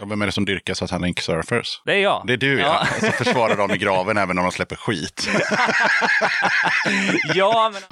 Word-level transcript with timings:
Ja, 0.00 0.06
Vem 0.06 0.22
är 0.22 0.26
det 0.26 0.32
som 0.32 0.44
dyrkar 0.44 0.74
Satanic 0.74 1.18
Surfers? 1.18 1.82
Det 1.84 1.92
är 1.92 1.98
jag. 1.98 2.22
Det 2.26 2.32
är 2.32 2.36
du 2.36 2.60
ja. 2.60 2.86
Ja. 2.90 3.00
Som 3.00 3.24
försvarar 3.24 3.56
dem 3.56 3.70
i 3.70 3.76
graven 3.76 4.16
även 4.16 4.38
om 4.38 4.44
de 4.44 4.52
släpper 4.52 4.76
skit. 4.76 5.28
ja, 7.34 7.72
men... 7.72 7.82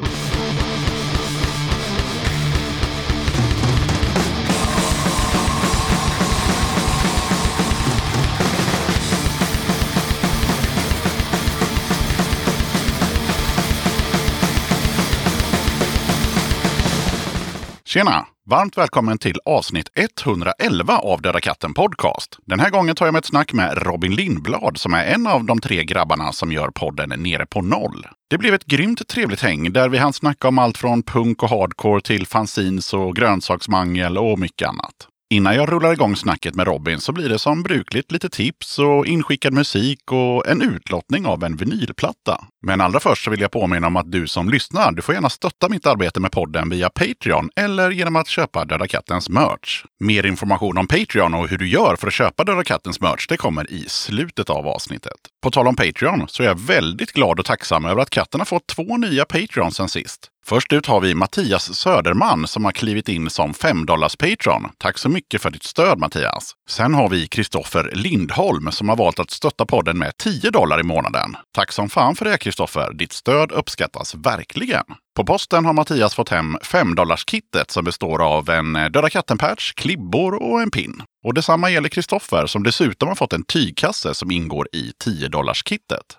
Tjena! 17.84 18.35
Varmt 18.50 18.78
välkommen 18.78 19.18
till 19.18 19.38
avsnitt 19.44 19.88
111 19.94 20.98
av 20.98 21.22
Döda 21.22 21.40
katten 21.40 21.74
Podcast. 21.74 22.38
Den 22.44 22.60
här 22.60 22.70
gången 22.70 22.94
tar 22.94 23.06
jag 23.06 23.12
med 23.12 23.18
ett 23.18 23.24
snack 23.24 23.52
med 23.52 23.82
Robin 23.82 24.14
Lindblad 24.14 24.78
som 24.78 24.94
är 24.94 25.04
en 25.04 25.26
av 25.26 25.44
de 25.44 25.60
tre 25.60 25.84
grabbarna 25.84 26.32
som 26.32 26.52
gör 26.52 26.70
podden 26.70 27.22
Nere 27.22 27.46
på 27.46 27.62
noll. 27.62 28.06
Det 28.30 28.38
blev 28.38 28.54
ett 28.54 28.64
grymt 28.64 29.08
trevligt 29.08 29.40
häng 29.40 29.72
där 29.72 29.88
vi 29.88 29.98
hann 29.98 30.12
snacka 30.12 30.48
om 30.48 30.58
allt 30.58 30.78
från 30.78 31.02
punk 31.02 31.42
och 31.42 31.50
hardcore 31.50 32.00
till 32.00 32.26
fanzines 32.26 32.94
och 32.94 33.16
grönsaksmangel 33.16 34.18
och 34.18 34.38
mycket 34.38 34.68
annat. 34.68 35.08
Innan 35.30 35.54
jag 35.54 35.72
rullar 35.72 35.92
igång 35.92 36.16
snacket 36.16 36.54
med 36.54 36.66
Robin 36.66 37.00
så 37.00 37.12
blir 37.12 37.28
det 37.28 37.38
som 37.38 37.62
brukligt 37.62 38.12
lite 38.12 38.28
tips 38.28 38.78
och 38.78 39.06
inskickad 39.06 39.52
musik 39.52 40.12
och 40.12 40.46
en 40.46 40.62
utlottning 40.62 41.26
av 41.26 41.44
en 41.44 41.56
vinylplatta. 41.56 42.44
Men 42.66 42.80
allra 42.80 43.00
först 43.00 43.24
så 43.24 43.30
vill 43.30 43.40
jag 43.40 43.50
påminna 43.50 43.86
om 43.86 43.96
att 43.96 44.12
du 44.12 44.26
som 44.26 44.48
lyssnar, 44.48 44.92
du 44.92 45.02
får 45.02 45.14
gärna 45.14 45.30
stötta 45.30 45.68
mitt 45.68 45.86
arbete 45.86 46.20
med 46.20 46.32
podden 46.32 46.68
via 46.70 46.90
Patreon 46.90 47.50
eller 47.56 47.90
genom 47.90 48.16
att 48.16 48.28
köpa 48.28 48.64
Döda 48.64 48.86
Kattens 48.86 49.28
merch. 49.28 49.84
Mer 50.00 50.26
information 50.26 50.78
om 50.78 50.86
Patreon 50.86 51.34
och 51.34 51.48
hur 51.48 51.58
du 51.58 51.68
gör 51.68 51.96
för 51.96 52.06
att 52.06 52.14
köpa 52.14 52.44
Döda 52.44 52.64
Kattens 52.64 53.00
merch, 53.00 53.26
det 53.28 53.36
kommer 53.36 53.72
i 53.72 53.84
slutet 53.88 54.50
av 54.50 54.68
avsnittet. 54.68 55.18
På 55.42 55.50
tal 55.50 55.66
om 55.66 55.76
Patreon 55.76 56.28
så 56.28 56.42
är 56.42 56.46
jag 56.46 56.60
väldigt 56.60 57.12
glad 57.12 57.38
och 57.38 57.46
tacksam 57.46 57.84
över 57.84 58.02
att 58.02 58.10
katten 58.10 58.40
har 58.40 58.44
fått 58.44 58.66
två 58.66 58.96
nya 58.96 59.24
Patreons 59.24 59.76
sen 59.76 59.88
sist. 59.88 60.30
Först 60.48 60.72
ut 60.72 60.86
har 60.86 61.00
vi 61.00 61.14
Mattias 61.14 61.74
Söderman 61.74 62.46
som 62.46 62.64
har 62.64 62.72
klivit 62.72 63.08
in 63.08 63.30
som 63.30 63.54
5 63.54 63.86
Patreon. 63.86 64.70
Tack 64.78 64.98
så 64.98 65.08
mycket 65.08 65.42
för 65.42 65.50
ditt 65.50 65.62
stöd 65.62 65.98
Mattias! 65.98 66.52
Sen 66.68 66.94
har 66.94 67.08
vi 67.08 67.26
Kristoffer 67.26 67.90
Lindholm 67.94 68.72
som 68.72 68.88
har 68.88 68.96
valt 68.96 69.18
att 69.18 69.30
stötta 69.30 69.66
podden 69.66 69.98
med 69.98 70.16
10 70.16 70.50
dollar 70.50 70.80
i 70.80 70.82
månaden. 70.82 71.36
Tack 71.54 71.72
som 71.72 71.88
fan 71.88 72.16
för 72.16 72.24
det 72.24 72.38
Kristoffer! 72.38 72.92
Ditt 72.92 73.12
stöd 73.12 73.52
uppskattas 73.52 74.14
verkligen! 74.14 74.84
På 75.16 75.24
posten 75.24 75.64
har 75.64 75.72
Mattias 75.72 76.14
fått 76.14 76.28
hem 76.28 76.56
5-dollarskittet 76.56 77.70
som 77.70 77.84
består 77.84 78.22
av 78.22 78.50
en 78.50 78.76
eh, 78.76 78.90
Döda 78.90 79.10
katten-patch, 79.10 79.72
klibbor 79.72 80.42
och 80.42 80.62
en 80.62 80.70
pin. 80.70 81.02
Och 81.24 81.34
detsamma 81.34 81.70
gäller 81.70 81.88
Kristoffer 81.88 82.46
som 82.46 82.62
dessutom 82.62 83.08
har 83.08 83.14
fått 83.14 83.32
en 83.32 83.44
tygkasse 83.44 84.14
som 84.14 84.30
ingår 84.30 84.68
i 84.72 84.92
10-dollarskittet. 85.04 86.18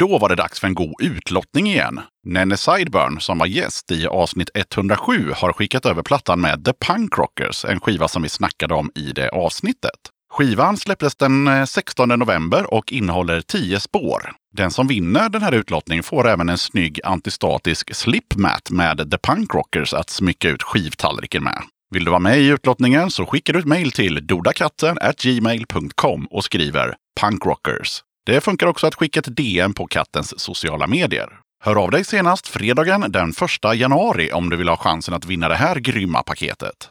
Då 0.00 0.18
var 0.18 0.28
det 0.28 0.34
dags 0.34 0.60
för 0.60 0.66
en 0.66 0.74
god 0.74 1.02
utlottning 1.02 1.66
igen. 1.66 2.00
Nenne 2.26 2.56
Sideburn, 2.56 3.20
som 3.20 3.38
var 3.38 3.46
gäst 3.46 3.90
i 3.90 4.06
avsnitt 4.06 4.50
107, 4.54 5.32
har 5.36 5.52
skickat 5.52 5.86
över 5.86 6.02
plattan 6.02 6.40
med 6.40 6.64
The 6.64 6.72
Punk 6.72 7.18
Rockers, 7.18 7.64
en 7.64 7.80
skiva 7.80 8.08
som 8.08 8.22
vi 8.22 8.28
snackade 8.28 8.74
om 8.74 8.90
i 8.94 9.12
det 9.12 9.28
avsnittet. 9.28 10.00
Skivan 10.32 10.76
släpptes 10.76 11.16
den 11.16 11.48
eh, 11.48 11.64
16 11.64 12.08
november 12.08 12.74
och 12.74 12.92
innehåller 12.92 13.40
10 13.40 13.80
spår. 13.80 14.32
Den 14.58 14.70
som 14.70 14.86
vinner 14.86 15.28
den 15.28 15.42
här 15.42 15.52
utlottningen 15.52 16.02
får 16.02 16.28
även 16.28 16.48
en 16.48 16.58
snygg 16.58 17.00
antistatisk 17.04 17.94
slipmat 17.94 18.70
med 18.70 19.10
The 19.10 19.18
Punk 19.18 19.54
Rockers 19.54 19.94
att 19.94 20.10
smycka 20.10 20.48
ut 20.48 20.62
skivtallriken 20.62 21.44
med. 21.44 21.62
Vill 21.90 22.04
du 22.04 22.10
vara 22.10 22.20
med 22.20 22.38
i 22.38 22.46
utlottningen 22.46 23.10
så 23.10 23.26
skickar 23.26 23.52
du 23.52 23.58
ett 23.58 23.64
mejl 23.64 23.92
till 23.92 24.26
dodakatten 24.26 24.98
gmail.com 25.22 26.26
och 26.26 26.44
skriver 26.44 26.94
punkrockers. 27.20 28.02
Det 28.26 28.40
funkar 28.40 28.66
också 28.66 28.86
att 28.86 28.94
skicka 28.94 29.20
ett 29.20 29.36
DM 29.36 29.74
på 29.74 29.86
kattens 29.86 30.40
sociala 30.40 30.86
medier. 30.86 31.28
Hör 31.64 31.76
av 31.76 31.90
dig 31.90 32.04
senast 32.04 32.46
fredagen 32.46 33.12
den 33.12 33.30
1 33.30 33.78
januari 33.78 34.32
om 34.32 34.50
du 34.50 34.56
vill 34.56 34.68
ha 34.68 34.76
chansen 34.76 35.14
att 35.14 35.26
vinna 35.26 35.48
det 35.48 35.56
här 35.56 35.76
grymma 35.76 36.22
paketet. 36.22 36.90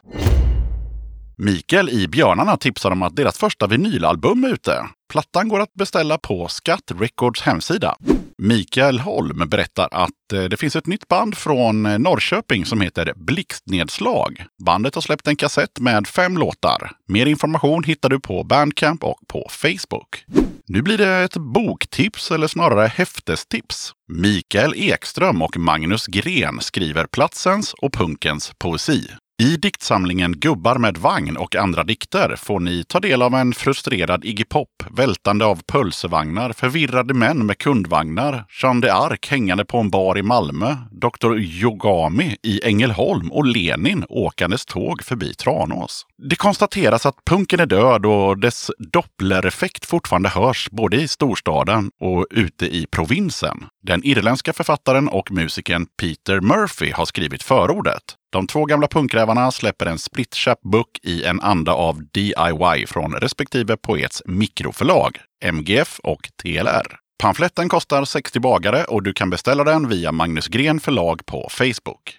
Mikael 1.40 1.88
i 1.88 2.08
Björnarna 2.08 2.56
tipsar 2.56 2.90
om 2.90 3.02
att 3.02 3.16
deras 3.16 3.38
första 3.38 3.66
vinylalbum 3.66 4.44
är 4.44 4.48
ute. 4.48 4.86
Plattan 5.12 5.48
går 5.48 5.60
att 5.60 5.74
beställa 5.74 6.18
på 6.18 6.48
Skatt 6.48 6.92
Records 6.98 7.42
hemsida. 7.42 7.96
Mikael 8.38 9.00
Holm 9.00 9.48
berättar 9.48 9.88
att 9.92 10.32
eh, 10.32 10.44
det 10.44 10.56
finns 10.56 10.76
ett 10.76 10.86
nytt 10.86 11.08
band 11.08 11.36
från 11.36 11.86
eh, 11.86 11.98
Norrköping 11.98 12.64
som 12.64 12.80
heter 12.80 13.12
Blixtnedslag. 13.16 14.44
Bandet 14.64 14.94
har 14.94 15.02
släppt 15.02 15.28
en 15.28 15.36
kassett 15.36 15.80
med 15.80 16.06
fem 16.06 16.38
låtar. 16.38 16.92
Mer 17.08 17.26
information 17.26 17.84
hittar 17.84 18.08
du 18.08 18.20
på 18.20 18.44
Bandcamp 18.44 19.04
och 19.04 19.18
på 19.28 19.48
Facebook. 19.50 20.24
Nu 20.68 20.82
blir 20.82 20.98
det 20.98 21.08
ett 21.08 21.36
boktips 21.36 22.30
eller 22.30 22.46
snarare 22.46 22.86
häftestips. 22.86 23.92
Mikael 24.12 24.74
Ekström 24.76 25.42
och 25.42 25.56
Magnus 25.56 26.06
Gren 26.06 26.60
skriver 26.60 27.06
platsens 27.06 27.74
och 27.74 27.92
punkens 27.92 28.52
poesi. 28.58 29.08
I 29.40 29.56
diktsamlingen 29.56 30.32
Gubbar 30.32 30.78
med 30.78 30.96
vagn 30.96 31.36
och 31.36 31.56
andra 31.56 31.84
dikter 31.84 32.36
får 32.36 32.60
ni 32.60 32.84
ta 32.84 33.00
del 33.00 33.22
av 33.22 33.34
en 33.34 33.52
frustrerad 33.52 34.24
Iggy 34.24 34.44
Pop, 34.44 34.68
vältande 34.90 35.44
av 35.44 35.62
pölsevagnar, 35.66 36.52
förvirrade 36.52 37.14
män 37.14 37.46
med 37.46 37.58
kundvagnar, 37.58 38.44
Jeanne 38.62 38.86
d'Arc 38.86 39.30
hängande 39.30 39.64
på 39.64 39.78
en 39.78 39.90
bar 39.90 40.18
i 40.18 40.22
Malmö, 40.22 40.76
Dr. 40.90 41.38
Yogami 41.38 42.36
i 42.42 42.60
Ängelholm 42.64 43.32
och 43.32 43.46
Lenin 43.46 44.04
åkandes 44.08 44.66
tåg 44.66 45.02
förbi 45.02 45.34
Tranås. 45.34 46.06
Det 46.28 46.36
konstateras 46.36 47.06
att 47.06 47.24
punken 47.24 47.60
är 47.60 47.66
död 47.66 48.06
och 48.06 48.38
dess 48.38 48.70
dopplereffekt 48.78 49.86
fortfarande 49.86 50.28
hörs 50.28 50.68
både 50.70 50.96
i 50.96 51.08
storstaden 51.08 51.90
och 52.00 52.26
ute 52.30 52.66
i 52.66 52.86
provinsen. 52.90 53.64
Den 53.82 54.04
irländska 54.04 54.52
författaren 54.52 55.08
och 55.08 55.30
musikern 55.30 55.86
Peter 56.00 56.40
Murphy 56.40 56.90
har 56.90 57.04
skrivit 57.04 57.42
förordet. 57.42 58.14
De 58.30 58.46
två 58.46 58.64
gamla 58.64 58.88
punkrävarna 58.88 59.50
släpper 59.50 59.86
en 59.86 59.98
splitchap 59.98 60.60
book 60.60 60.98
i 61.02 61.24
en 61.24 61.40
anda 61.40 61.72
av 61.72 62.02
DIY 62.12 62.86
från 62.86 63.14
respektive 63.14 63.76
poets 63.76 64.22
mikroförlag, 64.26 65.18
MGF 65.44 66.00
och 66.02 66.28
TLR. 66.42 66.96
Pamfletten 67.22 67.68
kostar 67.68 68.04
60 68.04 68.40
bagare 68.40 68.84
och 68.84 69.02
du 69.02 69.12
kan 69.12 69.30
beställa 69.30 69.64
den 69.64 69.88
via 69.88 70.12
Magnus 70.12 70.48
Gren 70.48 70.80
förlag 70.80 71.26
på 71.26 71.48
Facebook. 71.50 72.18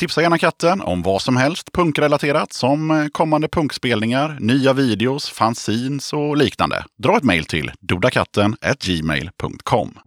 Tipsa 0.00 0.22
gärna 0.22 0.38
katten 0.38 0.80
om 0.80 1.02
vad 1.02 1.22
som 1.22 1.36
helst 1.36 1.72
punkrelaterat 1.72 2.52
som 2.52 3.10
kommande 3.12 3.48
punkspelningar, 3.48 4.36
nya 4.40 4.72
videos, 4.72 5.30
fanzines 5.30 6.12
och 6.12 6.36
liknande. 6.36 6.84
Dra 7.02 7.16
ett 7.16 7.24
mejl 7.24 7.44
till 7.44 7.70
dodakatten 7.80 8.56
gmail.com. 8.80 9.98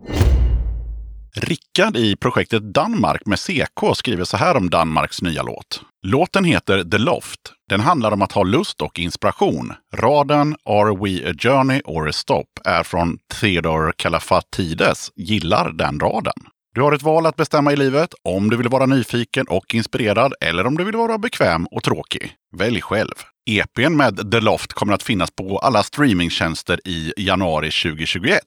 Rickard 1.39 1.97
i 1.97 2.15
projektet 2.15 2.73
Danmark 2.73 3.25
med 3.25 3.39
CK 3.39 3.95
skriver 3.95 4.23
så 4.23 4.37
här 4.37 4.57
om 4.57 4.69
Danmarks 4.69 5.21
nya 5.21 5.43
låt. 5.43 5.81
Låten 6.07 6.43
heter 6.43 6.83
The 6.83 6.97
Loft. 6.97 7.39
Den 7.69 7.79
handlar 7.79 8.11
om 8.11 8.21
att 8.21 8.31
ha 8.31 8.43
lust 8.43 8.81
och 8.81 8.99
inspiration. 8.99 9.73
Raden 9.95 10.55
Are 10.65 10.95
we 10.95 11.31
a 11.31 11.33
journey 11.39 11.81
or 11.85 12.09
a 12.09 12.13
stop 12.13 12.45
är 12.65 12.83
från 12.83 13.17
Theodor 13.41 13.93
Kalafatides. 13.97 15.11
Gillar 15.15 15.71
den 15.71 15.99
raden. 15.99 16.33
Du 16.75 16.81
har 16.81 16.91
ett 16.91 17.03
val 17.03 17.25
att 17.25 17.35
bestämma 17.35 17.73
i 17.73 17.75
livet 17.75 18.13
om 18.23 18.49
du 18.49 18.57
vill 18.57 18.69
vara 18.69 18.85
nyfiken 18.85 19.47
och 19.47 19.75
inspirerad 19.75 20.33
eller 20.41 20.67
om 20.67 20.77
du 20.77 20.83
vill 20.83 20.95
vara 20.95 21.17
bekväm 21.17 21.65
och 21.65 21.83
tråkig. 21.83 22.33
Välj 22.57 22.81
själv. 22.81 23.13
EPn 23.49 23.95
med 23.95 24.31
The 24.31 24.39
Loft 24.39 24.73
kommer 24.73 24.93
att 24.93 25.03
finnas 25.03 25.31
på 25.31 25.57
alla 25.57 25.83
streamingtjänster 25.83 26.79
i 26.85 27.13
januari 27.17 27.71
2021. 27.71 28.41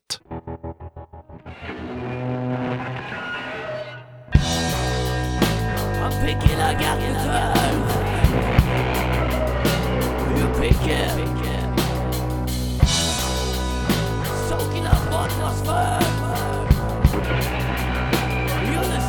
I 6.65 6.75
got 6.75 6.97
the 7.01 7.07
turn. 7.25 7.75
You 10.39 10.47
pick 10.61 10.83
it. 10.87 11.11
Soaking 14.49 14.87
up. 14.87 15.03
You're 18.71 18.89
the. 18.93 19.01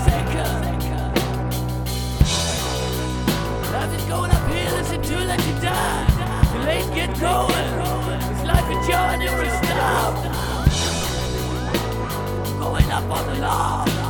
Life 3.71 3.93
going 4.07 4.31
uphill, 4.31 4.71
listen 4.77 5.01
to 5.01 5.15
let 5.25 5.39
die. 5.61 6.05
Late 6.65 6.89
get 6.95 7.11
going. 7.19 7.69
It's 8.31 8.43
like 8.45 8.67
a 8.71 8.77
journey 8.87 9.27
or 9.27 9.41
a 9.41 9.49
stop. 9.63 10.13
Going 12.59 12.91
up 12.91 13.09
on 13.11 13.23
the 13.33 13.39
law. 13.41 14.02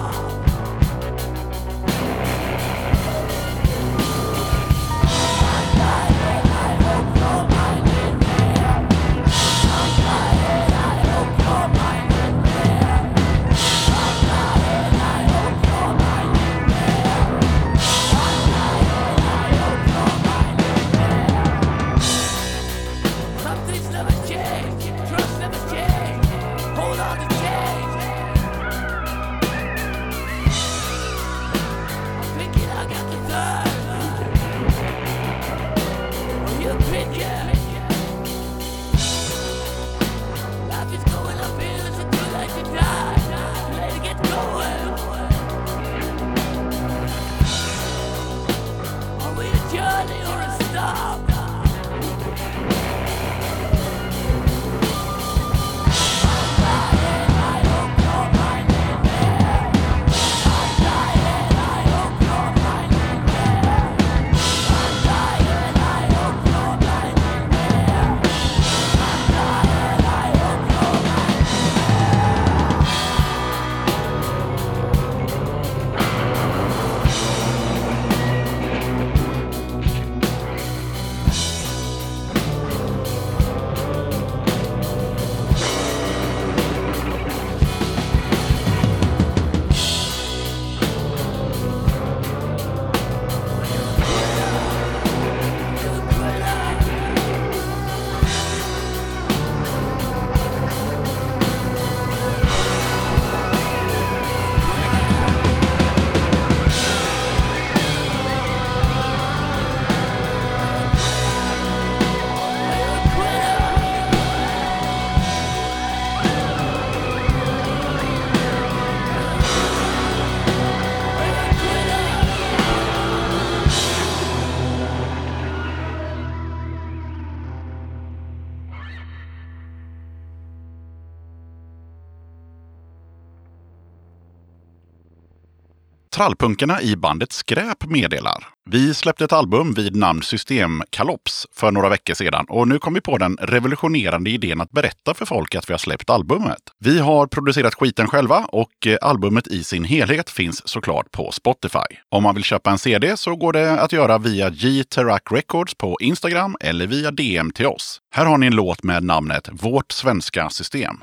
Trallpunkarna 136.13 136.81
i 136.81 136.95
bandet 136.95 137.31
Skräp 137.31 137.86
meddelar. 137.86 138.48
Vi 138.69 138.94
släppte 138.94 139.25
ett 139.25 139.33
album 139.33 139.74
vid 139.74 139.95
namn 139.95 140.21
System 140.21 140.83
Kalops 140.89 141.48
för 141.56 141.71
några 141.71 141.89
veckor 141.89 142.13
sedan 142.13 142.45
och 142.50 142.68
nu 142.68 142.80
kom 142.80 142.94
vi 142.94 143.01
på 143.01 143.18
den 143.18 143.38
revolutionerande 143.42 144.30
idén 144.30 144.62
att 144.62 144.71
berätta 144.71 145.13
för 145.13 145.25
folk 145.25 145.56
att 145.56 145.69
vi 145.69 145.74
har 145.74 145.77
släppt 145.77 146.10
albumet. 146.10 146.60
Vi 146.80 147.00
har 147.00 147.27
producerat 147.27 147.75
skiten 147.75 148.07
själva 148.07 148.45
och 148.50 148.88
eh, 148.88 148.98
albumet 149.01 149.48
i 149.48 149.63
sin 149.63 149.83
helhet 149.83 150.30
finns 150.30 150.68
såklart 150.68 151.12
på 151.12 151.31
Spotify. 151.31 151.98
Om 152.10 152.24
man 152.24 152.36
vill 152.36 152.44
köpa 152.44 152.71
en 152.71 152.77
CD 152.77 153.18
så 153.18 153.36
går 153.36 153.54
det 153.54 153.81
att 153.81 153.92
göra 153.92 154.18
via 154.18 154.50
G 154.50 154.83
Terrac 154.83 155.21
Records 155.31 155.75
på 155.75 155.98
Instagram 156.01 156.56
eller 156.60 156.88
via 156.88 157.12
DM 157.12 157.51
till 157.51 157.68
oss. 157.68 158.01
Här 158.15 158.25
har 158.25 158.38
ni 158.38 158.48
en 158.48 158.56
låt 158.56 158.83
med 158.83 159.04
namnet 159.04 159.50
Vårt 159.51 159.92
svenska 159.92 160.50
system. 160.50 160.98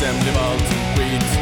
Sen 0.00 0.14
blev 0.22 0.36
allting 0.36 0.84
skit. 0.96 1.41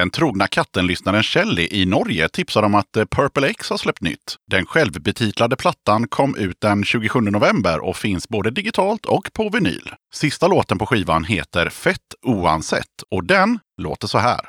Den 0.00 0.10
trogna 0.10 0.46
kattenlyssnaren 0.46 1.22
Shelly 1.22 1.68
i 1.70 1.86
Norge 1.86 2.28
tipsar 2.28 2.62
om 2.62 2.74
att 2.74 2.96
eh, 2.96 3.04
Purple 3.04 3.48
X 3.48 3.70
har 3.70 3.76
släppt 3.76 4.00
nytt. 4.00 4.36
Den 4.50 4.66
självbetitlade 4.66 5.56
plattan 5.56 6.08
kom 6.08 6.36
ut 6.36 6.56
den 6.60 6.84
27 6.84 7.20
november 7.20 7.78
och 7.78 7.96
finns 7.96 8.28
både 8.28 8.50
digitalt 8.50 9.06
och 9.06 9.32
på 9.32 9.48
vinyl. 9.48 9.90
Sista 10.14 10.48
låten 10.48 10.78
på 10.78 10.86
skivan 10.86 11.24
heter 11.24 11.68
Fett 11.68 12.14
oansett 12.22 13.02
och 13.10 13.24
den 13.24 13.58
låter 13.82 14.06
så 14.06 14.18
här. 14.18 14.40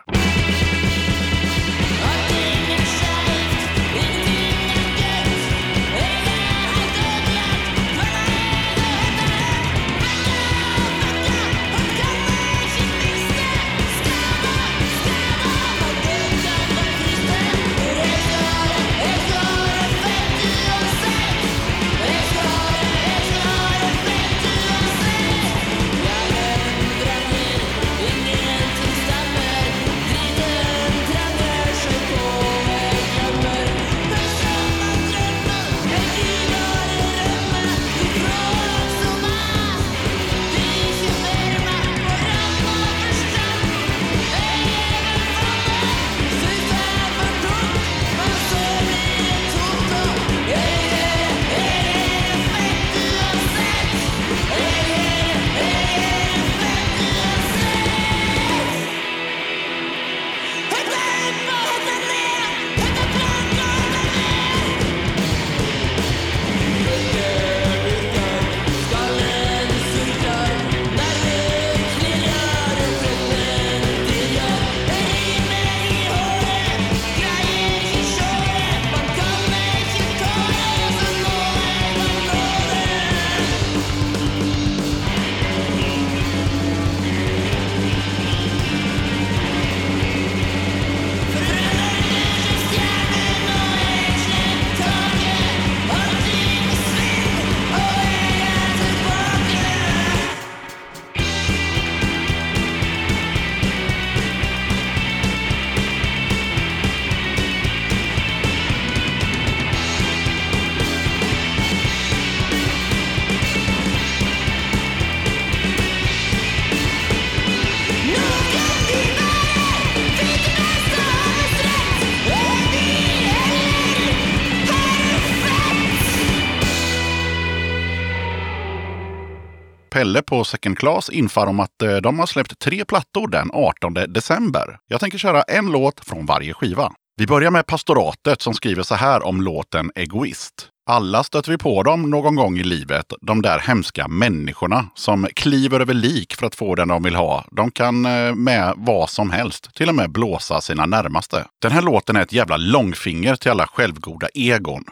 Pelle 130.01 130.21
på 130.21 130.43
Second 130.43 130.77
Class 130.77 131.09
infar 131.09 131.47
om 131.47 131.59
att 131.59 131.81
eh, 131.81 131.95
de 131.95 132.19
har 132.19 132.25
släppt 132.25 132.59
tre 132.59 132.85
plattor 132.85 133.27
den 133.27 133.49
18 133.53 133.93
december. 133.93 134.77
Jag 134.87 134.99
tänker 134.99 135.17
köra 135.17 135.41
en 135.41 135.71
låt 135.71 136.05
från 136.05 136.25
varje 136.25 136.53
skiva. 136.53 136.91
Vi 137.17 137.27
börjar 137.27 137.51
med 137.51 137.65
Pastoratet 137.65 138.41
som 138.41 138.53
skriver 138.53 138.83
så 138.83 138.95
här 138.95 139.25
om 139.25 139.41
låten 139.41 139.91
Egoist. 139.95 140.67
Alla 140.89 141.23
stöter 141.23 141.51
vi 141.51 141.57
på 141.57 141.83
dem 141.83 142.09
någon 142.09 142.35
gång 142.35 142.57
i 142.57 142.63
livet, 142.63 143.13
de 143.21 143.41
där 143.41 143.59
hemska 143.59 144.07
människorna 144.07 144.85
som 144.95 145.27
kliver 145.33 145.79
över 145.79 145.93
lik 145.93 146.35
för 146.35 146.47
att 146.47 146.55
få 146.55 146.75
den 146.75 146.87
de 146.87 147.03
vill 147.03 147.15
ha. 147.15 147.45
De 147.51 147.71
kan 147.71 148.05
eh, 148.05 148.35
med 148.35 148.73
vad 148.77 149.09
som 149.09 149.31
helst, 149.31 149.75
till 149.75 149.89
och 149.89 149.95
med 149.95 150.11
blåsa 150.11 150.61
sina 150.61 150.85
närmaste. 150.85 151.45
Den 151.61 151.71
här 151.71 151.81
låten 151.81 152.15
är 152.15 152.21
ett 152.21 152.33
jävla 152.33 152.57
långfinger 152.57 153.35
till 153.35 153.51
alla 153.51 153.67
självgoda 153.67 154.27
egon. 154.33 154.83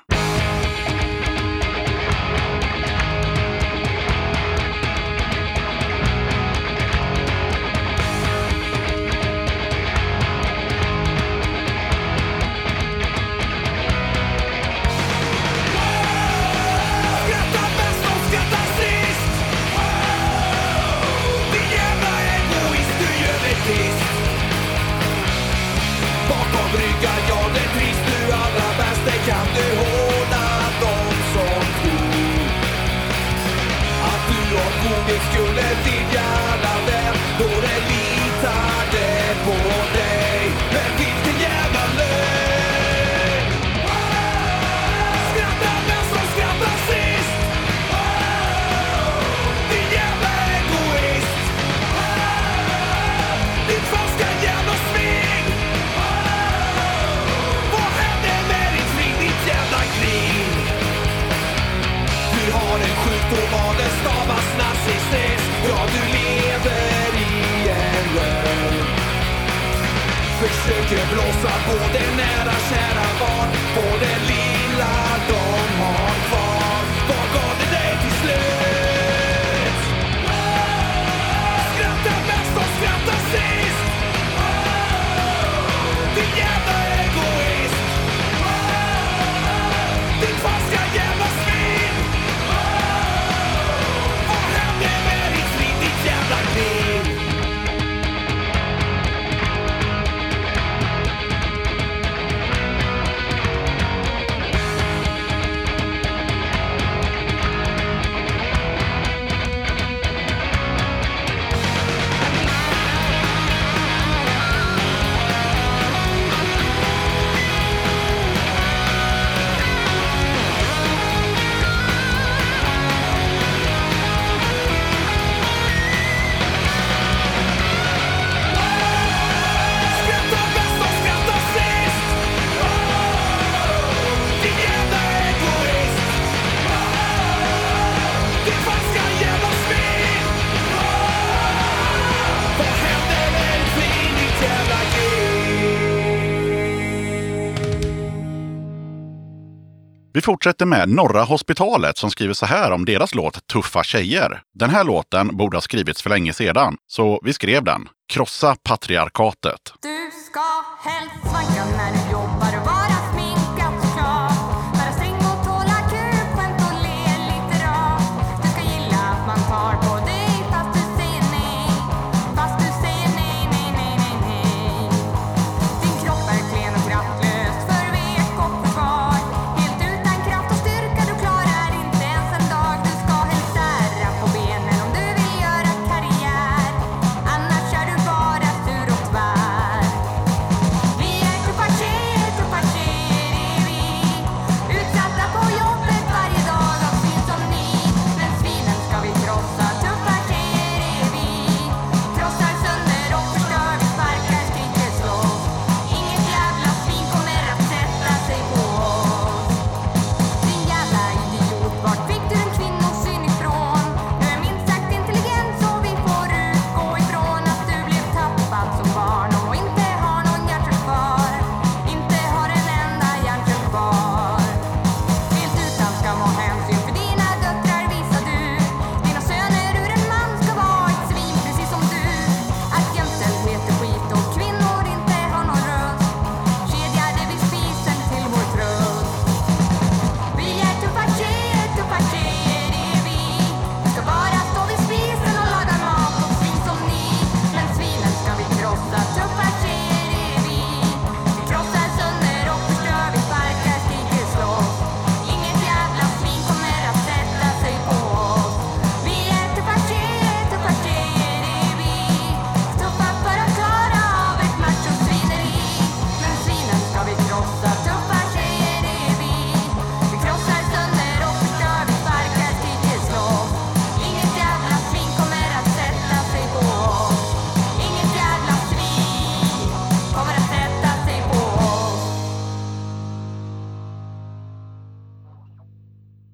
Vi 150.19 150.23
fortsätter 150.23 150.65
med 150.65 150.89
Norra 150.89 151.23
Hospitalet 151.23 151.97
som 151.97 152.11
skriver 152.11 152.33
så 152.33 152.45
här 152.45 152.71
om 152.71 152.85
deras 152.85 153.15
låt 153.15 153.47
Tuffa 153.47 153.83
tjejer. 153.83 154.41
Den 154.53 154.69
här 154.69 154.83
låten 154.83 155.37
borde 155.37 155.57
ha 155.57 155.61
skrivits 155.61 156.01
för 156.01 156.09
länge 156.09 156.33
sedan, 156.33 156.77
så 156.87 157.19
vi 157.23 157.33
skrev 157.33 157.63
den. 157.63 157.87
Krossa 158.13 158.55
patriarkatet. 158.63 159.73
Du 159.81 160.09
ska 160.25 160.89
helst 160.89 161.15
svanka 161.21 161.65
när 161.77 161.91
du 161.91 162.11
jobbar 162.11 162.68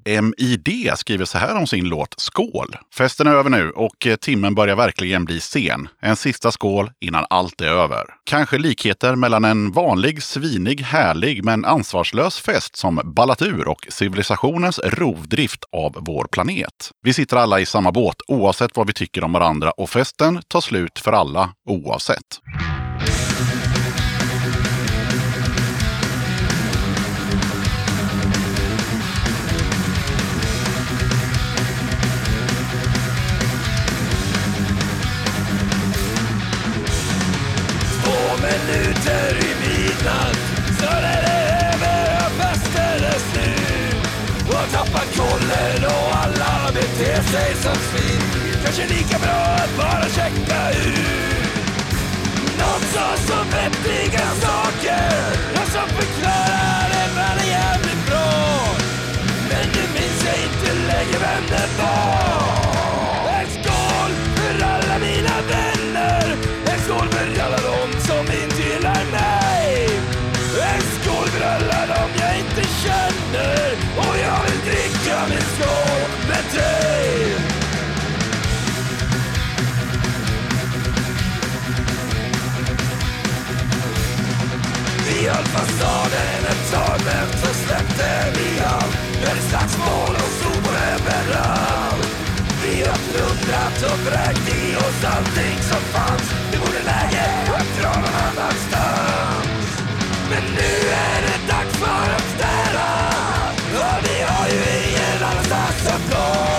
MID 0.06 0.91
skriver 0.96 1.26
så 1.26 1.38
här 1.38 1.56
om 1.56 1.68
sin 1.68 1.89
låt 1.89 2.15
Skål. 2.18 2.76
Festen 2.94 3.28
är 3.28 3.32
över 3.32 3.50
nu 3.50 3.72
och 3.72 4.08
eh, 4.08 4.15
timmen 4.15 4.56
börjar 4.56 4.76
verkligen 4.76 5.26
bli 5.26 5.39
sen. 5.39 5.88
En 6.02 6.15
sista 6.15 6.52
skål 6.52 6.91
innan 7.00 7.26
allt 7.30 7.62
är 7.62 7.68
över. 7.68 8.06
Kanske 8.24 8.58
likheter 8.58 9.15
mellan 9.15 9.46
en 9.46 9.72
vanlig, 9.72 10.24
svinig, 10.24 10.82
härlig 10.82 11.44
men 11.44 11.65
ansvarslös 11.65 12.39
fest 12.39 12.76
som 12.76 13.02
ballat 13.04 13.41
ur 13.41 13.68
och 13.68 13.88
civilisationens 13.89 14.80
rovdrift 14.80 15.63
av 15.72 15.98
vår 16.00 16.28
planet. 16.32 16.91
Vi 17.04 17.13
sitter 17.13 17.38
alla 17.38 17.60
i 17.60 17.65
samma 17.65 17.91
båt 17.91 18.18
oavsett 18.28 18.78
vad 18.78 18.88
vi 18.88 18.94
tycker 18.94 19.24
om 19.24 19.34
varandra 19.34 19.72
och 19.72 19.89
festen 19.89 20.41
tar 20.48 20.62
slut 20.62 21.00
för 21.00 21.12
alla 21.12 21.50
oavsett. 21.70 22.39
Minuter 38.45 39.31
i 39.47 39.51
midnatt 39.62 40.38
så 40.79 40.86
är 40.86 41.21
det 41.25 41.39
över 41.71 42.01
och 42.25 42.34
festen 42.39 42.99
är 43.13 43.19
slut 43.29 43.97
och 44.47 44.71
tappar 44.75 45.08
kollen 45.19 45.81
och 45.86 46.08
alla 46.23 46.71
beter 46.73 47.21
sig 47.31 47.55
som 47.63 47.75
svin. 47.89 48.21
Kanske 48.63 48.88
lika 48.88 49.17
bra 49.19 49.41
att 49.63 49.77
bara 49.77 50.05
checka 50.17 50.60
ut. 50.71 51.25
Någon 52.60 52.81
sa 52.93 53.08
så 53.27 53.38
vettiga 53.53 54.27
saker 54.45 55.12
Jag 55.55 55.67
som 55.75 55.89
förklarade 55.97 57.01
världen 57.15 57.47
jävligt 57.47 58.05
bra 58.10 58.31
Men 59.49 59.65
nu 59.75 59.84
minns 59.93 60.25
jag 60.25 60.38
inte 60.47 60.73
längre 60.88 61.17
vem 61.19 61.43
det 61.49 61.84
var. 61.84 62.44
Vräkt 94.08 94.47
i 94.58 94.75
oss 94.75 94.99
allting 95.15 95.58
som 95.71 95.81
fanns 95.93 96.27
Det 96.51 96.58
vore 96.58 96.81
läge 96.91 97.25
att 97.60 97.81
dra 97.81 97.93
någon 98.01 98.15
annanstans 98.27 99.67
Men 100.29 100.43
nu 100.58 100.71
är 101.08 101.19
det 101.27 101.39
dags 101.51 101.75
för 101.84 102.08
att 102.17 102.27
städa 102.36 102.89
Och 103.81 103.97
vi 104.05 104.17
har 104.31 104.47
ju 104.47 104.62
ingen 104.88 105.23
annanstans 105.29 105.88
att 105.95 106.05
gå 106.12 106.55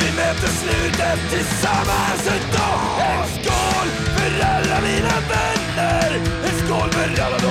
vi 0.00 0.12
möter 0.16 0.48
slutet 0.48 1.18
tillsammans 1.30 2.22
idag 2.26 2.80
En 3.10 3.26
skål 3.34 3.88
för 4.16 4.46
alla 4.46 4.80
mina 4.80 5.16
vänner! 5.30 6.20
En 6.44 6.66
skål 6.66 6.90
för 6.90 7.22
alla 7.22 7.45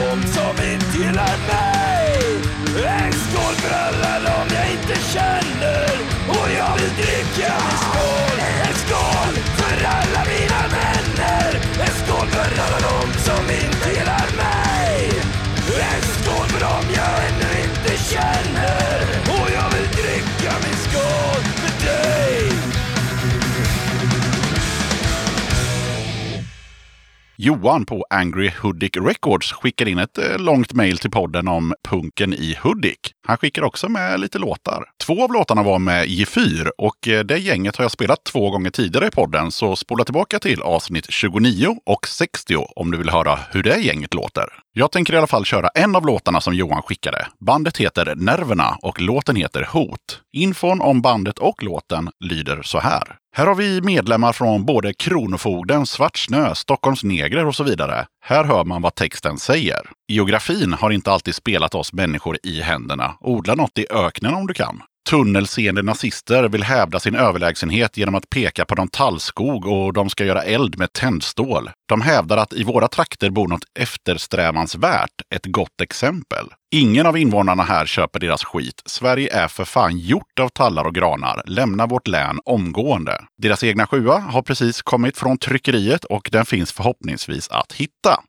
Johan 27.38 27.86
på 27.86 28.06
Angry 28.10 28.52
Hudik 28.62 28.98
Records 28.98 29.52
skickar 29.52 29.88
in 29.88 29.98
ett 29.98 30.18
eh, 30.18 30.38
långt 30.38 30.74
mejl 30.74 30.98
till 30.98 31.12
podden 31.12 31.48
om 31.48 31.74
punken 31.90 32.34
i 32.34 32.58
Hudik. 32.62 33.00
Han 33.28 33.38
skickar 33.38 33.62
också 33.62 33.90
med 33.90 34.20
lite 34.20 34.40
låtar. 34.40 34.84
Två 35.06 35.24
av 35.24 35.34
låtarna 35.34 35.64
var 35.64 35.80
med 35.80 36.06
i 36.08 36.24
G4 36.24 36.70
och 36.78 37.08
eh, 37.08 37.24
det 37.24 37.38
gänget 37.38 37.76
har 37.76 37.84
jag 37.84 37.92
spelat 37.92 38.24
två 38.24 38.50
gånger 38.50 38.70
tidigare 38.70 39.08
i 39.08 39.12
podden, 39.12 39.52
så 39.52 39.76
spola 39.76 40.04
tillbaka 40.04 40.40
till 40.40 40.62
avsnitt 40.62 41.06
29 41.10 41.78
och 41.86 42.08
60 42.08 42.56
om 42.76 42.92
du 42.92 42.98
vill 42.98 43.10
höra 43.10 43.40
hur 43.52 43.64
det 43.64 43.78
gänget 43.78 44.14
låter. 44.14 44.65
Jag 44.78 44.92
tänker 44.92 45.14
i 45.14 45.18
alla 45.18 45.28
fall 45.28 45.46
köra 45.46 45.68
en 45.68 45.96
av 45.96 46.06
låtarna 46.06 46.42
som 46.42 46.54
Johan 46.54 46.82
skickade. 46.82 47.28
Bandet 47.40 47.78
heter 47.78 48.16
Nerverna 48.16 48.78
och 48.82 49.02
låten 49.02 49.36
heter 49.36 49.68
Hot. 49.72 50.22
Infon 50.34 50.82
om 50.82 51.02
bandet 51.02 51.40
och 51.40 51.64
låten 51.64 52.10
lyder 52.20 52.62
så 52.62 52.80
här. 52.80 53.18
Här 53.36 53.48
har 53.48 53.56
vi 53.56 53.82
medlemmar 53.82 54.34
från 54.34 54.66
både 54.66 54.94
Kronofogden, 54.94 55.86
Svartsnö, 55.86 56.56
Stockholms 56.56 57.04
Negrer 57.04 57.46
och 57.46 57.56
så 57.56 57.64
vidare. 57.64 58.06
Här 58.22 58.44
hör 58.44 58.66
man 58.66 58.82
vad 58.82 58.96
texten 58.96 59.38
säger. 59.38 59.82
Geografin 60.08 60.74
har 60.74 60.92
inte 60.92 61.12
alltid 61.12 61.36
spelat 61.36 61.76
oss 61.76 61.94
människor 61.94 62.38
i 62.44 62.62
händerna. 62.62 63.16
Odla 63.20 63.56
något 63.56 63.78
i 63.78 63.88
öknen 63.92 64.34
om 64.34 64.48
du 64.48 64.54
kan. 64.54 64.82
Tunnelseende 65.10 65.82
nazister 65.82 66.50
vill 66.50 66.64
hävda 66.64 67.00
sin 67.00 67.16
överlägsenhet 67.16 67.98
genom 67.98 68.16
att 68.16 68.30
peka 68.30 68.66
på 68.66 68.76
någon 68.76 68.88
tallskog 68.88 69.66
och 69.66 69.94
de 69.94 70.10
ska 70.10 70.26
göra 70.26 70.44
eld 70.44 70.78
med 70.78 70.94
tändstål. 70.94 71.70
De 71.90 72.02
hävdar 72.02 72.38
att 72.38 72.54
i 72.54 72.64
våra 72.64 72.88
trakter 72.88 73.30
bor 73.30 73.48
något 73.48 73.64
eftersträvansvärt, 73.80 75.22
ett 75.36 75.46
gott 75.46 75.82
exempel. 75.82 76.46
Ingen 76.72 77.06
av 77.06 77.18
invånarna 77.18 77.64
här 77.64 77.86
köper 77.86 78.20
deras 78.20 78.44
skit. 78.44 78.82
Sverige 78.86 79.44
är 79.44 79.48
för 79.48 79.66
fan 79.66 79.98
gjort 79.98 80.40
av 80.40 80.50
tallar 80.50 80.84
och 80.84 80.96
granar. 80.96 81.44
Lämna 81.46 81.86
vårt 81.88 82.08
län 82.08 82.40
omgående. 82.46 83.18
Deras 83.42 83.64
egna 83.64 83.88
sjua 83.88 84.20
har 84.20 84.42
precis 84.42 84.82
kommit 84.82 85.18
från 85.18 85.38
tryckeriet 85.38 86.06
och 86.06 86.30
den 86.32 86.46
finns 86.46 86.72
förhoppningsvis 86.72 87.50
att 87.50 87.74
hitta. 87.74 88.20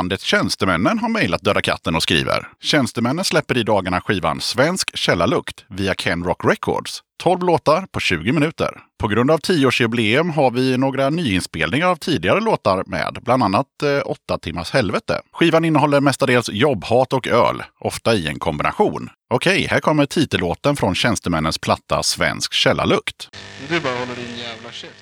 Bandet 0.00 0.20
Tjänstemännen 0.20 0.98
har 0.98 1.08
mejlat 1.08 1.42
Döda 1.42 1.60
katten 1.60 1.96
och 1.96 2.02
skriver 2.02 2.48
Tjänstemännen 2.60 3.24
släpper 3.24 3.58
i 3.58 3.62
dagarna 3.62 4.00
skivan 4.00 4.40
Svensk 4.40 4.96
källarlukt 4.96 5.64
via 5.68 5.94
Ken 5.94 6.24
Rock 6.24 6.44
Records. 6.44 7.02
12 7.22 7.42
låtar 7.42 7.86
på 7.92 8.00
20 8.00 8.32
minuter. 8.32 8.80
På 8.98 9.08
grund 9.08 9.30
av 9.30 9.40
10-årsjubileum 9.40 10.30
har 10.32 10.50
vi 10.50 10.76
några 10.76 11.10
nyinspelningar 11.10 11.86
av 11.86 11.96
tidigare 11.96 12.40
låtar 12.40 12.84
med, 12.86 13.18
bland 13.22 13.42
annat 13.42 13.66
eh, 13.82 14.02
8 14.04 14.38
timmars 14.38 14.70
helvete. 14.70 15.20
Skivan 15.32 15.64
innehåller 15.64 16.00
mestadels 16.00 16.48
jobbhat 16.48 17.12
och 17.12 17.28
öl, 17.28 17.62
ofta 17.80 18.14
i 18.14 18.28
en 18.28 18.38
kombination. 18.38 19.10
Okej, 19.30 19.66
här 19.70 19.80
kommer 19.80 20.06
titellåten 20.06 20.76
från 20.76 20.94
Tjänstemännens 20.94 21.58
platta 21.58 22.02
Svensk 22.02 22.52
källarlukt. 22.52 23.28
Du 23.68 23.80
bara 23.80 23.92
håller 23.92 24.16
din 24.16 24.38
jävla 24.38 24.70
käft. 24.72 24.94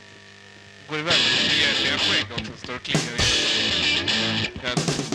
Går 0.89 0.99
iväg 0.99 1.15
med 1.15 1.45
ditt 1.45 1.61
jävliga 1.61 1.99
skägg 1.99 2.27
också. 2.33 2.53
Står 2.65 2.75
och 2.75 2.83
klickar 2.83 3.13
in. 3.13 3.98
Jävlar. 4.63 5.08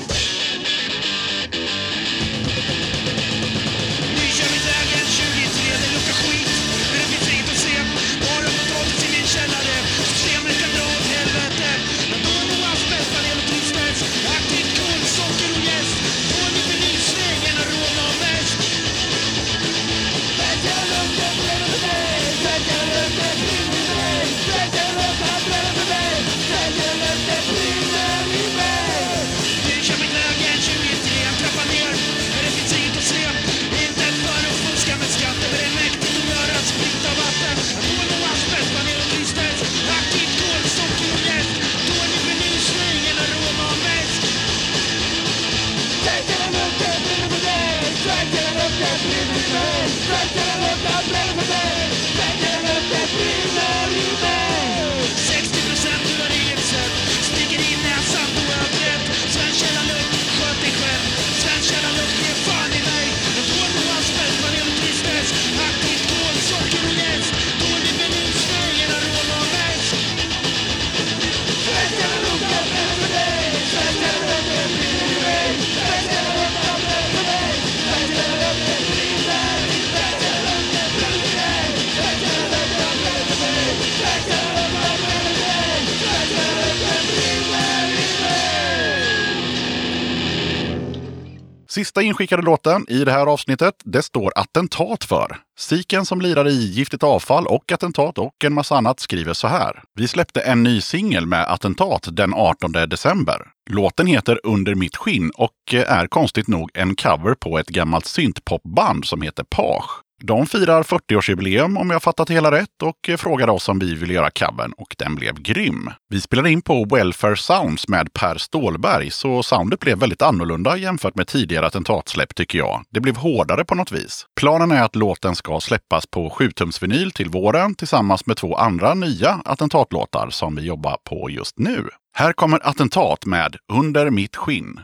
Sista 91.73 92.01
inskickade 92.01 92.41
låten 92.41 92.85
i 92.89 93.03
det 93.03 93.11
här 93.11 93.25
avsnittet, 93.25 93.73
det 93.83 94.01
står 94.01 94.31
attentat 94.35 95.03
för. 95.03 95.37
Siken 95.59 96.05
som 96.05 96.21
lirar 96.21 96.47
i 96.47 96.65
Giftigt 96.65 97.03
avfall 97.03 97.47
och 97.47 97.71
Attentat 97.71 98.17
och 98.17 98.43
en 98.45 98.53
massa 98.53 98.75
annat 98.75 98.99
skriver 98.99 99.33
så 99.33 99.47
här. 99.47 99.83
Vi 99.95 100.07
släppte 100.07 100.41
en 100.41 100.63
ny 100.63 100.81
singel 100.81 101.25
med 101.25 101.51
Attentat 101.51 102.07
den 102.11 102.33
18 102.33 102.71
december. 102.71 103.41
Låten 103.69 104.07
heter 104.07 104.39
Under 104.43 104.75
mitt 104.75 104.95
skinn 104.95 105.31
och 105.35 105.73
är 105.73 106.07
konstigt 106.07 106.47
nog 106.47 106.71
en 106.73 106.95
cover 106.95 107.35
på 107.35 107.59
ett 107.59 107.69
gammalt 107.69 108.05
syntpopband 108.05 109.05
som 109.05 109.21
heter 109.21 109.43
Page. 109.43 110.02
De 110.27 110.45
firar 110.45 110.83
40-årsjubileum 110.83 111.77
om 111.77 111.89
jag 111.89 112.03
fattat 112.03 112.27
det 112.27 112.33
hela 112.33 112.51
rätt 112.51 112.81
och 112.83 113.19
frågade 113.19 113.51
oss 113.51 113.69
om 113.69 113.79
vi 113.79 113.95
ville 113.95 114.13
göra 114.13 114.31
covern 114.31 114.73
och 114.77 114.95
den 114.97 115.15
blev 115.15 115.41
grym. 115.41 115.89
Vi 116.09 116.21
spelade 116.21 116.51
in 116.51 116.61
på 116.61 116.85
Welfare 116.85 117.35
Sounds 117.35 117.87
med 117.87 118.13
Per 118.13 118.37
Stålberg 118.37 119.11
så 119.11 119.43
soundet 119.43 119.79
blev 119.79 119.97
väldigt 119.97 120.21
annorlunda 120.21 120.77
jämfört 120.77 121.15
med 121.15 121.27
tidigare 121.27 121.65
attentatsläpp 121.67 122.35
tycker 122.35 122.57
jag. 122.57 122.83
Det 122.89 122.99
blev 122.99 123.15
hårdare 123.15 123.65
på 123.65 123.75
något 123.75 123.91
vis. 123.91 124.25
Planen 124.39 124.71
är 124.71 124.83
att 124.83 124.95
låten 124.95 125.35
ska 125.35 125.59
släppas 125.59 126.07
på 126.07 126.29
7-tumsvinyl 126.29 127.11
till 127.11 127.29
våren 127.29 127.75
tillsammans 127.75 128.25
med 128.25 128.37
två 128.37 128.55
andra 128.55 128.93
nya 128.93 129.41
attentatlåtar 129.45 130.29
som 130.29 130.55
vi 130.55 130.61
jobbar 130.61 130.97
på 131.09 131.29
just 131.29 131.59
nu. 131.59 131.87
Här 132.15 132.33
kommer 132.33 132.67
Attentat 132.67 133.25
med 133.25 133.55
Under 133.73 134.09
mitt 134.09 134.35
skinn. 134.35 134.79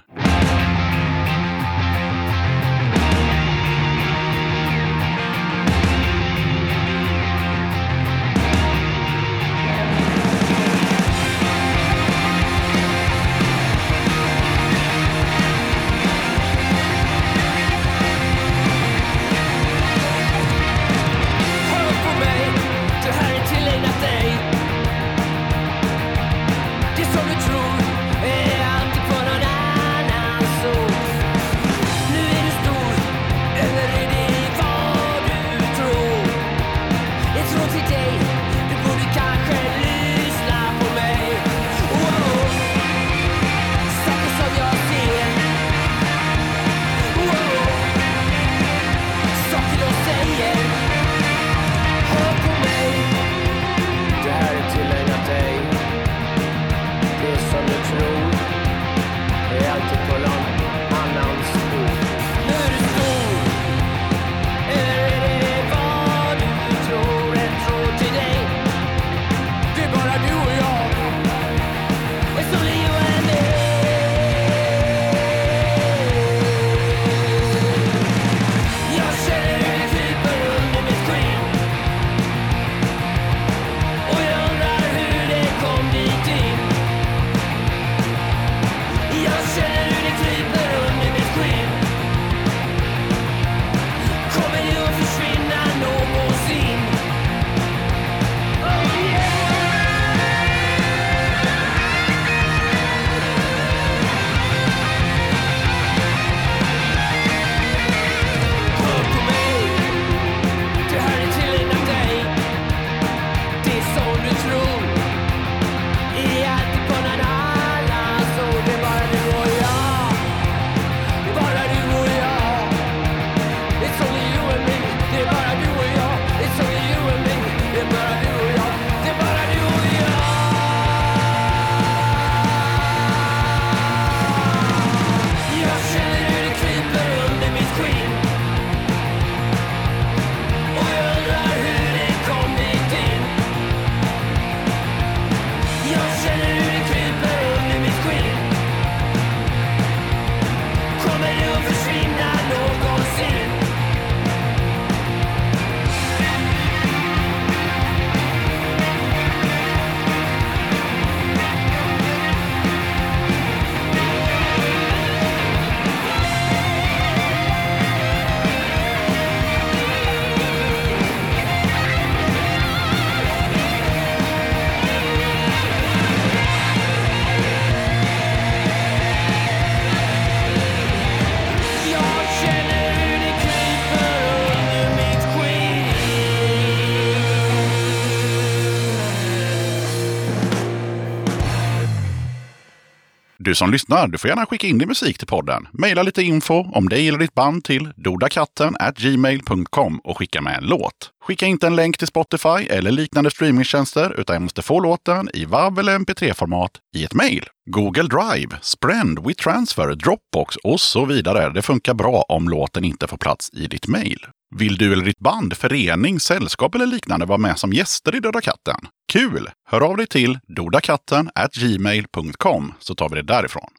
Du 193.49 193.55
som 193.55 193.71
lyssnar, 193.71 194.07
du 194.07 194.17
får 194.17 194.29
gärna 194.29 194.45
skicka 194.45 194.67
in 194.67 194.77
din 194.77 194.87
musik 194.87 195.17
till 195.17 195.27
podden. 195.27 195.67
Maila 195.71 196.03
lite 196.03 196.21
info 196.21 196.53
om 196.53 196.89
dig 196.89 197.07
eller 197.07 197.19
ditt 197.19 197.33
band 197.33 197.63
till 197.63 197.89
dodakatten 197.95 198.75
gmail.com 198.95 199.99
och 200.03 200.17
skicka 200.17 200.41
med 200.41 200.57
en 200.57 200.63
låt. 200.63 201.11
Skicka 201.23 201.45
inte 201.45 201.67
en 201.67 201.75
länk 201.75 201.97
till 201.97 202.07
Spotify 202.07 202.67
eller 202.69 202.91
liknande 202.91 203.31
streamingtjänster, 203.31 204.19
utan 204.19 204.33
jag 204.33 204.41
måste 204.41 204.61
få 204.61 204.79
låten 204.79 205.29
i 205.33 205.45
WAV 205.45 205.79
eller 205.79 205.99
MP3-format 205.99 206.71
i 206.95 207.03
ett 207.03 207.13
mejl. 207.13 207.45
Google 207.69 208.03
Drive, 208.03 208.57
Sprend, 208.61 209.19
WeTransfer, 209.19 209.95
Dropbox 209.95 210.55
och 210.55 210.81
så 210.81 211.05
vidare. 211.05 211.49
Det 211.49 211.61
funkar 211.61 211.93
bra 211.93 212.25
om 212.29 212.49
låten 212.49 212.85
inte 212.85 213.07
får 213.07 213.17
plats 213.17 213.49
i 213.53 213.67
ditt 213.67 213.87
mejl. 213.87 214.25
Vill 214.55 214.77
du 214.77 214.93
eller 214.93 215.05
ditt 215.05 215.19
band, 215.19 215.57
förening, 215.57 216.19
sällskap 216.19 216.75
eller 216.75 216.85
liknande 216.85 217.25
vara 217.25 217.37
med 217.37 217.59
som 217.59 217.73
gäster 217.73 218.15
i 218.15 218.19
Döda 218.19 218.41
katten? 218.41 218.75
Kul! 219.11 219.49
Hör 219.69 219.81
av 219.81 219.97
dig 219.97 220.07
till 220.07 220.39
dodakatten 220.47 221.29
gmail.com 221.53 222.73
så 222.79 222.95
tar 222.95 223.09
vi 223.09 223.15
det 223.15 223.21
därifrån. 223.21 223.69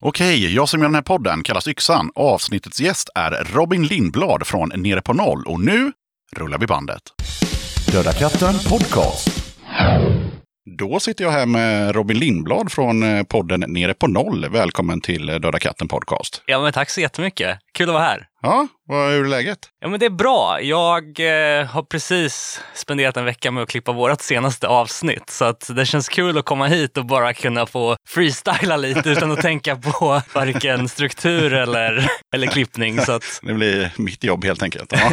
Okej, 0.00 0.54
jag 0.54 0.68
som 0.68 0.80
gör 0.80 0.88
den 0.88 0.94
här 0.94 1.02
podden 1.02 1.42
kallas 1.42 1.68
Yxan. 1.68 2.10
Avsnittets 2.14 2.80
gäst 2.80 3.08
är 3.14 3.44
Robin 3.44 3.86
Lindblad 3.86 4.46
från 4.46 4.68
Nere 4.68 5.02
på 5.02 5.12
Noll 5.12 5.44
och 5.46 5.60
nu 5.60 5.92
rullar 6.36 6.58
vi 6.58 6.66
bandet. 6.66 7.02
Döda 7.92 8.12
katten 8.12 8.54
podcast. 8.68 9.28
Då 10.78 11.00
sitter 11.00 11.24
jag 11.24 11.30
här 11.30 11.46
med 11.46 11.94
Robin 11.94 12.18
Lindblad 12.18 12.72
från 12.72 13.02
eh, 13.02 13.22
podden 13.22 13.64
Nere 13.68 13.94
på 13.94 14.06
Noll. 14.06 14.48
Välkommen 14.48 15.00
till 15.00 15.28
eh, 15.28 15.34
Döda 15.34 15.58
katten 15.58 15.88
podcast. 15.88 16.42
Ja, 16.46 16.62
men 16.62 16.72
tack 16.72 16.90
så 16.90 17.00
jättemycket. 17.00 17.58
Kul 17.74 17.88
att 17.88 17.94
vara 17.94 18.04
här. 18.04 18.26
Ja, 18.42 18.68
vad 18.88 19.12
är 19.12 19.24
läget? 19.24 19.58
Ja, 19.80 19.88
men 19.88 20.00
det 20.00 20.06
är 20.06 20.10
bra. 20.10 20.60
Jag 20.60 21.02
eh, 21.04 21.66
har 21.66 21.82
precis 21.82 22.60
spenderat 22.74 23.16
en 23.16 23.24
vecka 23.24 23.50
med 23.50 23.62
att 23.62 23.68
klippa 23.68 23.92
vårt 23.92 24.20
senaste 24.20 24.68
avsnitt. 24.68 25.30
Så 25.30 25.44
att 25.44 25.70
det 25.76 25.86
känns 25.86 26.08
kul 26.08 26.38
att 26.38 26.44
komma 26.44 26.66
hit 26.66 26.96
och 26.96 27.06
bara 27.06 27.34
kunna 27.34 27.66
få 27.66 27.96
freestyla 28.08 28.76
lite 28.76 29.10
utan 29.10 29.32
att 29.32 29.40
tänka 29.40 29.76
på 29.76 30.22
varken 30.34 30.88
struktur 30.88 31.52
eller, 31.54 32.06
eller 32.34 32.46
klippning. 32.46 33.00
Så 33.00 33.12
att, 33.12 33.40
Det 33.42 33.54
blir 33.54 33.92
mitt 33.96 34.24
jobb 34.24 34.44
helt 34.44 34.62
enkelt. 34.62 34.92
Ja. 34.92 35.12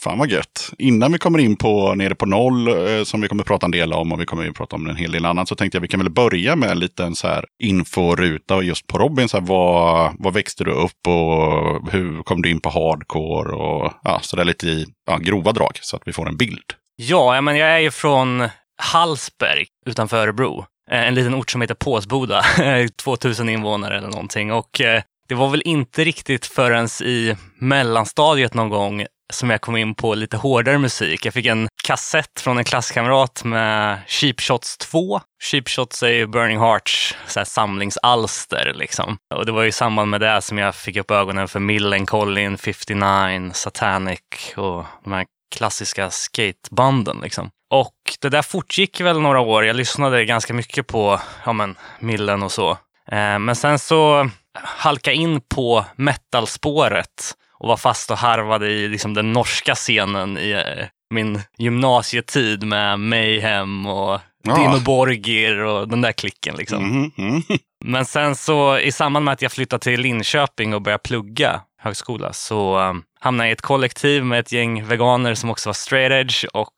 Fan 0.00 0.18
vad 0.18 0.30
gött. 0.30 0.72
Innan 0.78 1.12
vi 1.12 1.18
kommer 1.18 1.38
in 1.38 1.56
på 1.56 1.94
Nere 1.94 2.14
på 2.14 2.26
Noll, 2.26 2.68
eh, 2.68 3.04
som 3.04 3.20
vi 3.20 3.28
kommer 3.28 3.44
prata 3.44 3.66
en 3.66 3.70
del 3.70 3.92
om 3.92 4.12
och 4.12 4.20
vi 4.20 4.26
kommer 4.26 4.44
ju 4.44 4.52
prata 4.52 4.76
om 4.76 4.86
en 4.86 4.96
hel 4.96 5.12
del 5.12 5.24
annat, 5.24 5.48
så 5.48 5.54
tänkte 5.54 5.76
jag 5.76 5.82
vi 5.82 5.88
kan 5.88 6.00
väl 6.00 6.10
börja 6.10 6.56
med 6.56 6.70
en 6.70 6.78
liten 6.78 7.14
så 7.14 7.26
här 7.26 7.44
inforuta 7.62 8.62
just 8.62 8.86
på 8.86 8.98
Robin. 8.98 9.28
Så 9.28 9.36
här, 9.36 9.46
vad, 9.46 10.12
vad 10.18 10.34
växte 10.34 10.64
du 10.64 10.70
upp 10.70 11.06
och 11.06 11.92
hur 11.92 12.22
kom 12.22 12.39
du 12.42 12.50
in 12.50 12.60
på 12.60 12.70
hardcore 12.70 13.52
och 13.52 13.92
ja, 14.02 14.20
så 14.22 14.36
där 14.36 14.44
lite 14.44 14.66
i 14.66 14.86
ja, 15.06 15.16
grova 15.16 15.52
drag 15.52 15.78
så 15.80 15.96
att 15.96 16.02
vi 16.04 16.12
får 16.12 16.28
en 16.28 16.36
bild. 16.36 16.64
ja, 16.96 17.40
men 17.40 17.56
jag 17.56 17.68
är 17.68 17.78
ju 17.78 17.90
från 17.90 18.48
Hallsberg 18.82 19.66
utanför 19.86 20.16
Örebro. 20.16 20.64
Eh, 20.90 21.08
en 21.08 21.14
liten 21.14 21.34
ort 21.34 21.50
som 21.50 21.60
heter 21.60 21.74
Påsboda. 21.74 22.42
2000 23.02 23.48
invånare 23.48 23.98
eller 23.98 24.08
någonting. 24.08 24.52
Och 24.52 24.80
eh, 24.80 25.02
det 25.28 25.34
var 25.34 25.48
väl 25.48 25.62
inte 25.64 26.04
riktigt 26.04 26.46
förrän 26.46 26.88
i 27.02 27.36
mellanstadiet 27.58 28.54
någon 28.54 28.68
gång 28.68 29.06
som 29.30 29.50
jag 29.50 29.60
kom 29.60 29.76
in 29.76 29.94
på 29.94 30.14
lite 30.14 30.36
hårdare 30.36 30.78
musik. 30.78 31.26
Jag 31.26 31.34
fick 31.34 31.46
en 31.46 31.68
kassett 31.84 32.40
från 32.40 32.58
en 32.58 32.64
klasskamrat 32.64 33.44
med 33.44 33.98
Cheap 34.06 34.40
Shots 34.40 34.78
2. 34.78 35.20
Cheap 35.42 35.68
Shots 35.68 36.02
är 36.02 36.08
ju 36.08 36.26
Burning 36.26 36.58
Hearts 36.58 37.16
så 37.26 37.40
här 37.40 37.44
samlingsalster. 37.44 38.72
Liksom. 38.74 39.16
Och 39.34 39.46
det 39.46 39.52
var 39.52 39.64
i 39.64 39.72
samband 39.72 40.10
med 40.10 40.20
det 40.20 40.42
som 40.42 40.58
jag 40.58 40.74
fick 40.74 40.96
upp 40.96 41.10
ögonen 41.10 41.48
för 41.48 41.60
Millencolin, 41.60 42.58
59, 42.58 43.50
Satanic 43.54 44.20
och 44.56 44.84
de 45.04 45.12
här 45.12 45.26
klassiska 45.54 46.10
skatebanden. 46.10 47.20
Liksom. 47.22 47.50
Och 47.70 47.94
det 48.20 48.28
där 48.28 48.42
fortgick 48.42 49.00
väl 49.00 49.20
några 49.20 49.40
år. 49.40 49.64
Jag 49.64 49.76
lyssnade 49.76 50.24
ganska 50.24 50.54
mycket 50.54 50.86
på 50.86 51.20
ja, 51.44 51.52
men, 51.52 51.78
Millen 51.98 52.42
och 52.42 52.52
så. 52.52 52.70
Eh, 53.12 53.38
men 53.38 53.56
sen 53.56 53.78
så 53.78 54.30
halka 54.54 55.12
in 55.12 55.40
på 55.40 55.84
metalspåret 55.96 57.34
och 57.60 57.68
var 57.68 57.76
fast 57.76 58.10
och 58.10 58.18
harvade 58.18 58.70
i 58.70 58.88
liksom, 58.88 59.14
den 59.14 59.32
norska 59.32 59.74
scenen 59.74 60.38
i 60.38 60.50
eh, 60.50 60.86
min 61.14 61.40
gymnasietid 61.58 62.62
med 62.62 63.00
Mayhem 63.00 63.86
och 63.86 64.20
Ja. 64.42 64.54
Dino 64.56 64.80
Borgir 64.80 65.58
och 65.58 65.88
den 65.88 66.00
där 66.00 66.12
klicken. 66.12 66.54
Liksom. 66.54 66.84
Mhm, 66.88 67.12
mm. 67.18 67.42
Men 67.84 68.04
sen 68.04 68.36
så 68.36 68.78
i 68.78 68.92
samband 68.92 69.24
med 69.24 69.32
att 69.32 69.42
jag 69.42 69.52
flyttade 69.52 69.82
till 69.82 70.00
Linköping 70.00 70.74
och 70.74 70.82
började 70.82 71.02
plugga 71.02 71.60
högskola 71.78 72.32
så 72.32 72.78
um, 72.78 73.02
hamnade 73.20 73.46
jag 73.46 73.50
i 73.50 73.52
ett 73.52 73.60
kollektiv 73.62 74.24
med 74.24 74.40
ett 74.40 74.52
gäng 74.52 74.84
veganer 74.84 75.34
som 75.34 75.50
också 75.50 75.68
var 75.68 75.74
straight 75.74 76.12
edge 76.12 76.44
och 76.52 76.74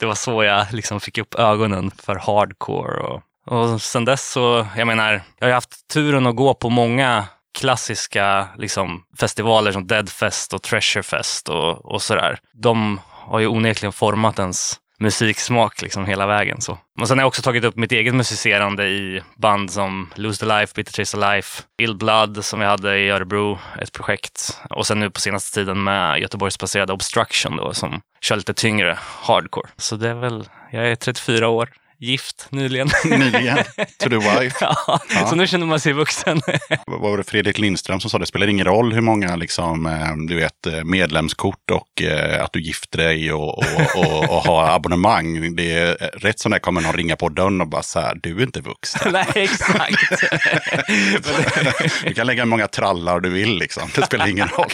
det 0.00 0.06
var 0.06 0.14
så 0.14 0.44
jag 0.44 0.66
liksom 0.72 1.00
fick 1.00 1.18
upp 1.18 1.34
ögonen 1.34 1.90
för 2.02 2.14
hardcore. 2.14 3.00
Och, 3.00 3.22
och 3.46 3.82
sen 3.82 4.04
dess 4.04 4.30
så, 4.30 4.66
jag 4.76 4.86
menar, 4.86 5.22
jag 5.38 5.46
har 5.46 5.52
haft 5.52 5.88
turen 5.88 6.26
att 6.26 6.36
gå 6.36 6.54
på 6.54 6.70
många 6.70 7.24
klassiska 7.54 8.48
liksom, 8.58 9.02
festivaler 9.20 9.72
som 9.72 9.86
Deadfest 9.86 10.54
och 10.54 10.62
Treasurefest 10.62 11.48
och, 11.48 11.92
och 11.92 12.02
sådär. 12.02 12.38
De 12.52 13.00
har 13.08 13.40
ju 13.40 13.46
onekligen 13.46 13.92
format 13.92 14.38
ens 14.38 14.80
musiksmak 14.98 15.82
liksom 15.82 16.06
hela 16.06 16.26
vägen. 16.26 16.60
Så. 16.60 16.78
Och 17.00 17.08
sen 17.08 17.18
har 17.18 17.22
jag 17.22 17.28
också 17.28 17.42
tagit 17.42 17.64
upp 17.64 17.76
mitt 17.76 17.92
eget 17.92 18.14
musicerande 18.14 18.86
i 18.86 19.22
band 19.36 19.70
som 19.70 20.10
Lose 20.14 20.40
the 20.40 20.46
Life, 20.46 20.72
Bitter 20.76 20.92
Taste 20.92 21.16
of 21.16 21.20
Life, 21.20 21.62
Ill 21.78 21.96
Blood 21.96 22.44
som 22.44 22.60
vi 22.60 22.66
hade 22.66 22.98
i 22.98 23.10
Örebro, 23.10 23.58
ett 23.80 23.92
projekt. 23.92 24.60
Och 24.70 24.86
sen 24.86 25.00
nu 25.00 25.10
på 25.10 25.20
senaste 25.20 25.54
tiden 25.54 25.84
med 25.84 26.20
Göteborgsbaserade 26.20 26.92
Obstruction 26.92 27.56
då, 27.56 27.74
som 27.74 28.00
kör 28.20 28.36
lite 28.36 28.54
tyngre 28.54 28.98
hardcore. 29.00 29.68
Så 29.76 29.96
det 29.96 30.08
är 30.08 30.14
väl, 30.14 30.48
jag 30.70 30.90
är 30.90 30.96
34 30.96 31.48
år, 31.48 31.68
gift 32.04 32.46
nyligen. 32.50 32.88
Nyligen, 33.04 33.56
to 33.98 34.08
the 34.08 34.16
wife. 34.16 34.56
ja, 34.60 35.00
Så 35.30 35.34
nu 35.34 35.46
känner 35.46 35.66
man 35.66 35.80
sig 35.80 35.92
vuxen. 35.92 36.40
Vad 36.86 37.00
var 37.00 37.18
det 37.18 37.24
Fredrik 37.24 37.58
Lindström 37.58 38.00
som 38.00 38.10
sa 38.10 38.18
det 38.18 38.26
spelar 38.26 38.46
ingen 38.46 38.66
roll 38.66 38.92
hur 38.92 39.00
många 39.00 39.36
liksom, 39.36 39.86
eh, 39.86 40.16
du 40.28 40.36
vet, 40.36 40.66
eh, 40.66 40.84
medlemskort 40.84 41.70
och 41.70 42.02
eh, 42.02 42.44
att 42.44 42.52
du 42.52 42.60
gifter 42.62 42.98
dig 42.98 43.32
och, 43.32 43.58
och, 43.58 43.64
och, 43.96 44.30
och 44.30 44.42
har 44.42 44.68
abonnemang. 44.68 45.56
Det 45.56 45.72
är, 45.72 45.94
rätt 46.12 46.40
som 46.40 46.52
det 46.52 46.58
kommer 46.58 46.80
någon 46.80 46.92
ringa 46.92 47.16
på 47.16 47.28
dörren 47.28 47.60
och 47.60 47.68
bara 47.68 47.82
så 47.82 48.00
här, 48.00 48.14
du 48.22 48.38
är 48.38 48.42
inte 48.42 48.60
vuxen. 48.60 49.12
Nej, 49.12 49.26
exakt. 49.34 50.22
Du 52.04 52.14
kan 52.14 52.26
lägga 52.26 52.42
hur 52.42 52.50
många 52.50 52.68
trallar 52.68 53.20
du 53.20 53.30
vill 53.30 53.58
liksom. 53.58 53.90
Det 53.94 54.06
spelar 54.06 54.26
ingen 54.26 54.48
roll. 54.48 54.70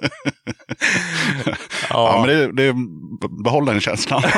Ja, 1.90 2.24
men 2.26 2.36
det, 2.36 2.52
det 2.52 2.74
behåll 3.44 3.66
den 3.66 3.80
känslan. 3.80 4.22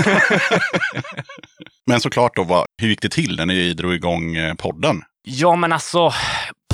Men 1.86 2.00
såklart 2.00 2.36
då, 2.36 2.44
vad, 2.44 2.66
hur 2.82 2.88
gick 2.88 3.02
det 3.02 3.08
till 3.08 3.36
när 3.36 3.46
ni 3.46 3.72
drog 3.74 3.94
igång 3.94 4.36
eh, 4.36 4.54
podden? 4.54 5.02
Ja, 5.22 5.56
men 5.56 5.72
alltså 5.72 6.12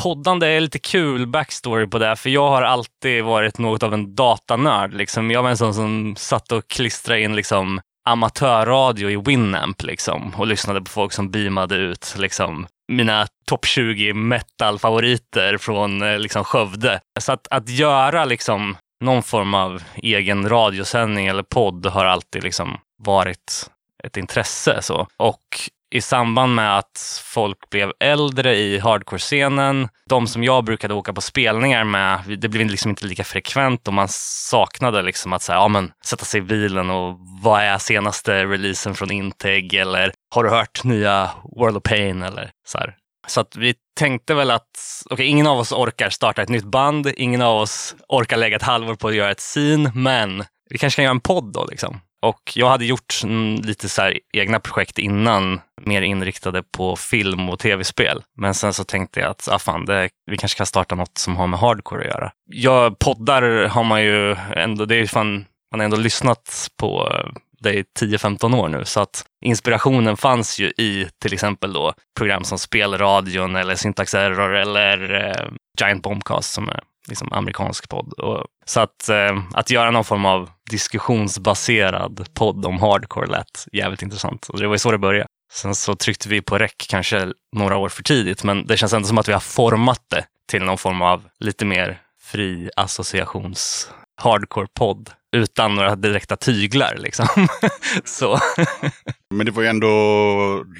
poddande 0.03 0.47
är 0.47 0.61
lite 0.61 0.79
kul 0.79 1.27
backstory 1.27 1.87
på 1.87 1.99
det, 1.99 2.17
för 2.17 2.31
jag 2.31 2.49
har 2.49 2.63
alltid 2.63 3.25
varit 3.25 3.59
något 3.59 3.83
av 3.83 3.95
en 3.95 4.15
datanörd. 4.15 4.95
Liksom. 4.95 5.31
Jag 5.31 5.43
var 5.43 5.51
en 5.51 5.57
sån 5.57 5.75
som 5.75 6.15
satt 6.17 6.53
och 6.53 6.69
klistrade 6.69 7.21
in 7.21 7.37
liksom, 7.37 7.81
amatörradio 8.09 9.11
i 9.11 9.17
Winamp 9.17 9.83
liksom, 9.83 10.35
och 10.37 10.47
lyssnade 10.47 10.81
på 10.81 10.91
folk 10.91 11.13
som 11.13 11.31
beamade 11.31 11.77
ut 11.77 12.15
liksom, 12.19 12.67
mina 12.89 13.27
topp 13.47 13.65
20 13.65 14.15
metal-favoriter 14.15 15.59
från 15.59 16.03
eh, 16.03 16.19
liksom, 16.19 16.45
Skövde. 16.45 17.01
Så 17.21 17.33
att, 17.33 17.47
att 17.51 17.69
göra 17.69 18.25
liksom, 18.25 18.77
någon 19.01 19.23
form 19.23 19.55
av 19.55 19.83
egen 19.97 20.49
radiosändning 20.49 21.27
eller 21.27 21.43
podd 21.43 21.87
har 21.87 22.05
alltid 22.05 22.45
liksom, 22.45 22.79
varit 23.03 23.71
ett 24.05 24.17
intresse. 24.17 24.83
Så. 24.83 25.07
Och 25.17 25.71
i 25.95 26.01
samband 26.01 26.55
med 26.55 26.79
att 26.79 27.23
folk 27.25 27.71
blev 27.71 27.93
äldre 28.01 28.57
i 28.57 28.79
hardcore-scenen, 28.79 29.89
de 30.11 30.27
som 30.27 30.45
jag 30.45 30.65
brukade 30.65 30.95
åka 30.95 31.13
på 31.13 31.21
spelningar 31.21 31.85
med, 31.85 32.21
det 32.39 32.49
blev 32.49 32.67
liksom 32.67 32.91
inte 32.91 33.07
lika 33.07 33.25
frekvent 33.25 33.89
och 33.89 33.95
man 33.95 34.09
saknade 34.11 35.03
liksom 35.03 35.33
att 35.33 35.43
säga, 35.43 35.59
ja, 35.59 35.69
men, 35.69 35.93
sätta 36.05 36.25
sig 36.25 36.39
i 36.39 36.43
bilen 36.43 36.91
och 36.91 37.19
vad 37.43 37.63
är 37.63 37.79
senaste 37.79 38.45
releasen 38.45 38.95
från 38.95 39.11
Integ 39.11 39.75
eller 39.75 40.13
har 40.35 40.45
du 40.45 40.51
hört 40.51 40.85
nya 40.85 41.31
World 41.57 41.77
of 41.77 41.83
Pain 41.83 42.23
eller 42.23 42.51
så 42.67 42.79
här. 42.79 42.95
Så 43.29 43.41
att 43.41 43.57
vi 43.57 43.75
tänkte 43.99 44.35
väl 44.35 44.51
att 44.51 44.71
okej, 45.11 45.27
ingen 45.27 45.47
av 45.47 45.59
oss 45.59 45.73
orkar 45.73 46.11
starta 46.11 46.43
ett 46.43 46.49
nytt 46.49 46.65
band, 46.65 47.13
ingen 47.17 47.43
av 47.43 47.57
oss 47.57 47.97
orkar 48.09 48.37
lägga 48.37 48.57
ett 48.57 48.63
halvår 48.63 48.95
på 48.95 49.09
att 49.09 49.15
göra 49.15 49.31
ett 49.31 49.41
scene, 49.41 49.93
men 49.95 50.45
vi 50.71 50.79
kanske 50.79 50.97
kan 50.97 51.03
göra 51.05 51.11
en 51.11 51.21
podd 51.21 51.53
då. 51.53 51.65
Liksom. 51.65 52.01
Och 52.23 52.53
jag 52.55 52.69
hade 52.69 52.85
gjort 52.85 53.15
lite 53.63 53.89
så 53.89 54.03
här 54.03 54.19
egna 54.33 54.61
projekt 54.61 54.99
innan, 54.99 55.61
mer 55.81 56.03
inriktade 56.03 56.63
på 56.63 56.97
film 56.97 57.49
och 57.51 57.59
tv-spel. 57.59 58.23
Men 58.37 58.55
sen 58.55 58.73
så 58.73 58.85
tänkte 58.85 59.21
jag 59.21 59.31
att 59.31 59.49
ah, 59.49 59.59
fan, 59.59 59.85
det, 59.85 60.09
vi 60.31 60.37
kanske 60.37 60.57
kan 60.57 60.67
starta 60.67 60.95
något 60.95 61.19
som 61.19 61.37
har 61.37 61.47
med 61.47 61.61
hardcore 61.61 62.01
att 62.01 62.07
göra. 62.07 62.33
Ja, 62.47 62.95
poddar 63.01 63.69
har 63.69 63.85
man 63.85 64.03
ju 64.03 64.37
ändå, 64.57 64.85
det 64.85 64.97
är 64.97 65.07
fan, 65.07 65.47
man 65.71 65.81
har 65.81 65.85
ändå 65.85 65.97
lyssnat 65.97 66.71
på 66.81 67.13
det 67.61 67.75
i 67.75 67.85
10-15 68.01 68.57
år 68.57 68.69
nu. 68.69 68.85
Så 68.85 69.01
att 69.01 69.25
inspirationen 69.45 70.17
fanns 70.17 70.59
ju 70.59 70.67
i 70.67 71.09
till 71.23 71.33
exempel 71.33 71.73
då 71.73 71.93
program 72.19 72.45
som 72.45 72.59
Spelradion 72.59 73.57
eller 73.57 73.75
Syntax 73.75 74.15
Error 74.15 74.55
eller 74.55 75.15
eh, 75.15 75.49
Giant 75.81 76.03
Bombcast 76.03 76.53
som 76.53 76.69
är 76.69 76.81
liksom 77.09 77.33
amerikansk 77.33 77.89
podd. 77.89 78.13
Och, 78.13 78.45
så 78.65 78.81
att, 78.81 79.09
eh, 79.09 79.43
att 79.55 79.71
göra 79.71 79.91
någon 79.91 80.05
form 80.05 80.27
av 80.27 80.51
diskussionsbaserad 80.71 82.27
podd 82.35 82.67
om 82.67 82.81
hardcore 82.81 83.27
lät 83.27 83.67
jävligt 83.73 84.03
intressant. 84.03 84.49
Och 84.49 84.61
det 84.61 84.67
var 84.67 84.75
ju 84.75 84.79
så 84.79 84.91
det 84.91 84.99
började. 84.99 85.29
Sen 85.53 85.75
så 85.75 85.95
tryckte 85.95 86.29
vi 86.29 86.43
på 86.43 86.59
rec 86.59 86.73
kanske 86.89 87.33
några 87.57 87.77
år 87.77 87.89
för 87.89 88.03
tidigt, 88.03 88.45
men 88.45 88.67
det 88.67 88.77
känns 88.77 88.93
ändå 88.93 89.09
som 89.09 89.19
att 89.19 89.29
vi 89.29 89.33
har 89.33 89.41
format 89.41 90.03
det 90.11 90.25
till 90.51 90.63
någon 90.63 90.79
form 90.79 91.03
av 91.03 91.23
lite 91.41 91.65
mer 91.65 92.01
fri 92.21 92.71
associations 92.77 93.91
hardcore-podd 94.23 95.11
utan 95.37 95.75
några 95.75 95.97
direkta 95.97 96.37
tyglar. 96.37 96.97
Liksom. 96.97 97.27
så. 98.05 98.39
Men 99.37 99.47
det 99.47 99.53
var 99.53 99.63
ju 99.63 99.69
ändå 99.69 99.89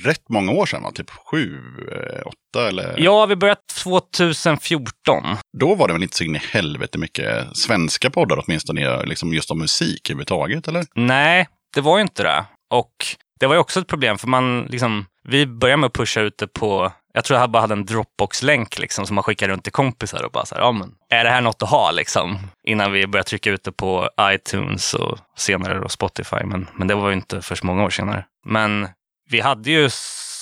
rätt 0.05 0.29
många 0.29 0.53
år 0.53 0.67
sedan, 0.67 0.83
va? 0.83 0.91
typ 0.95 1.11
sju, 1.11 1.61
eh, 1.93 2.27
åtta 2.27 2.69
eller? 2.69 2.95
Ja, 2.99 3.27
vi 3.27 3.37
började 3.37 3.61
2014. 3.83 5.25
Då 5.59 5.75
var 5.75 5.89
det 5.89 5.93
väl 5.93 6.03
inte 6.03 6.17
så 6.17 6.25
in 6.25 6.37
i 6.37 6.41
helvete 6.53 6.99
mycket 6.99 7.57
svenska 7.57 8.11
poddar 8.11 8.45
åtminstone, 8.47 9.05
liksom 9.05 9.35
just 9.35 9.51
om 9.51 9.59
musik 9.59 10.11
överhuvudtaget, 10.11 10.69
eller? 10.69 10.85
Nej, 10.95 11.49
det 11.75 11.81
var 11.81 11.97
ju 11.99 12.03
inte 12.03 12.23
det. 12.23 12.45
Och 12.71 12.93
det 13.41 13.47
var 13.47 13.55
ju 13.55 13.61
också 13.61 13.81
ett 13.81 13.87
problem, 13.87 14.19
för 14.19 14.29
man 14.29 14.63
liksom, 14.63 15.07
vi 15.29 15.47
började 15.47 15.81
med 15.81 15.87
att 15.87 15.93
pusha 15.93 16.21
ut 16.21 16.39
det 16.39 16.47
på 16.47 16.93
jag 17.17 17.25
tror 17.25 17.41
jag 17.41 17.51
bara 17.51 17.61
hade 17.61 17.75
en 17.75 17.85
Dropbox-länk 17.85 18.79
liksom, 18.79 19.07
som 19.07 19.15
man 19.15 19.25
skickar 19.25 19.49
runt 19.49 19.63
till 19.63 19.73
kompisar 19.73 20.25
och 20.25 20.31
bara 20.31 20.47
så 20.47 20.55
här, 20.55 20.63
ja, 20.63 20.73
men, 20.73 20.93
är 21.11 21.25
det 21.25 21.31
här 21.31 21.41
något 21.41 21.63
att 21.63 21.71
ha 21.71 21.91
liksom? 21.91 22.39
Innan 22.67 22.93
vi 22.93 23.07
började 23.07 23.29
trycka 23.29 23.51
ut 23.51 23.65
det 23.65 23.73
på 23.73 24.09
iTunes 24.21 24.95
och 24.95 25.19
senare 25.37 25.79
då 25.79 25.89
Spotify. 25.89 26.45
Men, 26.45 26.67
men 26.75 26.89
det 26.89 26.95
var 26.95 27.09
ju 27.09 27.15
inte 27.15 27.43
för 27.43 27.55
så 27.55 27.67
många 27.67 27.85
år 27.85 27.91
senare. 27.91 28.25
Men 28.47 28.89
vi 29.31 29.41
hade 29.41 29.71
ju 29.71 29.89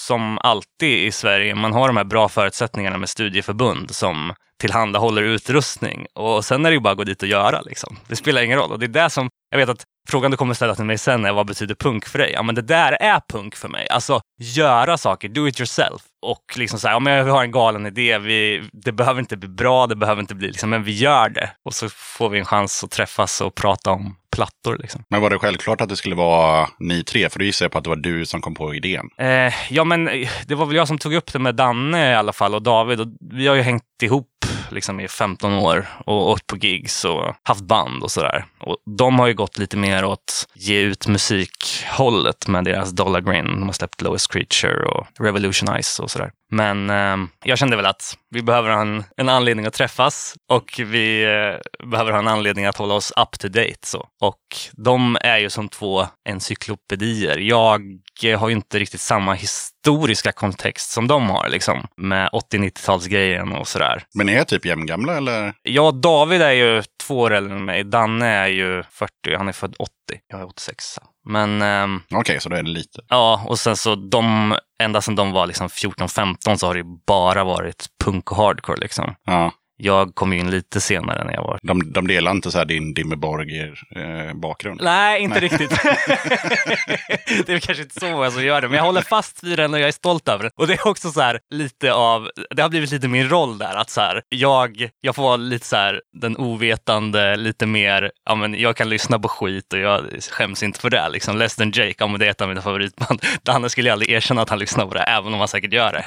som 0.07 0.39
alltid 0.39 1.07
i 1.07 1.13
Sverige, 1.13 1.55
man 1.55 1.73
har 1.73 1.87
de 1.87 1.97
här 1.97 2.05
bra 2.05 2.29
förutsättningarna 2.29 2.99
med 2.99 3.09
studieförbund 3.09 3.95
som 3.95 4.33
tillhandahåller 4.61 5.23
utrustning. 5.23 6.07
Och 6.15 6.45
sen 6.45 6.67
är 6.67 6.71
det 6.71 6.75
ju 6.75 6.81
bara 6.81 6.91
att 6.91 6.97
gå 6.97 7.05
dit 7.05 7.23
och 7.23 7.29
göra. 7.29 7.61
Liksom. 7.61 7.99
Det 8.09 8.17
spelar 8.17 8.43
ingen 8.43 8.59
roll. 8.59 8.73
Och 8.73 8.79
det 8.79 8.87
är 8.87 9.05
det 9.05 9.11
som, 9.11 9.29
jag 9.51 9.59
vet 9.59 9.69
att 9.69 9.85
frågan 10.09 10.31
du 10.31 10.37
kommer 10.37 10.55
ställa 10.55 10.75
till 10.75 10.85
mig 10.85 10.99
sen 10.99 11.25
är 11.25 11.33
vad 11.33 11.47
betyder 11.47 11.75
punk 11.75 12.07
för 12.07 12.19
dig? 12.19 12.33
Ja, 12.33 12.43
men 12.43 12.55
det 12.55 12.63
där 12.63 12.93
är 12.93 13.21
punk 13.29 13.57
för 13.57 13.69
mig. 13.69 13.89
Alltså 13.89 14.21
göra 14.41 14.99
saker, 14.99 15.29
do 15.29 15.49
it 15.49 15.61
yourself. 15.61 16.03
Och 16.25 16.55
liksom 16.57 16.79
så 16.79 16.89
här, 16.89 16.97
om 16.97 17.07
jag 17.07 17.25
har 17.25 17.45
en 17.45 17.51
galen 17.51 17.87
idé, 17.87 18.19
vi, 18.19 18.69
det 18.73 18.93
behöver 18.93 19.21
inte 19.21 19.37
bli 19.37 19.49
bra, 19.49 19.87
det 19.87 19.97
behöver 19.97 20.21
inte 20.21 20.35
bli 20.35 20.47
liksom, 20.49 20.71
men 20.71 20.85
vi 20.85 20.93
gör 20.93 21.29
det. 21.29 21.51
Och 21.65 21.75
så 21.75 21.89
får 21.89 22.29
vi 22.29 22.39
en 22.39 22.45
chans 22.45 22.85
att 22.85 22.91
träffas 22.91 23.41
och 23.41 23.55
prata 23.55 23.91
om 23.91 24.17
plattor. 24.35 24.79
Liksom. 24.79 25.05
Men 25.09 25.21
var 25.21 25.31
det 25.31 25.39
självklart 25.39 25.81
att 25.81 25.89
det 25.89 25.97
skulle 25.97 26.15
vara 26.15 26.69
ni 26.79 27.05
tre? 27.05 27.29
För 27.29 27.39
då 27.39 27.45
gissar 27.45 27.65
jag 27.65 27.73
på 27.73 27.79
att 27.79 27.85
det 27.85 27.91
var 27.91 27.97
du 27.97 28.27
som 28.27 28.41
kom 28.41 28.55
på 28.55 28.75
idén. 28.75 29.09
Eh, 29.19 29.53
ja, 29.71 29.85
men 29.85 30.09
eh, 30.09 30.29
det 30.47 30.55
var 30.55 30.67
väl 30.67 30.77
jag 30.77 30.89
som 30.89 30.99
tog 30.99 31.15
upp 31.15 31.33
det 31.33 31.39
med 31.39 31.55
Danne 31.55 32.11
i 32.11 32.15
alla 32.15 32.33
fall 32.33 32.55
och 32.55 32.63
David. 32.63 33.01
Och 33.01 33.07
vi 33.33 33.47
har 33.47 33.55
ju 33.55 33.63
hängt 33.63 34.03
ihop 34.03 34.29
liksom 34.71 35.01
i 35.01 35.09
15 35.09 35.53
år 35.53 35.87
och 36.05 36.31
åkt 36.31 36.47
på 36.47 36.57
gigs 36.57 37.05
och 37.05 37.35
haft 37.43 37.65
band 37.65 38.03
och 38.03 38.11
sådär. 38.11 38.45
Och 38.61 38.77
de 38.99 39.19
har 39.19 39.27
ju 39.27 39.35
gått 39.35 39.59
lite 39.59 39.77
mer 39.77 40.05
åt 40.05 40.49
ge 40.55 40.81
ut 40.81 41.07
musikhållet 41.07 42.49
med 42.49 42.65
deras 42.65 42.91
Dollar 42.91 43.21
Green. 43.21 43.45
De 43.45 43.63
har 43.63 43.73
släppt 43.73 44.01
Lowest 44.01 44.33
Creature 44.33 44.87
och 44.87 45.07
Revolutionize 45.19 46.03
och 46.03 46.11
sådär. 46.11 46.33
Men 46.51 46.91
eh, 46.91 47.17
jag 47.45 47.59
kände 47.59 47.77
väl 47.77 47.87
att 47.87 48.19
vi 48.31 48.43
behöver 48.43 48.71
ha 48.71 48.81
en, 48.81 49.05
en 49.17 49.29
anledning 49.29 49.67
att 49.67 49.75
träffas 49.75 50.35
och 50.49 50.81
vi 50.85 51.23
eh, 51.23 51.87
behöver 51.87 52.13
ha 52.13 52.19
en 52.19 52.29
anledning 52.29 52.67
att 52.67 52.77
hålla 52.77 52.95
oss 52.95 53.13
up 53.17 53.39
to 53.39 53.49
date. 53.49 53.87
Så. 53.87 54.09
Och 54.21 54.57
de 54.73 55.17
är 55.21 55.39
ju 55.39 55.51
som 55.51 55.69
två 55.69 56.07
encyklopedier. 56.29 57.39
Jag 57.39 57.83
har 58.39 58.49
ju 58.49 58.55
inte 58.55 58.79
riktigt 58.79 59.01
samma 59.01 59.35
historiska 59.85 60.33
kontext 60.33 60.91
som 60.91 61.09
de 61.09 61.31
har, 61.31 61.49
liksom, 61.49 61.87
med 61.97 62.29
80-90-talsgrejen 62.29 63.59
och 63.59 63.69
sådär. 63.69 64.05
Men 64.15 64.29
är 64.29 64.45
typ 64.45 64.67
jämngamla 64.67 65.17
eller? 65.17 65.55
Ja, 65.63 65.91
David 65.91 66.43
är 66.43 66.51
ju 66.51 66.83
två 67.07 67.19
år 67.19 67.33
äldre 67.33 67.57
än 67.57 67.65
mig. 67.65 67.85
Danne 67.85 68.27
är 68.27 68.47
ju 68.47 68.83
40, 68.83 69.37
han 69.37 69.49
är 69.49 69.53
född 69.53 69.75
80. 69.79 69.93
Jag 70.29 70.41
är 70.41 70.47
86. 70.47 70.85
Men 71.29 71.63
ehm, 71.63 72.01
Okej, 72.07 72.19
okay, 72.21 72.41
så 72.41 72.49
då 72.49 72.57
är 72.57 72.63
det 72.63 72.71
lite. 72.71 73.01
ja, 73.09 73.45
och 73.47 73.59
sen 73.59 73.77
så 73.77 73.95
de, 73.95 74.57
ända 74.83 75.01
sedan 75.01 75.17
de 75.17 75.33
var 75.33 75.47
liksom 75.47 75.69
14-15 75.69 76.57
så 76.57 76.67
har 76.67 76.75
det 76.75 76.81
ju 76.81 76.87
bara 77.07 77.45
varit 77.45 77.87
punk 78.05 78.31
och 78.31 78.37
hardcore 78.37 78.81
liksom. 78.81 79.15
Ja. 79.25 79.53
Jag 79.77 80.15
kom 80.15 80.33
in 80.33 80.51
lite 80.51 80.81
senare 80.81 81.25
när 81.25 81.33
jag 81.33 81.43
var 81.43 81.59
De, 81.63 81.93
de 81.93 82.07
delar 82.07 82.31
inte 82.31 82.51
så 82.51 82.59
här 82.59 82.65
din 82.65 82.95
Dimmerborg-bakgrund? 82.95 84.81
Nej, 84.83 85.23
inte 85.23 85.41
riktigt. 85.41 85.71
det 87.47 87.53
är 87.53 87.59
kanske 87.59 87.83
inte 87.83 88.01
så 88.01 88.11
många 88.11 88.31
som 88.31 88.45
gör 88.45 88.61
det, 88.61 88.69
men 88.69 88.77
jag 88.77 88.85
håller 88.85 89.03
fast 89.03 89.43
vid 89.43 89.59
den 89.59 89.75
och 89.75 89.81
jag 89.81 89.89
är 89.89 89.93
stolt 89.93 90.29
över 90.29 90.43
den. 90.43 90.53
Och 90.57 90.67
det 90.67 90.73
är 90.73 90.89
också 90.89 91.11
så 91.11 91.21
här 91.21 91.41
lite 91.51 91.93
av, 91.93 92.31
det 92.51 92.63
har 92.63 92.69
blivit 92.69 92.91
lite 92.91 93.09
min 93.09 93.29
roll 93.29 93.59
där, 93.59 93.75
att 93.75 93.91
så 93.91 94.01
här, 94.01 94.23
jag, 94.29 94.89
jag 95.01 95.15
får 95.15 95.23
vara 95.23 95.37
lite 95.37 95.67
så 95.67 95.77
här 95.77 96.01
den 96.21 96.37
ovetande, 96.37 97.37
lite 97.37 97.67
mer, 97.67 98.11
ja 98.25 98.35
men 98.35 98.55
jag 98.55 98.77
kan 98.77 98.89
lyssna 98.89 99.19
på 99.19 99.29
skit 99.29 99.73
och 99.73 99.79
jag 99.79 100.05
skäms 100.31 100.63
inte 100.63 100.81
för 100.81 100.91
det. 100.91 101.09
Liksom. 101.09 101.37
Less 101.37 101.57
than 101.57 101.71
Jake, 101.71 101.95
ja 101.99 102.07
men 102.07 102.21
det 102.21 102.27
är 102.27 102.31
ett 102.31 102.41
av 102.41 102.49
mina 102.49 102.63
favoritband. 102.63 103.23
Danne 103.43 103.71
skulle 103.71 103.93
aldrig 103.93 104.11
erkänna 104.11 104.43
att 104.43 104.51
han 104.51 104.59
lyssnar 104.59 104.87
på 104.87 104.95
det, 104.95 105.01
även 105.01 105.35
om 105.35 105.39
han 105.39 105.49
säkert 105.49 105.73
gör 105.73 105.93
det. 105.93 106.05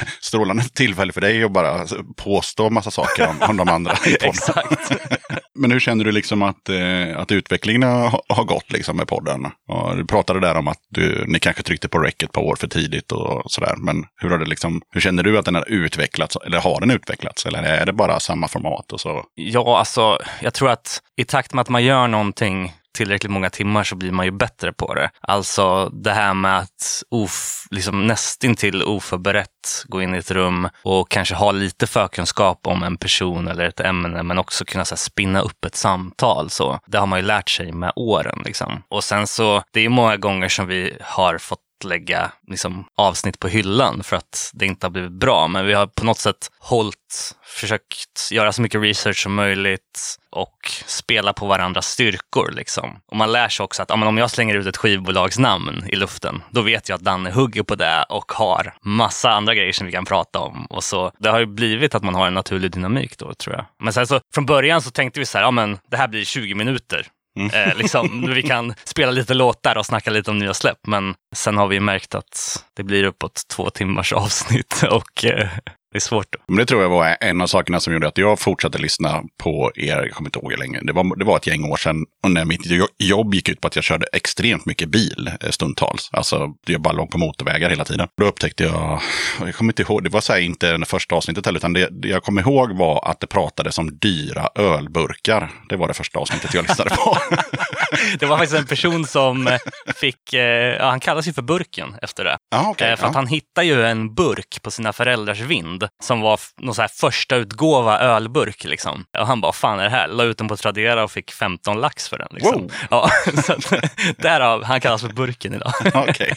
Strålande 0.20 0.64
tillfälle 0.64 1.12
för 1.12 1.20
dig 1.20 1.44
att 1.44 1.52
bara 1.52 1.79
påstå 2.16 2.70
massa 2.70 2.90
saker 2.90 3.28
om, 3.28 3.50
om 3.50 3.56
de 3.56 3.68
andra 3.68 3.92
i. 4.06 4.16
Exakt. 4.20 4.92
Men 5.54 5.70
hur 5.70 5.80
känner 5.80 6.04
du 6.04 6.12
liksom 6.12 6.42
att, 6.42 6.68
eh, 6.68 7.18
att 7.20 7.32
utvecklingen 7.32 7.82
har, 7.82 8.22
har 8.28 8.44
gått 8.44 8.72
liksom 8.72 8.96
med 8.96 9.08
podden? 9.08 9.46
Och 9.68 9.96
du 9.96 10.06
pratade 10.06 10.40
där 10.40 10.56
om 10.56 10.68
att 10.68 10.78
du, 10.88 11.24
ni 11.26 11.38
kanske 11.38 11.62
tryckte 11.62 11.88
på 11.88 11.98
rec 11.98 12.14
ett 12.24 12.32
par 12.32 12.42
år 12.42 12.56
för 12.56 12.66
tidigt 12.66 13.12
och 13.12 13.50
sådär. 13.50 13.74
Men 13.78 14.04
hur, 14.16 14.30
har 14.30 14.38
det 14.38 14.44
liksom, 14.44 14.82
hur 14.92 15.00
känner 15.00 15.22
du 15.22 15.38
att 15.38 15.44
den 15.44 15.54
har 15.54 15.68
utvecklats? 15.68 16.36
Eller 16.46 16.60
har 16.60 16.80
den 16.80 16.90
utvecklats? 16.90 17.46
Eller 17.46 17.62
är 17.62 17.86
det 17.86 17.92
bara 17.92 18.20
samma 18.20 18.48
format 18.48 18.92
och 18.92 19.00
så? 19.00 19.24
Ja, 19.34 19.78
alltså 19.78 20.18
jag 20.40 20.54
tror 20.54 20.70
att 20.70 21.00
i 21.16 21.24
takt 21.24 21.54
med 21.54 21.62
att 21.62 21.68
man 21.68 21.84
gör 21.84 22.08
någonting 22.08 22.72
tillräckligt 22.94 23.32
många 23.32 23.50
timmar 23.50 23.84
så 23.84 23.96
blir 23.96 24.12
man 24.12 24.26
ju 24.26 24.32
bättre 24.32 24.72
på 24.72 24.94
det. 24.94 25.10
Alltså 25.20 25.88
det 25.88 26.12
här 26.12 26.34
med 26.34 26.58
att 26.58 27.02
of, 27.10 27.66
liksom 27.70 28.06
nästintill 28.06 28.82
oförberett 28.82 29.84
gå 29.84 30.02
in 30.02 30.14
i 30.14 30.18
ett 30.18 30.30
rum 30.30 30.68
och 30.82 31.10
kanske 31.10 31.34
ha 31.34 31.52
lite 31.52 31.86
förkunskap 31.86 32.66
om 32.66 32.82
en 32.82 32.96
person 32.96 33.48
eller 33.48 33.64
ett 33.64 33.80
ämne 33.80 34.22
men 34.22 34.38
också 34.38 34.64
kunna 34.64 34.84
så 34.84 34.94
här, 34.94 34.98
spinna 34.98 35.40
upp 35.40 35.64
ett 35.64 35.76
samtal. 35.76 36.50
Så 36.50 36.80
det 36.86 36.98
har 36.98 37.06
man 37.06 37.18
ju 37.18 37.26
lärt 37.26 37.50
sig 37.50 37.72
med 37.72 37.92
åren. 37.96 38.42
Liksom. 38.44 38.82
Och 38.88 39.04
sen 39.04 39.26
så, 39.26 39.62
det 39.72 39.80
är 39.80 39.88
många 39.88 40.16
gånger 40.16 40.48
som 40.48 40.66
vi 40.66 40.96
har 41.00 41.38
fått 41.38 41.60
lägga 41.84 42.32
liksom, 42.46 42.84
avsnitt 42.96 43.38
på 43.38 43.48
hyllan 43.48 44.02
för 44.02 44.16
att 44.16 44.50
det 44.54 44.66
inte 44.66 44.86
har 44.86 44.90
blivit 44.90 45.12
bra. 45.12 45.48
Men 45.48 45.66
vi 45.66 45.72
har 45.72 45.86
på 45.86 46.04
något 46.04 46.18
sätt 46.18 46.50
hållit, 46.58 47.34
försökt 47.42 48.30
göra 48.30 48.52
så 48.52 48.62
mycket 48.62 48.82
research 48.82 49.22
som 49.22 49.34
möjligt 49.34 50.16
och 50.30 50.70
spela 50.86 51.32
på 51.32 51.46
varandras 51.46 51.86
styrkor. 51.86 52.50
Liksom. 52.50 53.00
Och 53.06 53.16
man 53.16 53.32
lär 53.32 53.48
sig 53.48 53.64
också 53.64 53.82
att 53.82 53.90
ja, 53.90 53.96
men 53.96 54.08
om 54.08 54.18
jag 54.18 54.30
slänger 54.30 54.54
ut 54.54 54.66
ett 54.66 54.76
skivbolagsnamn 54.76 55.84
i 55.86 55.96
luften, 55.96 56.42
då 56.50 56.62
vet 56.62 56.88
jag 56.88 56.96
att 56.96 57.02
Danne 57.02 57.30
hugger 57.30 57.62
på 57.62 57.74
det 57.74 58.04
och 58.08 58.32
har 58.32 58.74
massa 58.82 59.30
andra 59.30 59.54
grejer 59.54 59.72
som 59.72 59.86
vi 59.86 59.92
kan 59.92 60.04
prata 60.04 60.38
om. 60.38 60.66
Och 60.66 60.84
så, 60.84 61.12
det 61.18 61.28
har 61.28 61.38
ju 61.38 61.46
blivit 61.46 61.94
att 61.94 62.02
man 62.02 62.14
har 62.14 62.26
en 62.26 62.34
naturlig 62.34 62.70
dynamik 62.70 63.18
då, 63.18 63.34
tror 63.34 63.56
jag. 63.56 63.66
Men 63.82 63.92
sen 63.92 64.06
så, 64.06 64.20
från 64.34 64.46
början 64.46 64.82
så 64.82 64.90
tänkte 64.90 65.20
vi 65.20 65.26
så 65.26 65.38
här, 65.38 65.44
ja 65.44 65.50
men 65.50 65.78
det 65.90 65.96
här 65.96 66.08
blir 66.08 66.24
20 66.24 66.54
minuter. 66.54 67.06
Mm. 67.40 67.68
Eh, 67.68 67.76
liksom, 67.76 68.30
vi 68.34 68.42
kan 68.42 68.74
spela 68.84 69.12
lite 69.12 69.34
låtar 69.34 69.78
och 69.78 69.86
snacka 69.86 70.10
lite 70.10 70.30
om 70.30 70.38
nya 70.38 70.54
släpp. 70.54 70.86
Men 70.86 71.14
sen 71.36 71.56
har 71.56 71.66
vi 71.66 71.80
märkt 71.80 72.14
att 72.14 72.64
det 72.76 72.82
blir 72.82 73.04
uppåt 73.04 73.42
två 73.48 73.70
timmars 73.70 74.12
avsnitt 74.12 74.84
och 74.90 75.24
eh, 75.24 75.48
det 75.92 75.98
är 75.98 76.00
svårt. 76.00 76.26
Då. 76.32 76.38
Men 76.46 76.56
det 76.56 76.66
tror 76.66 76.82
jag 76.82 76.88
var 76.88 77.16
en 77.20 77.40
av 77.40 77.46
sakerna 77.46 77.80
som 77.80 77.92
gjorde 77.92 78.08
att 78.08 78.18
jag 78.18 78.38
fortsatte 78.38 78.78
lyssna 78.78 79.22
på 79.38 79.72
er, 79.74 79.96
jag 79.96 80.10
kommer 80.10 80.28
inte 80.28 80.38
ihåg 80.38 80.50
hur 80.50 80.58
länge. 80.58 80.80
Det 80.82 80.92
var, 80.92 81.16
det 81.16 81.24
var 81.24 81.36
ett 81.36 81.46
gäng 81.46 81.64
år 81.64 81.76
sedan 81.76 82.06
och 82.22 82.30
när 82.30 82.44
mitt 82.44 82.60
jo- 82.64 82.86
jobb 82.98 83.34
gick 83.34 83.48
ut 83.48 83.60
på 83.60 83.68
att 83.68 83.76
jag 83.76 83.84
körde 83.84 84.06
extremt 84.12 84.66
mycket 84.66 84.88
bil 84.88 85.30
eh, 85.40 85.50
stundtals. 85.50 86.10
Alltså 86.12 86.54
jag 86.66 86.80
bara 86.80 86.92
låg 86.92 87.10
på 87.10 87.18
motorvägar 87.18 87.70
hela 87.70 87.84
tiden. 87.84 88.08
Då 88.16 88.26
upptäckte 88.26 88.64
jag, 88.64 89.00
jag 89.40 89.54
kommer 89.54 89.72
inte 89.72 89.82
ihåg, 89.82 90.04
det 90.04 90.10
var 90.10 90.20
så 90.20 90.32
här 90.32 90.40
inte 90.40 90.76
det 90.76 90.86
första 90.86 91.14
avsnittet 91.14 91.46
heller, 91.46 91.58
utan 91.58 91.72
det, 91.72 91.88
det 91.90 92.08
jag 92.08 92.22
kommer 92.22 92.42
ihåg 92.42 92.76
var 92.76 93.10
att 93.10 93.20
det 93.20 93.26
pratades 93.26 93.78
om 93.78 93.98
dyra 93.98 94.48
ölburkar. 94.54 95.50
Det 95.68 95.76
var 95.76 95.88
det 95.88 95.94
första 95.94 96.18
avsnittet 96.18 96.54
jag 96.54 96.68
lyssnade 96.68 96.90
på. 96.90 97.16
Det 98.18 98.26
var 98.26 98.38
faktiskt 98.38 98.60
en 98.60 98.66
person 98.66 99.06
som 99.06 99.46
eh, 99.46 99.58
fick, 99.94 100.32
eh, 100.32 100.76
ja, 100.78 100.90
han 100.90 101.00
kallas 101.00 101.28
ju 101.28 101.32
för 101.32 101.42
Burken 101.42 101.96
efter 102.02 102.24
det. 102.24 102.36
ja, 102.50 102.68
okej. 102.68 102.90
Eh, 102.90 102.96
för 102.96 103.06
att 103.06 103.14
han 103.14 103.26
hittade 103.26 103.66
ju 103.66 103.84
en 103.86 104.14
burk 104.14 104.62
på 104.62 104.70
sina 104.70 104.92
föräldrars 104.92 105.40
vind 105.40 105.88
som 106.02 106.20
var 106.20 106.40
någon 106.60 106.74
så 106.74 106.80
här 106.80 106.88
första 106.88 107.36
utgåva 107.36 107.98
ölburk. 107.98 108.64
Liksom. 108.64 109.04
Och 109.18 109.26
han 109.26 109.40
bara, 109.40 109.52
fan 109.52 109.78
är 109.78 109.84
det 109.84 109.90
här? 109.90 110.08
La 110.08 110.24
ut 110.24 110.38
den 110.38 110.48
på 110.48 110.56
Tradera 110.56 111.04
och 111.04 111.10
fick 111.10 111.32
15 111.32 111.80
lax 111.80 112.08
för 112.08 112.18
den. 112.18 112.28
Liksom. 112.30 112.60
Wow. 112.60 112.72
Ja, 112.90 113.10
så 113.44 113.52
att, 113.52 113.72
därav, 114.18 114.64
han 114.64 114.80
kallas 114.80 115.00
för 115.00 115.08
Burken 115.08 115.54
idag. 115.54 115.72
Okej. 115.94 116.34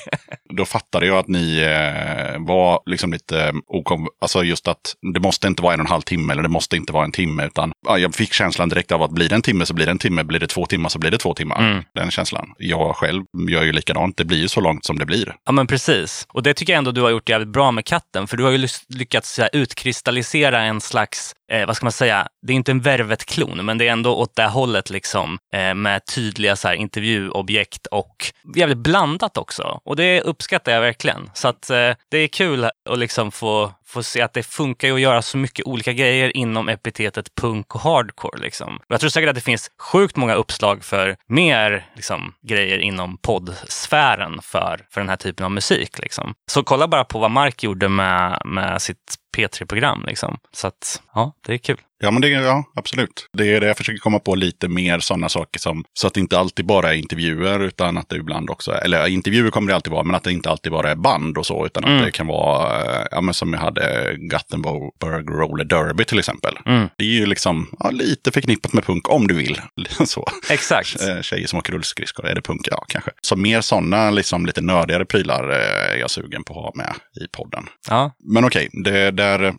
Då 0.58 0.66
fattade 0.66 1.06
jag 1.06 1.18
att 1.18 1.28
ni 1.28 1.58
eh, 1.58 2.40
var 2.40 2.82
liksom 2.86 3.14
lite 3.14 3.54
okom... 3.68 4.08
Alltså 4.22 4.44
just 4.44 4.68
att 4.68 4.96
det 5.14 5.20
måste 5.20 5.48
inte 5.48 5.64
vara 5.64 5.74
en 5.74 5.80
och 5.80 5.86
en 5.86 5.92
halv 5.92 6.02
timme 6.02 6.34
eller 6.34 6.44
det 6.44 6.50
måste 6.50 6.76
inte 6.78 6.94
vara 6.94 7.06
en 7.06 7.12
timme. 7.12 7.46
Utan 7.46 7.72
ja, 7.88 7.98
jag 7.98 8.16
fick 8.16 8.34
känslan 8.34 8.70
direkt 8.70 8.92
av 8.92 9.04
att 9.04 9.12
blir 9.12 9.30
det 9.30 9.36
en 9.36 9.42
timme 9.42 9.66
så 9.66 9.74
blir 9.74 9.86
det 9.86 9.92
en 9.92 10.00
timme. 10.00 10.24
Blir 10.24 10.40
det 10.40 10.48
två 10.48 10.66
timmar 10.66 10.90
så 10.90 11.00
blir 11.00 11.12
det 11.12 11.18
två 11.18 11.34
timmar. 11.34 11.53
Mm. 11.60 11.84
Den 11.96 12.12
känslan. 12.12 12.54
Jag 12.58 12.96
själv 12.96 13.24
gör 13.50 13.64
ju 13.64 13.72
likadant. 13.72 14.18
Det 14.18 14.26
blir 14.26 14.38
ju 14.38 14.48
så 14.48 14.62
långt 14.62 14.86
som 14.86 15.00
det 15.00 15.06
blir. 15.06 15.36
Ja, 15.46 15.52
men 15.52 15.68
precis. 15.68 16.28
Och 16.30 16.44
det 16.44 16.54
tycker 16.54 16.74
jag 16.74 16.78
ändå 16.78 16.92
du 16.92 17.02
har 17.02 17.10
gjort 17.10 17.30
jävligt 17.30 17.50
bra 17.50 17.72
med 17.72 17.86
katten, 17.86 18.28
för 18.28 18.38
du 18.38 18.44
har 18.44 18.52
ju 18.52 18.68
lyckats 18.90 19.34
så 19.34 19.42
här, 19.42 19.50
utkristallisera 19.54 20.62
en 20.62 20.82
slags 20.82 21.34
eh, 21.54 21.66
vad 21.66 21.76
ska 21.76 21.86
man 21.86 21.92
säga, 21.92 22.28
det 22.42 22.54
är 22.54 22.56
inte 22.56 22.72
en 22.72 22.82
Värvet-klon, 22.82 23.66
men 23.66 23.78
det 23.78 23.88
är 23.88 23.92
ändå 23.92 24.16
åt 24.16 24.36
det 24.36 24.48
hållet 24.48 24.90
liksom 24.90 25.38
eh, 25.54 25.74
med 25.74 26.06
tydliga 26.06 26.56
så 26.56 26.68
här, 26.68 26.76
intervjuobjekt 26.76 27.88
och 27.88 28.34
jävligt 28.56 28.78
blandat 28.78 29.38
också. 29.38 29.80
Och 29.86 29.96
det 29.96 30.22
uppskattar 30.22 30.72
jag 30.72 30.82
verkligen. 30.82 31.30
Så 31.34 31.48
att 31.48 31.70
eh, 31.70 31.92
det 32.12 32.18
är 32.18 32.28
kul 32.28 32.64
att 32.64 33.00
liksom 33.00 33.32
få 33.32 33.72
få 33.94 34.04
se 34.04 34.22
att 34.22 34.34
det 34.34 34.44
funkar 34.44 34.88
ju 34.88 34.94
att 34.94 35.02
göra 35.02 35.22
så 35.22 35.38
mycket 35.38 35.66
olika 35.66 35.94
grejer 35.94 36.38
inom 36.38 36.70
epitetet 36.70 37.36
punk 37.36 37.76
och 37.76 37.82
hardcore. 37.82 38.42
Liksom. 38.42 38.80
Jag 38.88 39.00
tror 39.00 39.10
säkert 39.10 39.30
att 39.30 39.36
det 39.36 39.42
finns 39.42 39.72
sjukt 39.82 40.16
många 40.16 40.34
uppslag 40.34 40.84
för 40.84 41.16
mer 41.28 41.86
liksom, 41.96 42.34
grejer 42.48 42.78
inom 42.78 43.18
poddsfären 43.18 44.40
för, 44.42 44.86
för 44.90 45.02
den 45.02 45.10
här 45.10 45.16
typen 45.16 45.46
av 45.46 45.52
musik. 45.52 46.00
Liksom. 46.00 46.34
Så 46.52 46.64
kolla 46.64 46.88
bara 46.88 47.04
på 47.04 47.20
vad 47.20 47.32
Mark 47.32 47.64
gjorde 47.64 47.90
med, 47.90 48.42
med 48.46 48.82
sitt 48.82 49.18
P3-program. 49.38 50.04
Liksom. 50.08 50.38
Så 50.52 50.68
att, 50.68 51.02
ja, 51.14 51.34
det 51.46 51.54
är 51.54 51.58
kul. 51.58 51.82
Ja, 52.04 52.12
men 52.12 52.22
det, 52.22 52.30
ja, 52.30 52.64
absolut. 52.76 53.30
Det 53.38 53.56
är 53.56 53.62
det 53.62 53.68
jag 53.68 53.78
försöker 53.78 54.00
komma 54.00 54.20
på 54.20 54.36
lite 54.36 54.68
mer 54.68 55.00
sådana 55.00 55.30
saker 55.30 55.60
som, 55.60 55.84
så 55.94 56.08
att 56.08 56.14
det 56.14 56.20
inte 56.20 56.40
alltid 56.40 56.66
bara 56.66 56.90
är 56.94 56.98
intervjuer, 56.98 57.60
utan 57.60 57.98
att 57.98 58.10
det 58.10 58.16
ibland 58.16 58.50
också, 58.50 58.72
eller 58.72 59.08
intervjuer 59.08 59.52
kommer 59.52 59.68
det 59.72 59.76
alltid 59.76 59.92
vara, 59.94 60.04
men 60.04 60.16
att 60.16 60.24
det 60.24 60.32
inte 60.32 60.50
alltid 60.50 60.72
bara 60.72 60.92
är 60.92 60.96
band 60.96 61.38
och 61.38 61.46
så, 61.46 61.66
utan 61.66 61.84
Mm. 61.84 61.98
att 61.98 62.06
det 62.06 62.12
kan 62.12 62.28
vara, 62.28 62.82
eh, 63.00 63.06
ja 63.12 63.22
men 63.22 63.34
som 63.34 63.54
jag 63.54 63.60
hade 63.60 64.16
Gothenburg 64.18 65.30
Roller 65.30 65.64
Derby 65.66 66.06
till 66.06 66.20
exempel. 66.20 66.58
Mm. 66.66 66.88
Det 66.98 67.04
är 67.04 67.08
ju 67.08 67.26
liksom 67.26 67.70
ja, 67.80 67.90
lite 67.90 68.32
förknippat 68.32 68.74
med 68.74 68.84
punk 68.86 69.10
om 69.10 69.28
du 69.28 69.34
vill. 69.34 69.62
så. 70.06 70.28
Exakt. 70.50 71.02
Eh, 71.02 71.22
Tjejer 71.22 71.48
som 71.48 71.60
åker 71.60 71.74
rullskridskor, 71.74 72.28
är 72.28 72.36
det 72.36 72.42
punk? 72.42 72.68
Ja, 72.72 72.86
kanske. 72.88 73.12
Så 73.22 73.36
mer 73.36 73.62
sådana 73.62 74.12
liksom 74.12 74.46
lite 74.46 74.62
nördigare 74.62 75.06
prylar 75.06 75.50
eh, 75.50 75.94
är 75.94 75.98
jag 75.98 76.12
sugen 76.12 76.44
på 76.44 76.54
att 76.54 76.64
ha 76.66 76.72
med 76.76 76.94
i 77.24 77.28
podden. 77.38 77.66
Ja. 77.90 78.12
Men 78.24 78.46
okej, 78.46 78.70
det 78.84 79.12
där, 79.12 79.54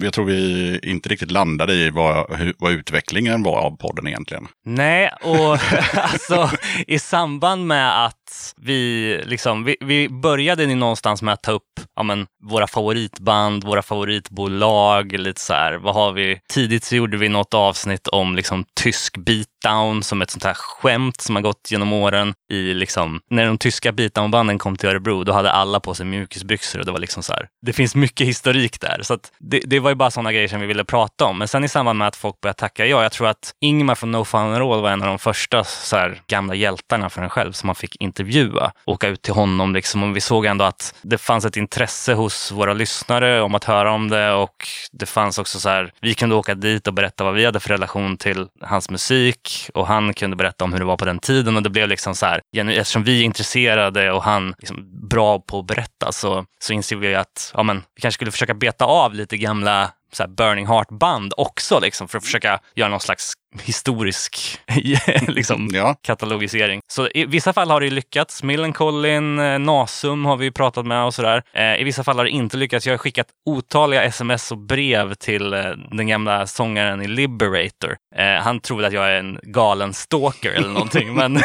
jag 0.00 0.12
tror 0.12 0.24
vi 0.24 0.78
inte 0.82 1.08
riktigt 1.08 1.30
landade 1.30 1.74
i 1.74 1.83
vad, 1.90 2.36
hur, 2.38 2.54
vad 2.58 2.72
utvecklingen 2.72 3.42
var 3.42 3.58
av 3.58 3.76
podden 3.76 4.08
egentligen. 4.08 4.48
Nej, 4.64 5.10
och 5.22 5.58
alltså 5.94 6.50
i 6.86 6.98
samband 6.98 7.66
med 7.66 8.04
att 8.06 8.54
vi 8.56 9.20
liksom, 9.26 9.64
vi, 9.64 9.76
vi 9.80 10.08
började 10.08 10.66
någonstans 10.74 11.22
med 11.22 11.34
att 11.34 11.42
ta 11.42 11.52
upp 11.52 11.80
ja, 11.96 12.02
men, 12.02 12.26
våra 12.42 12.66
favoritband, 12.66 13.64
våra 13.64 13.82
favoritbolag, 13.82 15.12
lite 15.12 15.40
så 15.40 15.52
här, 15.52 15.74
vad 15.74 15.94
har 15.94 16.12
vi? 16.12 16.40
Tidigt 16.48 16.84
så 16.84 16.96
gjorde 16.96 17.16
vi 17.16 17.28
något 17.28 17.54
avsnitt 17.54 18.08
om 18.08 18.36
liksom 18.36 18.64
tysk 18.80 19.16
beatdown 19.64 20.02
som 20.02 20.22
ett 20.22 20.30
sånt 20.30 20.44
här 20.44 20.54
skämt 20.54 21.20
som 21.20 21.34
har 21.34 21.42
gått 21.42 21.70
genom 21.70 21.92
åren 21.92 22.34
i 22.50 22.74
liksom, 22.74 23.20
när 23.30 23.46
de 23.46 23.58
tyska 23.58 23.92
beatdownbanden 23.92 24.58
kom 24.58 24.76
till 24.76 24.88
Örebro, 24.88 25.24
då 25.24 25.32
hade 25.32 25.52
alla 25.52 25.80
på 25.80 25.94
sig 25.94 26.06
mjukisbyxor 26.06 26.78
och 26.78 26.86
det 26.86 26.92
var 26.92 26.98
liksom 26.98 27.22
så 27.22 27.32
här, 27.32 27.48
det 27.62 27.72
finns 27.72 27.94
mycket 27.94 28.26
historik 28.26 28.80
där. 28.80 29.00
Så 29.02 29.14
att 29.14 29.32
det, 29.38 29.60
det 29.64 29.80
var 29.80 29.90
ju 29.90 29.94
bara 29.94 30.10
sådana 30.10 30.32
grejer 30.32 30.48
som 30.48 30.60
vi 30.60 30.66
ville 30.66 30.84
prata 30.84 31.24
om. 31.24 31.38
Men 31.38 31.48
sen 31.48 31.64
i 31.64 31.68
samband 31.68 31.98
med 31.98 32.08
att 32.08 32.16
folk 32.16 32.40
började 32.40 32.58
tacka 32.58 32.86
ja, 32.86 33.02
jag 33.02 33.12
tror 33.12 33.28
att 33.28 33.52
Ingmar 33.60 33.94
från 33.94 34.12
No 34.12 34.24
Fun 34.24 34.58
Roll 34.58 34.74
All 34.74 34.82
var 34.82 34.90
en 34.90 35.02
av 35.02 35.08
de 35.08 35.18
första 35.18 35.64
så 35.64 35.96
här, 35.96 36.20
gamla 36.26 36.54
hjältarna 36.54 37.10
för 37.10 37.22
en 37.22 37.30
själv 37.30 37.52
som 37.52 37.66
man 37.66 37.76
fick 37.76 37.96
intervjua. 37.96 38.72
Åka 38.86 39.08
ut 39.08 39.22
till 39.22 39.34
honom 39.34 39.74
liksom. 39.74 40.02
Och 40.02 40.16
vi 40.16 40.20
såg 40.20 40.46
ändå 40.46 40.64
att 40.64 40.94
det 41.02 41.18
fanns 41.18 41.44
ett 41.44 41.56
intresse 41.56 42.14
hos 42.14 42.52
våra 42.52 42.72
lyssnare 42.72 43.42
om 43.42 43.54
att 43.54 43.64
höra 43.64 43.92
om 43.92 44.08
det 44.08 44.32
och 44.32 44.66
det 44.92 45.06
fanns 45.06 45.38
också 45.38 45.60
så 45.60 45.68
här, 45.68 45.92
vi 46.00 46.14
kunde 46.14 46.34
åka 46.34 46.54
dit 46.54 46.86
och 46.86 46.94
berätta 46.94 47.24
vad 47.24 47.34
vi 47.34 47.44
hade 47.44 47.60
för 47.60 47.68
relation 47.68 48.16
till 48.16 48.46
hans 48.60 48.90
musik 48.90 49.53
och 49.74 49.86
han 49.86 50.14
kunde 50.14 50.36
berätta 50.36 50.64
om 50.64 50.72
hur 50.72 50.80
det 50.80 50.86
var 50.86 50.96
på 50.96 51.04
den 51.04 51.18
tiden 51.18 51.56
och 51.56 51.62
det 51.62 51.70
blev 51.70 51.88
liksom 51.88 52.14
så 52.14 52.26
här, 52.26 52.40
eftersom 52.56 53.04
vi 53.04 53.20
är 53.20 53.24
intresserade 53.24 54.12
och 54.12 54.22
han 54.22 54.54
liksom 54.58 55.08
bra 55.08 55.38
på 55.38 55.58
att 55.58 55.66
berätta 55.66 56.12
så, 56.12 56.44
så 56.58 56.72
inser 56.72 56.96
vi 56.96 57.14
att 57.14 57.52
ja, 57.54 57.62
men, 57.62 57.76
vi 57.94 58.00
kanske 58.00 58.16
skulle 58.16 58.30
försöka 58.30 58.54
beta 58.54 58.84
av 58.84 59.14
lite 59.14 59.36
gamla 59.36 59.90
så 60.12 60.22
här 60.22 60.30
Burning 60.30 60.66
Heart-band 60.66 61.32
också 61.36 61.80
liksom, 61.80 62.08
för 62.08 62.18
att 62.18 62.24
försöka 62.24 62.60
göra 62.74 62.88
någon 62.88 63.00
slags 63.00 63.32
historisk 63.62 64.58
liksom, 65.28 65.68
Ja, 65.72 65.94
katalogisering. 66.02 66.80
Så 66.92 67.08
i 67.14 67.24
vissa 67.26 67.52
fall 67.52 67.70
har 67.70 67.80
det 67.80 67.90
lyckats. 67.90 68.42
Millencolin, 68.42 69.38
eh, 69.38 69.58
Nasum 69.58 70.24
har 70.24 70.36
vi 70.36 70.50
pratat 70.50 70.86
med 70.86 71.04
och 71.04 71.14
sådär. 71.14 71.42
Eh, 71.54 71.80
I 71.80 71.84
vissa 71.84 72.04
fall 72.04 72.16
har 72.16 72.24
det 72.24 72.30
inte 72.30 72.56
lyckats. 72.56 72.86
Jag 72.86 72.92
har 72.92 72.98
skickat 72.98 73.26
otaliga 73.46 74.02
sms 74.02 74.52
och 74.52 74.58
brev 74.58 75.14
till 75.14 75.52
eh, 75.54 75.60
den 75.90 76.06
gamla 76.06 76.46
sångaren 76.46 77.02
i 77.02 77.08
Liberator. 77.08 77.96
Eh, 78.16 78.42
han 78.42 78.60
tror 78.60 78.84
att 78.84 78.92
jag 78.92 79.06
är 79.06 79.18
en 79.18 79.38
galen 79.42 79.92
stalker 79.92 80.50
eller 80.50 80.68
någonting. 80.68 81.14
men, 81.14 81.32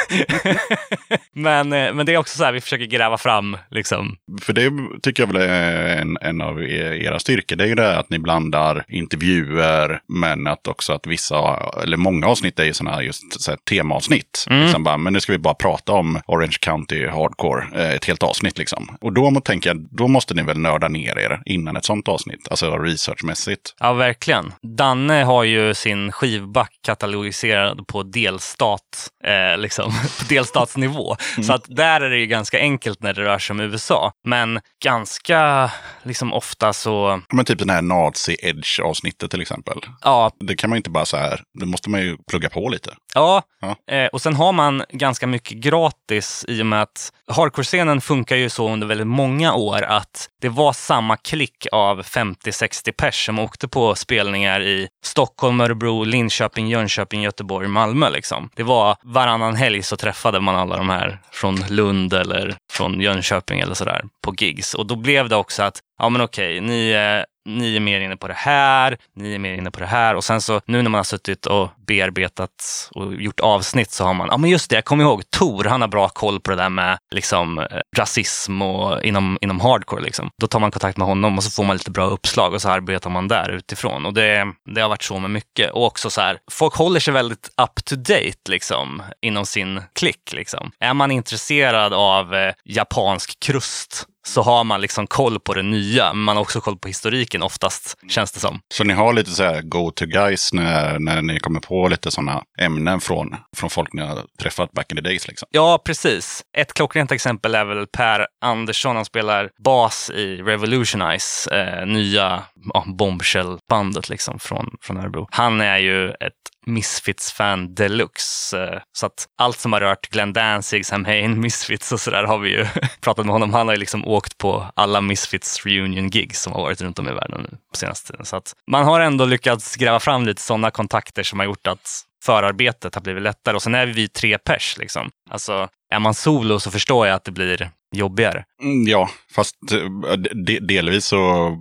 men, 1.36 1.74
eh, 1.74 1.94
men 1.94 2.06
det 2.06 2.14
är 2.14 2.18
också 2.18 2.38
så 2.38 2.44
här, 2.44 2.52
vi 2.52 2.62
försöker 2.62 2.86
gräva 2.86 3.18
fram 3.18 3.58
liksom. 3.72 4.16
för 4.42 4.54
det 4.54 4.72
tycker 5.02 5.24
jag 5.24 5.28
väl 5.34 5.42
är 5.50 5.98
en, 6.02 6.18
en 6.22 6.42
av 6.42 6.64
er- 6.64 6.94
era 6.94 7.20
styrkor. 7.20 7.56
Det 7.56 7.64
är 7.64 7.68
ju 7.68 7.76
det 7.76 7.98
att 8.00 8.10
ni 8.10 8.20
blandar 8.20 8.86
intervjuer, 8.88 10.02
men 10.08 10.48
att 10.48 10.68
också 10.68 10.94
att 10.94 11.08
vissa, 11.08 11.60
eller 11.84 11.98
många 12.00 12.28
avsnitt 12.28 12.60
är 12.60 12.64
ju 12.64 12.74
sådana 12.74 12.96
här 12.96 13.04
just 13.04 13.42
så 13.42 13.52
här 13.52 13.58
temaavsnitt. 13.70 14.46
Liksom 14.50 14.84
bara, 14.84 14.98
men 14.98 15.14
nu 15.14 15.20
ska 15.20 15.32
vi 15.32 15.38
bara 15.38 15.54
prata 15.54 15.92
om 15.92 16.20
Orange 16.28 16.58
County 16.62 17.08
Hardcore, 17.08 17.68
eh, 17.84 17.94
ett 17.94 18.06
helt 18.06 18.24
avsnitt 18.24 18.58
liksom. 18.58 18.98
Och 19.02 19.14
då 19.14 19.42
tänker 19.42 19.70
jag, 19.70 19.88
då 19.92 20.08
måste 20.08 20.34
ni 20.34 20.44
väl 20.44 20.58
nörda 20.60 20.88
ner 20.88 21.18
er 21.20 21.42
innan 21.46 21.78
ett 21.78 21.86
sånt 21.86 22.08
avsnitt, 22.08 22.48
alltså 22.50 22.78
researchmässigt. 22.78 23.76
Ja, 23.80 23.94
verkligen. 23.94 24.54
Danne 24.78 25.24
har 25.24 25.44
ju 25.44 25.74
sin 25.74 26.12
skivback 26.12 26.72
katalogiserad 26.86 27.88
på 27.88 28.04
delstat, 28.04 29.10
eh, 29.24 29.58
liksom, 29.58 29.92
på 30.20 30.26
delstatsnivå. 30.30 31.16
Så 31.44 31.54
att 31.54 31.66
där 31.68 32.02
är 32.02 32.10
det 32.10 32.18
ju 32.18 32.26
ganska 32.26 32.60
enkelt 32.60 33.04
när 33.04 33.14
det 33.14 33.22
rör 33.22 33.40
sig 33.40 33.54
om 33.54 33.60
USA. 33.60 34.12
Men 34.28 34.60
ganska 34.84 35.72
liksom 36.04 36.34
ofta 36.34 36.74
så, 36.74 37.22
Men 37.32 37.46
typ 37.46 37.60
den 37.60 37.70
här 37.70 37.82
Nazi-Edge-avsnittet 37.82 39.32
till 39.32 39.42
exempel. 39.42 39.80
ja, 40.02 40.32
Det 40.40 40.56
kan 40.56 40.70
man 40.70 40.78
inte 40.78 40.90
bara 40.90 41.06
så 41.06 41.18
här, 41.18 41.42
det 41.60 41.66
måste 41.66 41.89
man 41.90 42.02
ju 42.02 42.18
plugga 42.30 42.50
på 42.50 42.70
lite. 42.70 42.96
Ja, 43.14 43.44
Ja. 43.62 43.96
Eh, 43.96 44.08
och 44.08 44.22
sen 44.22 44.36
har 44.36 44.52
man 44.52 44.84
ganska 44.90 45.28
mycket 45.28 45.58
gratis 45.58 46.46
i 46.48 46.62
och 46.62 46.66
med 46.66 46.82
att 46.82 47.14
hardcore-scenen 47.28 48.02
funkar 48.02 48.36
ju 48.36 48.50
så 48.50 48.70
under 48.70 48.88
väldigt 48.88 49.08
många 49.08 49.54
år 49.54 49.82
att 49.82 50.30
det 50.42 50.50
var 50.50 50.74
samma 50.74 51.18
klick 51.18 51.68
av 51.72 52.02
50-60 52.02 52.92
pers 52.92 53.26
som 53.26 53.40
åkte 53.40 53.68
på 53.68 53.96
spelningar 53.96 54.62
i 54.62 54.88
Stockholm, 55.04 55.62
Örebro, 55.62 56.04
Linköping, 56.04 56.68
Jönköping, 56.68 57.22
Göteborg, 57.22 57.68
Malmö. 57.68 58.10
Liksom. 58.10 58.50
Det 58.56 58.64
var 58.64 58.96
varannan 59.04 59.56
helg 59.56 59.84
så 59.84 59.98
träffade 59.98 60.40
man 60.40 60.56
alla 60.56 60.78
de 60.78 60.90
här 60.90 61.22
från 61.32 61.56
Lund 61.70 62.14
eller 62.14 62.56
från 62.72 63.02
Jönköping 63.02 63.60
eller 63.60 63.74
sådär 63.74 64.04
på 64.22 64.34
gigs. 64.38 64.74
Och 64.74 64.88
då 64.88 64.96
blev 64.96 65.30
det 65.30 65.36
också 65.36 65.64
att, 65.64 65.80
ja 66.00 66.10
men 66.10 66.22
okej, 66.22 66.62
ni 66.62 66.92
är 66.92 67.26
ni 67.50 67.76
är 67.76 67.80
mer 67.80 68.00
inne 68.02 68.18
på 68.18 68.28
det 68.28 68.34
här, 68.34 68.98
ni 69.16 69.36
är 69.36 69.40
mer 69.40 69.54
inne 69.54 69.72
på 69.72 69.80
det 69.80 69.86
här. 69.86 70.16
Och 70.16 70.24
sen 70.24 70.42
så 70.42 70.62
nu 70.66 70.82
när 70.82 70.90
man 70.90 71.00
har 71.00 71.04
suttit 71.04 71.46
och 71.46 71.70
bearbetat 71.88 72.90
och 72.92 73.16
gjort 73.16 73.40
avsnitt 73.40 73.92
så 73.92 74.04
har 74.04 74.14
man, 74.14 74.28
ja 74.32 74.38
men 74.38 74.50
just 74.50 74.70
det, 74.70 74.76
jag 74.76 74.86
kommer 74.86 75.04
ihåg 75.04 75.30
Tor, 75.30 75.64
han 75.64 75.82
har 75.82 75.88
bra 75.88 76.10
koll 76.10 76.40
på 76.40 76.52
det 76.52 76.58
där 76.58 76.70
med 76.70 76.98
liksom 77.12 77.60
eh, 77.60 77.66
rasism 77.98 78.62
och 78.62 79.04
inom, 79.04 79.38
inom 79.42 79.60
hardcore 79.60 80.02
liksom. 80.02 80.30
Då 80.42 80.48
tar 80.48 80.60
man 80.60 80.72
kontakt 80.72 80.98
med 80.98 81.08
honom 81.08 81.38
och 81.38 81.44
så 81.44 81.52
får 81.52 81.64
man 81.64 81.76
lite 81.76 81.92
bra 81.92 82.06
uppslag 82.06 82.54
och 82.54 82.62
så 82.62 82.70
arbetar 82.70 83.10
man 83.10 83.28
där 83.28 83.50
utifrån. 83.50 84.06
Och 84.06 84.14
det, 84.14 84.54
det 84.76 84.82
har 84.82 84.90
varit 84.90 85.04
så 85.04 85.20
med 85.20 85.32
mycket. 85.32 85.72
Och 85.72 85.86
också 85.86 86.10
så 86.10 86.22
här, 86.22 86.38
folk 86.52 86.76
håller 86.76 87.00
sig 87.00 87.14
väldigt 87.14 87.50
up 87.62 87.86
to 87.86 87.96
date 87.96 88.50
liksom 88.50 89.04
inom 89.22 89.46
sin 89.46 89.82
klick 89.94 90.34
liksom. 90.34 90.72
Är 90.80 90.94
man 90.94 91.12
intresserad 91.12 91.94
av 91.94 92.36
eh, 92.36 92.54
japansk 92.66 93.40
krust 93.40 94.06
så 94.30 94.42
har 94.42 94.64
man 94.64 94.82
liksom 94.82 95.08
koll 95.08 95.40
på 95.40 95.54
det 95.54 95.62
nya, 95.62 96.14
men 96.14 96.24
man 96.24 96.36
har 96.36 96.42
också 96.42 96.62
koll 96.62 96.78
på 96.78 96.88
historiken 96.88 97.44
oftast, 97.44 97.98
känns 98.10 98.32
det 98.32 98.40
som. 98.40 98.60
Så 98.74 98.84
ni 98.84 98.94
har 98.94 99.14
lite 99.14 99.32
så 99.32 99.44
här 99.44 99.62
go-to-guys 99.62 100.54
när, 100.54 101.00
när 101.00 101.22
ni 101.22 101.40
kommer 101.40 101.60
på 101.60 101.88
lite 101.88 102.12
sådana 102.12 102.44
ämnen 102.60 103.02
från, 103.02 103.36
från 103.58 103.70
folk 103.70 103.94
ni 103.94 104.02
har 104.02 104.24
träffat 104.42 104.72
back 104.72 104.92
in 104.92 104.96
the 104.96 105.02
days 105.02 105.28
liksom. 105.28 105.48
Ja, 105.52 105.82
precis. 105.86 106.44
Ett 106.58 106.74
klockrent 106.74 107.12
exempel 107.12 107.56
är 107.56 107.66
väl 107.66 107.88
Per 107.88 108.28
Andersson. 108.42 108.96
Han 108.96 109.06
spelar 109.06 109.50
bas 109.64 110.10
i 110.10 110.42
Revolutionize, 110.42 111.56
eh, 111.56 111.86
nya 111.86 112.44
ja, 112.74 112.86
bombshell-bandet 112.88 114.10
liksom 114.10 114.40
från, 114.40 114.78
från 114.82 114.98
Örebro. 114.98 115.28
Han 115.32 115.62
är 115.62 115.78
ju 115.78 116.10
ett 116.10 116.34
Misfits-fan 116.70 117.76
deluxe. 117.76 118.82
Så 118.98 119.06
att 119.06 119.28
allt 119.38 119.60
som 119.60 119.74
har 119.74 119.80
rört 119.80 120.10
Glenn 120.10 120.34
Danzig, 120.34 120.86
Sam 120.86 121.06
Hain, 121.06 121.40
Misfits 121.42 121.92
och 121.92 122.00
sådär 122.00 122.24
har 122.24 122.38
vi 122.38 122.50
ju 122.50 122.66
pratat 123.02 123.26
med 123.26 123.34
honom. 123.34 123.54
Han 123.54 123.68
har 123.68 123.76
ju 123.76 123.80
liksom 123.80 124.08
åkt 124.08 124.38
på 124.38 124.66
alla 124.76 125.02
Misfits 125.02 125.66
reunion-gigs 125.66 126.42
som 126.42 126.54
har 126.54 126.62
varit 126.62 126.82
runt 126.82 127.00
om 127.00 127.08
i 127.08 127.12
världen 127.12 127.48
nu 127.52 127.58
på 127.72 127.78
senaste 127.78 128.12
tiden. 128.12 128.26
Så 128.26 128.36
att 128.36 128.54
man 128.68 128.86
har 128.86 129.00
ändå 129.00 129.26
lyckats 129.26 129.76
gräva 129.76 130.00
fram 130.00 130.26
lite 130.26 130.42
sådana 130.42 130.72
kontakter 130.72 131.24
som 131.24 131.40
har 131.40 131.46
gjort 131.46 131.68
att 131.68 132.06
förarbetet 132.24 132.96
har 132.96 133.02
blivit 133.02 133.24
lättare. 133.24 133.56
Och 133.56 133.64
sen 133.64 133.76
är 133.76 133.86
vi 133.86 134.08
tre 134.08 134.38
pers. 134.38 134.78
Liksom. 134.78 135.10
Alltså, 135.30 135.68
är 135.90 136.00
man 136.00 136.14
solo 136.14 136.60
så 136.60 136.72
förstår 136.72 137.08
jag 137.08 137.16
att 137.16 137.24
det 137.24 137.32
blir 137.32 137.72
jobbigare. 137.96 138.44
Mm, 138.62 138.88
ja, 138.88 139.10
fast 139.36 139.56
eh, 139.72 140.14
de, 140.46 140.60
delvis 140.60 141.06
så, 141.06 141.56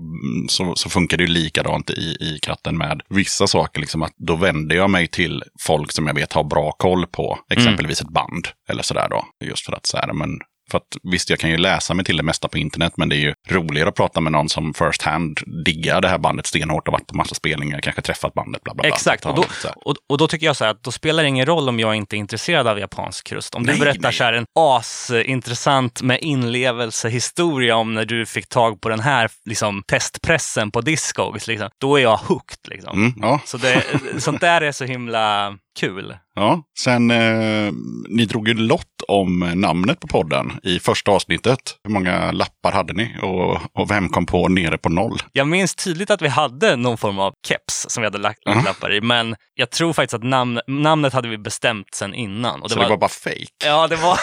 så, 0.48 0.74
så 0.76 0.90
funkar 0.90 1.16
det 1.16 1.22
ju 1.24 1.30
likadant 1.30 1.90
i, 1.90 2.16
i 2.20 2.38
katten 2.42 2.78
med 2.78 3.02
vissa 3.08 3.46
saker. 3.46 3.80
Liksom 3.80 4.02
att 4.02 4.12
då 4.16 4.36
vänder 4.36 4.76
jag 4.76 4.90
mig 4.90 5.06
till 5.06 5.42
folk 5.60 5.92
som 5.92 6.06
jag 6.06 6.14
vet 6.14 6.32
har 6.32 6.44
bra 6.44 6.72
koll 6.72 7.06
på, 7.06 7.38
exempelvis 7.50 8.00
ett 8.00 8.08
band 8.08 8.48
eller 8.68 8.82
sådär 8.82 9.08
då. 9.10 9.24
Just 9.44 9.66
för 9.66 9.72
att 9.72 9.86
så 9.86 9.96
här, 9.96 10.12
men 10.12 10.30
För 10.70 10.78
att 10.78 10.96
visst, 11.12 11.30
jag 11.30 11.38
kan 11.38 11.50
ju 11.50 11.56
läsa 11.56 11.94
mig 11.94 12.04
till 12.04 12.16
det 12.16 12.22
mesta 12.22 12.48
på 12.48 12.58
internet, 12.58 12.92
men 12.96 13.08
det 13.08 13.16
är 13.16 13.20
ju 13.20 13.34
roligare 13.48 13.88
att 13.88 13.94
prata 13.94 14.20
med 14.20 14.32
någon 14.32 14.48
som 14.48 14.74
first 14.74 15.02
hand 15.02 15.38
diggar 15.64 16.00
det 16.00 16.08
här 16.08 16.18
bandet 16.18 16.46
stenhårt 16.46 16.88
och 16.88 16.92
varit 16.92 17.06
på 17.06 17.16
massa 17.16 17.34
spelningar, 17.34 17.80
kanske 17.80 18.02
träffat 18.02 18.34
bandet, 18.34 18.62
bla 18.62 18.74
bla 18.74 18.82
bla. 18.82 18.88
Exakt, 18.88 19.26
och 19.26 19.34
då, 19.34 19.44
och, 19.76 19.96
och 20.08 20.18
då 20.18 20.28
tycker 20.28 20.46
jag 20.46 20.56
så 20.56 20.64
här 20.64 20.70
att 20.70 20.82
då 20.82 20.90
spelar 20.90 21.22
det 21.22 21.28
ingen 21.28 21.46
roll 21.46 21.68
om 21.68 21.80
jag 21.80 21.94
inte 21.94 22.16
är 22.16 22.18
intresserad 22.18 22.66
av 22.66 22.78
japansk 22.78 23.26
krust. 23.26 23.54
Om 23.54 23.62
du 23.66 23.72
Nej, 23.72 23.80
berättar 23.80 24.02
nej. 24.02 24.12
så 24.12 24.24
här 24.24 24.32
en 24.32 24.46
asintressant 24.54 26.02
med 26.02 26.18
inlevelsehistoria 26.20 27.76
om 27.76 27.94
när 27.94 28.04
du 28.04 28.26
fick 28.26 28.48
tag 28.48 28.80
på 28.80 28.88
den 28.88 29.00
här 29.00 29.30
liksom, 29.44 29.82
testpressen 29.86 30.70
på 30.70 30.80
Discogs, 30.80 31.46
liksom, 31.46 31.68
då 31.80 31.96
är 31.96 32.02
jag 32.02 32.16
hooked. 32.16 32.58
Liksom. 32.68 32.98
Mm, 32.98 33.12
ja, 33.16 33.40
Så 33.44 33.58
det, 33.58 33.84
sånt 34.18 34.40
där 34.40 34.60
är 34.60 34.72
så 34.72 34.84
himla 34.84 35.56
kul. 35.78 36.16
ja. 36.34 36.62
Sen, 36.84 37.10
eh, 37.10 37.72
ni 38.08 38.24
drog 38.24 38.48
ju 38.48 38.54
lott 38.54 38.84
om 39.08 39.38
namnet 39.54 40.00
på 40.00 40.06
podden 40.06 40.52
i 40.62 40.78
första 40.80 41.10
avsnittet. 41.10 41.58
Hur 41.84 41.90
många 41.90 42.32
lappar 42.32 42.72
hade 42.72 42.92
ni? 42.92 43.16
Och, 43.22 43.80
och 43.80 43.90
vem 43.90 44.08
kom 44.08 44.26
på 44.26 44.48
nere 44.48 44.78
på 44.78 44.88
noll? 44.88 45.18
Jag 45.32 45.48
minns 45.48 45.74
tydligt 45.74 46.10
att 46.10 46.22
vi 46.22 46.28
hade 46.28 46.76
någon 46.76 46.98
form 46.98 47.18
av 47.18 47.32
keps 47.48 47.86
som 47.88 48.00
vi 48.00 48.06
hade 48.06 48.18
lagt 48.18 48.38
Ja. 48.44 48.62
lappar 48.66 48.92
i, 48.94 49.00
men 49.00 49.36
jag 49.54 49.70
tror 49.70 49.92
faktiskt 49.92 50.14
att 50.14 50.22
namn, 50.22 50.60
namnet 50.66 51.12
hade 51.12 51.28
vi 51.28 51.38
bestämt 51.38 51.94
sen 51.94 52.14
innan. 52.14 52.62
Och 52.62 52.70
Så 52.70 52.78
det 52.78 52.88
var 52.88 52.96
bara 52.96 53.08
fake. 53.08 53.46
Ja, 53.64 53.86
det 53.88 53.96
var, 53.96 54.18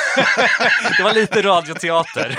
det 0.97 1.03
var 1.03 1.13
lite 1.13 1.41
radioteater. 1.41 2.37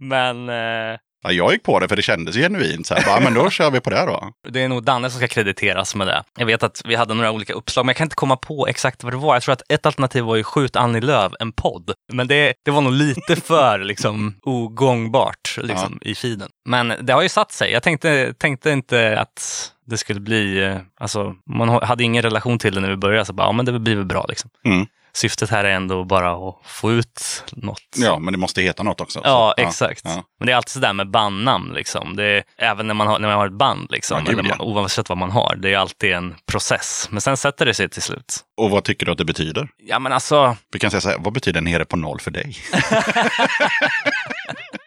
Men 0.00 0.48
eh, 0.48 0.98
Ja, 1.22 1.32
jag 1.32 1.52
gick 1.52 1.62
på 1.62 1.80
det 1.80 1.88
för 1.88 1.96
det 1.96 2.02
kändes 2.02 2.36
genuint. 2.36 2.86
Så 2.86 2.94
här, 2.94 3.04
bara, 3.06 3.20
men 3.20 3.34
då 3.34 3.50
kör 3.50 3.70
vi 3.70 3.80
på 3.80 3.90
det 3.90 4.06
då. 4.06 4.30
det 4.48 4.62
är 4.62 4.68
nog 4.68 4.82
Danne 4.84 5.10
som 5.10 5.18
ska 5.18 5.28
krediteras 5.28 5.94
med 5.94 6.06
det. 6.06 6.22
Jag 6.38 6.46
vet 6.46 6.62
att 6.62 6.82
vi 6.84 6.94
hade 6.94 7.14
några 7.14 7.30
olika 7.30 7.52
uppslag, 7.52 7.84
men 7.86 7.88
jag 7.88 7.96
kan 7.96 8.04
inte 8.04 8.16
komma 8.16 8.36
på 8.36 8.66
exakt 8.66 9.04
vad 9.04 9.12
det 9.12 9.16
var. 9.16 9.34
Jag 9.34 9.42
tror 9.42 9.52
att 9.52 9.62
ett 9.72 9.86
alternativ 9.86 10.24
var 10.24 10.36
ju 10.36 10.42
Skjut 10.44 10.76
Annie 10.76 11.00
Lööf, 11.00 11.32
en 11.40 11.52
podd. 11.52 11.90
Men 12.12 12.28
det, 12.28 12.52
det 12.64 12.70
var 12.70 12.80
nog 12.80 12.92
lite 12.92 13.36
för 13.44 13.78
liksom, 13.78 14.34
ogångbart 14.42 15.56
liksom, 15.62 15.98
i 16.02 16.14
feeden. 16.14 16.48
Men 16.68 16.92
det 17.00 17.12
har 17.12 17.22
ju 17.22 17.28
satt 17.28 17.52
sig. 17.52 17.72
Jag 17.72 17.82
tänkte, 17.82 18.34
tänkte 18.38 18.70
inte 18.70 19.20
att 19.20 19.72
det 19.86 19.98
skulle 19.98 20.20
bli... 20.20 20.62
eh, 20.64 20.76
Alltså, 21.00 21.34
man 21.46 21.68
ha- 21.68 21.84
hade 21.84 22.04
ingen 22.04 22.22
relation 22.22 22.58
till 22.58 22.74
det 22.74 22.80
när 22.80 22.90
vi 22.90 22.96
började, 22.96 23.24
så 23.24 23.32
bara, 23.32 23.46
ja 23.48 23.52
men 23.52 23.64
det 23.64 23.78
blir 23.78 23.96
väl 23.96 24.04
bra 24.04 24.26
liksom. 24.28 24.50
Mm. 24.64 24.86
Syftet 25.12 25.50
här 25.50 25.64
är 25.64 25.70
ändå 25.70 26.04
bara 26.04 26.48
att 26.48 26.56
få 26.64 26.92
ut 26.92 27.44
något. 27.52 27.80
Ja, 27.96 28.18
men 28.18 28.32
det 28.32 28.38
måste 28.38 28.62
heta 28.62 28.82
något 28.82 29.00
också. 29.00 29.20
Ja, 29.24 29.54
Så, 29.56 29.62
exakt. 29.62 30.00
ja. 30.04 30.24
Men 30.38 30.46
det 30.46 30.52
är 30.52 30.56
alltid 30.56 30.70
sådär 30.70 30.92
med 30.92 31.10
bandnamn. 31.10 31.72
Liksom. 31.72 32.16
Det 32.16 32.24
är, 32.24 32.42
även 32.58 32.86
när 32.86 32.94
man, 32.94 33.06
har, 33.06 33.18
när 33.18 33.28
man 33.28 33.36
har 33.38 33.46
ett 33.46 33.52
band, 33.52 33.86
liksom, 33.90 34.18
Ja, 34.18 34.20
gud, 34.30 34.32
eller 34.32 34.42
man, 34.42 34.56
ja. 34.58 34.64
oavsett 34.64 35.08
vad 35.08 35.18
man 35.18 35.30
har. 35.30 35.56
Det 35.56 35.74
är 35.74 35.78
alltid 35.78 36.12
en 36.12 36.34
process. 36.46 37.08
Men 37.10 37.20
sen 37.20 37.36
sätter 37.36 37.66
det 37.66 37.74
sig 37.74 37.88
till 37.88 38.02
slut. 38.02 38.38
Och 38.60 38.70
vad 38.70 38.84
tycker 38.84 39.06
du 39.06 39.12
att 39.12 39.18
det 39.18 39.24
betyder? 39.24 39.68
Ja, 39.76 39.98
men 39.98 40.12
alltså, 40.12 40.56
Vi 40.72 40.78
kan 40.78 40.90
säga 40.90 41.00
så 41.00 41.08
här, 41.08 41.18
vad 41.18 41.32
betyder 41.32 41.60
nere 41.60 41.84
på 41.84 41.96
noll 41.96 42.20
för 42.20 42.30
dig? 42.30 42.56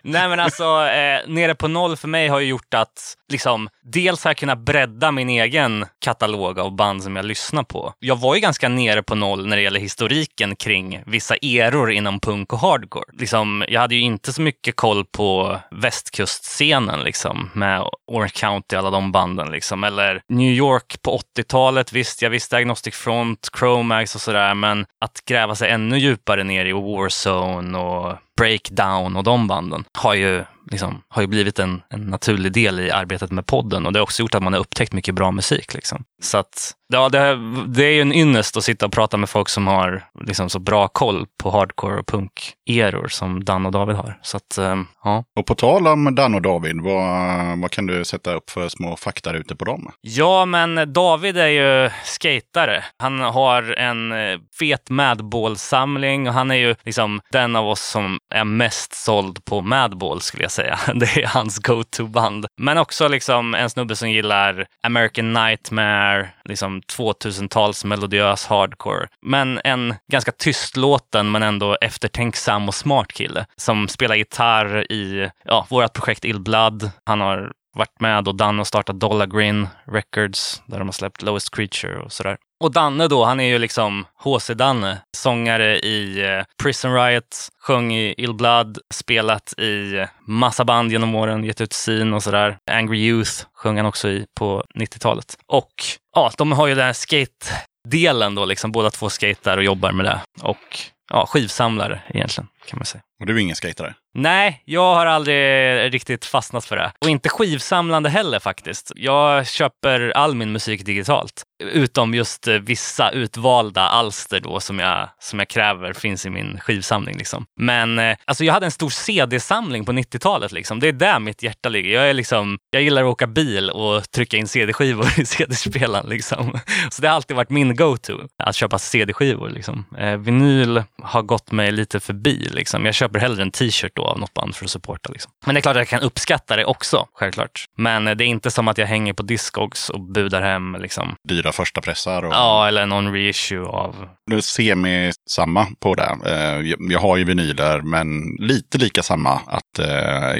nej, 0.04 0.30
men 0.30 0.40
alltså 0.40 0.64
eh, 0.64 1.28
nere 1.28 1.56
på 1.56 1.68
noll 1.68 1.98
för 1.98 2.08
mig 2.08 2.28
har 2.28 2.40
ju 2.40 2.48
gjort 2.48 2.74
att 2.74 3.16
liksom, 3.34 3.70
dels 3.84 4.24
har 4.24 4.30
jag 4.30 4.38
kunnat 4.38 4.60
bredda 4.60 5.12
min 5.12 5.30
egen 5.30 5.86
katalog 6.02 6.60
av 6.60 6.76
band 6.76 7.04
som 7.04 7.16
jag 7.16 7.26
lyssnar 7.26 7.64
på. 7.64 7.94
Jag 8.00 8.16
var 8.16 8.36
ju 8.36 8.42
ganska 8.42 8.70
nere 8.70 9.04
på 9.04 9.16
noll 9.16 9.48
när 9.48 9.56
det 9.56 9.64
gäller 9.64 9.80
historiken 9.80 10.56
kring 10.56 11.04
vissa 11.06 11.36
eror 11.36 11.92
inom 11.92 12.20
punk 12.20 12.54
och 12.54 12.60
hardcore. 12.60 13.06
Liksom, 13.14 13.66
jag 13.68 13.82
hade 13.82 13.96
ju 13.96 14.02
inte 14.02 14.34
så 14.34 14.42
mycket 14.42 14.76
koll 14.76 15.06
på 15.06 15.60
västkustscenen 15.72 17.00
liksom, 17.00 17.50
med 17.54 17.84
Orange 18.08 18.32
County 18.34 18.76
och 18.76 18.80
alla 18.80 18.92
de 18.92 19.12
banden. 19.12 19.52
Liksom. 19.52 19.84
Eller 19.84 20.22
New 20.30 20.52
York 20.52 21.02
på 21.02 21.20
80-talet, 21.38 21.94
visst, 21.94 22.22
jag 22.22 22.30
visste 22.30 22.58
Agnostic 22.58 22.96
Front, 22.96 23.50
Chromax 23.64 24.16
och 24.16 24.22
sådär, 24.22 24.54
men 24.54 24.86
att 25.02 25.26
gräva 25.26 25.56
sig 25.56 25.70
ännu 25.70 25.98
djupare 25.98 26.44
ner 26.44 26.66
i 26.66 26.72
Warzone 26.72 27.78
och 27.78 28.18
Breakdown 28.38 29.16
och 29.16 29.24
de 29.24 29.48
banden 29.48 29.84
har 29.98 30.14
ju, 30.14 30.44
liksom, 30.72 31.02
har 31.08 31.22
ju 31.22 31.28
blivit 31.28 31.60
en, 31.60 31.82
en 31.90 32.02
naturlig 32.02 32.54
del 32.54 32.80
i 32.80 32.92
arbetet 32.92 33.32
med 33.32 33.46
podden 33.46 33.86
och 33.86 33.94
det 33.94 34.00
har 34.00 34.04
också 34.04 34.22
gjort 34.22 34.36
att 34.36 34.44
man 34.44 34.54
har 34.54 34.60
upptäckt 34.60 34.94
mycket 34.94 35.16
bra 35.16 35.32
musik. 35.32 35.74
Liksom. 35.74 36.04
Så 36.22 36.38
att, 36.38 36.72
ja, 36.88 37.10
det, 37.10 37.40
det 37.68 37.86
är 37.86 37.92
ju 37.92 38.02
en 38.02 38.14
ynnest 38.14 38.58
att 38.58 38.64
sitta 38.64 38.86
och 38.86 38.92
prata 38.92 39.18
med 39.18 39.30
folk 39.30 39.50
som 39.50 39.68
har 39.68 40.04
liksom, 40.26 40.50
så 40.50 40.60
bra 40.60 40.88
koll 40.88 41.26
på 41.44 41.52
hardcore 41.52 42.00
och 42.00 42.08
punk-eror 42.08 43.08
som 43.08 43.44
Dan 43.44 43.66
och 43.66 43.72
David 43.72 43.96
har. 43.96 44.20
Så 44.22 44.38
att, 44.38 44.58
ehm, 44.58 44.86
ja. 45.04 45.24
Och 45.40 45.46
på 45.46 45.56
tal 45.56 45.88
om 45.88 46.16
Dan 46.16 46.36
och 46.36 46.42
David, 46.42 46.82
vad, 46.82 47.60
vad 47.60 47.72
kan 47.72 47.88
du 47.88 48.06
sätta 48.06 48.34
upp 48.34 48.50
för 48.50 48.70
små 48.70 48.96
fakta 48.96 49.34
ute 49.34 49.56
på 49.56 49.66
dem? 49.66 49.92
Ja, 50.02 50.46
men 50.46 50.94
David 50.94 51.38
är 51.38 51.48
ju 51.48 51.90
skatare. 52.04 52.84
Han 52.98 53.20
har 53.20 53.80
en 53.80 54.12
eh, 54.12 54.40
fet 54.60 54.90
Madball-samling 54.90 56.28
och 56.28 56.34
han 56.34 56.52
är 56.52 56.56
ju 56.56 56.76
liksom 56.84 57.22
den 57.32 57.56
av 57.56 57.68
oss 57.68 57.82
som 57.82 58.20
är 58.34 58.44
mest 58.44 58.94
såld 58.94 59.46
på 59.46 59.62
Madball 59.62 60.22
skulle 60.22 60.44
jag 60.44 60.52
säga. 60.54 60.80
Det 60.96 61.24
är 61.24 61.28
hans 61.28 61.60
go-to-band. 61.60 62.46
Men 62.58 62.78
också 62.78 63.08
liksom 63.08 63.56
en 63.56 63.70
snubbe 63.70 63.96
som 63.96 64.10
gillar 64.12 64.66
American 64.84 65.34
Nightmare, 65.34 66.30
liksom 66.44 66.82
2000-tals 66.82 67.86
melodiös 67.86 68.46
hardcore. 68.46 69.08
Men 69.22 69.62
en 69.64 69.96
ganska 70.12 70.32
tystlåten 70.32 71.32
men 71.32 71.44
ändå 71.44 71.78
eftertänksam 71.82 72.68
och 72.68 72.76
smart 72.76 73.14
kille 73.14 73.46
som 73.56 73.88
spelar 73.88 74.16
gitarr 74.16 74.92
i 74.92 75.30
ja, 75.44 75.68
vårt 75.70 75.94
projekt 75.94 76.26
Ill 76.26 76.40
Blood. 76.40 76.92
Han 77.06 77.22
har 77.22 77.52
varit 77.76 78.00
med 78.00 78.28
och 78.28 78.36
Dan 78.36 78.60
och 78.60 78.68
startat 78.68 79.00
Dollar 79.00 79.28
Green 79.28 79.68
Records 79.86 80.62
där 80.66 80.80
de 80.80 80.88
har 80.88 80.94
släppt 80.94 81.22
Lowest 81.22 81.56
Creature 81.56 82.00
och 82.00 82.12
sådär. 82.12 82.38
Och 82.64 82.72
Danne 82.72 83.08
då, 83.08 83.26
han 83.26 83.40
är 83.40 83.48
ju 83.48 83.60
liksom 83.60 84.06
HC-Danne, 84.24 84.98
sångare 85.18 85.80
i 85.80 86.22
eh, 86.22 86.44
Prison 86.64 86.94
Riot, 86.94 87.50
sjöng 87.60 87.94
i 87.94 88.16
Ill 88.18 88.34
Blood, 88.34 88.78
spelat 88.94 89.60
i 89.60 89.98
eh, 89.98 90.08
massa 90.28 90.66
band 90.66 90.92
genom 90.92 91.16
åren, 91.16 91.44
gett 91.44 91.62
ut 91.62 91.74
sin 91.74 92.14
och 92.14 92.24
sådär. 92.24 92.58
Angry 92.72 92.98
Youth 92.98 93.32
sjöng 93.54 93.78
han 93.78 93.86
också 93.86 94.10
i 94.10 94.26
på 94.40 94.64
90-talet. 94.76 95.38
Och 95.48 95.74
ja, 96.16 96.32
de 96.38 96.52
har 96.52 96.68
ju 96.68 96.76
den 96.76 96.86
här 96.86 96.94
skate-delen 96.94 98.36
då, 98.36 98.46
liksom 98.46 98.72
båda 98.72 98.90
två 98.90 99.10
skater 99.10 99.58
och 99.58 99.64
jobbar 99.64 99.92
med 99.92 100.06
det. 100.06 100.22
Och 100.42 100.80
ja, 101.10 101.26
skivsamlare 101.26 102.02
egentligen, 102.10 102.48
kan 102.66 102.80
man 102.80 102.86
säga. 102.86 103.02
Och 103.20 103.28
du 103.28 103.36
är 103.36 103.40
ingen 103.40 103.56
skatare? 103.56 103.94
Nej, 104.16 104.62
jag 104.66 104.96
har 104.96 105.06
aldrig 105.06 105.94
riktigt 105.94 106.26
fastnat 106.26 106.66
för 106.66 106.76
det. 106.76 106.92
Och 107.02 107.10
inte 107.10 107.30
skivsamlande 107.30 108.10
heller 108.10 108.40
faktiskt. 108.40 108.92
Jag 108.96 109.48
köper 109.48 110.10
all 110.10 110.36
min 110.36 110.52
musik 110.52 110.86
digitalt. 110.86 111.44
Utom 111.64 112.14
just 112.14 112.48
eh, 112.48 112.54
vissa 112.54 113.12
utvalda 113.12 113.82
alster 113.82 114.40
då 114.40 114.60
som 114.60 114.80
jag, 114.80 115.10
som 115.20 115.40
jag 115.40 115.48
kräver 115.48 115.94
finns 115.94 116.26
i 116.26 116.30
min 116.30 116.60
skivsamling. 116.60 117.18
Liksom. 117.18 117.46
Men 117.60 118.00
eh, 118.00 118.18
alltså 118.26 118.44
jag 118.46 118.54
hade 118.54 118.66
en 118.66 118.72
stor 118.72 118.90
CD-samling 118.90 119.86
på 119.86 119.92
90-talet. 119.92 120.52
Liksom. 120.52 120.80
Det 120.80 120.88
är 120.88 120.94
där 120.94 121.20
mitt 121.20 121.44
hjärta 121.44 121.70
ligger. 121.70 121.90
Jag, 121.90 122.10
är 122.10 122.14
liksom, 122.14 122.58
jag 122.70 122.82
gillar 122.82 123.02
att 123.02 123.12
åka 123.12 123.28
bil 123.28 123.70
och 123.70 124.12
trycka 124.12 124.38
in 124.38 124.48
CD-skivor 124.48 125.08
i 125.20 125.26
CD-spelaren. 125.26 126.10
Liksom. 126.10 126.60
Så 126.92 127.02
det 127.02 127.08
har 127.08 127.16
alltid 127.16 127.38
varit 127.38 127.50
min 127.50 127.76
go-to, 127.76 128.20
att 128.44 128.56
köpa 128.56 128.80
CD-skivor. 128.80 129.50
Liksom. 129.50 129.86
Eh, 129.98 130.18
vinyl 130.18 130.84
har 131.04 131.22
gått 131.22 131.52
mig 131.52 131.72
lite 131.72 132.00
förbi. 132.00 132.50
Liksom. 132.54 132.86
Jag 132.86 132.96
köper 132.96 133.20
hellre 133.20 133.42
en 133.42 133.52
t-shirt 133.52 133.92
då 133.96 134.04
av 134.06 134.20
något 134.20 134.34
band 134.34 134.56
för 134.56 134.66
att 134.66 134.72
supporta. 134.72 135.10
Liksom. 135.12 135.32
Men 135.46 135.56
det 135.56 135.60
är 135.60 135.62
klart 135.62 135.76
att 135.76 135.80
jag 135.82 135.88
kan 135.88 136.00
uppskatta 136.02 136.56
det 136.56 136.66
också, 136.66 137.08
självklart. 137.14 137.66
Men 137.78 138.08
eh, 138.08 138.16
det 138.16 138.24
är 138.24 138.26
inte 138.26 138.52
som 138.52 138.68
att 138.68 138.78
jag 138.78 138.88
hänger 138.88 139.14
på 139.14 139.24
Discogs 139.24 139.90
och 139.90 140.02
budar 140.02 140.42
hem 140.42 140.76
liksom. 140.82 141.16
Dyra 141.30 141.52
första 141.52 141.82
pressar 141.82 142.26
och 142.26 142.34
Ja, 142.34 142.68
eller 142.68 142.86
någon 142.86 143.14
reissue 143.14 143.66
av... 143.66 144.08
Det 144.32 144.36
är 144.36 144.42
semi 144.42 145.12
samma 145.30 145.68
på 145.80 145.96
det. 145.96 146.18
Eh, 146.26 146.60
jag- 146.92 147.00
har 147.00 147.18
ju 147.18 147.24
vinyler, 147.24 147.82
men 147.82 148.36
lite 148.40 148.78
lika 148.78 149.04
samma. 149.04 149.30
Att 149.48 149.80
eh, 149.80 149.88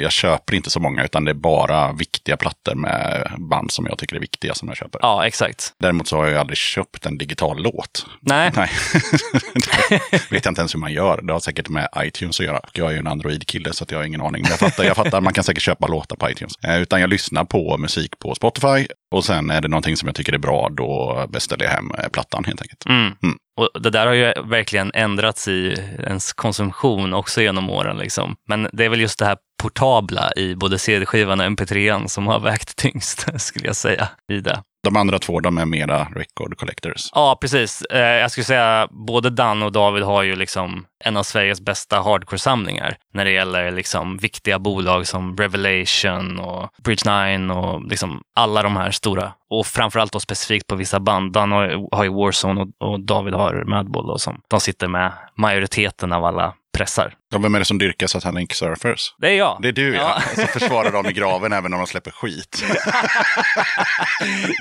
jag 0.02 0.12
köper 0.12 0.54
inte 0.54 0.70
så 0.70 0.80
många, 0.80 1.04
utan 1.04 1.24
det 1.24 1.30
är 1.30 1.34
bara 1.34 1.92
viktiga 1.92 2.36
plattor 2.36 2.74
med 2.74 3.30
band 3.38 3.72
som 3.72 3.86
jag 3.86 3.98
tycker 3.98 4.16
är 4.16 4.20
viktiga 4.20 4.54
som 4.54 4.68
jag 4.68 4.76
köper. 4.76 4.98
Ja, 5.02 5.26
exakt. 5.26 5.72
Däremot 5.80 6.08
så 6.08 6.16
har 6.16 6.26
jag 6.26 6.40
aldrig 6.40 6.56
köpt 6.56 7.06
en 7.06 7.18
digital 7.18 7.62
låt. 7.62 8.06
Nej, 8.20 8.50
Nej, 8.56 8.70
det 10.10 10.30
vet 10.32 10.44
jag 10.44 10.50
inte 10.50 10.60
ens 10.60 10.74
hur 10.74 10.78
man 10.80 10.92
gör. 10.92 11.20
Det 11.22 11.32
har 11.32 11.40
säkert 11.40 11.68
med 11.68 11.88
iTunes 12.06 12.40
att 12.40 12.46
göra. 12.46 12.60
Jag 12.72 12.88
är 12.88 12.92
ju 12.92 12.98
en 12.98 13.06
Android-kille 13.06 13.72
så 13.72 13.84
jag 13.88 13.98
har 13.98 14.04
ingen 14.04 14.20
aning. 14.20 14.42
Men 14.42 14.50
jag 14.50 14.58
fattar, 14.58 14.84
jag 14.84 14.96
fattar, 14.96 15.20
man 15.20 15.32
kan 15.32 15.44
säkert 15.44 15.62
köpa 15.62 15.86
låtar 15.86 16.16
på 16.16 16.30
iTunes. 16.30 16.52
Eh, 16.64 16.82
utan 16.82 17.00
jag 17.00 17.10
lyssnar 17.10 17.44
på 17.44 17.78
musik 17.78 18.18
på 18.18 18.34
Spotify 18.34 18.86
och 19.14 19.24
sen 19.24 19.50
är 19.50 19.60
det 19.60 19.68
någonting 19.68 19.96
som 19.96 20.08
jag 20.08 20.14
tycker 20.14 20.32
är 20.32 20.38
bra, 20.38 20.68
då 20.70 21.26
beställer 21.28 21.64
jag 21.64 21.72
hem 21.72 21.90
eh, 21.98 22.08
plattan 22.08 22.44
helt 22.44 22.62
enkelt. 22.62 22.86
Mm. 22.86 23.12
Mm. 23.22 23.36
Och 23.56 23.82
det 23.82 23.90
där 23.90 24.06
har 24.06 24.14
ju 24.14 24.32
verkligen 24.44 24.90
ändrats 24.94 25.48
i 25.48 25.76
ens 25.98 26.32
konsumtion 26.32 27.14
också 27.14 27.42
genom 27.42 27.70
åren. 27.70 27.96
Liksom. 27.96 28.36
Men 28.48 28.68
det 28.72 28.84
är 28.84 28.88
väl 28.88 29.00
just 29.00 29.18
det 29.18 29.24
här 29.24 29.36
portabla 29.62 30.32
i 30.36 30.54
både 30.54 30.78
CD-skivan 30.78 31.40
och 31.40 31.46
MP3 31.46 32.06
som 32.06 32.26
har 32.26 32.40
vägt 32.40 32.76
tyngst, 32.76 33.26
skulle 33.40 33.66
jag 33.66 33.76
säga, 33.76 34.08
i 34.32 34.40
det. 34.40 34.62
De 34.84 34.96
andra 34.96 35.18
två, 35.18 35.40
de 35.40 35.58
är 35.58 35.66
mera 35.66 36.04
record 36.04 36.58
collectors. 36.58 37.10
Ja, 37.14 37.38
precis. 37.40 37.82
Eh, 37.82 37.98
jag 37.98 38.30
skulle 38.30 38.44
säga 38.44 38.88
både 38.90 39.30
Dan 39.30 39.62
och 39.62 39.72
David 39.72 40.02
har 40.02 40.22
ju 40.22 40.36
liksom 40.36 40.86
en 41.04 41.16
av 41.16 41.22
Sveriges 41.22 41.60
bästa 41.60 42.00
hardcore-samlingar 42.00 42.96
när 43.14 43.24
det 43.24 43.30
gäller 43.30 43.70
liksom 43.70 44.16
viktiga 44.16 44.58
bolag 44.58 45.06
som 45.06 45.36
Revelation 45.36 46.38
och 46.38 46.70
Bridge 46.84 47.26
9 47.38 47.52
och 47.52 47.84
liksom 47.84 48.22
alla 48.34 48.62
de 48.62 48.76
här 48.76 48.90
stora. 48.90 49.32
Och 49.50 49.66
framförallt 49.66 50.12
då 50.12 50.20
specifikt 50.20 50.66
på 50.66 50.74
vissa 50.74 51.00
band. 51.00 51.32
Dan 51.32 51.52
har, 51.52 51.96
har 51.96 52.04
ju 52.04 52.10
Warzone 52.10 52.60
och, 52.60 52.88
och 52.92 53.00
David 53.00 53.34
har 53.34 53.64
Madball 53.64 54.06
då 54.06 54.18
som. 54.18 54.40
De 54.48 54.60
sitter 54.60 54.88
med 54.88 55.12
majoriteten 55.36 56.12
av 56.12 56.24
alla 56.24 56.54
pressar. 56.76 57.14
Ja, 57.34 57.38
vem 57.38 57.54
är 57.54 57.58
det 57.58 57.64
som 57.64 57.78
dyrkar 57.78 58.06
Satanic 58.06 58.52
Surfers? 58.52 59.14
Det 59.18 59.28
är 59.28 59.34
jag. 59.34 59.58
Det 59.62 59.68
är 59.68 59.72
du 59.72 59.94
ja. 59.94 60.22
Ja. 60.26 60.34
Som 60.34 60.60
försvarar 60.60 60.92
dem 60.92 61.06
i 61.06 61.12
graven 61.12 61.52
även 61.52 61.72
om 61.72 61.78
de 61.78 61.86
släpper 61.86 62.10
skit. 62.10 62.64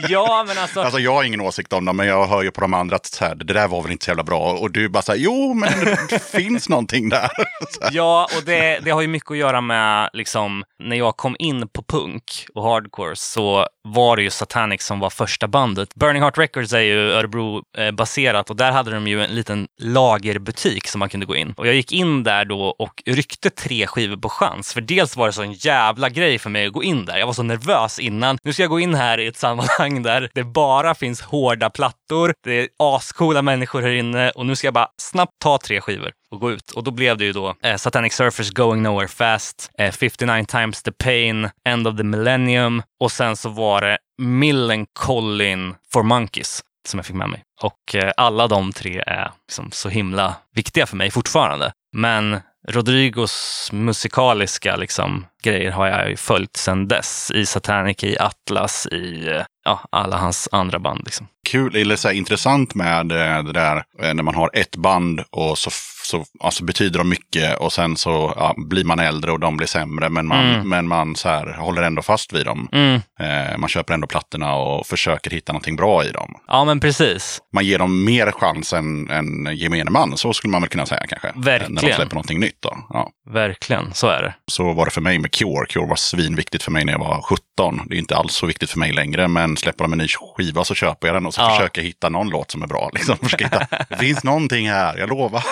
ja, 0.10 0.44
men 0.48 0.58
alltså. 0.58 0.82
Alltså 0.82 1.00
jag 1.00 1.14
har 1.14 1.24
ingen 1.24 1.42
åsikt 1.42 1.74
om 1.74 1.86
dem, 1.86 1.98
men 1.98 2.08
jag 2.08 2.28
hör 2.28 2.44
ju 2.44 2.52
på 2.52 2.62
de 2.62 2.74
andra 2.74 2.96
att 2.96 3.06
så 3.06 3.26
här, 3.26 3.36
det 3.36 3.54
där 3.54 3.68
var 3.68 3.82
väl 3.82 3.92
inte 3.92 4.06
så 4.06 4.12
jävla 4.12 4.24
bra. 4.24 4.54
Och 4.54 4.72
du 4.72 4.90
bara 4.90 5.04
säger 5.04 5.24
jo, 5.24 5.54
men 5.54 5.70
det 6.10 6.32
finns 6.32 6.70
någonting 6.70 7.10
där. 7.10 7.30
Så 7.70 7.84
här. 7.84 7.90
Ja, 7.94 8.28
och 8.38 8.44
det, 8.46 8.80
det 8.84 8.92
har 8.92 9.02
ju 9.02 9.08
mycket 9.08 9.32
att 9.32 9.38
göra 9.38 9.62
med 9.62 10.10
liksom, 10.14 10.64
när 10.84 10.96
jag 10.96 11.18
kom 11.18 11.36
in 11.40 11.68
på 11.68 11.84
punk 11.84 12.24
och 12.56 12.64
hardcore 12.64 13.16
så 13.16 13.68
var 13.84 14.16
det 14.16 14.24
ju 14.24 14.30
Satanic 14.30 14.84
som 14.84 15.00
var 15.00 15.10
första 15.10 15.48
bandet. 15.48 15.96
Burning 15.96 16.22
Heart 16.22 16.38
Records 16.38 16.74
är 16.74 16.80
ju 16.80 17.12
Örebro-baserat 17.12 18.50
och 18.50 18.56
där 18.56 18.72
hade 18.72 18.92
de 18.92 19.08
ju 19.08 19.24
en 19.24 19.36
liten 19.36 19.68
lagerbutik 19.82 20.88
som 20.88 21.00
man 21.00 21.10
kunde 21.10 21.26
gå 21.26 21.36
in. 21.36 21.54
Och 21.58 21.68
jag 21.68 21.76
gick 21.76 21.92
in 21.92 22.24
där 22.24 22.46
då 22.46 22.63
och 22.70 23.04
ryckte 23.06 23.50
tre 23.50 23.88
skivor 23.88 24.18
på 24.18 24.30
chans. 24.30 24.74
För 24.74 24.82
dels 24.82 25.18
var 25.18 25.28
det 25.28 25.34
så 25.34 25.42
en 25.42 25.54
jävla 25.54 26.10
grej 26.10 26.40
för 26.40 26.50
mig 26.50 26.66
att 26.66 26.74
gå 26.74 26.84
in 26.84 27.06
där. 27.06 27.18
Jag 27.18 27.26
var 27.26 27.34
så 27.34 27.44
nervös 27.44 28.00
innan. 28.00 28.38
Nu 28.44 28.54
ska 28.54 28.64
jag 28.64 28.70
gå 28.70 28.80
in 28.80 28.96
här 28.96 29.20
i 29.20 29.28
ett 29.28 29.38
sammanhang 29.38 30.04
där 30.04 30.30
det 30.34 30.44
bara 30.44 30.96
finns 30.96 31.22
hårda 31.22 31.70
plattor, 31.70 32.34
det 32.44 32.60
är 32.60 32.68
ascoola 32.78 33.42
människor 33.42 33.82
här 33.82 33.90
inne 33.94 34.30
och 34.30 34.46
nu 34.46 34.56
ska 34.56 34.68
jag 34.68 34.74
bara 34.74 34.90
snabbt 34.98 35.32
ta 35.44 35.58
tre 35.58 35.82
skivor 35.82 36.12
och 36.32 36.40
gå 36.40 36.52
ut. 36.52 36.72
Och 36.72 36.84
då 36.84 36.92
blev 36.92 37.18
det 37.18 37.26
ju 37.26 37.34
då 37.34 37.56
eh, 37.64 37.76
Satanic 37.76 38.14
Surfers 38.14 38.52
Going 38.52 38.84
Nowhere 38.84 39.08
Fast, 39.08 39.72
eh, 39.78 39.92
59 39.92 40.46
times 40.46 40.84
the 40.84 40.92
Pain, 40.92 41.50
End 41.68 41.88
of 41.88 41.98
the 41.98 42.04
Millennium 42.04 42.84
och 43.00 43.12
sen 43.12 43.36
så 43.36 43.50
var 43.50 43.82
det 43.82 43.98
Millencolin 44.18 45.76
for 45.94 46.04
Monkeys 46.04 46.64
som 46.88 46.98
jag 46.98 47.06
fick 47.06 47.16
med 47.16 47.30
mig. 47.30 47.44
Och 47.62 47.96
eh, 47.96 48.12
alla 48.18 48.48
de 48.48 48.74
tre 48.74 49.04
är 49.08 49.32
liksom 49.48 49.72
så 49.72 49.90
himla 49.90 50.36
viktiga 50.56 50.86
för 50.86 50.96
mig 50.96 51.12
fortfarande. 51.12 51.74
Men 51.96 52.40
Rodrigos 52.68 53.70
musikaliska 53.72 54.76
liksom, 54.76 55.26
grejer 55.44 55.72
har 55.72 55.88
jag 55.88 56.10
ju 56.10 56.18
följt 56.18 56.58
sedan 56.58 56.88
dess. 56.88 57.32
I 57.32 57.46
Satanic, 57.46 58.04
i 58.04 58.18
Atlas, 58.20 58.88
i 58.92 59.28
eh, 59.28 59.44
ja, 59.66 59.82
alla 59.92 60.18
hans 60.18 60.50
andra 60.52 60.80
band. 60.80 61.02
Liksom. 61.06 61.28
Kul, 61.50 61.76
eller 61.76 61.96
så 61.96 62.08
här, 62.08 62.16
intressant 62.16 62.76
med 62.76 63.12
eh, 63.12 63.44
det 63.44 63.54
där 63.54 63.84
eh, 64.04 64.14
när 64.14 64.24
man 64.24 64.36
har 64.36 64.50
ett 64.54 64.76
band 64.76 65.24
och 65.30 65.58
så, 65.58 65.70
så 66.06 66.26
alltså, 66.40 66.64
betyder 66.64 66.98
de 67.00 67.10
mycket 67.10 67.58
och 67.58 67.74
sen 67.74 67.98
så 67.98 68.34
ja, 68.36 68.54
blir 68.58 68.84
man 68.84 69.00
äldre 69.00 69.32
och 69.32 69.40
de 69.40 69.58
blir 69.58 69.68
sämre. 69.68 70.10
Men 70.10 70.28
man, 70.28 70.44
Mm. 70.54 70.70
men 70.70 70.88
man 70.88 71.16
så 71.16 71.30
här, 71.30 71.54
håller 71.54 71.82
ändå 71.82 72.02
fast 72.02 72.34
vid 72.34 72.46
dem. 72.46 72.70
Mm. 72.72 73.02
Eh, 73.20 73.58
man 73.58 73.70
köper 73.70 73.94
ändå 73.94 74.08
plattorna 74.08 74.56
och 74.56 74.88
försöker 74.88 75.32
hitta 75.32 75.54
någonting 75.54 75.76
bra 75.76 76.06
i 76.06 76.12
dem. 76.12 76.36
Ja, 76.48 76.66
men 76.66 76.80
precis. 76.80 77.42
Man 77.54 77.66
ger 77.66 77.80
dem 77.80 78.04
mer 78.06 78.32
chans 78.32 78.74
än, 78.74 79.10
än 79.10 79.56
gemene 79.56 79.92
man, 79.92 80.18
så 80.18 80.34
skulle 80.34 80.52
man 80.52 80.62
väl 80.62 80.70
kunna 80.70 80.86
säga 80.86 81.04
kanske. 81.10 81.32
Verkligen. 81.36 81.74
När 81.74 81.82
de 81.82 81.94
släpper 81.94 82.16
någonting 82.16 82.40
nytt 82.40 82.58
då. 82.62 82.78
Ja. 82.90 83.10
Verkligen, 83.30 83.94
så 83.94 84.08
är 84.08 84.22
det. 84.22 84.34
Så 84.48 84.74
var 84.74 84.86
det 84.86 84.92
för 84.92 85.02
mig 85.02 85.20
med 85.20 85.32
Cure. 85.32 85.66
Cure 85.70 85.88
var 85.88 85.96
svinviktigt 85.96 86.64
för 86.64 86.72
mig 86.72 86.86
när 86.86 86.94
jag 86.94 87.00
var 87.00 87.22
17. 87.22 87.82
Det 87.86 87.96
är 87.96 88.00
inte 88.00 88.16
alls 88.16 88.34
så 88.34 88.46
viktigt 88.46 88.70
för 88.70 88.80
mig 88.80 88.94
längre, 88.94 89.28
men 89.28 89.58
släpper 89.58 89.84
de 89.84 89.94
en 89.94 90.00
ny 90.00 90.08
skiva 90.38 90.64
så 90.64 90.76
köper 90.76 91.08
jag 91.08 91.16
den 91.16 91.26
och 91.26 91.34
så 91.34 91.42
Ja. 91.42 91.50
försöker 91.50 91.82
jag 91.82 91.86
hitta 91.88 92.10
någon 92.10 92.30
låt 92.30 92.52
som 92.52 92.64
är 92.64 92.68
bra. 92.68 92.90
Liksom. 92.94 93.18
Hitta, 93.40 93.68
det 93.90 93.96
finns 93.98 94.24
någonting 94.24 94.70
här, 94.70 94.98
jag 94.98 95.10
lovar. 95.10 95.44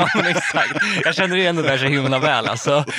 Ja, 0.00 0.08
men 0.14 0.26
exakt. 0.26 0.72
Jag 1.04 1.14
känner 1.14 1.36
igen 1.36 1.56
det 1.56 1.62
där 1.62 1.78
så 1.78 1.84
himla 1.84 2.18
väl. 2.18 2.48
Alltså. 2.48 2.84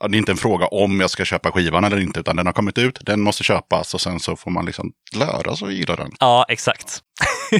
Ja, 0.00 0.08
det 0.08 0.16
är 0.16 0.18
inte 0.18 0.32
en 0.32 0.38
fråga 0.38 0.66
om 0.66 1.00
jag 1.00 1.10
ska 1.10 1.24
köpa 1.24 1.52
skivan 1.52 1.84
eller 1.84 1.98
inte, 2.00 2.20
utan 2.20 2.36
den 2.36 2.46
har 2.46 2.52
kommit 2.52 2.78
ut, 2.78 2.98
den 3.02 3.20
måste 3.20 3.44
köpas 3.44 3.94
och 3.94 4.00
sen 4.00 4.20
så 4.20 4.36
får 4.36 4.50
man 4.50 4.66
liksom 4.66 4.92
lära 5.14 5.56
sig 5.56 5.68
att 5.68 5.74
gilla 5.74 5.96
den. 5.96 6.10
Ja, 6.20 6.46
exakt. 6.48 6.98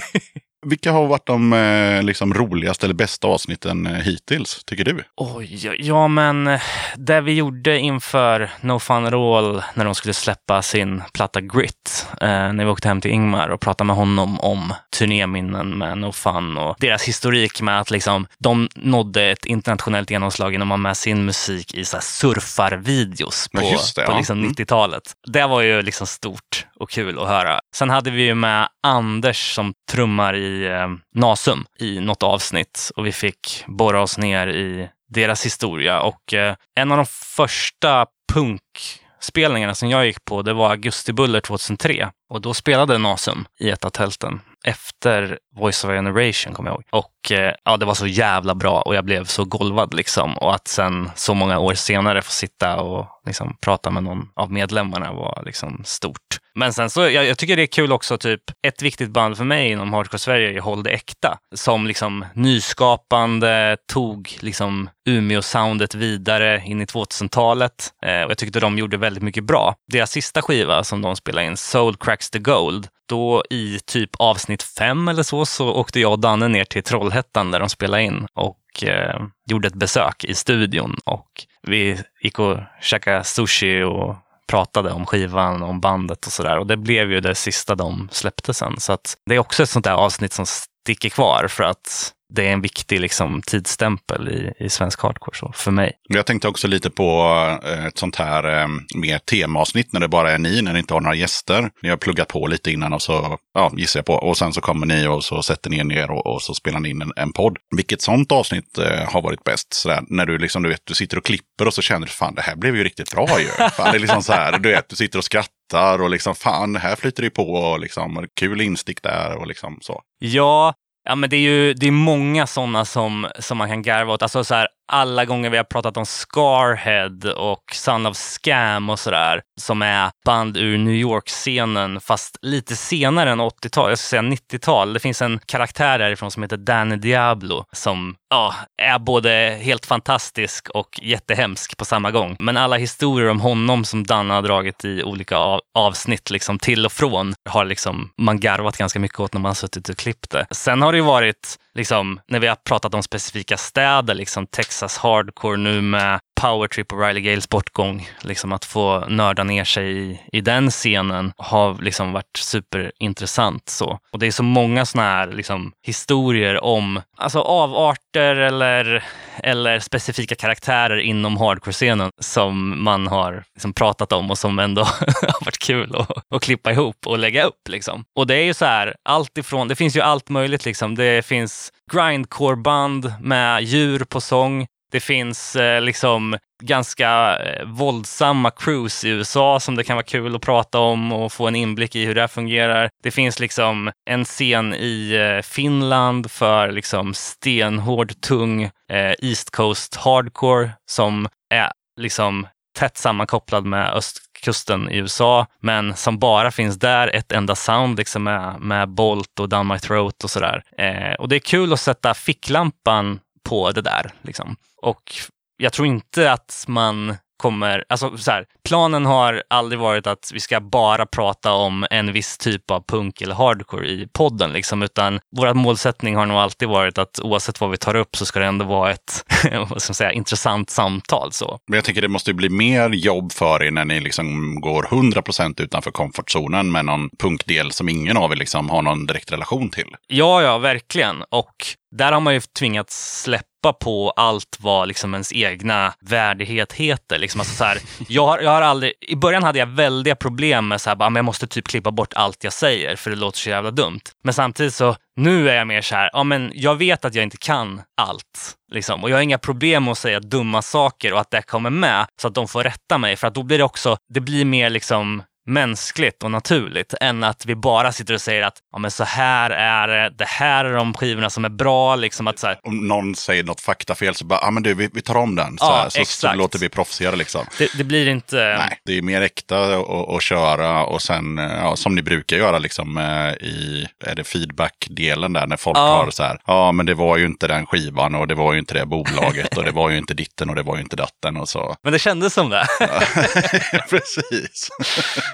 Vilka 0.65 0.93
har 0.93 1.07
varit 1.07 1.27
de 1.27 1.53
eh, 1.53 2.03
liksom, 2.03 2.35
roligaste 2.35 2.87
eller 2.87 2.95
bästa 2.95 3.29
avsnitten 3.29 3.87
eh, 3.87 3.93
hittills, 3.93 4.65
tycker 4.65 4.85
du? 4.85 5.05
Oj, 5.17 5.71
ja 5.79 6.09
men 6.09 6.47
eh, 6.47 6.61
det 6.97 7.21
vi 7.21 7.33
gjorde 7.35 7.79
inför 7.79 8.51
No 8.61 8.79
Fun 8.79 9.07
At 9.07 9.13
All 9.15 9.63
när 9.75 9.85
de 9.85 9.95
skulle 9.95 10.15
släppa 10.15 10.63
sin 10.63 11.03
platta 11.13 11.41
Grit, 11.41 12.07
eh, 12.21 12.27
när 12.29 12.65
vi 12.65 12.71
åkte 12.71 12.89
hem 12.89 13.01
till 13.01 13.11
Ingmar 13.11 13.49
och 13.49 13.61
pratade 13.61 13.87
med 13.87 13.97
honom 13.97 14.41
om 14.41 14.73
turnéminnen 14.99 15.79
med 15.79 15.99
No 15.99 16.13
Fun 16.13 16.59
och 16.59 16.77
deras 16.81 17.03
historik 17.09 17.61
med 17.63 17.81
att 17.81 17.91
liksom, 17.91 18.27
de 18.39 18.69
nådde 18.75 19.31
ett 19.31 19.45
internationellt 19.45 20.11
genomslag 20.11 20.53
genom 20.53 20.69
att 20.73 20.73
ha 20.73 20.83
med 20.83 20.97
sin 20.97 21.25
musik 21.25 21.75
i 21.75 21.85
så 21.85 21.99
surfarvideos 22.01 23.49
Ja, 23.53 23.61
på, 23.61 23.67
just 23.67 23.97
det, 23.97 24.03
på 24.07 24.13
ja. 24.13 24.17
liksom 24.17 24.35
Mm. 24.35 24.51
90-talet. 24.53 25.03
Det 25.27 25.47
var 25.47 25.61
ju 25.63 25.83
liksom 25.83 26.07
stort 26.07 26.67
och 26.85 26.91
kul 26.91 27.19
att 27.19 27.29
höra. 27.29 27.61
Sen 27.75 27.91
hade 27.91 28.11
vi 28.11 28.23
ju 28.23 28.35
med 28.35 28.69
Anders 28.83 29.55
som 29.55 29.75
trummar 29.91 30.37
i 30.37 30.67
eh, 30.67 30.89
Nasum 31.15 31.65
i 31.79 32.01
något 32.01 32.23
avsnitt 32.23 32.91
och 32.97 33.07
vi 33.07 33.13
fick 33.13 33.65
borra 33.67 34.03
oss 34.03 34.19
ner 34.19 34.47
i 34.47 34.89
deras 35.09 35.47
historia. 35.47 36.01
Och 36.01 36.35
eh, 36.35 36.55
en 36.77 36.93
av 36.93 36.97
de 36.97 37.07
första 37.37 38.07
punkspelningarna 38.33 39.75
som 39.75 39.91
jag 39.91 40.07
gick 40.07 40.25
på, 40.25 40.43
det 40.43 40.53
var 40.53 40.71
Augustibuller 40.71 41.41
2003. 41.41 42.11
Och 42.31 42.41
då 42.41 42.55
spelade 42.55 42.99
Nasum 42.99 43.45
i 43.61 43.71
ett 43.71 43.85
av 43.85 43.91
tälten 43.91 44.41
efter 44.65 45.39
Voice 45.57 45.85
of 45.85 45.91
a 45.91 45.93
Generation, 45.93 46.55
kommer 46.55 46.71
jag 46.71 46.77
ihåg. 46.77 46.85
Och 46.91 47.33
eh, 47.33 47.55
ja, 47.65 47.77
det 47.77 47.87
var 47.87 47.95
så 47.95 48.07
jävla 48.07 48.55
bra 48.55 48.81
och 48.81 48.95
jag 48.95 49.05
blev 49.05 49.25
så 49.25 49.45
golvad 49.45 49.95
liksom. 49.95 50.39
Och 50.39 50.55
att 50.55 50.69
sen 50.69 51.11
så 51.15 51.35
många 51.35 51.59
år 51.59 51.75
senare 51.75 52.23
få 52.23 52.31
sitta 52.31 52.81
och 52.81 53.07
liksom 53.27 53.57
prata 53.61 53.91
med 53.91 54.03
någon 54.03 54.29
av 54.37 54.53
medlemmarna 54.53 55.13
var 55.13 55.43
liksom 55.47 55.83
stort. 55.85 56.44
Men 56.55 56.73
sen 56.73 56.91
så, 56.91 57.01
jag, 57.01 57.27
jag 57.27 57.39
tycker 57.39 57.57
det 57.57 57.63
är 57.63 57.67
kul 57.67 57.93
också, 57.93 58.19
typ 58.19 58.43
ett 58.67 58.83
viktigt 58.83 59.11
band 59.11 59.37
för 59.37 59.45
mig 59.45 59.71
inom 59.71 59.93
Hardcore 59.93 60.19
Sverige 60.19 60.57
är 60.57 60.61
Håll 60.61 60.83
det 60.83 60.91
äkta. 60.91 61.39
Som 61.55 61.87
liksom 61.87 62.25
nyskapande 62.35 63.77
tog 63.93 64.39
liksom 64.41 64.91
Umeå-soundet 65.09 65.95
vidare 65.95 66.63
in 66.67 66.81
i 66.81 66.85
2000-talet. 66.85 67.93
Eh, 68.07 68.23
och 68.23 68.31
jag 68.31 68.39
tyckte 68.39 68.61
de 68.61 68.79
gjorde 68.79 68.97
väldigt 68.97 69.23
mycket 69.23 69.45
bra. 69.45 69.75
Deras 69.93 70.11
sista 70.11 70.43
skiva 70.43 70.85
som 70.85 71.03
de 71.03 71.17
spelade 71.17 71.47
in, 71.47 71.57
Soul 71.57 71.97
Cracks 71.97 72.31
the 72.31 72.39
Gold, 72.39 72.89
då 73.09 73.43
i 73.51 73.79
typ 73.87 74.11
avsnitt 74.19 74.63
fem 74.63 75.09
eller 75.09 75.23
så, 75.23 75.47
så 75.47 75.75
åkte 75.75 76.01
jag 76.01 76.13
och 76.13 76.19
Danne 76.19 76.49
ner 76.49 76.65
till 76.65 76.83
Trollhättan 76.83 77.51
där 77.51 77.61
de 77.61 77.69
spelade 77.69 78.03
in 78.03 78.27
och 78.35 78.85
eh, 78.85 79.21
gjorde 79.51 79.69
ett 79.69 79.75
besök 79.75 80.25
i 80.25 80.35
studion. 80.35 80.99
Och 81.05 81.29
vi 81.63 81.99
gick 82.23 82.39
och 82.39 82.59
käkade 82.81 83.25
sushi 83.25 83.83
och 83.83 84.17
pratade 84.47 84.91
om 84.91 85.07
skivan, 85.07 85.63
om 85.63 85.81
bandet 85.81 86.27
och 86.27 86.33
sådär. 86.33 86.59
Och 86.59 86.67
det 86.67 86.77
blev 86.77 87.13
ju 87.13 87.21
det 87.21 87.35
sista 87.35 87.75
de 87.75 88.09
släppte 88.13 88.55
sen. 88.55 88.81
Så 88.81 88.93
att 88.93 89.17
det 89.27 89.35
är 89.35 89.39
också 89.39 89.63
ett 89.63 89.71
sånt 89.71 89.85
där 89.85 89.93
avsnitt 89.93 90.33
som 90.33 90.47
sticker 90.47 91.09
kvar 91.09 91.47
för 91.49 91.65
att 91.65 92.13
det 92.35 92.49
är 92.49 92.53
en 92.53 92.61
viktig 92.61 93.01
liksom, 93.01 93.43
tidsstämpel 93.43 94.29
i, 94.29 94.65
i 94.65 94.69
svensk 94.69 95.03
hardcore 95.03 95.37
så, 95.37 95.53
för 95.55 95.71
mig. 95.71 95.93
Jag 96.09 96.27
tänkte 96.27 96.49
också 96.49 96.69
lite 96.69 96.91
på 96.91 97.31
eh, 97.65 97.87
ett 97.87 97.99
sånt 97.99 98.17
här 98.17 98.61
eh, 98.61 98.69
mer 98.95 99.19
temaavsnitt 99.19 99.93
när 99.93 100.01
det 100.01 100.09
bara 100.09 100.33
är 100.33 100.39
ni, 100.39 100.63
när 100.63 100.73
ni 100.73 100.79
inte 100.79 100.95
har 100.95 101.01
några 101.01 101.15
gäster. 101.15 101.71
Ni 101.83 101.89
har 101.89 101.97
pluggat 101.97 102.29
på 102.29 102.47
lite 102.47 102.71
innan 102.71 102.93
och 102.93 103.03
så 103.03 103.39
ja, 103.55 103.73
gissar 103.77 103.99
jag 103.99 104.07
på. 104.07 104.13
Och 104.13 104.37
sen 104.37 104.53
så 104.53 104.61
kommer 104.61 104.87
ni 104.87 105.07
och 105.07 105.25
så 105.25 105.43
sätter 105.43 105.71
ni 105.71 105.79
er 105.79 105.85
ner 105.85 106.11
och, 106.11 106.27
och 106.27 106.43
så 106.43 106.55
spelar 106.55 106.81
ni 106.81 106.89
in 106.91 107.03
en, 107.03 107.13
en 107.17 107.33
podd. 107.33 107.59
Vilket 107.77 108.03
sånt 108.03 108.33
avsnitt 108.33 108.79
eh, 108.79 109.13
har 109.13 109.23
varit 109.23 109.45
bäst? 109.45 109.75
Sådär, 109.75 110.03
när 110.09 110.27
du 110.27 110.39
liksom, 110.39 110.63
du 110.63 110.69
vet, 110.69 110.83
du 110.85 110.95
sitter 110.95 111.19
och 111.19 111.25
klipper 111.25 111.67
och 111.67 111.75
så 111.75 111.83
känner 111.83 112.07
du 112.07 112.13
fan 112.13 112.35
det 112.35 112.43
här 112.43 112.57
blev 112.57 112.77
ju 112.77 112.85
riktigt 112.85 113.11
bra 113.11 113.41
ju. 113.41 113.47
Fan, 113.77 113.93
det 113.93 113.99
är 113.99 114.01
liksom 114.01 114.23
så 114.23 114.33
här, 114.33 114.59
du 114.59 114.69
vet, 114.69 114.89
du 114.89 114.97
sitter 114.97 115.19
och 115.19 115.25
skrattar 115.25 116.03
och 116.03 116.11
liksom 116.11 116.35
fan, 116.35 116.77
här 116.77 116.97
flyter 116.97 117.23
det 117.23 117.31
på 117.31 117.53
och 117.53 117.81
liksom 117.81 118.27
kul 118.41 118.61
instick 118.61 119.03
där 119.03 119.37
och 119.37 119.47
liksom 119.47 119.79
så. 119.81 120.03
Ja, 120.19 120.75
ja 121.05 121.15
men 121.15 121.31
det 121.31 121.37
är 121.37 121.41
ju 121.41 121.75
det 121.75 121.87
är 121.87 121.91
många 121.91 122.47
sådana 122.47 122.85
som, 122.85 123.29
som 123.39 123.59
man 123.59 123.69
kan 123.69 123.83
garva 123.83 124.13
åt. 124.13 124.23
Alltså 124.23 124.45
så 124.45 124.55
här, 124.55 124.69
alla 124.93 125.25
gånger 125.25 125.51
vi 125.51 125.57
har 125.57 125.65
pratat 125.65 125.97
om 125.97 126.07
Scarhead 126.07 127.33
och 127.37 127.65
Son 127.73 128.07
of 128.07 128.17
Scam 128.17 128.91
och 128.91 128.99
sådär, 128.99 129.43
som 129.61 129.83
är 129.83 130.11
band 130.25 130.57
ur 130.57 130.79
New 130.79 130.95
York-scenen, 130.95 132.01
fast 132.01 132.39
lite 132.43 132.77
senare 132.77 133.31
än 133.31 133.41
80-tal, 133.41 133.91
jag 133.91 133.99
skulle 133.99 134.23
säga 134.23 134.57
90-tal. 134.57 134.93
Det 134.93 135.01
finns 135.01 135.23
en 135.23 135.41
karaktär 135.47 135.99
därifrån 135.99 136.31
som 136.31 136.43
heter 136.43 136.57
Danny 136.57 136.97
Diablo 136.97 137.65
som 137.73 138.17
ja, 138.31 138.55
är 138.83 138.99
både 138.99 139.59
helt 139.63 139.87
fantastisk 139.87 140.69
och 140.71 141.01
jättehemsk 141.03 141.77
på 141.77 141.85
samma 141.85 142.11
gång. 142.11 142.37
Men 142.39 142.57
alla 142.57 142.77
historier 142.77 143.29
om 143.29 143.41
honom 143.41 143.85
som 143.85 144.05
Dan 144.07 144.31
har 144.31 144.43
dragit 144.43 144.85
i 144.85 145.03
olika 145.03 145.37
av, 145.37 145.61
avsnitt, 145.75 146.31
liksom 146.31 146.59
till 146.59 146.87
och 146.87 146.93
från, 146.93 147.35
har 147.49 147.65
liksom 147.65 148.11
man 148.19 148.41
garvat 148.41 148.77
ganska 148.77 148.99
mycket 148.99 149.21
åt 149.21 149.33
när 149.33 149.41
man 149.41 149.49
har 149.49 149.55
suttit 149.55 149.89
och 149.89 149.97
klippt 149.97 150.31
det. 150.31 150.47
Sen 150.51 150.83
har 150.83 150.93
det 150.93 150.99
ju 150.99 151.05
varit, 151.05 151.59
liksom, 151.75 152.21
när 152.27 152.41
vi 152.41 152.47
har 152.47 152.57
pratat 152.57 152.95
om 152.95 153.03
specifika 153.03 153.57
städer, 153.57 154.15
liksom 154.15 154.47
Texas 154.47 154.99
hardcore 154.99 155.57
nu 155.57 155.81
med 155.81 156.21
Powertrip 156.45 156.93
och 156.93 157.01
Riley 157.01 157.23
Gales 157.23 157.49
bortgång, 157.49 158.09
liksom 158.21 158.53
att 158.53 158.65
få 158.65 159.05
nörda 159.09 159.45
ner 159.45 159.65
sig 159.65 159.99
i, 159.99 160.21
i 160.33 160.41
den 160.41 160.71
scenen 160.71 161.33
har 161.37 161.83
liksom 161.83 162.13
varit 162.13 162.37
superintressant. 162.37 163.69
Så. 163.69 163.99
Och 164.13 164.19
det 164.19 164.27
är 164.27 164.31
så 164.31 164.43
många 164.43 164.87
sådana 164.87 165.09
här 165.09 165.27
liksom, 165.27 165.73
historier 165.83 166.65
om 166.65 167.01
alltså, 167.17 167.41
avarter 167.41 168.37
eller, 168.37 169.05
eller 169.37 169.79
specifika 169.79 170.35
karaktärer 170.35 170.99
inom 170.99 171.37
hardcore-scenen 171.37 172.11
som 172.19 172.85
man 172.85 173.07
har 173.07 173.45
liksom, 173.55 173.73
pratat 173.73 174.13
om 174.13 174.31
och 174.31 174.39
som 174.39 174.59
ändå 174.59 174.83
har 175.23 175.45
varit 175.45 175.59
kul 175.59 175.97
att, 175.97 176.35
att 176.35 176.43
klippa 176.43 176.73
ihop 176.73 177.07
och 177.07 177.19
lägga 177.19 177.45
upp. 177.45 177.69
Liksom. 177.69 178.05
Och 178.15 178.27
det 178.27 178.35
är 178.35 178.45
ju 178.45 178.55
så 178.55 178.65
här, 178.65 178.95
allt 179.03 179.39
ifrån, 179.39 179.69
det 179.69 179.77
finns 179.77 179.97
ju 179.97 180.01
allt 180.01 180.29
möjligt. 180.29 180.65
Liksom. 180.65 180.95
Det 180.95 181.27
finns 181.27 181.73
grindcore-band 181.93 183.13
med 183.21 183.63
djur 183.63 184.05
på 184.05 184.21
sång. 184.21 184.67
Det 184.95 185.01
finns 185.01 185.57
eh, 185.57 185.81
liksom 185.81 186.37
ganska 186.63 187.39
eh, 187.39 187.67
våldsamma 187.67 188.51
crews 188.51 189.05
i 189.05 189.09
USA 189.09 189.61
som 189.61 189.77
det 189.77 189.85
kan 189.85 189.97
vara 189.97 190.05
kul 190.05 190.35
att 190.35 190.43
prata 190.43 190.79
om 190.79 191.13
och 191.13 191.33
få 191.33 191.49
en 191.49 191.57
inblick 191.57 191.97
i 191.97 192.05
hur 192.05 192.15
det 192.15 192.29
fungerar. 192.29 192.91
Det 193.03 193.11
finns 193.11 193.41
liksom 193.41 193.91
en 194.11 194.25
scen 194.25 194.75
i 194.75 195.13
eh, 195.15 195.43
Finland 195.43 196.31
för 196.31 196.73
liksom 196.73 197.15
stenhård, 197.15 198.21
tung 198.21 198.63
eh, 198.63 199.15
East 199.19 199.51
Coast 199.51 199.95
hardcore 199.95 200.71
som 200.91 201.29
är 201.55 201.73
liksom 202.01 202.47
tätt 202.79 202.97
sammankopplad 202.97 203.65
med 203.65 203.93
östkusten 203.93 204.91
i 204.91 204.97
USA, 204.97 205.47
men 205.61 205.97
som 205.97 206.19
bara 206.19 206.51
finns 206.51 206.79
där, 206.79 207.09
ett 207.09 207.33
enda 207.33 207.55
sound 207.55 207.99
liksom 207.99 208.23
med, 208.23 208.61
med 208.61 208.89
Bolt 208.89 209.41
och 209.41 209.49
Down 209.49 209.69
My 209.69 209.79
Throat 209.79 210.25
och 210.25 210.31
sådär. 210.31 210.63
Eh, 210.79 211.15
och 211.15 211.29
det 211.29 211.37
är 211.37 211.41
kul 211.41 211.73
att 211.73 211.81
sätta 211.81 212.15
ficklampan 212.15 213.21
på 213.45 213.71
det 213.71 213.83
där. 213.83 214.11
Liksom. 214.23 214.57
Och 214.85 215.15
jag 215.57 215.73
tror 215.73 215.87
inte 215.87 216.33
att 216.33 216.65
man 216.69 217.17
kommer... 217.37 217.85
Alltså 217.89 218.19
så 218.19 218.31
här, 218.31 218.47
planen 218.69 219.07
har 219.07 219.43
aldrig 219.51 219.79
varit 219.79 220.07
att 220.07 220.31
vi 220.35 220.41
ska 220.41 220.61
bara 220.61 221.07
prata 221.07 221.53
om 221.53 221.87
en 221.91 222.13
viss 222.13 222.39
typ 222.39 222.71
av 222.71 222.85
punk 222.89 223.23
eller 223.23 223.35
hardcore 223.35 223.89
i 223.89 224.09
podden, 224.13 224.53
liksom, 224.53 224.83
utan 224.83 225.21
vår 225.37 225.55
målsättning 225.55 226.17
har 226.17 226.27
nog 226.27 226.37
alltid 226.37 226.69
varit 226.69 226.99
att 226.99 227.21
oavsett 227.23 227.61
vad 227.61 227.71
vi 227.71 227.77
tar 227.77 227.95
upp 227.95 228.17
så 228.17 228.27
ska 228.27 228.41
det 228.41 228.47
ändå 228.47 228.65
vara 228.65 228.91
ett 228.91 229.25
vad 229.71 229.83
ska 229.83 229.91
man 229.91 229.95
säga, 229.95 230.13
intressant 230.13 230.71
samtal. 230.71 231.33
Så. 231.33 231.59
Men 231.69 231.77
jag 231.77 231.85
tänker 231.85 232.03
det 232.03 232.09
måste 232.09 232.35
bli 232.35 232.49
mer 232.49 232.91
jobb 232.91 233.33
för 233.33 233.63
er 233.63 233.71
när 233.71 233.85
ni 233.85 234.01
liksom 234.01 234.61
går 234.61 234.83
100% 234.83 235.63
utanför 235.63 235.91
komfortzonen 235.91 236.73
med 236.73 236.85
någon 236.85 237.11
punkdel 237.19 237.73
som 237.73 237.89
ingen 237.89 238.17
av 238.17 238.33
er 238.33 238.37
liksom 238.37 238.71
har 238.71 238.83
någon 238.83 239.07
direkt 239.07 239.33
relation 239.33 239.71
till. 239.71 239.97
Ja, 240.07 240.43
ja, 240.43 240.59
verkligen. 240.59 241.23
Och 241.31 241.67
där 241.97 242.13
har 242.13 242.21
man 242.21 242.35
ju 242.35 242.41
tvingats 242.41 243.23
släppa 243.23 243.54
på 243.73 244.11
allt 244.11 244.59
vad 244.61 244.89
liksom 244.89 245.15
ens 245.15 245.33
egna 245.33 245.95
värdighet 246.01 246.73
heter. 246.73 247.19
Liksom 247.19 247.41
alltså 247.41 247.55
så 247.55 247.65
här, 247.65 247.79
jag, 248.09 248.27
har, 248.27 248.39
jag 248.39 248.51
har 248.51 248.63
aldrig, 248.63 248.93
I 249.01 249.17
början 249.17 249.43
hade 249.43 249.59
jag 249.59 249.67
väldiga 249.67 250.17
problem 250.17 250.69
med 250.69 250.77
att 250.77 251.01
ah, 251.01 251.13
jag 251.15 251.25
måste 251.25 251.47
typ 251.47 251.69
klippa 251.69 251.91
bort 251.91 252.15
allt 252.15 252.45
jag 252.45 252.53
säger 252.53 252.97
för 252.97 253.11
det 253.11 253.17
låter 253.17 253.39
så 253.39 253.51
jävla 253.51 253.71
dumt. 253.71 254.01
Men 254.25 254.35
samtidigt 254.35 254.75
så, 254.75 254.97
nu 255.17 255.51
är 255.51 255.55
jag 255.55 255.67
mer 255.67 255.83
så 255.83 255.95
här, 255.95 256.11
ja 256.13 256.25
men 256.25 256.53
jag 256.55 256.75
vet 256.77 257.05
att 257.05 257.15
jag 257.15 257.23
inte 257.23 257.37
kan 257.37 257.83
allt. 257.97 258.55
Liksom. 258.73 259.03
Och 259.05 259.11
jag 259.11 259.17
har 259.17 259.23
inga 259.23 259.39
problem 259.39 259.85
med 259.85 259.93
att 259.93 259.99
säga 259.99 260.21
dumma 260.21 260.63
saker 260.63 261.13
och 261.13 261.21
att 261.21 261.31
det 261.31 261.43
kommer 261.43 261.71
med 261.71 262.07
så 262.21 262.29
att 262.29 262.35
de 262.35 262.49
får 262.49 262.65
rätta 262.65 262.99
mig. 262.99 263.17
För 263.17 263.27
att 263.27 263.35
då 263.35 263.43
blir 263.43 263.59
det 263.59 263.65
också, 263.65 263.97
det 264.15 264.21
blir 264.21 264.45
mer 264.45 264.71
liksom 264.71 265.23
mänskligt 265.47 266.23
och 266.23 266.31
naturligt 266.31 266.95
än 267.01 267.25
att 267.25 267.47
vi 267.47 267.55
bara 267.55 267.93
sitter 267.93 268.15
och 268.15 268.21
säger 268.21 268.43
att 268.43 268.55
ja, 268.73 268.79
men 268.79 268.91
så 268.91 269.05
här 269.05 269.51
är 269.51 269.89
det, 269.89 270.11
det 270.19 270.25
här 270.29 270.65
är 270.65 270.73
de 270.75 270.95
skivorna 270.95 271.31
som 271.31 271.45
är 271.45 271.49
bra. 271.49 271.97
Liksom 271.97 272.27
att 272.27 272.39
så 272.39 272.47
här, 272.47 272.59
Om 272.63 272.89
någon 272.89 273.15
säger 273.15 273.45
något 273.45 273.61
faktafel 273.61 274.15
så 274.15 274.25
bara, 274.25 274.39
ja 274.43 274.49
ah, 274.49 274.51
men 274.51 274.63
du, 274.63 274.75
vi, 274.75 274.91
vi 274.93 275.03
tar 275.03 275.17
om 275.17 275.35
den. 275.37 275.59
Så, 275.59 275.65
Ja, 275.65 275.77
här, 275.83 275.89
så, 275.89 276.05
så 276.05 276.33
låter 276.35 276.59
vi 276.59 276.69
proffsigare 276.69 277.17
liksom. 277.17 277.47
det, 277.59 277.69
det 277.79 277.85
blir 277.85 278.09
inte... 278.09 278.37
Nej, 278.59 278.79
det 278.85 278.99
är 278.99 279.03
mer 279.03 279.21
äkta 279.23 279.77
att- 279.77 280.23
köra 280.25 280.85
och 280.85 281.03
sen, 281.03 281.39
eh, 281.39 281.45
ja, 281.45 281.77
som 281.77 281.95
ni 281.95 282.03
brukar 282.03 282.37
göra 282.37 282.59
liksom 282.59 282.99
eh, 282.99 283.47
i, 283.49 283.89
är 284.05 284.15
det 284.15 284.25
feedback-delen 284.25 285.33
där 285.33 285.47
när 285.47 285.57
folk 285.57 285.77
Ja. 285.79 285.81
har 285.97 286.11
så 286.11 286.23
här, 286.23 286.39
ja 286.47 286.73
men 286.73 286.87
det 286.87 286.95
var 286.95 287.17
ju 287.17 287.27
inte 287.27 287.47
den 287.47 287.67
skivan 287.67 288.15
och 288.15 288.29
det 288.29 288.35
var 288.35 288.53
ju 288.53 288.59
inte 288.59 288.75
det 288.75 288.87
bolaget 288.87 289.57
och 289.57 289.65
det 289.65 289.71
var 289.71 289.91
ju 289.91 289.99
inte 289.99 290.15
ditten 290.15 290.51
och 290.51 290.57
det 290.57 290.63
var 290.63 290.77
ju 290.77 290.83
inte 290.83 290.97
datten 290.97 291.37
och 291.37 291.49
så. 291.49 291.77
Men 291.83 291.93
det 291.93 291.99
kändes 291.99 292.35
som 292.35 292.51
det. 292.51 292.67
Precis. 293.91 294.69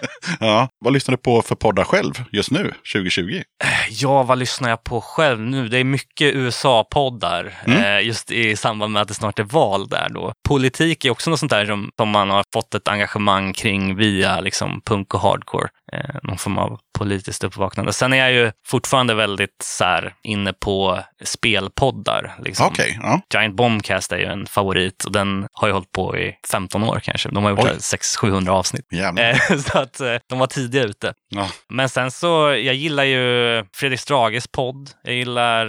ja, 0.41 0.69
vad 0.85 0.93
lyssnar 0.93 1.13
du 1.17 1.23
på 1.23 1.43
för 1.43 1.55
poddar 1.55 1.85
själv 1.85 2.13
just 2.33 2.51
nu, 2.51 2.73
2020? 2.93 3.43
Ja, 3.91 4.23
vad 4.23 4.39
lyssnar 4.39 4.69
jag 4.71 4.85
på 4.85 5.01
själv 5.01 5.41
nu? 5.41 5.69
Det 5.69 5.79
är 5.79 5.85
mycket 5.85 6.35
USA-poddar 6.35 7.55
Mm. 7.67 7.85
eh, 7.85 8.07
just 8.07 8.31
i 8.31 8.57
samband 8.57 8.93
med 8.93 9.03
att 9.03 9.09
det 9.09 9.15
snart 9.15 9.39
är 9.39 9.43
val 9.45 9.89
där 9.89 10.09
då. 10.11 10.33
Politik 10.49 11.05
är 11.05 11.11
också 11.11 11.31
något 11.31 11.39
sånt 11.41 11.51
där 11.53 11.67
som, 11.67 11.91
som 12.01 12.09
man 12.09 12.31
har 12.31 12.45
fått 12.55 12.75
ett 12.75 12.89
engagemang 12.89 13.53
kring 13.53 13.97
via 13.97 14.41
liksom 14.41 14.81
punk 14.85 15.15
och 15.15 15.21
hardcore. 15.21 15.69
Eh, 15.93 16.17
någon 16.23 16.39
form 16.39 16.59
av 16.59 16.79
politiskt 16.99 17.45
uppvaknande. 17.45 17.93
Sen 17.93 18.13
är 18.13 18.17
jag 18.17 18.33
ju 18.33 18.53
fortfarande 18.67 19.15
väldigt 19.15 19.57
så 19.63 19.85
här, 19.85 20.15
inne 20.23 20.53
på 20.53 21.01
spelpoddar. 21.25 22.35
Liksom. 22.39 22.67
Okej, 22.67 22.99
ja. 23.03 23.21
Giant 23.35 23.57
Bombcast 23.57 24.13
är 24.13 24.19
ju 24.19 24.25
en 24.25 24.47
favorit 24.47 25.05
och 25.05 25.13
den 25.13 25.47
har 25.53 25.69
ju 25.69 25.75
hållit 25.75 25.93
på 25.93 26.19
i 26.19 26.35
15 26.51 26.85
år 26.85 27.01
kanske. 27.03 27.29
De 27.29 27.45
har 27.45 27.51
gjort 27.51 27.61
Oj. 27.61 27.71
600-700 27.71 28.49
avsnitt. 28.49 28.87
Eh, 28.93 29.59
så 29.59 29.79
att 29.79 30.01
eh, 30.01 30.15
de 30.29 30.39
var 30.39 30.47
tidiga 30.47 30.85
ute. 30.85 31.15
Ja. 31.29 31.49
Men 31.69 31.89
sen 31.89 32.11
så, 32.11 32.29
jag 32.63 32.75
gillar 32.75 33.05
ju 33.05 33.65
Fredrik 33.75 34.01
Strages 34.01 34.49
podd. 34.49 34.91
Jag 35.03 35.15
gillar, 35.15 35.67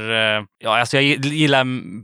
ja 0.63 0.79
alltså 0.79 0.97
jag 0.97 1.03
gillar 1.25 1.63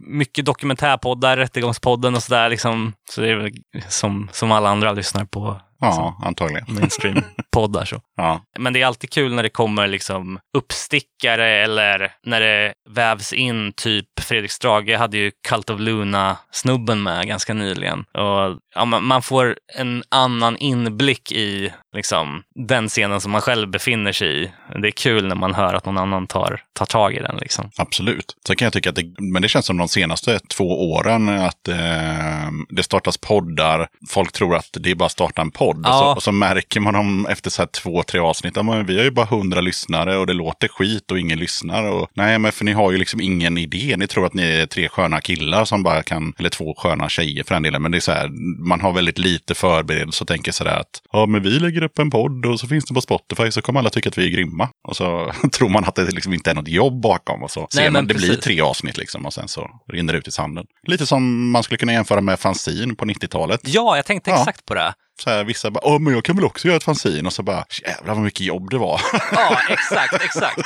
mycket 0.09 0.45
dokumentärpoddar, 0.45 1.38
Rättegångspodden 1.38 2.15
och 2.15 2.24
sådär 2.24 2.49
liksom. 2.49 2.93
Så 3.09 3.22
det 3.22 3.30
är 3.30 3.36
väl 3.36 3.51
som, 3.88 4.30
som 4.32 4.51
alla 4.51 4.70
andra 4.70 4.91
lyssnar 4.91 5.26
på 5.26 5.61
ja, 5.80 6.22
antagligen. 6.24 6.66
mainstream-poddar 6.76 7.86
så. 7.86 8.02
Ja. 8.18 8.42
Men 8.60 8.74
det 8.74 8.82
är 8.82 8.86
alltid 8.86 9.10
kul 9.10 9.34
när 9.34 9.44
det 9.44 9.50
kommer 9.50 9.88
liksom 9.88 10.40
uppstickare 10.58 11.64
eller 11.64 12.12
när 12.24 12.42
det 12.42 12.74
vävs 12.90 13.34
in 13.34 13.74
typ 13.74 14.06
Fredrik 14.22 14.52
Strage 14.52 14.98
hade 14.98 15.18
ju 15.18 15.32
Cult 15.48 15.70
of 15.70 15.80
Luna-snubben 15.80 17.04
med 17.04 17.28
ganska 17.28 17.54
nyligen. 17.54 18.00
Och, 18.00 18.60
ja, 18.76 18.86
man, 18.86 19.04
man 19.04 19.22
får 19.22 19.56
en 19.78 20.04
annan 20.10 20.58
inblick 20.58 21.32
i 21.32 21.74
liksom, 21.96 22.44
den 22.68 22.88
scenen 22.88 23.22
som 23.22 23.32
man 23.32 23.42
själv 23.42 23.70
befinner 23.70 24.12
sig 24.12 24.44
i. 24.44 24.52
Det 24.82 24.88
är 24.88 24.92
kul 24.92 25.28
när 25.28 25.36
man 25.36 25.56
hör 25.56 25.74
att 25.74 25.86
någon 25.86 25.98
annan 25.98 26.28
tar, 26.28 26.62
tar 26.74 26.86
tag 26.86 27.14
i 27.14 27.20
den. 27.20 27.38
Liksom. 27.38 27.70
Absolut. 27.78 28.36
Sen 28.48 28.56
kan 28.56 28.66
jag 28.66 28.74
tycka 28.74 28.90
att 28.90 28.96
det, 28.96 29.14
men 29.20 29.42
det 29.42 29.48
känns 29.48 29.66
som 29.66 29.78
de 29.78 29.88
senaste 29.88 30.40
två 30.40 30.92
åren 30.92 31.30
att 31.30 31.68
eh, 31.68 32.50
det 32.70 32.84
startas 32.84 33.18
poddar. 33.18 33.88
Folk 34.10 34.32
tror 34.32 34.56
att 34.56 34.70
det 34.74 34.92
är 34.92 34.96
bara 34.96 35.06
att 35.06 35.12
starta 35.12 35.42
en 35.42 35.52
podd. 35.52 35.66
Och, 35.76 35.86
så, 35.86 35.89
Ja. 35.89 36.15
och 36.15 36.24
så 36.24 36.32
märker 36.32 36.80
man 36.80 36.93
dem 36.93 37.26
efter 37.30 37.49
så 37.49 37.61
här 37.61 37.68
två, 37.68 38.03
tre 38.03 38.20
avsnitt. 38.20 38.55
Men 38.65 38.86
vi 38.86 38.97
har 38.97 39.03
ju 39.03 39.11
bara 39.11 39.26
hundra 39.26 39.61
lyssnare 39.61 40.18
och 40.18 40.28
det 40.28 40.34
låter 40.34 40.68
skit 40.68 41.11
och 41.11 41.20
ingen 41.20 41.39
lyssnar. 41.39 41.84
Och, 41.91 42.07
nej, 42.13 42.39
men 42.39 42.51
för 42.51 42.65
ni 42.65 42.72
har 42.72 42.91
ju 42.91 42.97
liksom 42.97 43.22
ingen 43.22 43.57
idé. 43.57 43.95
Ni 43.97 44.07
tror 44.07 44.26
att 44.26 44.34
ni 44.34 44.43
är 44.43 44.65
tre 44.65 44.89
sköna 44.89 45.22
killar 45.22 45.65
som 45.65 45.84
bara 45.84 46.03
kan, 46.03 46.34
eller 46.39 46.49
två 46.49 46.74
sköna 46.78 47.09
tjejer 47.09 47.43
för 47.43 47.53
den 47.55 47.63
delen. 47.63 47.82
Men 47.82 47.91
det 47.91 47.97
är 47.97 47.99
så 47.99 48.11
här, 48.11 48.30
man 48.68 48.82
har 48.82 48.91
väldigt 48.93 49.18
lite 49.18 49.55
förberedelse 49.55 50.24
och 50.24 50.28
tänker 50.28 50.51
sådär 50.51 50.80
att 50.80 51.01
ja, 51.11 51.26
men 51.26 51.43
vi 51.43 51.49
lägger 51.49 51.84
upp 51.84 51.99
en 51.99 52.09
podd 52.09 52.45
och 52.45 52.59
så 52.59 52.68
finns 52.68 52.86
det 52.86 52.93
på 52.93 53.01
Spotify 53.01 53.51
så 53.51 53.61
kommer 53.61 53.80
alla 53.80 53.89
tycka 53.89 54.09
att 54.09 54.18
vi 54.18 54.26
är 54.26 54.30
grymma. 54.30 54.70
Och 54.88 54.95
så 54.95 55.32
tror 55.51 55.70
man 55.70 55.84
att 55.84 55.95
det 55.95 56.11
liksom 56.11 56.34
inte 56.34 56.49
är 56.51 56.55
något 56.55 56.68
jobb 56.68 57.01
bakom. 57.01 57.43
Och 57.43 57.51
så 57.51 57.59
Nej, 57.59 57.68
ser 57.72 57.84
man, 57.84 57.93
men 57.93 58.07
det 58.07 58.13
blir 58.13 58.36
tre 58.36 58.61
avsnitt 58.61 58.97
liksom 58.97 59.26
och 59.26 59.34
sen 59.34 59.47
så 59.47 59.70
rinner 59.93 60.13
det 60.13 60.20
ut 60.20 60.28
i 60.28 60.32
sanden. 60.32 60.65
Lite 60.88 61.05
som 61.05 61.51
man 61.51 61.63
skulle 61.63 61.78
kunna 61.78 61.93
jämföra 61.93 62.22
med 62.22 62.39
fanzine 62.39 62.95
på 62.95 63.05
90-talet. 63.05 63.59
Ja, 63.63 63.95
jag 63.95 64.05
tänkte 64.05 64.30
Ja. 64.30 64.39
exakt 64.39 64.65
på 64.65 64.74
det. 64.74 64.93
Så 65.24 65.30
här, 65.30 65.43
vissa 65.43 65.72
bara, 65.72 65.88
åh 65.88 65.99
men 65.99 66.13
jag 66.13 66.24
kan 66.24 66.36
väl 66.36 66.45
också 66.45 66.68
göra 66.68 66.78
ett 66.78 66.84
fanzine. 66.84 67.28
Och 67.28 67.34
så 67.34 67.43
bara, 67.43 67.65
jävlar 67.86 68.13
vad 68.13 68.24
mycket 68.24 68.41
jobb 68.41 68.70
det 68.70 68.78
var. 68.78 69.01
Ja, 69.32 69.59
exakt, 69.70 70.24
exakt. 70.24 70.57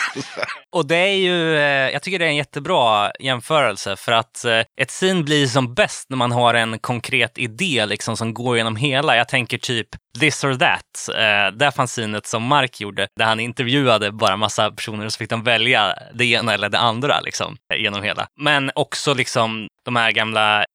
Och 0.72 0.88
det 0.88 0.96
är 0.96 1.16
ju, 1.16 1.56
eh, 1.58 1.90
jag 1.90 2.02
tycker 2.04 2.20
det 2.20 2.26
är 2.26 2.30
en 2.30 2.36
jättebra 2.36 3.12
jämförelse 3.20 3.96
för 3.96 4.12
att 4.12 4.46
eh, 4.46 4.60
ett 4.82 4.92
sin 4.92 5.26
blir 5.26 5.48
som 5.48 5.74
bäst 5.74 6.10
när 6.10 6.18
man 6.18 6.32
har 6.32 6.54
en 6.54 6.80
konkret 6.80 7.38
idé 7.38 7.86
liksom, 7.86 8.18
som 8.18 8.34
går 8.34 8.58
genom 8.58 8.76
hela. 8.76 9.16
Jag 9.16 9.28
tänker 9.30 9.58
typ 9.58 9.88
This 10.20 10.44
or 10.44 10.56
That, 10.56 11.10
eh, 11.16 11.58
det 11.58 11.72
fanzinet 11.72 12.26
som 12.28 12.44
Mark 12.44 12.82
gjorde, 12.82 13.08
där 13.18 13.26
han 13.26 13.40
intervjuade 13.40 14.12
bara 14.12 14.38
massa 14.38 14.72
personer 14.72 15.06
och 15.06 15.14
så 15.14 15.18
fick 15.18 15.30
de 15.30 15.44
välja 15.44 15.94
det 16.14 16.26
ena 16.26 16.54
eller 16.54 16.70
det 16.70 16.80
andra 16.80 17.20
liksom, 17.20 17.58
genom 17.76 18.04
hela. 18.04 18.28
Men 18.40 18.72
också 18.76 19.14
liksom 19.14 19.68
de 19.86 19.96
här 19.96 20.12
gamla 20.12 20.66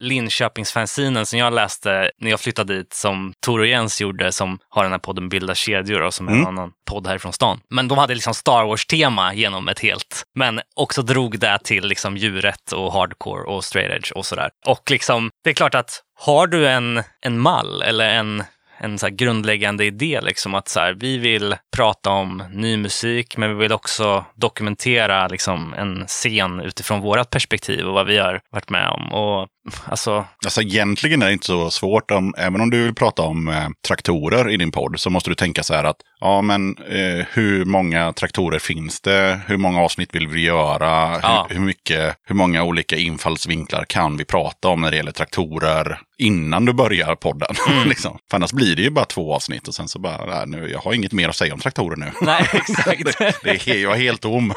Linköpingsfanzinen 0.47 1.27
som 1.27 1.39
jag 1.39 1.53
läste 1.53 2.11
när 2.19 2.31
jag 2.31 2.41
flyttade 2.41 2.77
dit, 2.77 2.93
som 2.93 3.33
Tor 3.47 3.61
och 3.61 3.67
Jens 3.67 4.01
gjorde, 4.01 4.33
som 4.33 4.59
har 4.69 4.83
den 4.83 4.93
här 4.93 4.99
podden 4.99 5.29
Bilda 5.29 5.55
kedjor 5.55 6.03
och 6.03 6.15
som 6.15 6.29
är 6.29 6.33
en 6.33 6.37
Mm. 6.39 6.49
annan 6.49 6.71
podd 6.91 7.07
härifrån 7.07 7.33
stan. 7.33 7.61
Men 7.71 7.89
de 7.89 7.99
hade 7.99 8.15
liksom 8.15 8.35
Star 8.35 8.65
Wars-tema 8.65 9.35
genom 9.35 9.69
ett 9.69 9.79
helt, 9.81 10.23
men 10.35 10.61
också 10.77 11.03
drog 11.03 11.39
det 11.39 11.59
till 11.65 11.87
liksom 11.87 12.17
djuret 12.17 12.73
och 12.73 12.93
hardcore 12.93 13.43
och 13.45 13.65
straight 13.65 13.91
edge 13.93 14.13
och 14.13 14.27
sådär. 14.27 14.51
Och 14.67 14.91
liksom, 14.91 15.31
det 15.45 15.51
är 15.51 15.55
klart 15.55 15.75
att 15.75 16.03
har 16.21 16.47
du 16.47 16.69
en, 16.69 17.03
en 17.21 17.39
mall 17.39 17.83
eller 17.83 18.09
en 18.09 18.45
en 18.79 18.99
så 18.99 19.09
grundläggande 19.09 19.85
idé, 19.85 20.21
liksom, 20.23 20.55
att 20.55 20.69
så 20.69 20.81
här, 20.81 20.97
vi 21.01 21.19
vill 21.19 21.57
prata 21.77 22.11
om 22.11 22.43
ny 22.51 22.77
musik, 22.77 23.37
men 23.37 23.49
vi 23.49 23.55
vill 23.63 23.73
också 23.73 24.25
dokumentera 24.35 25.29
liksom, 25.29 25.75
en 25.75 26.07
scen 26.07 26.61
utifrån 26.61 27.01
vårt 27.01 27.31
perspektiv 27.31 27.87
och 27.87 27.95
vad 27.95 28.07
vi 28.07 28.19
har 28.19 28.41
varit 28.51 28.71
med 28.71 28.89
om. 28.89 29.13
Och, 29.13 29.49
alltså, 29.85 30.25
Alltså 30.45 30.63
egentligen 30.63 31.23
är 31.23 31.27
det 31.27 31.33
inte 31.33 31.47
så 31.47 31.71
svårt. 31.71 32.11
Om, 32.11 32.35
även 32.39 32.61
om 32.61 32.71
du 32.71 32.85
vill 32.85 32.95
prata 32.95 33.23
om 33.23 33.49
eh, 33.49 33.69
traktorer 33.89 34.51
i 34.51 34.57
din 34.57 34.73
podd 34.73 35.01
så 35.01 35.11
måste 35.11 35.31
du 35.31 35.35
tänka 35.35 35.63
så 35.63 35.75
här 35.75 35.85
att 35.85 35.97
ja 36.21 36.43
men 36.43 36.77
eh, 36.79 37.27
hur 37.33 37.65
många 37.65 38.13
traktorer 38.13 38.59
finns 38.59 39.01
det? 39.01 39.41
Hur 39.47 39.57
många 39.57 39.81
avsnitt 39.81 40.15
vill 40.15 40.29
vi 40.29 40.45
göra? 40.45 41.21
Ja. 41.23 41.47
Hur, 41.49 41.57
hur, 41.57 41.65
mycket, 41.65 42.17
hur 42.27 42.35
många 42.35 42.65
olika 42.65 42.97
infallsvinklar 42.97 43.85
kan 43.89 44.17
vi 44.17 44.25
prata 44.25 44.69
om 44.69 44.81
när 44.81 44.91
det 44.91 44.97
gäller 44.97 45.13
traktorer 45.13 46.01
innan 46.19 46.65
du 46.65 46.73
börjar 46.73 47.15
podden? 47.15 47.55
liksom. 47.87 48.19
För 48.31 48.37
annars 48.37 48.53
blir 48.53 48.77
det 48.77 48.83
ju 48.83 48.91
bara 48.91 49.05
två 49.05 49.35
avsnitt 49.35 49.69
och 49.69 49.75
sen 49.75 49.89
så 49.89 49.99
bara, 49.99 50.25
nej, 50.27 50.45
nu, 50.47 50.71
jag 50.71 50.79
har 50.79 50.93
inget 50.95 51.13
mer 51.13 51.29
att 51.29 51.37
säga 51.37 51.55
om 51.55 51.61
traktorer 51.61 51.97
nu. 51.97 52.13
nej, 52.21 52.49
exakt. 52.53 53.19
det 53.19 53.51
är, 53.51 53.55
he- 53.57 53.75
jag 53.75 53.93
är 53.93 53.97
helt 53.99 54.21
tom. 54.21 54.55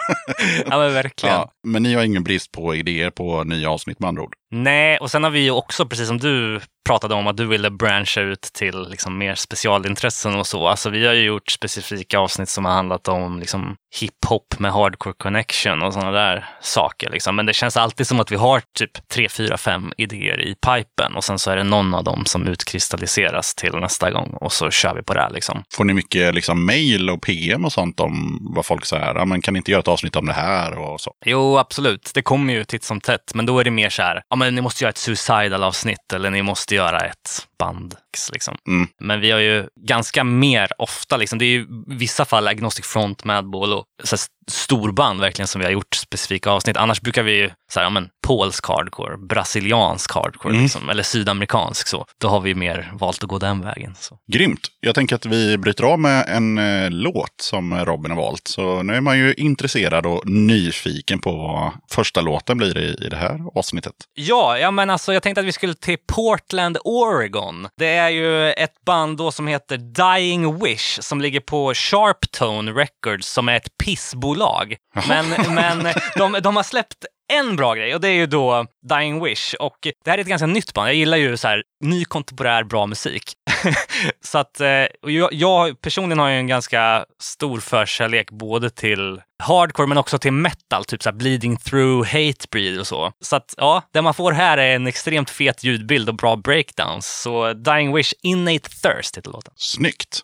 ja, 0.70 0.78
men 0.78 0.94
verkligen. 0.94 1.36
ja, 1.36 1.52
men 1.68 1.84
ni 1.84 1.94
har 1.94 2.04
ingen 2.04 2.24
brist 2.24 2.52
på 2.52 2.76
idéer 2.76 3.10
på 3.10 3.44
nya 3.44 3.70
avsnitt 3.72 4.00
med 4.00 4.08
andra 4.08 4.22
ord. 4.24 4.34
Nej, 4.52 4.98
och 4.98 5.12
sen 5.12 5.24
har 5.24 5.32
vi 5.32 5.40
ju 5.40 5.52
också, 5.52 5.86
precis 5.86 6.08
som 6.08 6.18
du 6.18 6.60
pratade 6.90 7.16
om, 7.16 7.28
att 7.28 7.38
du 7.38 7.46
ville 7.46 7.70
branscha 7.70 8.22
ut 8.22 8.42
till 8.42 8.90
liksom 8.90 9.18
mer 9.18 9.36
specialintressen 9.36 10.36
och 10.36 10.48
så. 10.48 10.68
Alltså 10.68 10.90
vi 10.90 11.08
har 11.08 11.14
ju 11.14 11.24
gjort 11.24 11.52
specifika 11.52 12.20
avsnitt 12.20 12.50
som 12.50 12.66
har 12.66 12.72
handlat 12.72 13.08
om 13.08 13.40
liksom, 13.40 13.76
hiphop 14.00 14.60
med 14.60 14.72
hardcore 14.72 15.14
connection 15.18 15.82
och 15.82 15.94
sådana 15.94 16.12
där 16.12 16.50
saker. 16.62 17.10
Liksom. 17.10 17.36
Men 17.36 17.46
det 17.46 17.54
känns 17.54 17.78
alltid 17.78 18.08
som 18.08 18.20
att 18.20 18.32
vi 18.32 18.36
har 18.36 18.62
typ 18.78 19.08
tre, 19.08 19.30
fyra, 19.30 19.58
fem 19.58 19.94
idéer 19.98 20.42
i 20.42 20.56
pipen 20.56 21.16
och 21.16 21.24
sen 21.24 21.40
så 21.40 21.52
är 21.52 21.56
det 21.56 21.64
någon 21.64 21.94
av 21.94 22.04
dem 22.04 22.26
som 22.26 22.48
utkristalliseras 22.48 23.56
till 23.56 23.76
nästa 23.76 24.12
gång 24.12 24.30
och 24.42 24.54
så 24.54 24.72
kör 24.72 24.96
vi 24.96 25.04
på 25.04 25.14
det. 25.14 25.22
här, 25.22 25.30
Liksom. 25.30 25.64
Får 25.74 25.84
ni 25.84 25.94
mycket 25.94 26.36
liksom, 26.36 26.66
mail 26.66 27.10
och 27.10 27.22
PM 27.22 27.66
och 27.66 27.72
sånt 27.72 28.00
om 28.00 28.38
vad 28.56 28.66
folk 28.66 28.86
säger? 28.86 29.16
Ja, 29.16 29.26
men 29.26 29.42
kan 29.42 29.54
ni 29.54 29.58
inte 29.58 29.72
göra 29.72 29.80
ett 29.80 29.88
avsnitt 29.88 30.16
om 30.16 30.26
det 30.26 30.34
här 30.34 30.78
och 30.80 31.02
så? 31.02 31.12
Jo, 31.26 31.58
absolut. 31.58 32.12
Det 32.14 32.22
kommer 32.22 32.54
ju 32.54 32.64
titt 32.64 32.84
som 32.84 33.02
tätt. 33.02 33.32
Men 33.34 33.46
då 33.46 33.60
är 33.60 33.64
det 33.64 33.72
mer 33.72 33.90
så 33.90 34.02
här, 34.02 34.22
ja 34.30 34.36
men 34.40 34.56
ni 34.56 34.62
måste 34.62 34.84
göra 34.84 34.90
ett 34.90 34.98
suicidal-avsnitt 34.98 36.14
eller 36.14 36.30
ni 36.30 36.42
måste 36.42 36.76
göra 36.76 37.00
ett 37.00 37.48
band. 37.60 37.96
Liksom. 38.32 38.58
Mm. 38.68 38.88
Men 39.00 39.22
vi 39.22 39.32
har 39.32 39.40
ju 39.40 39.68
ganska 39.88 40.24
mer 40.24 40.70
ofta, 40.78 41.18
liksom, 41.18 41.40
det 41.40 41.46
är 41.46 41.50
ju 41.50 41.62
i 41.62 41.68
vissa 41.86 42.26
fall 42.26 42.48
Agnostic 42.48 42.86
Front, 42.86 43.24
Madball 43.24 43.74
och 43.74 43.86
så 44.04 44.16
här, 44.16 44.22
storband 44.52 45.22
verkligen 45.22 45.48
som 45.48 45.60
vi 45.60 45.66
har 45.66 45.72
gjort 45.72 45.96
specifika 45.96 46.50
avsnitt. 46.50 46.78
Annars 46.78 47.02
brukar 47.02 47.24
vi 47.24 47.32
ju, 47.32 47.50
så 47.72 47.80
här, 47.80 47.86
ja, 47.86 47.90
men, 47.90 48.10
polsk 48.30 48.66
hardcore, 48.68 49.18
brasiliansk 49.18 50.12
hardcore 50.12 50.50
Mm. 50.54 50.64
liksom, 50.64 50.90
eller 50.90 51.04
sydamerikansk. 51.04 51.88
Så. 51.88 52.06
Då 52.22 52.28
har 52.28 52.40
vi 52.40 52.56
mer 52.56 52.92
valt 52.94 53.24
att 53.24 53.30
gå 53.30 53.38
den 53.40 53.62
vägen. 53.62 53.96
Så. 54.00 54.18
Grymt! 54.32 54.60
Jag 54.80 54.96
tänker 54.96 55.16
att 55.16 55.26
vi 55.26 55.58
bryter 55.58 55.84
av 55.84 56.00
med 56.00 56.26
en 56.28 56.58
eh, 56.58 56.90
låt 56.90 57.34
som 57.42 57.86
Robin 57.86 58.12
har 58.12 58.18
valt. 58.18 58.48
Så 58.48 58.84
nu 58.84 58.96
är 58.96 59.02
man 59.02 59.18
ju 59.18 59.34
intresserad 59.34 60.06
och 60.06 60.30
nyfiken 60.30 61.20
på 61.20 61.32
vad 61.32 61.72
första 61.92 62.22
låten 62.22 62.58
blir 62.58 62.78
i, 62.78 63.06
i 63.06 63.10
det 63.10 63.16
här 63.18 63.40
avsnittet. 63.56 63.94
Ja, 64.14 64.58
ja, 64.58 64.72
men 64.72 64.90
alltså 64.90 65.14
jag 65.14 65.24
tänkte 65.24 65.42
att 65.42 65.48
vi 65.48 65.52
skulle 65.52 65.74
till 65.74 65.98
Portland, 66.08 66.78
Oregon. 66.84 67.68
Det 67.78 67.96
är 67.96 68.10
ju 68.10 68.52
ett 68.52 68.86
band 68.86 69.18
då 69.18 69.32
som 69.32 69.48
heter 69.48 69.78
Dying 69.78 70.60
Wish 70.64 71.00
som 71.02 71.22
ligger 71.22 71.40
på 71.40 71.74
Sharptone 71.74 72.72
Records 72.72 73.28
som 73.28 73.50
är 73.50 73.56
ett 73.56 73.78
pissbolag. 73.84 74.76
Men, 75.08 75.26
men 75.56 75.88
de, 76.18 76.40
de 76.44 76.56
har 76.56 76.64
släppt 76.64 77.06
en 77.30 77.56
bra 77.56 77.76
grej 77.76 77.96
och 77.96 78.02
det 78.02 78.08
är 78.08 78.14
ju 78.14 78.26
då 78.26 78.66
Dying 78.90 79.24
Wish. 79.24 79.54
Och 79.60 79.78
det 79.82 80.12
här 80.12 80.18
är 80.18 80.22
ett 80.22 80.28
ganska 80.28 80.46
nytt 80.46 80.74
band. 80.74 80.88
Jag 80.90 80.96
gillar 80.96 81.18
ju 81.18 81.38
så 81.38 81.48
här 81.48 81.64
ny 81.84 82.06
kontemporär 82.06 82.64
bra 82.64 82.86
musik. 82.86 83.34
så 84.22 84.38
att 84.38 84.62
eh, 84.62 84.86
och 85.02 85.12
jag, 85.12 85.34
jag 85.34 85.82
personligen 85.82 86.20
har 86.20 86.30
ju 86.30 86.36
en 86.36 86.48
ganska 86.48 87.06
stor 87.22 87.60
förkärlek 87.60 88.32
både 88.32 88.70
till 88.70 89.22
hardcore 89.44 89.88
men 89.88 89.98
också 89.98 90.20
till 90.20 90.34
metal, 90.34 90.86
typ 90.86 91.04
så 91.04 91.10
här 91.10 91.18
bleeding 91.18 91.58
through, 91.58 92.06
hatebreed 92.06 92.80
och 92.80 92.88
så. 92.88 93.12
Så 93.22 93.36
att 93.36 93.54
ja, 93.58 93.84
det 93.94 94.02
man 94.02 94.14
får 94.14 94.32
här 94.32 94.58
är 94.58 94.76
en 94.76 94.88
extremt 94.88 95.30
fet 95.30 95.64
ljudbild 95.64 96.10
och 96.10 96.16
bra 96.16 96.36
breakdowns. 96.36 97.22
Så 97.22 97.54
Dying 97.54 97.96
Wish, 97.96 98.14
Innate 98.22 98.70
Thirst 98.70 99.18
heter 99.18 99.32
låten. 99.32 99.54
Snyggt! 99.56 100.24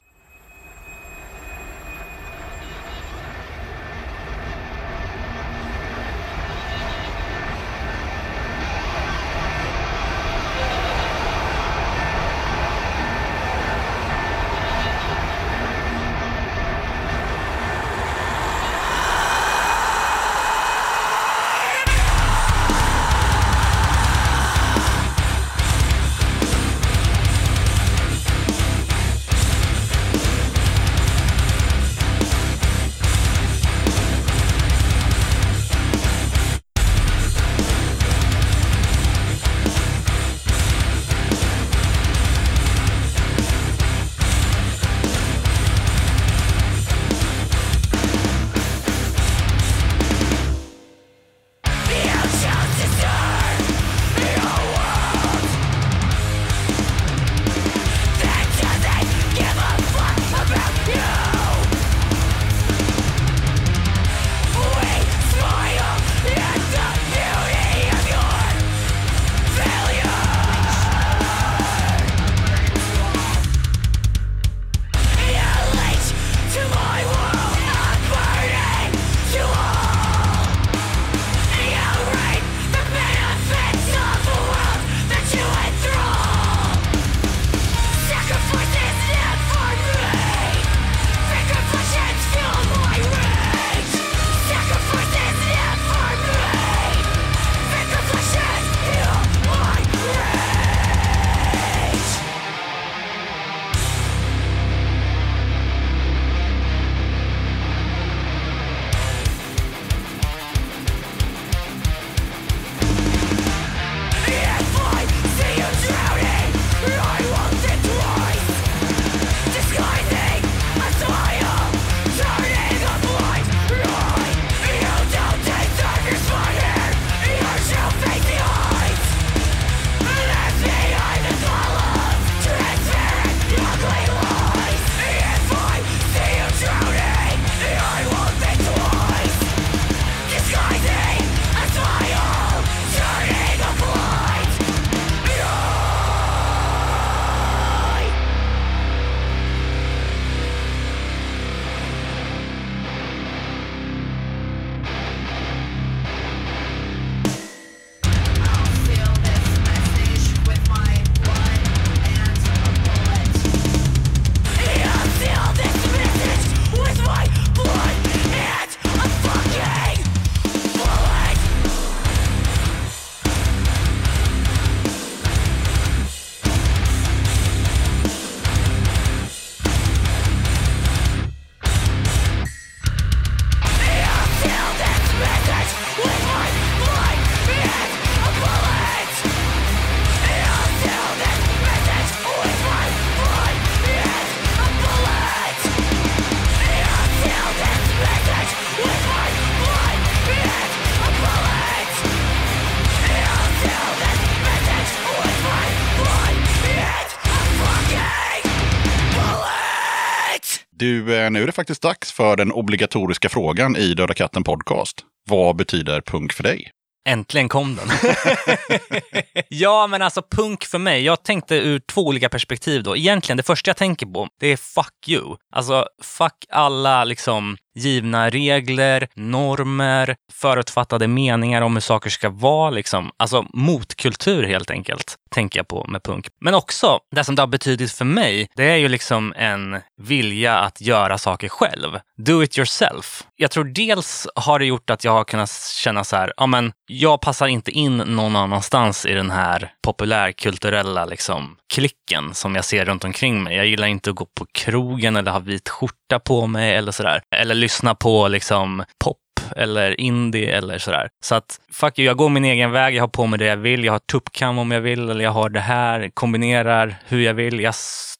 Du, 210.85 211.17
eh, 211.17 211.31
nu 211.31 211.43
är 211.43 211.45
det 211.45 211.51
faktiskt 211.51 211.81
dags 211.81 212.11
för 212.11 212.35
den 212.35 212.51
obligatoriska 212.51 213.29
frågan 213.29 213.75
i 213.75 213.93
Döda 213.93 214.13
katten 214.13 214.43
podcast. 214.43 215.01
Vad 215.29 215.55
betyder 215.55 216.01
punk 216.01 216.33
för 216.33 216.43
dig? 216.43 216.71
Äntligen 217.09 217.49
kom 217.49 217.75
den. 217.75 217.87
ja, 219.49 219.87
men 219.87 220.01
alltså 220.01 220.21
punk 220.31 220.63
för 220.63 220.77
mig. 220.77 221.03
Jag 221.03 221.23
tänkte 221.23 221.55
ur 221.55 221.79
två 221.79 222.01
olika 222.01 222.29
perspektiv 222.29 222.83
då. 222.83 222.97
Egentligen, 222.97 223.37
det 223.37 223.43
första 223.43 223.69
jag 223.69 223.77
tänker 223.77 224.05
på, 224.05 224.27
det 224.39 224.47
är 224.47 224.57
fuck 224.57 225.07
you. 225.07 225.35
Alltså, 225.55 225.87
fuck 226.03 226.45
alla 226.49 227.03
liksom 227.03 227.57
givna 227.75 228.29
regler, 228.29 229.07
normer, 229.13 230.15
förutfattade 230.33 231.07
meningar 231.07 231.61
om 231.61 231.73
hur 231.73 231.81
saker 231.81 232.09
ska 232.09 232.29
vara. 232.29 232.69
Liksom. 232.69 233.11
Alltså 233.17 233.45
motkultur 233.53 234.43
helt 234.43 234.71
enkelt, 234.71 235.15
tänker 235.31 235.59
jag 235.59 235.67
på 235.67 235.85
med 235.87 236.03
punk. 236.03 236.27
Men 236.41 236.53
också, 236.53 236.99
det 237.15 237.23
som 237.23 237.35
det 237.35 237.41
har 237.41 237.47
betydit 237.47 237.91
för 237.91 238.05
mig, 238.05 238.47
det 238.55 238.63
är 238.63 238.75
ju 238.75 238.87
liksom 238.87 239.33
en 239.37 239.81
vilja 240.01 240.59
att 240.59 240.81
göra 240.81 241.17
saker 241.17 241.49
själv. 241.49 241.99
Do 242.17 242.43
it 242.43 242.57
yourself. 242.57 243.23
Jag 243.35 243.51
tror 243.51 243.63
dels 243.63 244.27
har 244.35 244.59
det 244.59 244.65
gjort 244.65 244.89
att 244.89 245.03
jag 245.03 245.11
har 245.11 245.23
kunnat 245.23 245.51
känna 245.83 246.03
så 246.03 246.15
här, 246.15 246.33
ja 246.37 246.45
men 246.45 246.71
jag 246.87 247.21
passar 247.21 247.47
inte 247.47 247.71
in 247.71 247.97
någon 247.97 248.35
annanstans 248.35 249.05
i 249.05 249.13
den 249.13 249.31
här 249.31 249.71
populärkulturella 249.83 251.05
liksom, 251.05 251.57
klicken 251.75 252.33
som 252.33 252.55
jag 252.55 252.65
ser 252.65 252.85
runt 252.85 253.03
omkring 253.03 253.43
mig. 253.43 253.55
Jag 253.55 253.65
gillar 253.67 253.87
inte 253.87 254.09
att 254.09 254.15
gå 254.15 254.25
på 254.25 254.45
krogen 254.53 255.15
eller 255.15 255.31
ha 255.31 255.39
vit 255.39 255.69
skjorta 255.69 256.19
på 256.19 256.47
mig 256.47 256.75
eller 256.75 256.91
sådär. 256.91 257.21
Eller 257.35 257.55
lyssna 257.55 257.95
på 257.95 258.27
liksom 258.27 258.83
pop 259.03 259.17
eller 259.55 260.01
indie 260.01 260.57
eller 260.57 260.77
sådär. 260.77 261.09
Så 261.23 261.35
att 261.35 261.59
fuck 261.71 261.99
you, 261.99 262.05
jag 262.05 262.17
går 262.17 262.29
min 262.29 262.45
egen 262.45 262.71
väg, 262.71 262.95
jag 262.95 263.03
har 263.03 263.07
på 263.07 263.25
mig 263.25 263.39
det 263.39 263.45
jag 263.45 263.57
vill, 263.57 263.83
jag 263.83 263.93
har 263.93 263.99
tuppkam 263.99 264.57
om 264.57 264.71
jag 264.71 264.81
vill 264.81 265.09
eller 265.09 265.23
jag 265.23 265.31
har 265.31 265.49
det 265.49 265.59
här, 265.59 266.11
kombinerar 266.13 266.95
hur 267.07 267.21
jag 267.21 267.33
vill. 267.33 267.59
Jag 267.59 267.75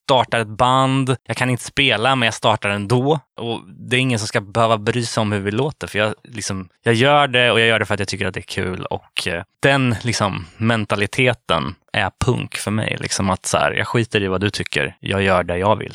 startar 0.06 0.40
ett 0.40 0.48
band, 0.48 1.16
jag 1.24 1.38
kan 1.38 1.50
inte 1.50 1.64
spela 1.64 2.16
men 2.16 2.26
jag 2.26 2.34
startar 2.34 2.70
ändå. 2.70 3.20
Och 3.38 3.62
det 3.68 3.96
är 3.96 4.00
ingen 4.00 4.20
som 4.20 4.28
ska 4.28 4.42
behöva 4.42 4.78
bry 4.78 5.06
sig 5.06 5.22
om 5.22 5.32
hur 5.32 5.40
vi 5.40 5.52
låter 5.52 5.88
för 5.88 6.00
jag, 6.00 6.14
liksom, 6.24 6.70
jag 6.84 6.94
gör 6.94 7.28
det 7.28 7.52
och 7.52 7.60
jag 7.60 7.68
gör 7.68 7.80
det 7.80 7.86
för 7.86 7.94
att 7.94 8.00
jag 8.00 8.10
tycker 8.10 8.28
att 8.28 8.34
det 8.34 8.40
är 8.40 8.42
kul 8.42 8.86
och 8.86 9.28
eh, 9.28 9.44
den 9.60 9.96
liksom, 10.04 10.46
mentaliteten 10.58 11.76
är 11.94 12.12
punk 12.26 12.56
för 12.56 12.72
mig. 12.72 12.98
Liksom 13.00 13.30
att 13.30 13.46
så 13.46 13.58
här, 13.58 13.72
jag 13.72 13.88
skiter 13.88 14.24
i 14.24 14.28
vad 14.28 14.42
du 14.42 14.50
tycker, 14.50 14.96
jag 15.00 15.24
gör 15.24 15.44
det 15.44 15.58
jag 15.58 15.76
vill. 15.76 15.94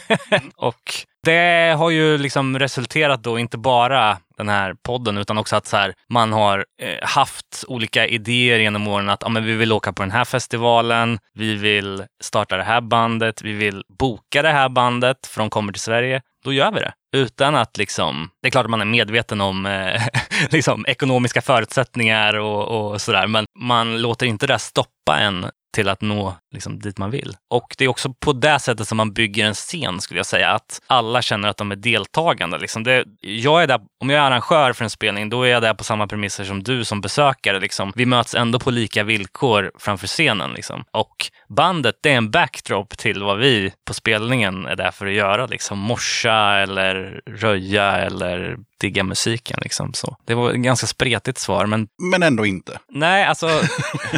och 0.56 0.94
det 1.28 1.74
har 1.78 1.90
ju 1.90 2.18
liksom 2.18 2.58
resulterat 2.58 3.22
då 3.22 3.38
inte 3.38 3.58
bara 3.58 4.18
den 4.36 4.48
här 4.48 4.74
podden 4.74 5.18
utan 5.18 5.38
också 5.38 5.56
att 5.56 5.66
så 5.66 5.76
här, 5.76 5.94
man 6.08 6.32
har 6.32 6.66
eh, 6.82 7.08
haft 7.08 7.64
olika 7.68 8.06
idéer 8.06 8.58
genom 8.58 8.88
åren 8.88 9.08
att 9.08 9.24
ah, 9.24 9.28
men 9.28 9.44
vi 9.44 9.52
vill 9.52 9.72
åka 9.72 9.92
på 9.92 10.02
den 10.02 10.10
här 10.10 10.24
festivalen, 10.24 11.18
vi 11.34 11.54
vill 11.54 12.04
starta 12.22 12.56
det 12.56 12.62
här 12.62 12.80
bandet, 12.80 13.42
vi 13.42 13.52
vill 13.52 13.82
boka 13.98 14.42
det 14.42 14.50
här 14.50 14.68
bandet 14.68 15.26
för 15.26 15.40
de 15.40 15.50
kommer 15.50 15.72
till 15.72 15.82
Sverige. 15.82 16.22
Då 16.44 16.52
gör 16.52 16.72
vi 16.72 16.80
det. 16.80 16.92
Utan 17.16 17.54
att 17.54 17.76
liksom, 17.76 18.30
det 18.42 18.48
är 18.48 18.50
klart 18.50 18.64
att 18.64 18.70
man 18.70 18.80
är 18.80 18.84
medveten 18.84 19.40
om 19.40 19.66
eh, 19.66 20.02
liksom, 20.50 20.84
ekonomiska 20.88 21.42
förutsättningar 21.42 22.34
och, 22.34 22.92
och 22.92 23.00
sådär, 23.00 23.26
men 23.26 23.46
man 23.58 24.02
låter 24.02 24.26
inte 24.26 24.46
det 24.46 24.58
stoppa 24.58 25.18
en 25.18 25.46
till 25.74 25.88
att 25.88 26.00
nå 26.00 26.36
liksom, 26.52 26.78
dit 26.78 26.98
man 26.98 27.10
vill. 27.10 27.36
Och 27.48 27.74
det 27.78 27.84
är 27.84 27.88
också 27.88 28.12
på 28.12 28.32
det 28.32 28.58
sättet 28.58 28.88
som 28.88 28.96
man 28.96 29.12
bygger 29.12 29.46
en 29.46 29.54
scen, 29.54 30.00
skulle 30.00 30.18
jag 30.18 30.26
säga. 30.26 30.50
Att 30.50 30.80
alla 30.86 31.22
känner 31.22 31.48
att 31.48 31.56
de 31.56 31.72
är 31.72 31.76
deltagande. 31.76 32.58
Liksom. 32.58 32.84
Det, 32.84 33.04
jag 33.20 33.62
är 33.62 33.66
där, 33.66 33.80
om 34.00 34.10
jag 34.10 34.18
är 34.18 34.26
arrangör 34.26 34.72
för 34.72 34.84
en 34.84 34.90
spelning, 34.90 35.28
då 35.28 35.42
är 35.42 35.48
jag 35.48 35.62
där 35.62 35.74
på 35.74 35.84
samma 35.84 36.06
premisser 36.06 36.44
som 36.44 36.62
du 36.62 36.84
som 36.84 37.00
besökare. 37.00 37.60
Liksom. 37.60 37.92
Vi 37.96 38.06
möts 38.06 38.34
ändå 38.34 38.58
på 38.58 38.70
lika 38.70 39.04
villkor 39.04 39.72
framför 39.78 40.06
scenen. 40.06 40.52
Liksom. 40.52 40.84
Och 40.90 41.30
bandet, 41.48 41.96
det 42.02 42.10
är 42.10 42.16
en 42.16 42.30
backdrop 42.30 42.98
till 42.98 43.22
vad 43.22 43.38
vi 43.38 43.72
på 43.84 43.94
spelningen 43.94 44.66
är 44.66 44.76
där 44.76 44.90
för 44.90 45.06
att 45.06 45.12
göra. 45.12 45.46
Liksom. 45.46 45.78
Morsa 45.78 46.58
eller 46.58 47.20
röja 47.26 47.96
eller 47.98 48.56
digga 48.80 49.04
musiken. 49.04 49.58
Liksom. 49.62 49.94
Så. 49.94 50.16
Det 50.24 50.34
var 50.34 50.50
ett 50.50 50.56
ganska 50.56 50.86
spretigt 50.86 51.38
svar, 51.38 51.66
men 51.66 51.88
Men 52.12 52.22
ändå 52.22 52.46
inte. 52.46 52.78
Nej, 52.88 53.24
alltså, 53.24 53.60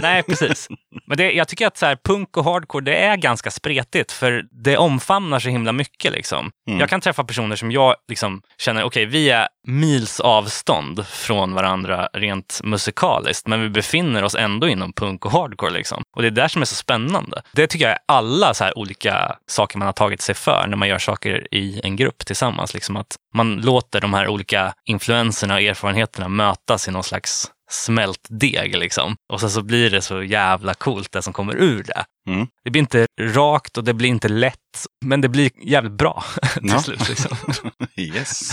nej 0.03 0.23
precis. 0.23 0.69
Men 1.07 1.17
det, 1.17 1.33
jag 1.33 1.49
tycker 1.49 1.67
att 1.67 1.77
så 1.77 1.87
här, 1.87 1.97
punk 2.21 2.37
och 2.37 2.45
hardcore, 2.45 2.85
det 2.85 2.97
är 2.97 3.17
ganska 3.17 3.51
spretigt 3.51 4.13
för 4.13 4.45
det 4.65 4.77
omfamnar 4.77 5.39
så 5.39 5.49
himla 5.49 5.73
mycket. 5.73 6.13
Liksom. 6.13 6.51
Mm. 6.69 6.81
Jag 6.81 6.89
kan 6.89 7.01
träffa 7.01 7.25
personer 7.25 7.57
som 7.57 7.71
jag 7.71 7.95
liksom, 8.09 8.43
känner, 8.59 8.85
okej, 8.85 9.07
vi 9.07 9.31
är 9.31 9.49
mils 9.67 10.21
avstånd 10.21 11.07
från 11.07 11.55
varandra 11.55 12.09
rent 12.13 12.61
musikaliskt, 12.65 13.47
men 13.47 13.61
vi 13.61 13.69
befinner 13.69 14.25
oss 14.25 14.35
ändå 14.35 14.69
inom 14.69 14.93
punk 14.93 15.25
och 15.25 15.33
hardcore. 15.33 15.71
Liksom. 15.71 16.03
Och 16.17 16.23
det 16.23 16.29
är 16.29 16.31
där 16.33 16.49
som 16.49 16.63
är 16.63 16.67
så 16.67 16.75
spännande. 16.75 17.43
Det 17.53 17.67
tycker 17.67 17.85
jag 17.85 17.93
är 17.93 18.01
alla 18.09 18.55
så 18.55 18.65
här 18.65 18.79
olika 18.79 19.37
saker 19.47 19.79
man 19.79 19.87
har 19.87 19.93
tagit 19.93 20.21
sig 20.21 20.35
för 20.35 20.67
när 20.67 20.77
man 20.77 20.89
gör 20.89 20.99
saker 20.99 21.55
i 21.55 21.81
en 21.85 21.97
grupp 21.97 22.27
tillsammans. 22.27 22.75
Liksom 22.75 22.97
att 22.97 23.17
man 23.35 23.57
låter 23.57 24.01
de 24.01 24.15
här 24.15 24.29
olika 24.29 24.73
influenserna 24.85 25.55
och 25.55 25.61
erfarenheterna 25.61 26.29
mötas 26.29 26.89
i 26.89 26.91
någon 26.91 27.05
slags 27.05 27.51
smält 27.71 28.27
deg 28.29 28.77
liksom. 28.77 29.17
Och 29.33 29.41
sen 29.41 29.51
så 29.51 29.63
blir 29.63 29.91
det 29.91 30.03
så 30.03 30.23
jävla 30.23 30.75
coolt 30.75 31.13
det 31.13 31.23
som 31.23 31.33
kommer 31.33 31.57
ur 31.57 31.83
det. 31.83 32.05
Mm. 32.29 32.47
Det 32.65 32.71
blir 32.71 32.81
inte 32.81 33.07
rakt 33.21 33.77
och 33.79 33.85
det 33.85 33.95
blir 33.95 34.09
inte 34.09 34.29
lätt, 34.29 34.57
men 35.05 35.21
det 35.21 35.29
blir 35.29 35.51
jävligt 35.65 35.93
bra 35.93 36.25
till 36.55 36.63
Ja. 36.71 36.79
slut. 36.83 37.09
Liksom. 37.09 37.37
Yes. 37.97 38.51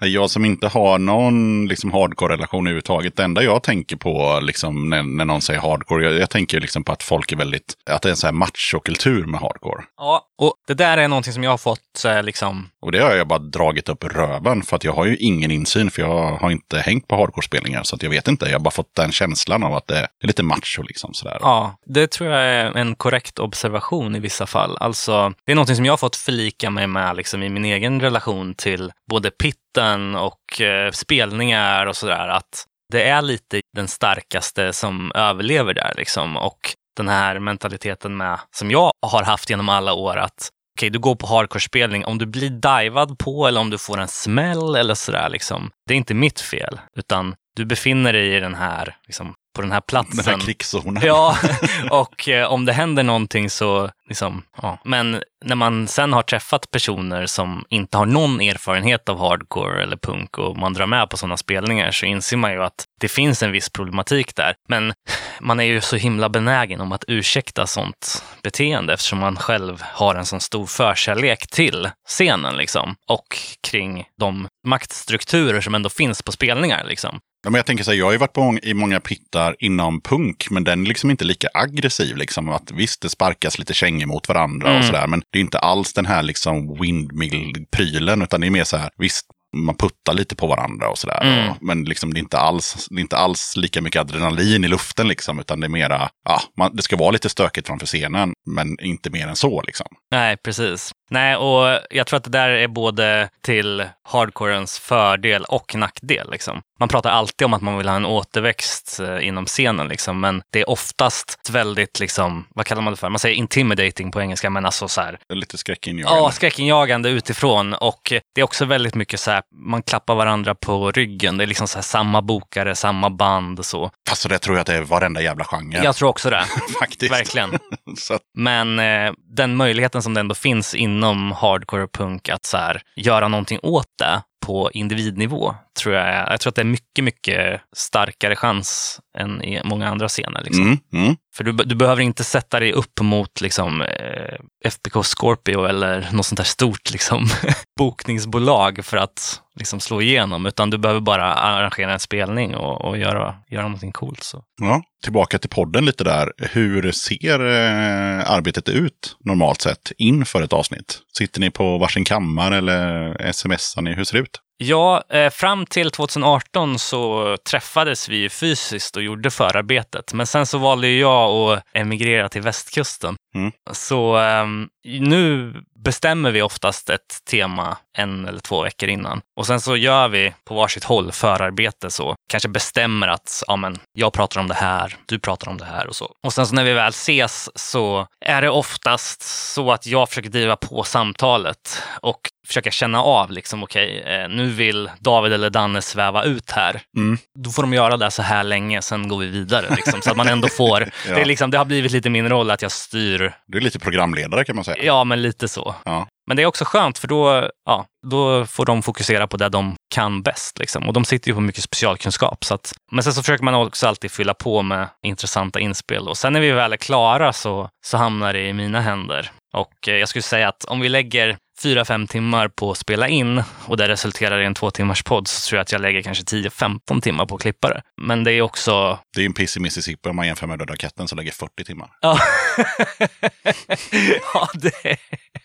Jag 0.00 0.30
som 0.30 0.44
inte 0.44 0.68
har 0.68 0.98
någon 0.98 1.66
liksom, 1.66 1.92
hardcore-relation 1.92 2.66
överhuvudtaget. 2.66 3.16
Det 3.16 3.24
enda 3.24 3.42
jag 3.42 3.62
tänker 3.62 3.96
på 3.96 4.40
liksom, 4.42 4.90
när, 4.90 5.02
när 5.02 5.24
någon 5.24 5.40
säger 5.42 5.60
hardcore, 5.60 6.04
jag, 6.04 6.14
jag 6.20 6.30
tänker 6.30 6.60
liksom 6.60 6.84
på 6.84 6.92
att 6.92 7.02
folk 7.02 7.32
är 7.32 7.36
väldigt, 7.36 7.74
att 7.90 8.02
det 8.02 8.08
är 8.08 8.10
en 8.10 8.16
sån 8.16 8.28
här 8.28 8.32
machokultur 8.32 9.26
med 9.26 9.40
hardcore. 9.40 9.84
Ja, 9.96 10.22
och 10.38 10.54
det 10.66 10.74
där 10.74 10.98
är 10.98 11.08
någonting 11.08 11.32
som 11.32 11.44
jag 11.44 11.50
har 11.50 11.58
fått 11.58 11.80
så 11.96 12.08
här, 12.08 12.22
liksom, 12.22 12.68
Och 12.82 12.92
det 12.92 12.98
har 12.98 13.14
jag 13.14 13.28
bara 13.28 13.38
dragit 13.38 13.88
upp 13.88 14.04
röven 14.04 14.62
för 14.62 14.76
att 14.76 14.84
jag 14.84 14.92
har 14.92 15.04
ju 15.06 15.16
ingen 15.16 15.50
insyn 15.50 15.90
för 15.90 16.02
jag 16.02 16.36
har 16.36 16.50
inte 16.50 16.78
hängt 16.78 17.08
på 17.08 17.16
hardcore-spelningar 17.16 17.82
så 17.82 17.96
att 17.96 18.02
jag 18.02 18.10
vet 18.10 18.28
inte. 18.28 18.46
Jag 18.46 18.52
har 18.52 18.60
bara 18.60 18.70
fått 18.70 18.94
den 18.94 19.12
känslan 19.12 19.62
av 19.62 19.74
att 19.74 19.86
det 19.86 19.98
är 19.98 20.08
lite 20.26 20.42
macho 20.42 20.82
liksom 20.82 21.14
sådär. 21.14 21.38
Ja, 21.40 21.78
det 21.86 22.06
tror 22.10 22.30
jag 22.30 22.40
är 22.42 22.64
en 22.76 22.94
korrekt 23.06 23.38
observation 23.38 24.16
i 24.16 24.20
vissa 24.20 24.46
fall. 24.46 24.76
Alltså, 24.80 25.32
det 25.44 25.52
är 25.52 25.56
något 25.56 25.76
som 25.76 25.84
jag 25.84 25.92
har 25.92 25.96
fått 25.96 26.16
förlika 26.16 26.70
mig 26.70 26.86
med 26.86 27.16
liksom, 27.16 27.42
i 27.42 27.48
min 27.48 27.64
egen 27.64 28.00
relation 28.00 28.54
till 28.54 28.92
både 29.10 29.30
pitten 29.30 30.14
och 30.14 30.60
eh, 30.60 30.90
spelningar 30.90 31.86
och 31.86 31.96
sådär. 31.96 32.28
Att 32.28 32.64
det 32.92 33.08
är 33.08 33.22
lite 33.22 33.60
den 33.76 33.88
starkaste 33.88 34.72
som 34.72 35.12
överlever 35.14 35.74
där. 35.74 35.94
Liksom. 35.96 36.36
Och 36.36 36.58
den 36.96 37.08
här 37.08 37.38
mentaliteten 37.38 38.16
med, 38.16 38.38
som 38.56 38.70
jag 38.70 38.90
har 39.06 39.22
haft 39.22 39.50
genom 39.50 39.68
alla 39.68 39.92
år, 39.92 40.16
att 40.16 40.48
okej, 40.78 40.90
du 40.90 40.98
går 40.98 41.14
på 41.14 41.26
hardcore-spelning, 41.26 42.04
om 42.04 42.18
du 42.18 42.26
blir 42.26 42.50
divad 42.50 43.18
på 43.18 43.46
eller 43.46 43.60
om 43.60 43.70
du 43.70 43.78
får 43.78 43.98
en 44.00 44.08
smäll 44.08 44.74
eller 44.74 44.94
sådär, 44.94 45.28
liksom, 45.28 45.70
det 45.88 45.94
är 45.94 45.98
inte 45.98 46.14
mitt 46.14 46.40
fel, 46.40 46.80
utan 46.96 47.34
du 47.56 47.64
befinner 47.64 48.12
dig 48.12 48.36
i 48.36 48.40
den 48.40 48.54
här, 48.54 48.96
liksom, 49.06 49.34
på 49.56 49.62
den 49.62 49.72
här 49.72 49.80
platsen. 49.80 50.16
Den 50.16 50.24
här 50.24 50.40
krigszonen. 50.40 51.02
Ja, 51.06 51.36
och 51.90 52.28
eh, 52.28 52.52
om 52.52 52.64
det 52.64 52.72
händer 52.72 53.02
någonting 53.02 53.50
så, 53.50 53.90
liksom, 54.08 54.42
ja. 54.62 54.78
Men 54.84 55.22
när 55.44 55.56
man 55.56 55.88
sen 55.88 56.12
har 56.12 56.22
träffat 56.22 56.70
personer 56.70 57.26
som 57.26 57.64
inte 57.68 57.98
har 57.98 58.06
någon 58.06 58.40
erfarenhet 58.40 59.08
av 59.08 59.18
hardcore 59.18 59.82
eller 59.82 59.96
punk 59.96 60.38
och 60.38 60.56
man 60.58 60.72
drar 60.72 60.86
med 60.86 61.10
på 61.10 61.16
sådana 61.16 61.36
spelningar 61.36 61.90
så 61.90 62.06
inser 62.06 62.36
man 62.36 62.52
ju 62.52 62.62
att 62.62 62.84
det 63.00 63.08
finns 63.08 63.42
en 63.42 63.52
viss 63.52 63.70
problematik 63.70 64.36
där. 64.36 64.54
Men 64.68 64.92
man 65.40 65.60
är 65.60 65.64
ju 65.64 65.80
så 65.80 65.96
himla 65.96 66.28
benägen 66.28 66.80
om 66.80 66.92
att 66.92 67.04
ursäkta 67.08 67.66
sånt 67.66 68.24
beteende 68.42 68.92
eftersom 68.92 69.18
man 69.18 69.36
själv 69.36 69.82
har 69.82 70.14
en 70.14 70.26
sån 70.26 70.40
stor 70.40 70.66
förkärlek 70.66 71.46
till 71.46 71.90
scenen 72.08 72.56
liksom 72.56 72.94
och 73.08 73.38
kring 73.68 74.04
de 74.20 74.48
maktstrukturer 74.66 75.60
som 75.60 75.74
ändå 75.74 75.88
finns 75.88 76.22
på 76.22 76.32
spelningar 76.32 76.84
liksom. 76.84 77.20
Ja, 77.46 77.50
men 77.50 77.58
jag 77.58 77.66
tänker 77.66 77.84
så 77.84 77.90
här, 77.90 77.98
jag 77.98 78.04
har 78.06 78.12
ju 78.12 78.18
varit 78.18 78.32
på, 78.32 78.58
i 78.62 78.74
många 78.74 79.00
pittar 79.00 79.56
inom 79.58 80.00
punk, 80.00 80.46
men 80.50 80.64
den 80.64 80.82
är 80.82 80.88
liksom 80.88 81.10
inte 81.10 81.24
lika 81.24 81.48
aggressiv. 81.54 82.16
Liksom, 82.16 82.48
att 82.48 82.70
visst, 82.70 83.02
det 83.02 83.08
sparkas 83.08 83.58
lite 83.58 83.74
kängor 83.74 84.06
mot 84.06 84.28
varandra 84.28 84.68
Mm. 84.68 84.78
och 84.78 84.84
sådär, 84.84 85.06
men 85.06 85.22
det 85.32 85.38
är 85.38 85.40
inte 85.40 85.58
alls 85.58 85.92
den 85.92 86.06
här 86.06 86.22
liksom 86.22 86.74
windmill-prylen, 86.80 88.22
utan 88.22 88.40
det 88.40 88.46
är 88.46 88.50
mer 88.50 88.64
så 88.64 88.76
här, 88.76 88.90
visst, 88.98 89.26
man 89.64 89.76
puttar 89.76 90.14
lite 90.14 90.36
på 90.36 90.46
varandra 90.46 90.88
och 90.88 90.98
sådär. 90.98 91.20
Mm. 91.22 91.50
Och, 91.50 91.56
men 91.60 91.84
liksom, 91.84 92.14
det, 92.14 92.18
är 92.18 92.22
inte 92.22 92.38
alls, 92.38 92.88
är 92.90 93.00
inte 93.00 93.16
alls 93.16 93.56
lika 93.56 93.80
mycket 93.80 94.00
adrenalin 94.00 94.64
i 94.64 94.68
luften, 94.68 95.08
liksom, 95.08 95.40
utan 95.40 95.60
det 95.60 95.66
är 95.66 95.68
mera, 95.68 96.08
ja, 96.24 96.42
man, 96.58 96.76
det 96.76 96.82
ska 96.82 96.96
vara 96.96 97.10
lite 97.10 97.28
stökigt 97.28 97.66
framför 97.66 97.86
scenen, 97.86 98.32
men 98.46 98.80
inte 98.80 99.10
mer 99.10 99.26
än 99.26 99.36
så. 99.36 99.62
Liksom. 99.62 99.86
Nej, 100.10 100.36
precis. 100.36 100.92
Nej, 101.10 101.36
och 101.36 101.80
jag 101.90 102.06
tror 102.06 102.16
att 102.16 102.24
det 102.24 102.30
där 102.30 102.48
är 102.48 102.68
både 102.68 103.28
till 103.42 103.84
hardcorens 104.02 104.78
fördel 104.78 105.44
och 105.44 105.74
nackdel. 105.74 106.30
Liksom. 106.30 106.60
Man 106.80 106.88
pratar 106.88 107.10
alltid 107.10 107.44
om 107.44 107.54
att 107.54 107.62
man 107.62 107.78
vill 107.78 107.88
ha 107.88 107.96
en 107.96 108.06
återväxt 108.06 109.00
eh, 109.00 109.28
inom 109.28 109.46
scenen, 109.46 109.88
liksom, 109.88 110.20
men 110.20 110.42
det 110.52 110.60
är 110.60 110.70
oftast 110.70 111.50
väldigt, 111.50 112.00
liksom, 112.00 112.46
vad 112.54 112.66
kallar 112.66 112.82
man 112.82 112.92
det 112.92 112.96
för? 112.96 113.08
Man 113.08 113.18
säger 113.18 113.36
intimidating 113.36 114.10
på 114.10 114.20
engelska, 114.20 114.50
men 114.50 114.66
alltså 114.66 114.88
så 114.88 115.00
här, 115.00 115.18
lite 115.34 115.58
skräckinjagande. 115.58 116.20
Ja, 116.20 116.30
skräckinjagande 116.30 117.08
utifrån 117.08 117.74
och 117.74 118.12
det 118.34 118.40
är 118.40 118.44
också 118.44 118.64
väldigt 118.64 118.94
mycket 118.94 119.20
så 119.20 119.30
här 119.30 119.42
man 119.54 119.82
klappar 119.82 120.14
varandra 120.14 120.54
på 120.54 120.90
ryggen. 120.90 121.36
Det 121.36 121.44
är 121.44 121.46
liksom 121.46 121.68
så 121.68 121.78
här 121.78 121.82
samma 121.82 122.22
bokare, 122.22 122.74
samma 122.74 123.10
band 123.10 123.58
och 123.58 123.66
så. 123.66 123.90
Fast 124.08 124.22
så 124.22 124.28
det 124.28 124.38
tror 124.38 124.56
jag 124.56 124.60
att 124.60 124.66
det 124.66 124.76
är 124.76 124.82
varenda 124.82 125.22
jävla 125.22 125.44
genre. 125.44 125.84
Jag 125.84 125.96
tror 125.96 126.08
också 126.08 126.30
det. 126.30 126.44
faktiskt. 126.78 127.12
Verkligen. 127.12 127.58
Men 128.34 128.78
eh, 128.78 129.12
den 129.36 129.56
möjligheten 129.56 130.02
som 130.02 130.14
det 130.14 130.20
ändå 130.20 130.34
finns 130.34 130.74
inom 130.74 131.32
hardcore 131.32 131.86
punk 131.86 132.28
att 132.28 132.46
så 132.46 132.56
här, 132.56 132.82
göra 132.96 133.28
någonting 133.28 133.58
åt 133.62 133.88
det 133.98 134.22
på 134.46 134.70
individnivå 134.70 135.54
tror 135.76 135.94
jag 135.94 136.08
är, 136.08 136.30
jag 136.30 136.40
tror 136.40 136.50
att 136.50 136.54
det 136.54 136.62
är 136.62 136.64
mycket, 136.64 137.04
mycket 137.04 137.60
starkare 137.76 138.36
chans 138.36 139.00
än 139.18 139.42
i 139.42 139.60
många 139.64 139.88
andra 139.88 140.08
scener. 140.08 140.42
Liksom. 140.44 140.64
mm, 140.64 140.78
mm. 140.92 141.16
För 141.36 141.44
du, 141.44 141.52
du 141.52 141.74
behöver 141.74 142.02
inte 142.02 142.24
sätta 142.24 142.60
dig 142.60 142.72
upp 142.72 143.00
mot 143.00 143.40
liksom, 143.40 143.82
eh, 143.82 144.38
FBK 144.64 145.04
Scorpio 145.04 145.66
eller 145.66 146.08
något 146.12 146.26
sånt 146.26 146.36
där 146.36 146.44
stort 146.44 146.90
liksom, 146.90 147.26
bokningsbolag 147.78 148.84
för 148.84 148.96
att 148.96 149.42
liksom, 149.58 149.80
slå 149.80 150.02
igenom, 150.02 150.46
utan 150.46 150.70
du 150.70 150.78
behöver 150.78 151.00
bara 151.00 151.34
arrangera 151.34 151.92
en 151.92 152.00
spelning 152.00 152.54
och, 152.54 152.84
och 152.84 152.98
göra, 152.98 153.34
göra 153.50 153.62
någonting 153.62 153.92
coolt. 153.92 154.22
Så. 154.22 154.42
Ja, 154.60 154.82
tillbaka 155.02 155.38
till 155.38 155.50
podden 155.50 155.84
lite 155.84 156.04
där. 156.04 156.32
Hur 156.38 156.92
ser 156.92 157.40
eh, 157.40 158.30
arbetet 158.30 158.68
ut 158.68 159.16
normalt 159.24 159.60
sett 159.60 159.92
inför 159.98 160.42
ett 160.42 160.52
avsnitt? 160.52 160.98
Sitter 161.18 161.40
ni 161.40 161.50
på 161.50 161.78
varsin 161.78 162.04
kammare 162.04 162.56
eller 162.56 163.32
smsar 163.32 163.82
ni? 163.82 163.94
Hur 163.94 164.04
ser 164.04 164.16
det 164.16 164.22
ut? 164.22 164.40
Ja, 164.58 165.02
eh, 165.08 165.30
fram 165.30 165.66
till 165.66 165.90
2018 165.90 166.78
så 166.78 167.36
träffades 167.50 168.08
vi 168.08 168.28
fysiskt 168.28 168.96
och 168.96 169.02
gjorde 169.02 169.30
förarbetet. 169.30 170.12
Men 170.12 170.26
sen 170.26 170.46
så 170.46 170.58
valde 170.58 170.88
jag 170.88 171.30
att 171.30 171.62
emigrera 171.72 172.28
till 172.28 172.42
västkusten. 172.42 173.16
Mm. 173.34 173.52
Så 173.72 174.16
ehm, 174.16 174.68
nu 174.84 175.54
bestämmer 175.86 176.30
vi 176.30 176.42
oftast 176.42 176.90
ett 176.90 177.24
tema 177.30 177.76
en 177.98 178.28
eller 178.28 178.40
två 178.40 178.62
veckor 178.62 178.88
innan. 178.88 179.20
Och 179.36 179.46
sen 179.46 179.60
så 179.60 179.76
gör 179.76 180.08
vi 180.08 180.34
på 180.44 180.54
varsitt 180.54 180.84
håll 180.84 181.12
förarbete 181.12 181.90
så. 181.90 182.14
Kanske 182.28 182.48
bestämmer 182.48 183.08
att 183.08 183.42
ja, 183.46 183.56
men, 183.56 183.78
jag 183.92 184.12
pratar 184.12 184.40
om 184.40 184.48
det 184.48 184.54
här, 184.54 184.96
du 185.06 185.18
pratar 185.18 185.48
om 185.50 185.58
det 185.58 185.64
här 185.64 185.86
och 185.86 185.96
så. 185.96 186.12
Och 186.26 186.32
sen 186.32 186.46
så 186.46 186.54
när 186.54 186.64
vi 186.64 186.72
väl 186.72 186.88
ses 186.88 187.50
så 187.54 188.06
är 188.20 188.42
det 188.42 188.50
oftast 188.50 189.22
så 189.52 189.72
att 189.72 189.86
jag 189.86 190.08
försöker 190.08 190.30
driva 190.30 190.56
på 190.56 190.82
samtalet 190.84 191.82
och 192.00 192.20
försöka 192.46 192.70
känna 192.70 193.02
av 193.02 193.30
liksom, 193.30 193.62
okej, 193.62 194.02
eh, 194.06 194.28
nu 194.28 194.46
vill 194.50 194.90
David 194.98 195.32
eller 195.32 195.50
Danne 195.50 195.82
sväva 195.82 196.24
ut 196.24 196.50
här. 196.50 196.80
Mm. 196.96 197.18
Då 197.38 197.50
får 197.50 197.62
de 197.62 197.72
göra 197.74 197.96
det 197.96 198.10
så 198.10 198.22
här 198.22 198.44
länge, 198.44 198.82
sen 198.82 199.08
går 199.08 199.18
vi 199.18 199.26
vidare. 199.26 199.74
Liksom, 199.76 200.02
så 200.02 200.10
att 200.10 200.16
man 200.16 200.28
ändå 200.28 200.48
får, 200.56 200.80
Ja. 201.08 201.14
det, 201.14 201.20
är 201.20 201.24
liksom, 201.24 201.50
det 201.50 201.58
har 201.58 201.64
blivit 201.64 201.92
lite 201.92 202.10
min 202.10 202.28
roll 202.28 202.50
att 202.50 202.62
jag 202.62 202.72
styr, 202.72 203.32
Du 203.46 203.58
är 203.58 203.62
lite 203.62 203.78
programledare 203.78 204.44
kan 204.44 204.56
man 204.56 204.64
säga. 204.64 204.84
ja 204.84 205.04
men 205.04 205.22
lite 205.22 205.48
så. 205.48 205.74
Ja. 205.84 206.06
Men 206.26 206.36
det 206.36 206.42
är 206.42 206.46
också 206.46 206.64
skönt 206.64 206.98
för 206.98 207.08
då, 207.08 207.50
ja, 207.64 207.86
då 208.06 208.46
får 208.46 208.66
de 208.66 208.82
fokusera 208.82 209.26
på 209.26 209.36
det 209.36 209.48
de 209.48 209.74
kan 209.94 210.22
bäst. 210.22 210.58
Liksom. 210.58 210.88
Och 210.88 210.92
de 210.92 211.04
sitter 211.04 211.28
ju 211.28 211.34
på 211.34 211.40
mycket 211.40 211.62
specialkunskap. 211.62 212.44
Så 212.44 212.54
att, 212.54 212.74
men 212.92 213.04
sen 213.04 213.12
så 213.12 213.22
försöker 213.22 213.44
man 213.44 213.54
också 213.54 213.86
alltid 213.86 214.10
fylla 214.10 214.34
på 214.34 214.62
med 214.62 214.88
intressanta 215.02 215.60
inspel. 215.60 216.08
Och 216.08 216.18
sen 216.18 216.32
när 216.32 216.40
vi 216.40 216.50
väl 216.50 216.72
är 216.72 216.76
klara 216.76 217.32
så, 217.32 217.68
så 217.86 217.96
hamnar 217.96 218.32
det 218.32 218.48
i 218.48 218.52
mina 218.52 218.80
händer. 218.80 219.30
Och 219.54 219.88
eh, 219.88 219.94
jag 219.94 220.08
skulle 220.08 220.22
säga 220.22 220.48
att 220.48 220.64
om 220.64 220.80
vi 220.80 220.88
lägger 220.88 221.36
fyra, 221.62 221.84
fem 221.84 222.06
timmar 222.06 222.48
på 222.48 222.70
att 222.70 222.78
spela 222.78 223.08
in 223.08 223.42
och 223.64 223.76
det 223.76 223.88
resulterar 223.88 224.40
i 224.40 224.44
en 224.44 224.54
två 224.54 224.70
timmars 224.70 225.02
podd 225.02 225.28
så 225.28 225.48
tror 225.48 225.56
jag 225.56 225.62
att 225.62 225.72
jag 225.72 225.80
lägger 225.80 226.02
kanske 226.02 226.24
10-15 226.24 227.00
timmar 227.00 227.26
på 227.26 227.34
att 227.34 227.40
klippa 227.40 227.68
det. 227.68 227.82
Men 228.02 228.24
det 228.24 228.32
är 228.32 228.42
också 228.42 228.98
Det 229.16 229.22
är 229.22 229.26
en 229.26 229.32
piss 229.32 229.56
i 229.56 229.60
Mississippi 229.60 230.08
om 230.08 230.16
man 230.16 230.26
jämför 230.26 230.46
med 230.46 230.58
Döda 230.58 230.76
katten 230.76 231.08
som 231.08 231.18
lägger 231.18 231.32
40 231.32 231.64
timmar. 231.64 231.90
Ja, 232.00 232.18
ja 234.34 234.48
det, 234.54 234.96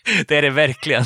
det 0.28 0.36
är 0.36 0.42
det 0.42 0.50
verkligen. 0.50 1.04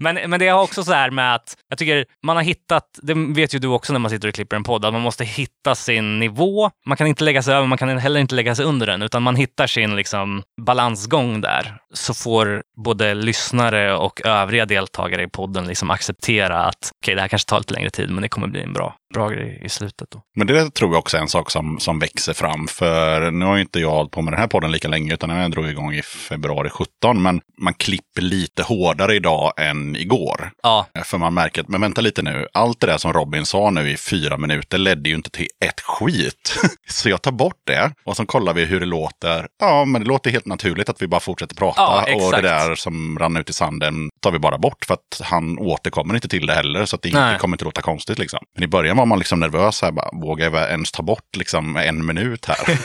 Men, 0.00 0.30
men 0.30 0.40
det 0.40 0.46
är 0.46 0.60
också 0.60 0.84
så 0.84 0.92
här 0.92 1.10
med 1.10 1.34
att 1.34 1.56
jag 1.68 1.78
tycker 1.78 2.04
man 2.22 2.36
har 2.36 2.42
hittat, 2.42 2.84
det 3.02 3.14
vet 3.14 3.54
ju 3.54 3.58
du 3.58 3.68
också 3.68 3.92
när 3.92 4.00
man 4.00 4.10
sitter 4.10 4.28
och 4.28 4.34
klipper 4.34 4.56
en 4.56 4.64
podd, 4.64 4.84
att 4.84 4.92
man 4.92 5.02
måste 5.02 5.24
hitta 5.24 5.74
sin 5.74 6.18
nivå. 6.18 6.70
Man 6.86 6.96
kan 6.96 7.06
inte 7.06 7.24
lägga 7.24 7.42
sig 7.42 7.54
över, 7.54 7.66
man 7.66 7.78
kan 7.78 7.98
heller 7.98 8.20
inte 8.20 8.34
lägga 8.34 8.54
sig 8.54 8.64
under 8.64 8.86
den, 8.86 9.02
utan 9.02 9.22
man 9.22 9.36
hittar 9.36 9.66
sin 9.66 9.96
liksom, 9.96 10.42
balansgång 10.66 11.40
där. 11.40 11.79
Så 11.94 12.14
får 12.14 12.62
både 12.84 13.14
lyssnare 13.14 13.96
och 13.96 14.26
övriga 14.26 14.66
deltagare 14.66 15.22
i 15.22 15.28
podden 15.28 15.66
liksom 15.66 15.90
acceptera 15.90 16.64
att 16.64 16.92
okej, 17.02 17.14
det 17.14 17.20
här 17.20 17.28
kanske 17.28 17.48
tar 17.48 17.58
lite 17.58 17.74
längre 17.74 17.90
tid, 17.90 18.10
men 18.10 18.22
det 18.22 18.28
kommer 18.28 18.46
bli 18.46 18.62
en 18.62 18.72
bra, 18.72 18.96
bra 19.14 19.28
grej 19.28 19.62
i 19.64 19.68
slutet. 19.68 20.10
Då. 20.10 20.22
Men 20.36 20.46
det 20.46 20.74
tror 20.74 20.90
jag 20.90 20.98
också 20.98 21.16
är 21.16 21.20
en 21.20 21.28
sak 21.28 21.50
som, 21.50 21.80
som 21.80 21.98
växer 21.98 22.32
fram. 22.32 22.68
För 22.68 23.30
nu 23.30 23.44
har 23.44 23.54
ju 23.54 23.60
inte 23.60 23.80
jag 23.80 23.90
hållit 23.90 24.12
på 24.12 24.22
med 24.22 24.32
den 24.32 24.40
här 24.40 24.48
podden 24.48 24.72
lika 24.72 24.88
länge, 24.88 25.14
utan 25.14 25.30
jag 25.30 25.50
drog 25.50 25.68
igång 25.68 25.94
i 25.94 26.02
februari 26.02 26.70
17. 26.70 27.22
Men 27.22 27.40
man 27.58 27.74
klipper 27.74 28.22
lite 28.22 28.62
hårdare 28.62 29.14
idag 29.16 29.52
än 29.56 29.96
igår. 29.96 30.50
Ja, 30.62 30.86
För 31.04 31.18
man 31.18 31.34
märker 31.34 31.60
att, 31.60 31.68
men 31.68 31.80
vänta 31.80 32.00
lite 32.00 32.22
nu, 32.22 32.46
allt 32.52 32.80
det 32.80 32.86
där 32.86 32.98
som 32.98 33.12
Robin 33.12 33.46
sa 33.46 33.70
nu 33.70 33.90
i 33.90 33.96
fyra 33.96 34.36
minuter 34.36 34.78
ledde 34.78 35.08
ju 35.08 35.14
inte 35.14 35.30
till 35.30 35.48
ett 35.64 35.80
skit. 35.80 36.56
Så 36.88 37.08
jag 37.08 37.22
tar 37.22 37.32
bort 37.32 37.60
det 37.66 37.92
och 38.04 38.16
så 38.16 38.26
kollar 38.26 38.54
vi 38.54 38.64
hur 38.64 38.80
det 38.80 38.86
låter. 38.86 39.46
Ja, 39.60 39.84
men 39.84 40.02
det 40.02 40.08
låter 40.08 40.30
helt 40.30 40.46
naturligt 40.46 40.88
att 40.88 41.02
vi 41.02 41.06
bara 41.06 41.20
fortsätter 41.20 41.54
prata. 41.54 41.79
Ja, 41.80 42.26
och 42.26 42.32
det 42.32 42.42
där 42.42 42.74
som 42.74 43.18
rann 43.18 43.36
ut 43.36 43.50
i 43.50 43.52
sanden 43.52 44.10
tar 44.22 44.30
vi 44.30 44.38
bara 44.38 44.58
bort 44.58 44.84
för 44.86 44.94
att 44.94 45.20
han 45.22 45.58
återkommer 45.58 46.14
inte 46.14 46.28
till 46.28 46.46
det 46.46 46.54
heller. 46.54 46.86
Så 46.86 46.96
att 46.96 47.02
det, 47.02 47.12
Nej. 47.12 47.38
kommer 47.38 47.54
inte 47.54 47.64
låta 47.64 47.82
konstigt 47.82 48.18
liksom. 48.18 48.38
Men 48.54 48.64
i 48.64 48.66
början 48.66 48.96
var 48.96 49.06
man 49.06 49.18
liksom 49.18 49.40
nervös 49.40 49.82
här, 49.82 49.92
bara, 49.92 50.08
vågar 50.12 50.50
jag 50.50 50.70
ens 50.70 50.92
ta 50.92 51.02
bort 51.02 51.36
liksom 51.36 51.76
en 51.76 52.06
minut 52.06 52.46
här? 52.46 52.78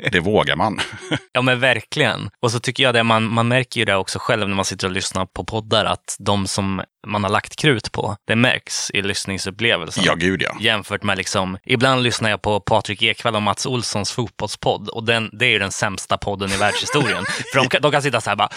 det 0.10 0.20
vågar 0.20 0.56
man. 0.56 0.80
Ja 1.32 1.42
men 1.42 1.60
verkligen. 1.60 2.30
Och 2.42 2.50
så 2.50 2.60
tycker 2.60 2.82
jag 2.82 2.94
det, 2.94 3.02
man, 3.02 3.24
man 3.34 3.48
märker 3.48 3.80
ju 3.80 3.84
det 3.84 3.96
också 3.96 4.18
själv 4.18 4.48
när 4.48 4.56
man 4.56 4.64
sitter 4.64 4.86
och 4.86 4.92
lyssnar 4.92 5.26
på 5.26 5.44
poddar, 5.44 5.84
att 5.84 6.16
de 6.18 6.46
som 6.46 6.82
man 7.06 7.24
har 7.24 7.30
lagt 7.30 7.56
krut 7.56 7.92
på, 7.92 8.16
det 8.26 8.36
märks 8.36 8.90
i 8.90 9.02
lyssningsupplevelsen. 9.02 10.04
ja, 10.06 10.14
gud 10.14 10.42
ja. 10.42 10.56
Jämfört 10.60 11.02
med 11.02 11.18
liksom, 11.18 11.58
ibland 11.64 12.02
lyssnar 12.02 12.30
jag 12.30 12.42
på 12.42 12.60
Patrik 12.60 13.02
Ekwall 13.02 13.36
och 13.36 13.42
Mats 13.42 13.66
Olssons 13.66 14.12
fotbollspodd 14.12 14.88
och 14.88 15.04
den, 15.04 15.30
det 15.32 15.46
är 15.46 15.50
ju 15.50 15.58
den 15.58 15.72
sämsta 15.72 16.18
podden 16.18 16.52
i 16.52 16.56
världshistorien. 16.56 17.24
För 17.52 17.68
de, 17.70 17.78
de 17.78 17.92
kan 17.92 18.02
sitta 18.02 18.15
så 18.20 18.30
här 18.30 18.36
bara, 18.36 18.48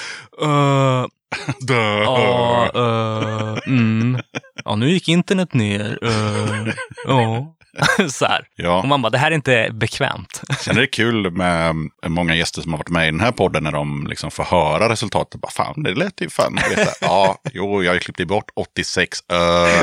"Uh, 0.42 1.08
Dö. 1.68 2.04
ja, 2.04 2.72
uh, 2.76 3.58
mm, 3.68 4.20
ja 4.66 4.76
nu 4.76 4.90
gick 4.90 5.08
internet 5.08 5.54
ner, 5.54 6.00
uh, 6.04 6.68
ja. 7.06 7.56
så 8.10 8.26
här. 8.26 8.48
Ja. 8.56 8.82
Och 8.82 8.88
man 8.88 9.02
bara, 9.02 9.10
det 9.10 9.18
här 9.18 9.32
är 9.32 9.36
inte 9.36 9.70
bekvämt. 9.74 10.42
Sen 10.60 10.78
är 10.78 10.82
det 10.82 10.88
kul 10.88 11.32
med 11.32 11.76
många 12.08 12.36
gäster 12.36 12.62
som 12.62 12.72
har 12.72 12.78
varit 12.78 12.90
med 12.90 13.08
i 13.08 13.12
den 13.12 13.20
här 13.20 13.32
podden 13.32 13.64
när 13.64 13.72
de 13.72 14.08
liksom 14.08 14.32
får 14.32 14.44
höra 14.44 14.90
resultatet. 14.90 15.42
Bara, 15.42 15.52
fan, 15.52 15.84
det 15.84 15.96
lät 15.96 16.22
ju 16.22 16.30
fan. 16.30 16.56
vet. 16.76 16.98
Ja, 17.02 17.42
jo, 17.54 17.84
jag 17.84 17.90
har 17.90 17.94
ju 17.94 18.00
klippt 18.00 18.28
bort 18.28 18.52
86 18.56 19.20
ö. 19.30 19.36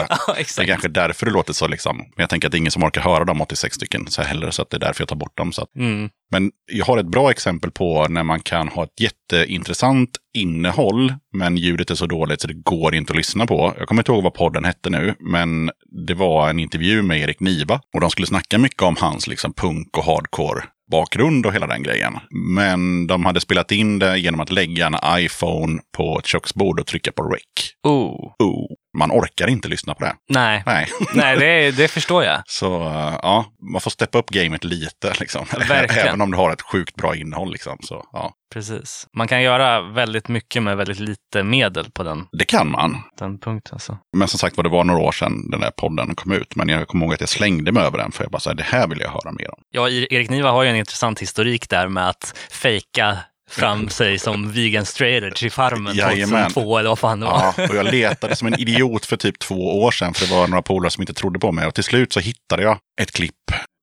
ja, 0.09 0.19
Det 0.57 0.59
är 0.59 0.67
kanske 0.67 0.89
därför 0.89 1.27
det 1.27 1.33
låter 1.33 1.53
så 1.53 1.69
liksom. 1.69 1.97
Men 1.97 2.07
jag 2.17 2.31
tänker 2.31 2.49
att 2.49 2.53
det 2.53 2.57
är 2.57 2.61
ingen 2.61 2.73
som 2.73 2.85
orkar 2.85 3.01
höra 3.01 3.25
de 3.25 3.41
86 3.41 3.77
stycken 3.77 4.07
så 4.09 4.23
heller. 4.23 4.51
Så 4.51 4.63
att 4.63 4.71
det 4.71 4.77
är 4.77 4.81
därför 4.81 5.01
jag 5.03 5.09
tar 5.09 5.17
bort 5.17 5.37
dem. 5.37 5.53
Så 5.53 5.63
att. 5.63 5.77
Mm. 5.77 6.11
Men 6.31 6.51
jag 6.73 6.87
har 6.87 6.99
ett 6.99 7.07
bra 7.07 7.31
exempel 7.31 7.71
på 7.71 8.07
när 8.09 8.23
man 8.23 8.41
kan 8.41 8.69
ha 8.69 8.85
ett 8.85 9.01
jätteintressant 9.01 10.11
innehåll, 10.37 11.15
men 11.33 11.57
ljudet 11.57 11.91
är 11.91 11.95
så 11.95 12.07
dåligt 12.07 12.41
så 12.41 12.49
det 12.49 12.55
går 12.55 12.95
inte 12.95 13.13
att 13.13 13.17
lyssna 13.17 13.47
på. 13.47 13.75
Jag 13.79 13.89
kommer 13.89 14.03
inte 14.03 14.13
ihåg 14.13 14.23
vad 14.23 14.35
podden 14.35 14.65
hette 14.65 14.91
nu, 14.91 15.15
men 15.21 15.71
det 16.07 16.15
var 16.15 16.51
en 16.51 16.59
intervju 16.59 17.03
med 17.03 17.21
Erik 17.21 17.41
Niva. 17.41 17.81
Och 17.95 18.01
de 18.01 18.11
skulle 18.11 18.27
snacka 18.27 18.59
mycket 18.59 18.83
om 18.83 18.97
hans 19.01 19.27
liksom, 19.27 19.53
punk 19.53 19.99
och 19.99 20.05
hardcore 20.05 20.63
bakgrund 20.91 21.47
och 21.47 21.53
hela 21.53 21.67
den 21.67 21.83
grejen. 21.83 22.13
Men 22.31 23.07
de 23.07 23.25
hade 23.25 23.41
spelat 23.41 23.73
in 23.73 23.99
det 23.99 24.19
genom 24.19 24.41
att 24.41 24.51
lägga 24.51 24.87
en 24.87 25.19
iPhone 25.19 25.79
på 25.97 26.19
ett 26.19 26.27
köksbord 26.27 26.81
och 26.81 26.87
trycka 26.87 27.13
på 27.13 27.23
rec. 27.23 27.43
Oh. 27.83 28.33
Oh, 28.39 28.67
man 28.99 29.11
orkar 29.11 29.49
inte 29.49 29.69
lyssna 29.69 29.95
på 29.95 30.05
det. 30.05 30.15
Nej, 30.29 30.63
Nej. 30.67 30.89
Nej 31.15 31.37
det, 31.37 31.71
det 31.77 31.89
förstår 31.89 32.25
jag. 32.25 32.43
Så 32.47 32.81
uh, 32.81 33.19
ja, 33.23 33.45
man 33.73 33.81
får 33.81 33.91
steppa 33.91 34.19
upp 34.19 34.31
gamet 34.31 34.65
lite. 34.65 35.13
Liksom. 35.21 35.47
Verkligen. 35.69 36.07
Även 36.09 36.21
om 36.21 36.31
du 36.31 36.37
har 36.37 36.53
ett 36.53 36.63
sjukt 36.63 36.95
bra 36.95 37.17
innehåll. 37.17 37.53
Liksom. 37.53 37.79
Så, 37.83 38.05
ja. 38.13 38.33
Precis. 38.53 39.07
Man 39.17 39.29
kan 39.29 39.43
göra 39.43 39.81
väldigt 39.83 40.29
mycket 40.29 40.63
med 40.63 40.77
väldigt 40.77 40.99
lite 41.01 41.43
medel 41.43 41.91
på 41.91 42.03
den, 42.03 42.27
Det 42.33 42.45
kan 42.45 42.71
man. 42.71 43.03
den 43.19 43.39
punkten. 43.39 43.75
Alltså. 43.75 43.99
Men 44.17 44.29
som 44.29 44.39
sagt 44.39 44.57
var, 44.57 44.65
det 44.65 44.71
var 44.71 44.85
några 44.85 45.01
år 45.01 45.13
sedan 45.13 45.51
den 45.51 45.61
där 45.61 45.71
podden 45.71 46.15
kom 46.15 46.33
ut. 46.33 46.57
Men 46.57 46.69
jag 46.69 46.89
kommer 46.89 47.05
ihåg 47.07 47.15
att 47.15 47.21
jag 47.21 47.29
slängde 47.29 47.73
mig 47.73 47.83
över 47.83 47.99
den. 47.99 48.13
För 48.13 48.25
jag 48.25 48.31
bara, 48.31 48.39
här, 48.47 48.55
det 48.55 48.63
här 48.63 48.89
vill 48.89 49.01
jag 49.01 49.09
höra 49.11 49.33
mer 49.33 49.51
om. 49.55 49.59
Ja, 49.71 49.89
E- 49.89 50.07
Erik 50.11 50.31
Niva 50.31 50.51
har 50.51 50.63
ju 50.63 50.69
en 50.71 50.77
intressant 50.77 51.23
historik 51.23 51.69
där 51.69 51.89
med 51.89 52.09
att 52.09 52.39
fejka 52.51 53.19
fram 53.51 53.89
sig 53.89 54.19
som 54.19 54.53
vegan 54.53 54.87
straight 54.87 55.25
edge 55.25 55.43
i 55.43 55.51
Farmen 55.51 55.97
Jajamän. 55.97 56.51
2002 56.51 56.79
eller 56.79 56.89
vad 56.89 56.99
fan 56.99 57.21
det 57.21 57.27
var. 57.27 57.55
Ja, 57.57 57.69
och 57.69 57.77
jag 57.77 57.87
letade 57.87 58.37
som 58.37 58.47
en 58.47 58.61
idiot 58.61 59.07
för 59.07 59.17
typ 59.17 59.39
två 59.39 59.83
år 59.83 59.91
sedan. 59.91 60.15
För 60.15 60.27
det 60.27 60.33
var 60.35 60.49
några 60.49 60.63
polare 60.63 60.91
som 60.91 61.03
inte 61.03 61.15
trodde 61.15 61.39
på 61.39 61.53
mig. 61.53 61.67
Och 61.67 61.75
till 61.75 61.85
slut 61.85 62.13
så 62.13 62.21
hittade 62.21 62.63
jag 62.63 62.79
ett 63.01 63.13
klipp 63.13 63.35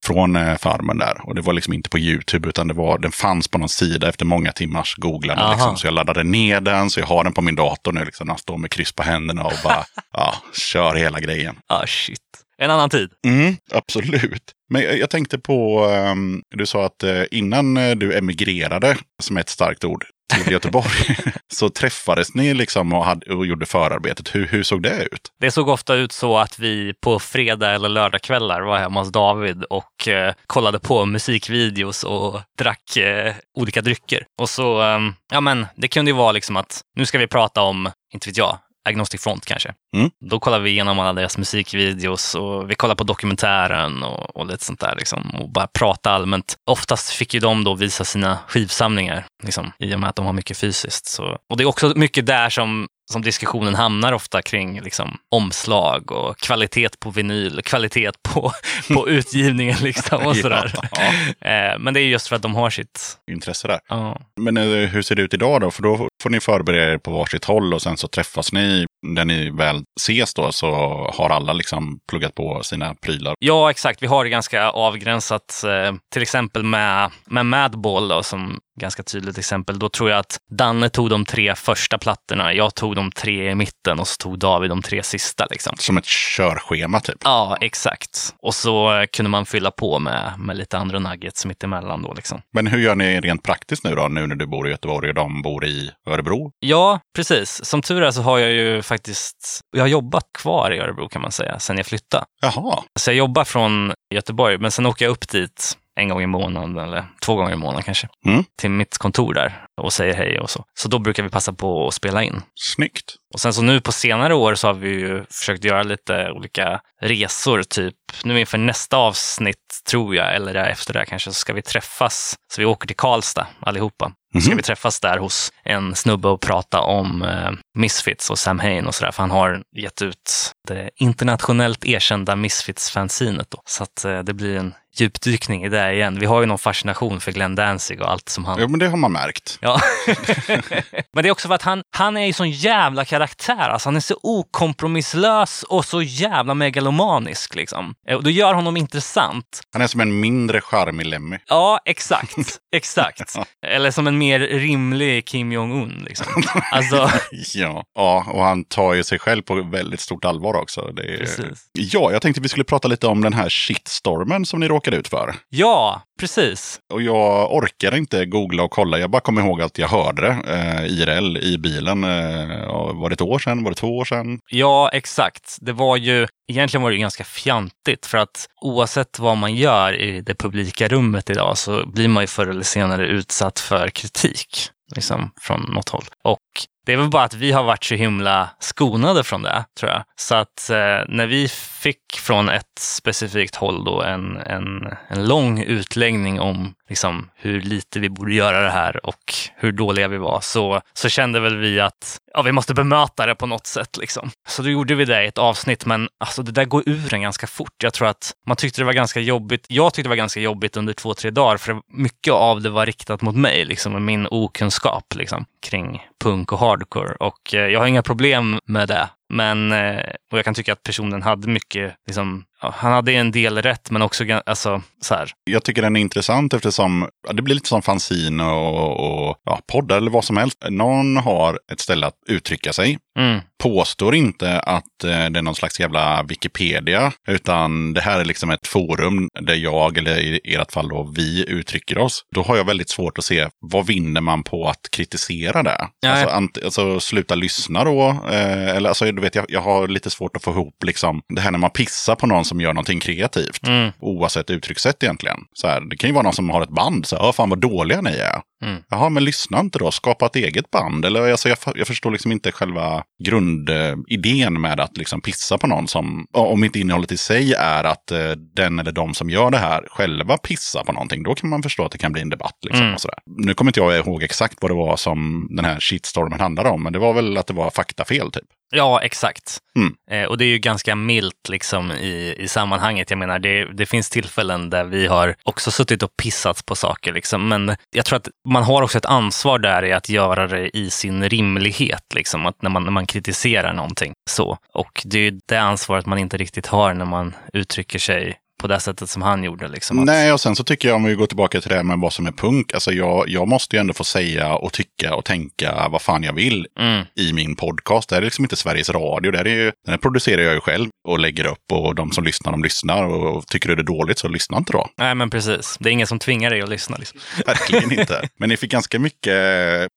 från 0.05 0.35
eh, 0.35 0.57
farmen 0.57 0.97
där. 0.97 1.21
Och 1.23 1.35
det 1.35 1.41
var 1.41 1.53
liksom 1.53 1.73
inte 1.73 1.89
på 1.89 1.99
YouTube 1.99 2.49
utan 2.49 2.67
det 2.67 2.73
var, 2.73 2.97
den 2.97 3.11
fanns 3.11 3.47
på 3.47 3.57
någon 3.57 3.69
sida 3.69 4.09
efter 4.09 4.25
många 4.25 4.51
timmars 4.51 4.95
googlande. 4.95 5.51
Liksom. 5.51 5.77
Så 5.77 5.87
jag 5.87 5.93
laddade 5.93 6.23
ner 6.23 6.61
den, 6.61 6.89
så 6.89 6.99
jag 6.99 7.07
har 7.07 7.23
den 7.23 7.33
på 7.33 7.41
min 7.41 7.55
dator 7.55 7.91
nu. 7.91 8.05
Liksom, 8.05 8.29
jag 8.29 8.39
står 8.39 8.57
med 8.57 8.71
kryss 8.71 8.91
på 8.91 9.03
händerna 9.03 9.43
och 9.43 9.53
bara 9.63 9.85
ja, 10.13 10.35
kör 10.53 10.95
hela 10.95 11.19
grejen. 11.19 11.55
Ah, 11.67 11.85
shit. 11.87 12.19
En 12.63 12.71
annan 12.71 12.89
tid. 12.89 13.09
Mm, 13.27 13.55
absolut. 13.71 14.43
Men 14.69 14.81
jag, 14.81 15.09
tänkte 15.09 15.39
på, 15.39 15.85
ehm, 15.85 16.41
du 16.55 16.65
sa 16.65 16.85
att 16.85 17.03
eh, 17.03 17.23
innan 17.31 17.77
eh, 17.77 17.95
du 17.95 18.17
emigrerade, 18.17 18.97
som 19.23 19.37
är 19.37 19.41
ett 19.41 19.49
starkt 19.49 19.83
ord, 19.83 20.05
till 20.33 20.51
Göteborg 20.53 21.17
så 21.53 21.69
träffades 21.69 22.35
ni 22.35 22.53
liksom 22.53 22.93
och, 22.93 23.05
hade, 23.05 23.33
och 23.33 23.45
gjorde 23.45 23.65
förarbetet. 23.65 24.35
Hur, 24.35 24.47
hur 24.47 24.63
såg 24.63 24.81
det 24.81 25.03
ut? 25.11 25.31
Det 25.39 25.51
såg 25.51 25.67
ofta 25.69 25.95
ut 25.95 26.11
så 26.11 26.37
att 26.37 26.59
vi 26.59 26.93
på 27.01 27.19
fredag 27.19 27.71
eller 27.71 27.89
lördagskvällar 27.89 28.61
var 28.61 28.77
hemma 28.77 28.99
hos 28.99 29.11
David 29.11 29.63
och 29.63 30.07
eh, 30.07 30.33
kollade 30.47 30.79
på 30.79 31.05
musikvideos 31.05 32.03
och 32.03 32.41
drack 32.57 32.97
eh, 32.97 33.33
olika 33.57 33.81
drycker. 33.81 34.25
Och 34.41 34.49
så, 34.49 34.81
eh, 34.81 34.99
ja 35.31 35.41
men 35.41 35.65
det 35.75 35.87
kunde 35.87 36.11
ju 36.11 36.17
vara 36.17 36.31
liksom 36.31 36.57
att 36.57 36.81
nu 36.95 37.05
ska 37.05 37.17
vi 37.17 37.27
prata 37.27 37.61
om, 37.61 37.91
inte 38.13 38.29
vet 38.29 38.37
jag, 38.37 38.57
Agnostic 38.89 39.21
Front 39.21 39.45
kanske. 39.45 39.73
Mm. 39.95 40.11
Då 40.25 40.39
kollar 40.39 40.59
vi 40.59 40.69
igenom 40.69 40.99
alla 40.99 41.13
deras 41.13 41.37
musikvideos 41.37 42.35
och 42.35 42.69
vi 42.69 42.75
kollar 42.75 42.95
på 42.95 43.03
dokumentären 43.03 44.03
och, 44.03 44.35
och 44.35 44.47
lite 44.47 44.65
sånt 44.65 44.79
där 44.79 44.95
liksom, 44.95 45.29
och 45.39 45.49
bara 45.49 45.67
prata 45.67 46.11
allmänt. 46.11 46.55
Oftast 46.71 47.09
fick 47.09 47.33
ju 47.33 47.39
de 47.39 47.63
då 47.63 47.73
visa 47.73 48.03
sina 48.03 48.37
skivsamlingar 48.47 49.25
liksom, 49.43 49.71
i 49.79 49.95
och 49.95 49.99
med 49.99 50.09
att 50.09 50.15
de 50.15 50.25
har 50.25 50.33
mycket 50.33 50.57
fysiskt. 50.57 51.05
Så, 51.05 51.37
och 51.49 51.57
det 51.57 51.63
är 51.63 51.67
också 51.67 51.93
mycket 51.95 52.25
där 52.25 52.49
som 52.49 52.87
som 53.11 53.21
diskussionen 53.21 53.75
hamnar 53.75 54.13
ofta 54.13 54.41
kring 54.41 54.81
liksom, 54.81 55.17
omslag 55.31 56.11
och 56.11 56.37
kvalitet 56.37 56.89
på 56.99 57.09
vinyl, 57.09 57.61
kvalitet 57.63 58.11
på, 58.33 58.51
på 58.93 59.09
utgivningen 59.09 59.77
liksom 59.81 60.25
och 60.25 60.37
sådär. 60.43 60.73
Ja, 60.91 61.03
Eh, 61.49 61.79
Men 61.79 61.93
det 61.93 61.99
är 61.99 62.03
just 62.05 62.27
för 62.27 62.35
att 62.35 62.41
de 62.41 62.55
har 62.55 62.69
sitt... 62.69 63.17
intresse 63.31 63.67
där. 63.67 63.79
Ja. 63.87 64.21
Men 64.41 64.57
eh, 64.57 64.63
hur 64.89 65.01
ser 65.01 65.15
det 65.15 65.21
ut 65.21 65.33
idag 65.33 65.61
då? 65.61 65.71
För 65.71 65.83
då 65.83 66.09
får 66.23 66.29
ni 66.29 66.39
förbereda 66.39 66.93
er 66.93 66.97
på 66.97 67.11
varsitt 67.11 67.45
håll 67.45 67.73
och 67.73 67.81
sen 67.81 67.97
så 67.97 68.07
träffas 68.07 68.53
ni. 68.53 68.85
När 69.07 69.25
ni 69.25 69.49
väl 69.49 69.83
ses 70.01 70.33
då 70.33 70.51
så 70.51 70.71
har 71.13 71.29
alla 71.29 71.53
liksom 71.53 71.99
pluggat 72.09 72.35
på 72.35 72.63
sina 72.63 72.95
prylar. 72.95 73.35
Ja, 73.39 73.69
exakt. 73.71 74.03
Vi 74.03 74.07
har 74.07 74.23
det 74.23 74.29
ganska 74.29 74.69
avgränsat. 74.69 75.63
Eh, 75.63 75.93
till 76.13 76.21
exempel 76.21 76.63
med, 76.63 77.11
med 77.25 77.45
Madball 77.45 78.07
då, 78.07 78.23
som 78.23 78.59
ganska 78.79 79.03
tydligt 79.03 79.37
exempel. 79.37 79.79
Då 79.79 79.89
tror 79.89 80.09
jag 80.09 80.19
att 80.19 80.37
Danne 80.51 80.89
tog 80.89 81.09
de 81.09 81.25
tre 81.25 81.55
första 81.55 81.97
plattorna. 81.97 82.53
Jag 82.53 82.75
tog 82.75 82.95
de 82.95 83.11
tre 83.11 83.49
i 83.51 83.55
mitten 83.55 83.99
och 83.99 84.07
så 84.07 84.17
tog 84.17 84.39
David 84.39 84.69
de 84.69 84.81
tre 84.81 85.03
sista. 85.03 85.45
Liksom. 85.49 85.75
Som 85.79 85.97
ett 85.97 86.05
körschema 86.05 86.99
typ. 86.99 87.17
Ja, 87.23 87.57
exakt. 87.61 88.35
Och 88.41 88.55
så 88.55 89.05
kunde 89.13 89.29
man 89.29 89.45
fylla 89.45 89.71
på 89.71 89.99
med, 89.99 90.33
med 90.37 90.57
lite 90.57 90.77
andra 90.77 90.99
nuggets 90.99 91.45
mittemellan 91.45 92.01
då. 92.01 92.13
Liksom. 92.13 92.41
Men 92.53 92.67
hur 92.67 92.79
gör 92.79 92.95
ni 92.95 93.19
rent 93.21 93.43
praktiskt 93.43 93.83
nu 93.83 93.95
då? 93.95 94.07
Nu 94.07 94.27
när 94.27 94.35
du 94.35 94.47
bor 94.47 94.67
i 94.67 94.71
Göteborg 94.71 95.09
och 95.09 95.15
de 95.15 95.41
bor 95.41 95.65
i 95.65 95.91
Örebro? 96.07 96.51
Ja, 96.59 96.99
precis. 97.15 97.65
Som 97.65 97.81
tur 97.81 98.01
är 98.03 98.11
så 98.11 98.21
har 98.21 98.37
jag 98.37 98.51
ju 98.51 98.81
faktiskt 98.81 99.61
jag 99.71 99.83
har 99.83 99.87
jobbat 99.87 100.25
kvar 100.37 100.71
i 100.71 100.79
Örebro 100.79 101.09
kan 101.09 101.21
man 101.21 101.31
säga, 101.31 101.59
sen 101.59 101.77
jag 101.77 101.85
flyttade. 101.85 102.25
Jaha, 102.41 102.83
Så 102.99 103.09
jag 103.09 103.15
jobbar 103.15 103.43
från 103.43 103.93
Göteborg, 104.13 104.57
men 104.57 104.71
sen 104.71 104.85
åker 104.85 105.05
jag 105.05 105.11
upp 105.11 105.29
dit 105.29 105.77
en 105.95 106.09
gång 106.09 106.21
i 106.21 106.27
månaden 106.27 106.77
eller 106.77 107.05
två 107.25 107.35
gånger 107.35 107.53
i 107.53 107.55
månaden 107.55 107.83
kanske. 107.83 108.07
Mm. 108.25 108.43
Till 108.61 108.69
mitt 108.69 108.97
kontor 108.97 109.33
där 109.33 109.65
och 109.81 109.93
säger 109.93 110.13
hej 110.13 110.39
och 110.39 110.49
så. 110.49 110.65
Så 110.79 110.87
då 110.87 110.99
brukar 110.99 111.23
vi 111.23 111.29
passa 111.29 111.53
på 111.53 111.87
att 111.87 111.93
spela 111.93 112.23
in. 112.23 112.41
snyggt. 112.55 113.15
Och 113.33 113.39
sen 113.39 113.53
så 113.53 113.61
nu 113.61 113.81
på 113.81 113.91
senare 113.91 114.35
år 114.35 114.55
så 114.55 114.67
har 114.67 114.73
vi 114.73 114.89
ju 114.89 115.25
försökt 115.31 115.63
göra 115.63 115.83
lite 115.83 116.31
olika 116.31 116.81
resor, 117.01 117.63
typ 117.63 117.95
nu 118.23 118.39
inför 118.39 118.57
nästa 118.57 118.97
avsnitt 118.97 119.57
tror 119.89 120.15
jag, 120.15 120.35
eller 120.35 120.55
efter 120.55 120.93
det 120.93 121.05
kanske, 121.05 121.29
så 121.29 121.33
ska 121.33 121.53
vi 121.53 121.61
träffas. 121.61 122.35
Så 122.53 122.61
vi 122.61 122.65
åker 122.65 122.87
till 122.87 122.95
Karlstad 122.95 123.47
allihopa. 123.59 124.11
Så 124.33 124.39
ska 124.41 124.49
Mhm. 124.49 124.57
vi 124.57 124.63
träffas 124.63 124.99
där 124.99 125.17
hos 125.17 125.51
en 125.63 125.95
snubbe 125.95 126.27
och 126.27 126.41
prata 126.41 126.79
om 126.81 127.21
eh, 127.21 127.51
Misfits 127.77 128.29
och 128.29 128.39
Sam 128.39 128.59
Hain 128.59 128.87
och 128.87 128.95
sådär, 128.95 129.11
för 129.11 129.23
han 129.23 129.31
har 129.31 129.63
gett 129.77 130.01
ut 130.01 130.51
det 130.67 130.89
internationellt 130.95 131.85
erkända 131.85 132.35
Misfits-fanzinet. 132.35 133.47
då. 133.51 133.61
Så 133.65 133.83
att 133.83 134.05
eh, 134.05 134.19
det 134.19 134.33
blir 134.33 134.57
en 134.57 134.73
djupdykning 134.95 135.63
i 135.65 135.69
det 135.69 135.93
igen. 135.93 136.19
Vi 136.19 136.25
har 136.25 136.39
ju 136.41 136.45
någon 136.45 136.57
fascination 136.59 137.19
för 137.21 137.31
Glenn 137.31 137.55
Danzig 137.55 138.01
och 138.01 138.11
allt 138.11 138.29
som 138.29 138.45
han 138.45 138.57
Jo, 138.59 138.67
men 138.67 138.79
det 138.79 138.87
har 138.87 138.97
man 138.97 139.11
märkt. 139.11 139.57
Ja. 139.63 139.79
Men 141.13 141.23
det 141.23 141.29
är 141.29 141.31
också 141.31 141.47
för 141.47 141.55
att 141.55 141.61
han, 141.61 141.83
han 141.95 142.17
är 142.17 142.25
ju 142.25 142.33
sån 142.33 142.51
jävla 142.51 143.05
karaktär. 143.05 143.69
Alltså 143.69 143.87
han 143.89 143.95
är 143.95 143.99
så 143.99 144.15
okompromisslös 144.23 145.63
och 145.63 145.85
så 145.85 146.01
jävla 146.01 146.53
megalomanisk. 146.53 147.55
Liksom. 147.55 147.93
Eh, 148.07 148.15
Och 148.15 148.23
det 148.23 148.31
gör 148.31 148.53
honom 148.53 148.77
intressant. 148.77 149.61
Han 149.73 149.81
är 149.81 149.87
som 149.87 150.01
en 150.01 150.19
mindre 150.19 150.61
charmig 150.61 151.05
Lemmy. 151.05 151.37
Ja, 151.47 151.79
exakt. 151.85 152.35
exakt. 152.75 153.35
Eller 153.67 153.91
som 153.91 154.07
en 154.07 154.17
mer 154.17 154.39
rimlig 154.39 155.25
Kim 155.27 155.51
Jong-Un. 155.51 156.03
Liksom. 156.07 156.25
Alltså, 156.71 157.09
Ja. 157.55 157.83
ja, 157.95 158.25
och 158.27 158.43
han 158.43 158.63
tar 158.65 158.93
ju 158.93 159.03
sig 159.03 159.19
själv 159.19 159.41
på 159.41 159.55
väldigt 159.63 159.99
stort 159.99 160.25
allvar 160.25 160.53
också. 160.53 160.81
Det 160.81 161.13
är... 161.13 161.17
precis. 161.17 161.65
Ja, 161.73 162.11
jag 162.11 162.21
tänkte 162.21 162.41
vi 162.41 162.49
skulle 162.49 162.63
prata 162.63 162.87
lite 162.87 163.07
om 163.07 163.21
den 163.21 163.33
här 163.33 163.49
shitstormen 163.49 164.45
som 164.45 164.59
ni 164.59 164.67
råkade 164.67 164.97
ut 164.97 165.07
för. 165.07 165.35
Ja, 165.49 166.01
precis. 166.19 166.79
Och 166.93 167.01
jag 167.01 167.53
orkar 167.55 167.95
inte 167.95 168.25
googla 168.25 168.63
och 168.63 168.71
kolla. 168.71 168.99
Jag 168.99 169.09
bara 169.09 169.21
kommer 169.21 169.41
ihåg 169.41 169.52
att 169.61 169.77
jag 169.77 169.87
hörde 169.87 170.21
det 170.21 170.53
eh, 170.53 170.85
IRL 170.85 171.37
i 171.37 171.57
bilen. 171.57 172.03
Eh, 172.03 172.93
var 172.93 173.09
det 173.09 173.13
ett 173.13 173.21
år 173.21 173.39
sedan? 173.39 173.63
Var 173.63 173.71
det 173.71 173.75
två 173.75 173.97
år 173.97 174.05
sedan? 174.05 174.39
Ja, 174.49 174.89
exakt. 174.93 175.57
Det 175.61 175.73
var 175.73 175.97
ju, 175.97 176.27
egentligen 176.51 176.81
var 176.81 176.89
det 176.89 176.95
ju 176.95 177.01
ganska 177.01 177.23
fjantigt 177.23 178.05
för 178.05 178.17
att 178.17 178.47
oavsett 178.61 179.19
vad 179.19 179.37
man 179.37 179.55
gör 179.55 180.01
i 180.01 180.21
det 180.21 180.35
publika 180.35 180.87
rummet 180.87 181.29
idag 181.29 181.57
så 181.57 181.85
blir 181.87 182.07
man 182.07 182.23
ju 182.23 182.27
förr 182.27 182.47
eller 182.47 182.63
senare 182.63 183.07
utsatt 183.07 183.59
för 183.59 183.87
kritik 183.87 184.69
liksom, 184.95 185.31
från 185.41 185.61
något 185.61 185.89
håll. 185.89 186.05
Och 186.23 186.39
det 186.85 186.93
är 186.93 186.97
väl 186.97 187.09
bara 187.09 187.23
att 187.23 187.33
vi 187.33 187.51
har 187.51 187.63
varit 187.63 187.83
så 187.83 187.95
himla 187.95 188.49
skonade 188.59 189.23
från 189.23 189.41
det, 189.41 189.65
tror 189.79 189.91
jag. 189.91 190.03
Så 190.15 190.35
att 190.35 190.69
eh, 190.69 191.01
när 191.07 191.27
vi 191.27 191.47
fick 191.47 192.13
från 192.13 192.49
ett 192.49 192.79
specifikt 192.79 193.55
håll 193.55 193.83
då 193.83 194.01
en, 194.01 194.37
en, 194.37 194.93
en 195.07 195.27
lång 195.27 195.63
utläggning 195.63 196.39
om 196.39 196.73
liksom, 196.89 197.29
hur 197.35 197.61
lite 197.61 197.99
vi 197.99 198.09
borde 198.09 198.33
göra 198.33 198.61
det 198.61 198.69
här 198.69 199.05
och 199.05 199.33
hur 199.55 199.71
dåliga 199.71 200.07
vi 200.07 200.17
var, 200.17 200.39
så, 200.41 200.81
så 200.93 201.09
kände 201.09 201.39
väl 201.39 201.57
vi 201.57 201.79
att 201.79 202.17
ja, 202.33 202.41
vi 202.41 202.51
måste 202.51 202.73
bemöta 202.73 203.25
det 203.25 203.35
på 203.35 203.45
något 203.45 203.67
sätt. 203.67 203.97
Liksom. 203.97 204.31
Så 204.47 204.61
då 204.61 204.69
gjorde 204.69 204.95
vi 204.95 205.05
det 205.05 205.23
i 205.23 205.27
ett 205.27 205.37
avsnitt, 205.37 205.85
men 205.85 206.09
alltså, 206.17 206.43
det 206.43 206.51
där 206.51 206.65
går 206.65 206.83
ur 206.85 207.13
en 207.13 207.21
ganska 207.21 207.47
fort. 207.47 207.83
Jag 207.83 207.93
tror 207.93 208.07
att 208.07 208.31
man 208.47 208.57
tyckte 208.57 208.81
det 208.81 208.85
var 208.85 208.93
ganska 208.93 209.19
jobbigt. 209.19 209.65
Jag 209.69 209.93
tyckte 209.93 210.07
det 210.07 210.09
var 210.09 210.15
ganska 210.15 210.39
jobbigt 210.39 210.77
under 210.77 210.93
två, 210.93 211.13
tre 211.13 211.31
dagar, 211.31 211.57
för 211.57 211.81
mycket 211.87 212.33
av 212.33 212.61
det 212.61 212.69
var 212.69 212.85
riktat 212.85 213.21
mot 213.21 213.35
mig, 213.35 213.65
liksom, 213.65 213.95
och 213.95 214.01
min 214.01 214.27
okunskap 214.31 215.15
liksom, 215.15 215.45
kring 215.65 216.01
punk 216.23 216.51
och 216.51 216.59
hardcore 216.59 216.72
hardcore 216.73 217.15
Och 217.19 217.53
eh, 217.53 217.67
jag 217.67 217.79
har 217.79 217.87
inga 217.87 218.03
problem 218.03 218.59
med 218.65 218.87
det. 218.87 219.09
Men, 219.29 219.71
eh, 219.71 220.03
och 220.31 220.37
jag 220.37 220.45
kan 220.45 220.53
tycka 220.53 220.73
att 220.73 220.83
personen 220.83 221.21
hade 221.21 221.47
mycket, 221.47 221.95
liksom, 222.07 222.45
han 222.57 222.91
hade 222.91 223.11
en 223.11 223.31
del 223.31 223.61
rätt, 223.61 223.91
men 223.91 224.01
också 224.01 224.23
alltså, 224.45 224.81
så 225.03 225.15
här, 225.15 225.31
Jag 225.43 225.63
tycker 225.63 225.81
den 225.81 225.95
är 225.95 226.01
intressant 226.01 226.53
eftersom 226.53 227.07
ja, 227.27 227.33
det 227.33 227.41
blir 227.41 227.55
lite 227.55 227.67
som 227.69 227.81
fanzin 227.81 228.39
och, 228.41 228.99
och 229.29 229.37
ja, 229.45 229.59
poddar 229.71 229.97
eller 229.97 230.11
vad 230.11 230.23
som 230.23 230.37
helst. 230.37 230.57
Någon 230.69 231.17
har 231.17 231.59
ett 231.71 231.79
ställe 231.79 232.07
att 232.07 232.13
uttrycka 232.29 232.73
sig. 232.73 232.97
mm, 233.19 233.39
Påstår 233.63 234.15
inte 234.15 234.59
att 234.59 235.03
eh, 235.03 235.09
det 235.09 235.39
är 235.39 235.41
någon 235.41 235.55
slags 235.55 235.79
jävla 235.79 236.23
Wikipedia, 236.23 237.11
utan 237.27 237.93
det 237.93 238.01
här 238.01 238.19
är 238.19 238.25
liksom 238.25 238.49
ett 238.51 238.67
forum 238.67 239.29
där 239.41 239.55
jag, 239.55 239.97
eller 239.97 240.19
i 240.19 240.55
ert 240.55 240.71
fall 240.71 240.87
då 240.89 241.11
vi, 241.15 241.45
uttrycker 241.49 241.97
oss. 241.97 242.25
Då 242.35 242.41
har 242.43 242.57
jag 242.57 242.65
väldigt 242.65 242.89
svårt 242.89 243.17
att 243.17 243.23
se 243.25 243.47
vad 243.59 243.85
vinner 243.87 244.21
man 244.21 244.43
på 244.43 244.67
att 244.69 244.91
kritisera 244.91 245.63
det? 245.63 245.87
Alltså, 246.11 246.27
ant- 246.35 246.63
alltså 246.65 246.99
sluta 246.99 247.35
lyssna 247.35 247.83
då, 247.83 248.09
eh, 248.31 248.69
eller 248.69 248.89
alltså 248.89 249.11
du 249.11 249.21
vet, 249.21 249.35
jag, 249.35 249.45
jag 249.49 249.61
har 249.61 249.87
lite 249.87 250.09
svårt 250.09 250.35
att 250.35 250.43
få 250.43 250.51
ihop 250.51 250.83
liksom 250.85 251.21
det 251.35 251.41
här 251.41 251.51
när 251.51 251.59
man 251.59 251.69
pissar 251.69 252.15
på 252.15 252.27
någon 252.27 252.45
som 252.45 252.61
gör 252.61 252.73
någonting 252.73 252.99
kreativt. 252.99 253.67
mm, 253.67 253.91
Oavsett 253.99 254.49
uttryckssätt 254.49 254.92
egentligen. 255.03 255.37
Så 255.53 255.67
här, 255.67 255.81
det 255.81 255.97
kan 255.97 256.09
ju 256.09 256.13
vara 256.13 256.23
någon 256.23 256.33
som 256.33 256.49
har 256.49 256.61
ett 256.61 256.69
band, 256.69 257.05
så 257.05 257.15
här, 257.15 257.23
"Ja, 257.23 257.33
fan 257.33 257.49
vad 257.49 257.59
dåliga 257.59 258.01
ni 258.01 258.09
är. 258.11 258.41
Mm. 258.65 258.83
Jaha, 258.89 259.09
men 259.09 259.23
lyssna 259.23 259.59
inte 259.59 259.79
då, 259.79 259.91
skapa 259.91 260.25
ett 260.25 260.35
eget 260.35 260.71
band. 260.71 261.05
Eller, 261.05 261.31
alltså, 261.31 261.49
jag, 261.49 261.57
jag 261.75 261.87
förstår 261.87 262.11
liksom 262.11 262.31
inte 262.31 262.51
själva 262.51 263.03
grundidén 263.23 264.61
med 264.61 264.79
att 264.79 264.97
liksom 264.97 265.21
pissa 265.21 265.57
på 265.57 265.67
någon 265.67 265.87
som, 265.87 266.25
om 266.33 266.63
inte 266.63 266.79
innehållet 266.79 267.11
i 267.11 267.17
sig 267.17 267.53
är 267.53 267.83
att 267.83 268.11
eh, 268.11 268.31
den 268.55 268.79
eller 268.79 268.91
de 268.91 269.13
som 269.13 269.29
gör 269.29 269.51
det 269.51 269.57
här 269.57 269.87
själva 269.89 270.37
pissar 270.37 270.83
på 270.83 270.91
någonting, 270.91 271.23
då 271.23 271.35
kan 271.35 271.49
man 271.49 271.63
förstå 271.63 271.85
att 271.85 271.91
det 271.91 271.97
kan 271.97 272.11
bli 272.11 272.21
en 272.21 272.29
debatt. 272.29 272.57
Liksom, 272.65 272.85
Mm. 272.85 273.45
Nu 273.47 273.53
kommer 273.53 273.69
inte 273.69 273.79
jag 273.79 273.97
ihåg 273.97 274.23
exakt 274.23 274.57
vad 274.61 274.71
det 274.71 274.75
var 274.75 274.97
som 274.97 275.47
den 275.55 275.65
här 275.65 275.79
shitstormen 275.79 276.39
handlade 276.39 276.69
om, 276.69 276.83
men 276.83 276.93
det 276.93 276.99
var 276.99 277.13
väl 277.13 277.37
att 277.37 277.47
det 277.47 277.53
var 277.53 277.69
faktafel 277.69 278.31
typ. 278.31 278.43
Ja, 278.75 279.01
exakt. 279.01 279.57
Mm. 279.75 279.95
Eh, 280.11 280.29
och 280.29 280.37
det 280.37 280.45
är 280.45 280.49
ju 280.49 280.57
ganska 280.57 280.95
milt 280.95 281.49
liksom 281.49 281.91
i, 281.91 282.35
i 282.39 282.47
sammanhanget. 282.47 283.09
Jag 283.09 283.19
menar, 283.19 283.39
det, 283.39 283.65
det 283.65 283.85
finns 283.85 284.09
tillfällen 284.09 284.69
där 284.69 284.83
vi 284.83 285.07
har 285.07 285.35
också 285.43 285.71
suttit 285.71 286.03
och 286.03 286.17
pissat 286.17 286.65
på 286.65 286.75
saker. 286.75 287.13
Liksom. 287.13 287.47
Men 287.47 287.75
jag 287.91 288.05
tror 288.05 288.17
att 288.17 288.27
man 288.47 288.63
har 288.63 288.81
också 288.81 288.97
ett 288.97 289.05
ansvar 289.05 289.59
där 289.59 289.85
i 289.85 289.93
att 289.93 290.09
göra 290.09 290.47
det 290.47 290.77
i 290.77 290.89
sin 290.89 291.29
rimlighet. 291.29 292.13
Liksom. 292.15 292.45
Att 292.45 292.61
när, 292.61 292.69
man, 292.69 292.83
när 292.83 292.91
man 292.91 293.05
kritiserar 293.05 293.73
någonting. 293.73 294.13
Så. 294.29 294.57
Och 294.73 295.01
det 295.05 295.19
är 295.19 295.39
det 295.45 295.57
ansvaret 295.57 296.05
man 296.05 296.17
inte 296.17 296.37
riktigt 296.37 296.67
har 296.67 296.93
när 296.93 297.05
man 297.05 297.35
uttrycker 297.53 297.99
sig 297.99 298.37
på 298.63 298.67
det 298.67 298.79
sättet 298.79 299.09
som 299.09 299.21
han 299.21 299.43
gjorde. 299.43 299.67
Liksom. 299.67 299.99
Att, 299.99 300.05
Nej, 300.05 300.33
och 300.33 300.39
sen 300.41 300.55
så 300.55 300.63
tycker 300.63 300.87
jag 300.87 300.95
om 300.95 301.03
vi 301.03 301.15
går 301.15 301.25
tillbaka 301.27 301.61
till 301.61 301.69
det 301.69 301.75
här 301.75 301.83
med 301.83 301.99
vad 301.99 302.13
som 302.13 302.27
är 302.27 302.31
punk. 302.31 302.73
Alltså 302.73 302.91
jag, 302.91 303.29
jag 303.29 303.47
måste 303.47 303.75
ju 303.75 303.79
ändå 303.79 303.93
få 303.93 304.03
säga 304.03 304.53
och 304.55 304.73
tycka 304.73 305.15
och 305.15 305.25
tänka 305.25 305.87
vad 305.89 306.01
fan 306.01 306.23
jag 306.23 306.33
vill 306.33 306.67
Mm, 306.79 307.05
i 307.15 307.33
min 307.33 307.55
podcast. 307.55 308.09
Det 308.09 308.15
här 308.15 308.21
är 308.21 308.25
liksom 308.25 308.45
inte 308.45 308.55
Sveriges 308.55 308.89
Radio. 308.89 309.31
Det 309.31 309.37
här 309.37 309.45
är 309.47 309.55
ju, 309.55 309.63
den 309.63 309.91
här 309.93 309.97
producerar 309.97 310.41
jag 310.41 310.53
ju 310.53 310.59
själv 310.59 310.89
och 311.07 311.19
lägger 311.19 311.45
upp 311.45 311.71
och 311.71 311.95
de 311.95 312.11
som 312.11 312.23
lyssnar, 312.23 312.51
de 312.51 312.63
lyssnar. 312.63 313.03
Och 313.03 313.47
tycker 313.47 313.69
du 313.69 313.75
det 313.75 313.81
är 313.81 313.83
dåligt 313.83 314.19
så 314.19 314.27
lyssna 314.27 314.57
inte 314.57 314.73
då. 314.73 314.89
nej, 314.97 315.15
men 315.15 315.29
precis. 315.29 315.77
Det 315.79 315.89
är 315.89 315.91
ingen 315.91 316.07
som 316.07 316.19
tvingar 316.19 316.49
dig 316.49 316.61
att 316.61 316.69
lyssna. 316.69 316.97
Liksom. 316.97 317.19
Verkligen 317.45 317.99
inte. 317.99 318.29
Men 318.39 318.49
ni 318.49 318.57
fick 318.57 318.71
ganska 318.71 318.99
mycket 318.99 319.33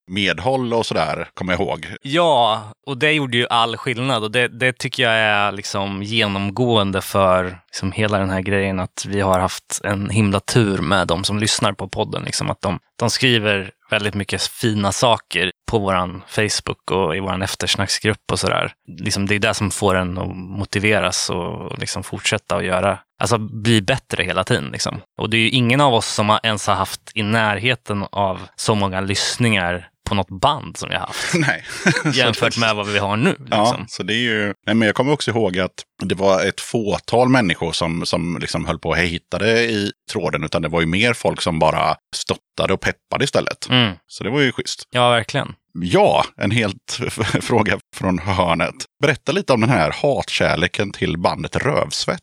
medhåll 0.07 0.74
och 0.74 0.87
sådär, 0.87 1.28
kommer 1.35 1.53
jag 1.53 1.61
ihåg. 1.61 1.87
Ja, 2.03 2.62
och 2.87 2.99
det 2.99 3.12
gjorde 3.12 3.37
ju 3.37 3.47
all 3.51 3.77
skillnad 3.77 4.23
och 4.23 4.31
det, 4.31 4.49
det 4.49 4.73
tycker 4.73 5.03
jag 5.03 5.12
är 5.12 5.53
liksom 5.53 6.03
genomgående 6.03 7.01
för 7.01 7.59
liksom 7.66 7.93
hela 7.93 8.19
den 8.19 8.31
här 8.31 8.41
grejen 8.41 8.81
att 8.81 9.05
vi 9.09 9.20
har 9.20 9.41
haft 9.41 9.81
en 9.85 10.11
himla 10.11 10.41
tur 10.41 10.78
med 10.78 11.07
de 11.07 11.24
som 11.24 11.39
lyssnar 11.39 11.73
på 11.73 11.89
podden. 11.89 12.23
Liksom 12.23 12.51
att 12.51 12.61
de, 12.61 12.78
de 12.99 13.11
skriver 13.11 13.70
väldigt 13.91 14.15
mycket 14.15 14.43
fina 14.43 14.93
saker 14.93 15.53
på 15.70 15.78
vår 15.78 16.20
Facebook 16.28 16.91
och 16.91 17.16
i 17.16 17.20
vår 17.20 17.43
eftersnacksgrupp 17.43 18.33
och 18.33 18.41
sådär. 18.41 18.73
Liksom 18.99 19.27
det 19.27 19.35
är 19.35 19.39
det 19.39 19.55
som 19.55 19.70
får 19.70 19.95
en 19.95 20.19
att 20.19 20.37
motiveras 20.37 21.31
och 21.31 21.78
liksom 21.78 22.03
fortsätta 22.03 22.57
att 22.57 22.65
göra, 22.65 22.99
alltså 23.20 23.39
bli 23.39 23.83
bättre 23.83 24.24
hela 24.24 24.45
tiden. 24.45 24.70
Liksom. 24.73 25.01
Och 25.19 25.31
det 25.31 25.37
är 25.37 25.41
ju 25.41 25.51
ingen 25.51 25.81
av 25.81 25.95
oss 25.95 26.07
som 26.07 26.39
ens 26.43 26.66
har 26.66 26.74
haft 26.74 27.01
i 27.15 27.23
närheten 27.23 28.05
av 28.12 28.41
så 28.57 28.74
många 28.74 29.01
lyssningar 29.01 29.89
på 30.07 30.15
något 30.15 30.41
band 30.41 30.77
som 30.77 30.91
jag 30.91 31.01
har 31.01 31.07
haft 31.07 31.35
Nej. 31.35 31.65
jämfört 32.15 32.59
med 32.59 32.74
vad 32.77 32.87
vi 32.87 32.99
har 32.99 33.16
nu. 33.16 33.37
Ja, 33.51 33.62
Liksom. 33.70 33.87
så 33.89 34.03
det 34.03 34.15
är 34.15 34.19
ju... 34.23 34.45
Nej, 34.66 34.74
men 34.74 34.87
jag 34.87 34.95
kommer 34.95 35.12
också 35.12 35.31
ihåg 35.31 35.59
att 35.59 35.73
det 36.03 36.15
var 36.15 36.45
ett 36.45 36.61
fåtal 36.61 37.28
människor 37.28 37.73
som, 37.73 38.07
som 38.07 38.39
liksom 38.41 38.66
höll 38.66 38.78
på 38.78 38.89
och 38.89 38.97
hittade 38.97 39.61
i 39.65 39.93
tråden, 40.12 40.45
utan 40.45 40.62
det 40.62 40.69
var 40.69 40.81
ju 40.81 40.87
mer 40.87 41.12
folk 41.15 41.43
som 41.43 41.59
bara 41.59 41.97
stöttade 42.16 42.73
och 42.74 42.81
peppade 42.81 43.24
istället. 43.24 43.69
Mm. 43.69 43.95
Så 44.07 44.24
det 44.24 44.31
var 44.31 44.41
ju 44.41 44.53
schysst. 44.53 44.83
Ja, 44.91 45.11
verkligen. 45.11 45.55
Ja, 45.83 46.24
en 46.37 46.51
helt 46.51 47.01
fråga 47.43 47.78
från 47.97 48.19
hörnet. 48.19 48.74
Berätta 49.03 49.33
lite 49.33 49.53
om 49.53 49.61
den 49.61 49.70
här 49.70 49.91
hatkärleken 50.03 50.93
till 50.93 51.19
bandet 51.19 51.57
Rövsvett. 51.57 52.20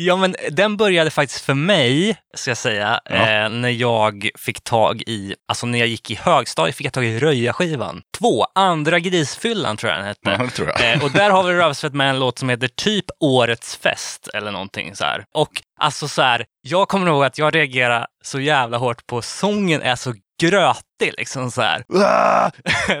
Ja, 0.00 0.16
men 0.16 0.36
den 0.50 0.76
började 0.76 1.10
faktiskt 1.10 1.40
för 1.44 1.54
mig, 1.54 2.16
ska 2.36 2.50
jag 2.50 2.58
säga, 2.58 3.00
Ja. 3.04 3.14
eh, 3.44 3.48
när 3.50 3.68
jag 3.68 4.28
fick 4.38 4.64
tag 4.64 5.02
i, 5.06 5.34
alltså 5.48 5.66
när 5.66 5.78
jag 5.78 5.88
gick 5.88 6.10
i 6.10 6.14
högstadiet 6.14 6.76
fick 6.76 6.86
jag 6.86 6.92
tag 6.92 7.04
i 7.04 7.18
Röja-skivan. 7.18 8.02
Två, 8.18 8.46
Andra 8.54 8.98
grisfyllan 8.98 9.76
tror 9.76 9.90
jag 9.92 9.98
den 10.00 10.06
hette. 10.06 10.20
Ja, 10.44 10.50
tror 10.50 10.68
jag. 10.68 10.92
Eh, 10.94 11.04
och 11.04 11.10
där 11.10 11.30
har 11.30 11.42
vi 11.42 11.52
Rövsvett 11.52 11.94
med 11.94 12.10
en 12.10 12.18
låt 12.18 12.38
som 12.38 12.48
heter 12.48 12.68
typ 12.68 13.04
Årets 13.20 13.76
fest 13.76 14.28
eller 14.34 14.50
någonting 14.52 14.96
så 14.96 15.04
här. 15.04 15.24
Och 15.34 15.62
alltså 15.80 16.08
så 16.08 16.22
här, 16.22 16.44
jag 16.60 16.88
kommer 16.88 17.06
ihåg 17.06 17.24
att 17.24 17.38
jag 17.38 17.54
reagerade 17.54 18.06
så 18.24 18.40
jävla 18.40 18.76
hårt 18.78 19.06
på 19.06 19.22
sången 19.22 19.82
är 19.82 19.96
så 19.96 20.14
grötig 20.98 21.14
liksom 21.18 21.50
så 21.50 21.62
här. 21.62 21.84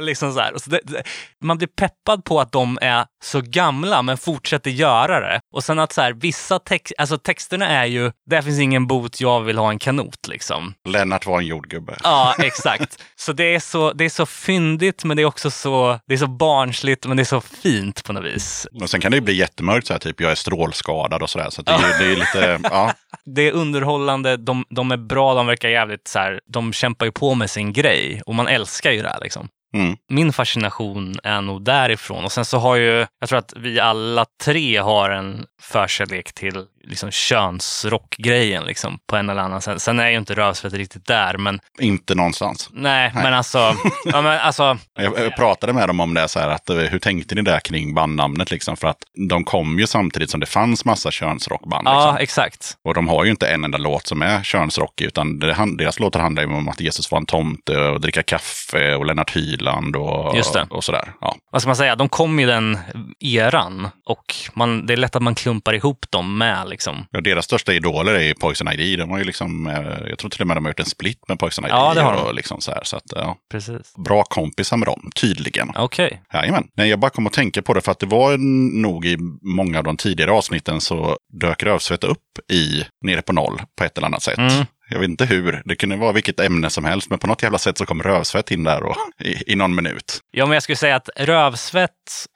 liksom 0.00 0.32
så 0.32 0.40
här. 0.40 0.52
Så 0.56 0.70
det, 0.70 0.80
det, 0.84 1.02
man 1.44 1.58
blir 1.58 1.68
peppad 1.68 2.24
på 2.24 2.40
att 2.40 2.52
de 2.52 2.78
är 2.80 3.04
så 3.24 3.40
gamla 3.40 4.02
men 4.02 4.16
fortsätter 4.16 4.70
göra 4.70 5.20
det. 5.20 5.40
Och 5.54 5.64
sen 5.64 5.78
att 5.78 5.92
så 5.92 6.00
här, 6.00 6.12
vissa 6.12 6.58
tex, 6.58 6.92
alltså 6.98 7.18
texterna 7.18 7.68
är 7.68 7.86
ju, 7.86 8.12
där 8.30 8.42
finns 8.42 8.58
ingen 8.58 8.86
bot, 8.86 9.20
jag 9.20 9.40
vill 9.40 9.58
ha 9.58 9.70
en 9.70 9.78
kanot 9.78 10.28
liksom. 10.28 10.74
Lennart 10.88 11.26
var 11.26 11.38
en 11.38 11.46
jordgubbe. 11.46 11.96
Ja, 12.02 12.34
exakt. 12.38 13.02
Så 13.16 13.32
det 13.32 13.54
är 13.54 13.60
så, 13.60 13.92
det 13.92 14.04
är 14.04 14.08
så 14.08 14.26
fyndigt 14.26 15.04
men 15.04 15.16
det 15.16 15.22
är 15.22 15.26
också 15.26 15.50
så, 15.50 16.00
det 16.06 16.14
är 16.14 16.18
så 16.18 16.26
barnsligt 16.26 17.06
men 17.06 17.16
det 17.16 17.22
är 17.22 17.24
så 17.24 17.40
fint 17.40 18.04
på 18.04 18.12
något 18.12 18.24
vis. 18.24 18.66
Och 18.82 18.90
sen 18.90 19.00
kan 19.00 19.10
det 19.10 19.16
ju 19.16 19.20
bli 19.20 19.34
jättemörkt, 19.34 19.86
så 19.86 19.92
här, 19.94 20.00
typ 20.00 20.20
jag 20.20 20.30
är 20.30 20.34
strålskadad 20.34 21.22
och 21.22 21.30
sådär. 21.30 21.50
Så 21.50 21.60
att 21.60 21.66
det, 21.66 21.72
är, 21.72 21.98
det 21.98 22.12
är 22.12 22.16
lite, 22.16 22.60
ja. 22.70 22.92
Det 23.24 23.48
är 23.48 23.52
underhållande, 23.52 24.36
de, 24.36 24.64
de 24.70 24.90
är 24.90 24.96
bra, 24.96 25.34
de 25.34 25.46
verkar 25.46 25.68
jävligt 25.68 26.08
så 26.08 26.18
här, 26.18 26.40
de 26.46 26.72
kämpar 26.72 27.06
ju 27.06 27.12
på 27.12 27.34
med 27.34 27.50
sin 27.50 27.72
grej 27.72 27.87
och 28.26 28.34
man 28.34 28.48
älskar 28.48 28.90
ju 28.90 29.02
det 29.02 29.08
här 29.08 29.20
liksom. 29.22 29.48
Mm. 29.74 29.96
Min 30.08 30.32
fascination 30.32 31.14
är 31.22 31.40
nog 31.40 31.64
därifrån. 31.64 32.24
Och 32.24 32.32
sen 32.32 32.44
så 32.44 32.58
har 32.58 32.76
ju, 32.76 33.06
jag 33.20 33.28
tror 33.28 33.38
att 33.38 33.52
vi 33.56 33.80
alla 33.80 34.26
tre 34.44 34.76
har 34.76 35.10
en 35.10 35.46
förkärlek 35.62 36.32
till 36.32 36.64
liksom 36.88 37.10
könsrockgrejen 37.10 38.64
liksom, 38.64 38.98
på 39.06 39.16
en 39.16 39.30
eller 39.30 39.42
annan 39.42 39.62
sätt. 39.62 39.82
Sen 39.82 39.98
är 40.00 40.08
ju 40.10 40.16
inte 40.18 40.34
Rövsvett 40.34 40.72
riktigt 40.72 41.06
där, 41.06 41.36
men 41.38 41.60
Inte 41.78 42.14
någonstans. 42.14 42.68
nej, 42.72 43.10
Nej. 43.14 43.22
men 43.24 43.34
alltså, 43.34 43.58
ja, 44.04 44.22
men 44.22 44.38
alltså 44.40 44.78
Jag, 44.98 45.18
jag 45.18 45.36
pratade 45.36 45.72
med 45.72 45.88
dem 45.88 46.00
om 46.00 46.14
det, 46.14 46.28
så 46.28 46.38
här, 46.40 46.48
att, 46.48 46.70
eh, 46.70 46.76
hur 46.76 46.98
tänkte 46.98 47.34
ni 47.34 47.42
där 47.42 47.60
kring 47.60 47.94
bandnamnet? 47.94 48.50
Liksom, 48.50 48.76
för 48.76 48.88
att 48.88 48.98
de 49.30 49.44
kom 49.44 49.78
ju 49.78 49.86
samtidigt 49.86 50.30
som 50.30 50.40
det 50.40 50.46
fanns 50.46 50.84
massa 50.84 51.10
könsrockband. 51.10 51.88
ja, 51.88 51.94
Liksom. 52.04 52.16
exakt. 52.22 52.76
Och 52.84 52.94
de 52.94 53.08
har 53.08 53.24
ju 53.24 53.30
inte 53.30 53.48
en 53.48 53.64
enda 53.64 53.78
låt 53.78 54.06
som 54.06 54.22
är 54.22 54.42
könsrockig, 54.42 55.04
utan 55.04 55.38
det, 55.38 55.56
deras 55.78 56.00
låtar 56.00 56.20
handlar 56.20 56.42
ju 56.42 56.48
om 56.54 56.68
att 56.68 56.80
Jesus 56.80 57.10
var 57.10 57.18
en 57.18 57.26
tomte 57.26 57.76
och 57.78 58.00
dricka 58.00 58.22
kaffe 58.22 58.94
och 58.94 59.06
Lennart 59.06 59.36
Hyland 59.36 59.96
och, 59.96 60.36
Just 60.36 60.52
det. 60.52 60.66
och 60.70 60.84
sådär. 60.84 61.12
Ja. 61.20 61.36
Vad 61.52 61.62
ska 61.62 61.68
man 61.68 61.76
säga, 61.76 61.96
de 61.96 62.08
kom 62.08 62.40
i 62.40 62.44
den 62.44 62.78
eran 63.20 63.88
och 64.06 64.34
man, 64.54 64.86
det 64.86 64.92
är 64.92 64.96
lätt 64.96 65.16
att 65.16 65.22
man 65.22 65.34
klumpar 65.34 65.74
ihop 65.74 66.04
dem 66.10 66.38
med 66.38 66.66
liksom. 66.78 67.06
Ja, 67.10 67.20
deras 67.20 67.44
största 67.44 67.72
idoler 67.74 68.14
är 68.14 68.22
ju 68.22 68.34
Poison 68.34 68.72
ID. 68.72 68.98
De 68.98 69.10
har 69.10 69.18
ju 69.18 69.24
liksom, 69.24 69.66
eh, 69.66 70.08
jag 70.08 70.18
tror 70.18 70.30
till 70.30 70.40
och 70.40 70.46
med 70.46 70.56
de 70.56 70.64
har 70.64 70.70
gjort 70.70 70.80
en 70.80 70.86
split 70.86 71.18
med 71.28 71.38
Poison 71.38 71.64
ID. 71.64 71.70
Ja, 71.70 71.94
det 71.94 72.02
har 72.02 72.12
de. 72.12 72.22
och 72.22 72.34
liksom 72.34 72.60
så 72.60 72.70
här, 72.70 72.80
så 72.84 72.96
att, 72.96 73.02
ja, 73.16 73.36
Precis. 73.50 73.94
bra 73.96 74.22
kompisar 74.22 74.76
med 74.76 74.88
dem, 74.88 75.10
tydligen. 75.14 75.70
Okej. 75.76 76.22
Jajamän. 76.32 76.68
Nej, 76.76 76.88
jag 76.88 76.98
bara 76.98 77.10
kom 77.10 77.26
att 77.26 77.32
tänka 77.32 77.62
på 77.62 77.74
det 77.74 77.80
för 77.80 77.92
att 77.92 77.98
det 77.98 78.06
var 78.06 78.36
nog 78.80 79.06
i 79.06 79.16
många 79.42 79.78
av 79.78 79.84
de 79.84 79.96
tidigare 79.96 80.30
avsnitten 80.32 80.80
så 80.80 81.16
dök 81.40 81.62
Rövsvett 81.62 82.04
upp 82.04 82.50
i 82.52 82.84
Nere 83.04 83.22
på 83.22 83.32
noll 83.32 83.62
på 83.78 83.84
ett 83.84 83.98
eller 83.98 84.06
annat 84.06 84.22
sätt. 84.22 84.38
Mm. 84.38 84.64
Jag 84.90 84.98
vet 84.98 85.08
inte 85.08 85.24
hur. 85.24 85.62
Det 85.64 85.76
kunde 85.76 85.96
vara 85.96 86.12
vilket 86.12 86.40
ämne 86.40 86.70
som 86.70 86.84
helst, 86.84 87.10
men 87.10 87.18
på 87.18 87.26
något 87.26 87.42
jävla 87.42 87.58
sätt 87.58 87.78
så 87.78 87.86
kom 87.86 88.02
Rövsvett 88.02 88.50
in 88.50 88.64
där 88.64 88.82
och, 88.82 88.96
i, 89.24 89.52
i 89.52 89.54
någon 89.54 89.74
minut. 89.74 90.20
Ja, 90.30 90.46
men 90.46 90.54
jag 90.54 90.62
skulle 90.62 90.76
säga 90.76 90.96
att 90.96 91.08
Rövsvett 91.16 91.90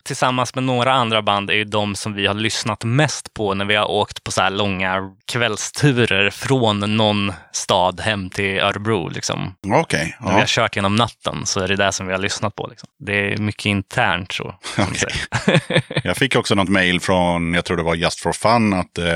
tillsammans 0.04 0.54
med 0.54 0.64
några 0.64 0.92
andra 0.92 1.22
band 1.22 1.50
är 1.50 1.54
ju 1.54 1.64
de 1.64 1.94
som 1.94 2.14
vi 2.14 2.26
har 2.26 2.34
lyssnat 2.34 2.84
mest 2.84 3.34
på 3.34 3.54
när 3.54 3.64
vi 3.64 3.74
har 3.74 3.90
åkt 3.90 4.24
på 4.24 4.32
så 4.32 4.42
här 4.42 4.50
långa 4.50 5.00
kvällsturer 5.32 6.30
från 6.30 6.96
någon 6.96 7.32
stad 7.52 8.00
hem 8.00 8.30
till 8.30 8.58
Örebro. 8.58 9.08
Liksom. 9.08 9.54
Okej. 9.66 10.16
När 10.20 10.28
vi 10.28 10.32
har 10.32 10.40
ja. 10.40 10.46
kört 10.48 10.76
genom 10.76 10.96
natten 10.96 11.46
så 11.46 11.60
är 11.60 11.68
det 11.68 11.76
det 11.76 11.92
som 11.92 12.06
vi 12.06 12.12
har 12.12 12.20
lyssnat 12.20 12.54
på. 12.54 12.66
Liksom. 12.66 12.88
Det 13.06 13.32
är 13.32 13.36
mycket 13.36 13.66
internt 13.66 14.32
så. 14.32 14.54
säga. 14.74 15.60
Jag 16.04 16.16
fick 16.16 16.36
också 16.36 16.54
något 16.54 16.68
mejl 16.68 17.00
från, 17.00 17.54
jag 17.54 17.64
tror 17.64 17.76
det 17.76 17.82
var 17.82 17.94
Just 17.94 18.20
for 18.20 18.32
Fun, 18.32 18.72
att 18.72 18.98
eh, 18.98 19.06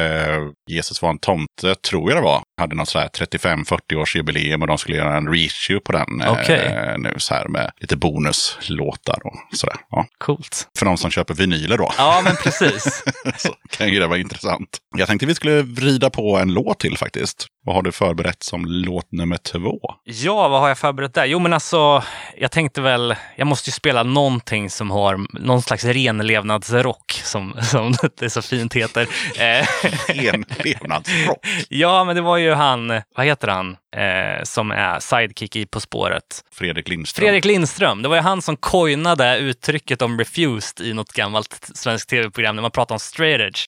Jesus 0.67 1.03
var 1.03 1.11
en 1.11 1.19
tomte, 1.19 1.75
tror 1.75 2.11
jag 2.11 2.19
det 2.19 2.25
var. 2.25 2.43
Hade 2.57 2.77
något 2.77 2.89
så 2.89 2.99
här 2.99 3.09
35-40 3.09 3.95
års 3.95 4.17
jubileum 4.17 4.63
och 4.63 4.69
de 4.69 4.79
skulle 4.79 4.97
göra 4.97 5.17
en 5.17 5.29
reissue 5.29 5.81
på 5.81 5.93
den 5.93 6.21
eh, 6.21 6.33
Okej. 6.33 6.95
nu 6.99 7.15
så 7.17 7.35
här 7.35 7.49
med 7.49 7.71
lite 7.81 7.97
bonuslåtar 7.97 9.19
och 9.25 9.57
sådär. 9.57 9.77
Ja. 9.91 10.07
Coolt. 10.19 10.69
För 10.79 10.87
de 10.87 10.97
som 10.97 11.11
köper 11.11 11.35
vinyler 11.35 11.79
då. 11.79 11.93
Ja, 11.99 12.21
men 12.25 12.37
precis. 12.37 13.05
så 13.37 13.55
kan 13.71 13.89
ju 13.89 14.01
det 14.01 14.07
vara 14.07 14.19
intressant. 14.19 14.79
Jag 14.97 15.09
tänkte 15.09 15.27
vi 15.27 15.35
skulle 15.35 15.63
vrida 15.63 16.11
på 16.11 16.39
en 16.39 16.53
låt 16.53 16.79
till 16.79 16.99
faktiskt. 16.99 17.47
Vad 17.67 17.75
har 17.75 17.83
du 17.83 17.93
förberett 17.93 18.43
som 18.43 18.65
låt 18.67 19.13
nummer 19.13 19.37
två? 19.37 19.81
Ja, 20.05 20.49
vad 20.49 20.61
har 20.61 20.69
jag 20.69 20.79
förberett 20.79 21.15
där? 21.15 21.25
Jo, 21.25 21.39
men 21.39 21.53
alltså, 21.53 22.03
jag 22.37 22.51
tänkte 22.51 22.81
väl, 22.81 23.15
jag 23.37 23.47
måste 23.47 23.71
ju 23.71 23.73
spela 23.73 24.03
någonting 24.03 24.71
som 24.71 24.91
har 24.91 25.41
någon 25.41 25.63
slags 25.63 25.85
renlevnadsrock, 25.85 27.21
som, 27.25 27.55
som 27.63 27.95
det 28.19 28.31
så 28.31 28.43
fint 28.43 28.75
heter. 28.75 29.07
Eh, 29.39 29.67
En 30.35 30.45
levnadsrock. 30.65 31.47
ja, 31.69 32.05
men 32.05 32.17
det 32.17 32.23
var 32.23 32.37
ju 32.37 32.53
han, 32.55 33.03
vad 33.17 33.27
heter 33.27 33.49
han, 33.49 33.77
eh, 33.97 34.43
som 34.43 34.71
är 34.71 35.01
sidekick 35.01 35.57
i 35.57 35.67
På 35.67 35.81
spåret? 35.81 36.45
Fredrik 36.55 36.89
Lindström. 36.89 37.23
Fredrik 37.23 37.45
Lindström. 37.45 38.03
Det 38.03 38.09
var 38.09 38.17
ju 38.17 38.23
han 38.23 38.43
som 38.43 38.57
coinade 38.57 39.39
uttrycket 39.39 40.03
om 40.03 40.19
refused 40.19 40.87
i 40.87 40.93
något 40.93 41.13
gammalt 41.13 41.71
svenskt 41.75 42.11
tv-program 42.11 42.57
när 42.57 42.63
man 42.63 42.71
pratar 42.71 42.95
om 42.95 42.99
straight 42.99 43.41
edge. 43.41 43.67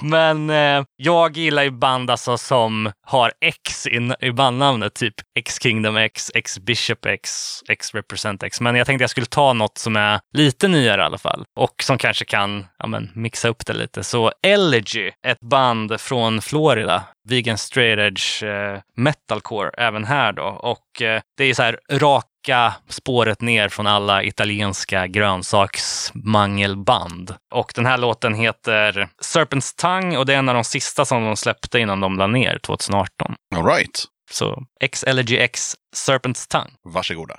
Men 0.02 0.50
eh, 0.50 0.84
jag 0.96 1.36
gillar 1.36 1.62
ju 1.62 1.70
band 1.70 2.10
alltså 2.10 2.38
som 2.38 2.71
har 3.06 3.32
X 3.40 3.86
i, 3.86 4.12
i 4.20 4.30
bandnamnet, 4.30 4.94
typ 4.94 5.14
X-Kingdom 5.38 5.96
X, 5.96 6.30
X-Bishop 6.34 7.06
X, 7.06 7.30
X-Represent 7.68 8.42
X. 8.42 8.60
Men 8.60 8.74
jag 8.74 8.86
tänkte 8.86 9.02
jag 9.02 9.10
skulle 9.10 9.26
ta 9.26 9.52
något 9.52 9.78
som 9.78 9.96
är 9.96 10.20
lite 10.32 10.68
nyare 10.68 11.00
i 11.00 11.04
alla 11.04 11.18
fall 11.18 11.44
och 11.56 11.82
som 11.82 11.98
kanske 11.98 12.24
kan 12.24 12.66
ja, 12.78 12.86
men, 12.86 13.10
mixa 13.14 13.48
upp 13.48 13.66
det 13.66 13.72
lite. 13.72 14.04
Så 14.04 14.32
Elegy, 14.42 15.10
ett 15.26 15.40
band 15.40 16.00
från 16.00 16.42
Florida, 16.42 17.04
vegan 17.28 17.58
straight 17.58 17.98
edge 17.98 18.42
eh, 18.42 18.80
metalcore 18.96 19.70
även 19.78 20.04
här 20.04 20.32
då. 20.32 20.44
Och 20.44 21.02
eh, 21.02 21.22
det 21.36 21.44
är 21.44 21.54
så 21.54 21.62
här 21.62 21.80
raka 22.48 22.74
spåret 22.88 23.40
ner 23.40 23.68
från 23.68 23.86
alla 23.86 24.22
italienska 24.22 25.06
grönsaksmangelband. 25.06 27.34
Och 27.54 27.72
den 27.74 27.86
här 27.86 27.98
låten 27.98 28.34
heter 28.34 29.08
Serpent's 29.22 29.76
Tongue 29.76 30.18
och 30.18 30.26
det 30.26 30.34
är 30.34 30.38
en 30.38 30.48
av 30.48 30.54
de 30.54 30.64
sista 30.64 31.04
som 31.04 31.24
de 31.24 31.36
släppte 31.36 31.78
innan 31.78 32.00
de 32.00 32.18
la 32.18 32.26
ner 32.26 32.58
2018. 32.58 33.34
All 33.56 33.64
right. 33.64 34.04
Så 34.30 34.62
X 34.80 35.04
Elegy 35.04 35.36
X 35.36 35.74
Serpent's 35.96 36.48
Tongue. 36.48 36.70
Varsågoda. 36.84 37.38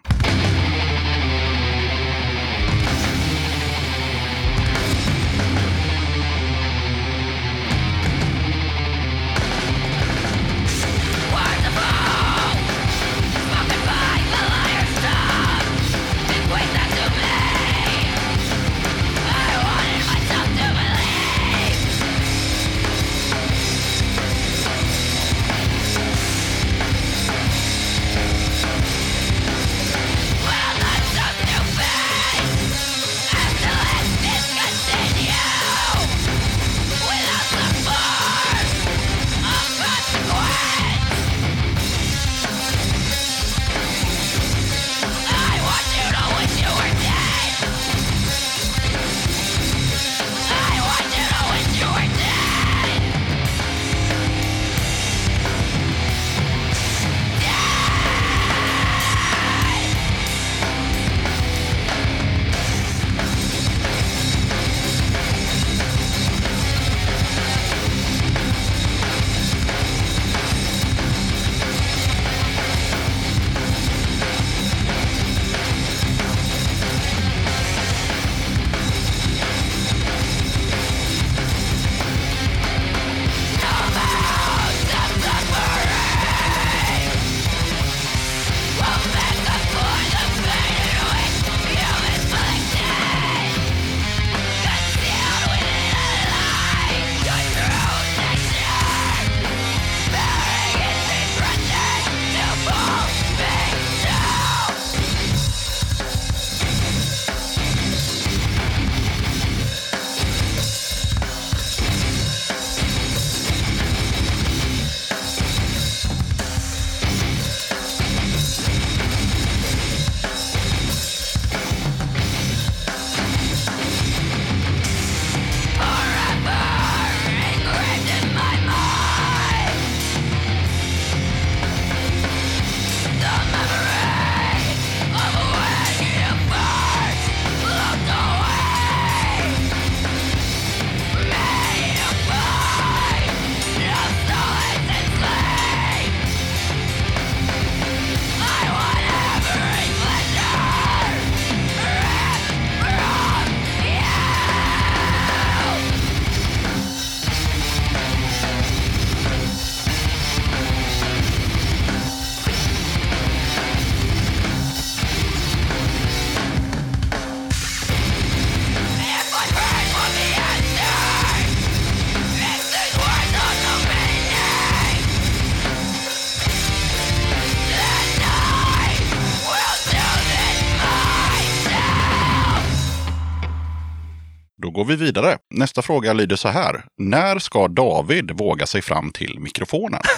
Vi 184.96 185.06
vidare. 185.06 185.38
Nästa 185.54 185.82
fråga 185.82 186.14
lyder 186.14 186.36
så 186.36 186.48
här. 186.50 186.84
När 186.98 187.40
ska 187.40 187.68
David 187.68 188.32
våga 188.32 188.66
sig 188.66 188.82
fram 188.82 189.12
till 189.12 189.40
mikrofonen? 189.40 190.02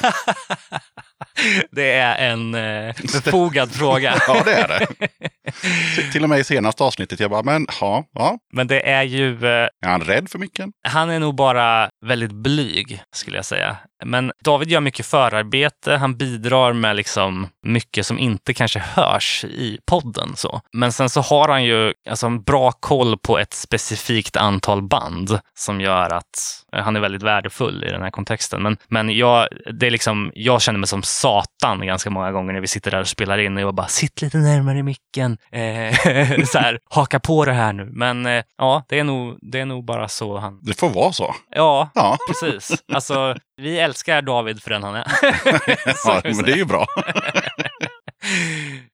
Det 1.71 1.91
är 1.91 2.31
en 2.31 2.55
eh, 2.55 2.95
befogad 3.13 3.71
fråga. 3.71 4.15
ja, 4.27 4.41
det 4.45 4.53
är 4.53 4.67
det. 4.67 4.87
Till 6.11 6.23
och 6.23 6.29
med 6.29 6.39
i 6.39 6.43
senaste 6.43 6.83
avsnittet, 6.83 7.19
jag 7.19 7.29
bara, 7.31 7.43
men 7.43 7.67
ja, 7.81 8.03
ja. 8.13 8.37
Men 8.53 8.67
det 8.67 8.89
är 8.89 9.03
ju... 9.03 9.45
Eh, 9.45 9.67
Är 9.85 9.87
han 9.89 10.01
rädd 10.01 10.29
för 10.29 10.39
micken? 10.39 10.71
han 10.87 11.09
är 11.09 11.19
nog 11.19 11.35
bara 11.35 11.89
väldigt 12.05 12.31
blyg, 12.31 13.01
skulle 13.15 13.35
jag 13.37 13.45
säga. 13.45 13.77
Men 14.05 14.31
David 14.43 14.69
gör 14.69 14.81
mycket 14.81 15.05
förarbete. 15.05 15.95
Han 15.95 16.17
bidrar 16.17 16.73
med 16.73 16.95
liksom 16.95 17.47
mycket 17.63 18.05
som 18.05 18.19
inte 18.19 18.53
kanske 18.53 18.79
hörs 18.79 19.45
i 19.45 19.79
podden. 19.85 20.35
Så. 20.35 20.61
Men 20.73 20.91
sen 20.91 21.09
så 21.09 21.21
har 21.21 21.47
han 21.47 21.63
ju 21.63 21.93
alltså, 22.09 22.25
en 22.25 22.43
bra 22.43 22.71
koll 22.71 23.17
på 23.17 23.39
ett 23.39 23.53
specifikt 23.53 24.37
antal 24.37 24.81
band 24.81 25.39
som 25.57 25.81
gör 25.81 26.09
att 26.09 26.63
eh, 26.75 26.83
han 26.83 26.95
är 26.95 26.99
väldigt 26.99 27.23
värdefull 27.23 27.83
i 27.83 27.91
den 27.91 28.01
här 28.01 28.11
kontexten. 28.11 28.63
Men, 28.63 28.77
men 28.87 29.09
jag, 29.09 29.47
det 29.79 29.87
är 29.87 29.91
liksom, 29.91 30.31
jag 30.35 30.61
känner 30.61 30.79
mig 30.79 30.87
som 30.87 31.03
satan 31.03 31.85
ganska 31.85 32.09
många 32.09 32.31
gånger 32.31 32.53
när 32.53 32.61
vi 32.61 32.67
sitter 32.67 32.91
där 32.91 32.99
och 32.99 33.07
spelar 33.07 33.37
in 33.37 33.57
och 33.57 33.63
jag 33.63 33.75
bara 33.75 33.87
sitt 33.87 34.21
lite 34.21 34.37
närmare 34.37 34.83
micken. 34.83 35.37
Eh, 35.51 36.45
så 36.45 36.57
här, 36.59 36.79
haka 36.89 37.19
på 37.19 37.45
det 37.45 37.53
här 37.53 37.73
nu. 37.73 37.89
Men 37.91 38.25
eh, 38.25 38.43
ja, 38.57 38.83
det 38.89 38.99
är, 38.99 39.03
nog, 39.03 39.37
det 39.41 39.59
är 39.59 39.65
nog 39.65 39.85
bara 39.85 40.07
så 40.07 40.37
han... 40.37 40.59
Det 40.61 40.79
får 40.79 40.89
vara 40.89 41.13
så. 41.13 41.35
Ja, 41.49 41.89
Ja, 41.95 42.17
precis. 42.27 42.83
Alltså, 42.93 43.35
vi 43.57 43.79
älskar 43.79 44.21
David 44.21 44.63
för 44.63 44.69
den 44.69 44.83
han 44.83 44.95
är. 44.95 45.05
Ja 46.05 46.21
men 46.23 46.43
det 46.43 46.51
är 46.51 46.57
ju 46.57 46.65
bra. 46.65 46.87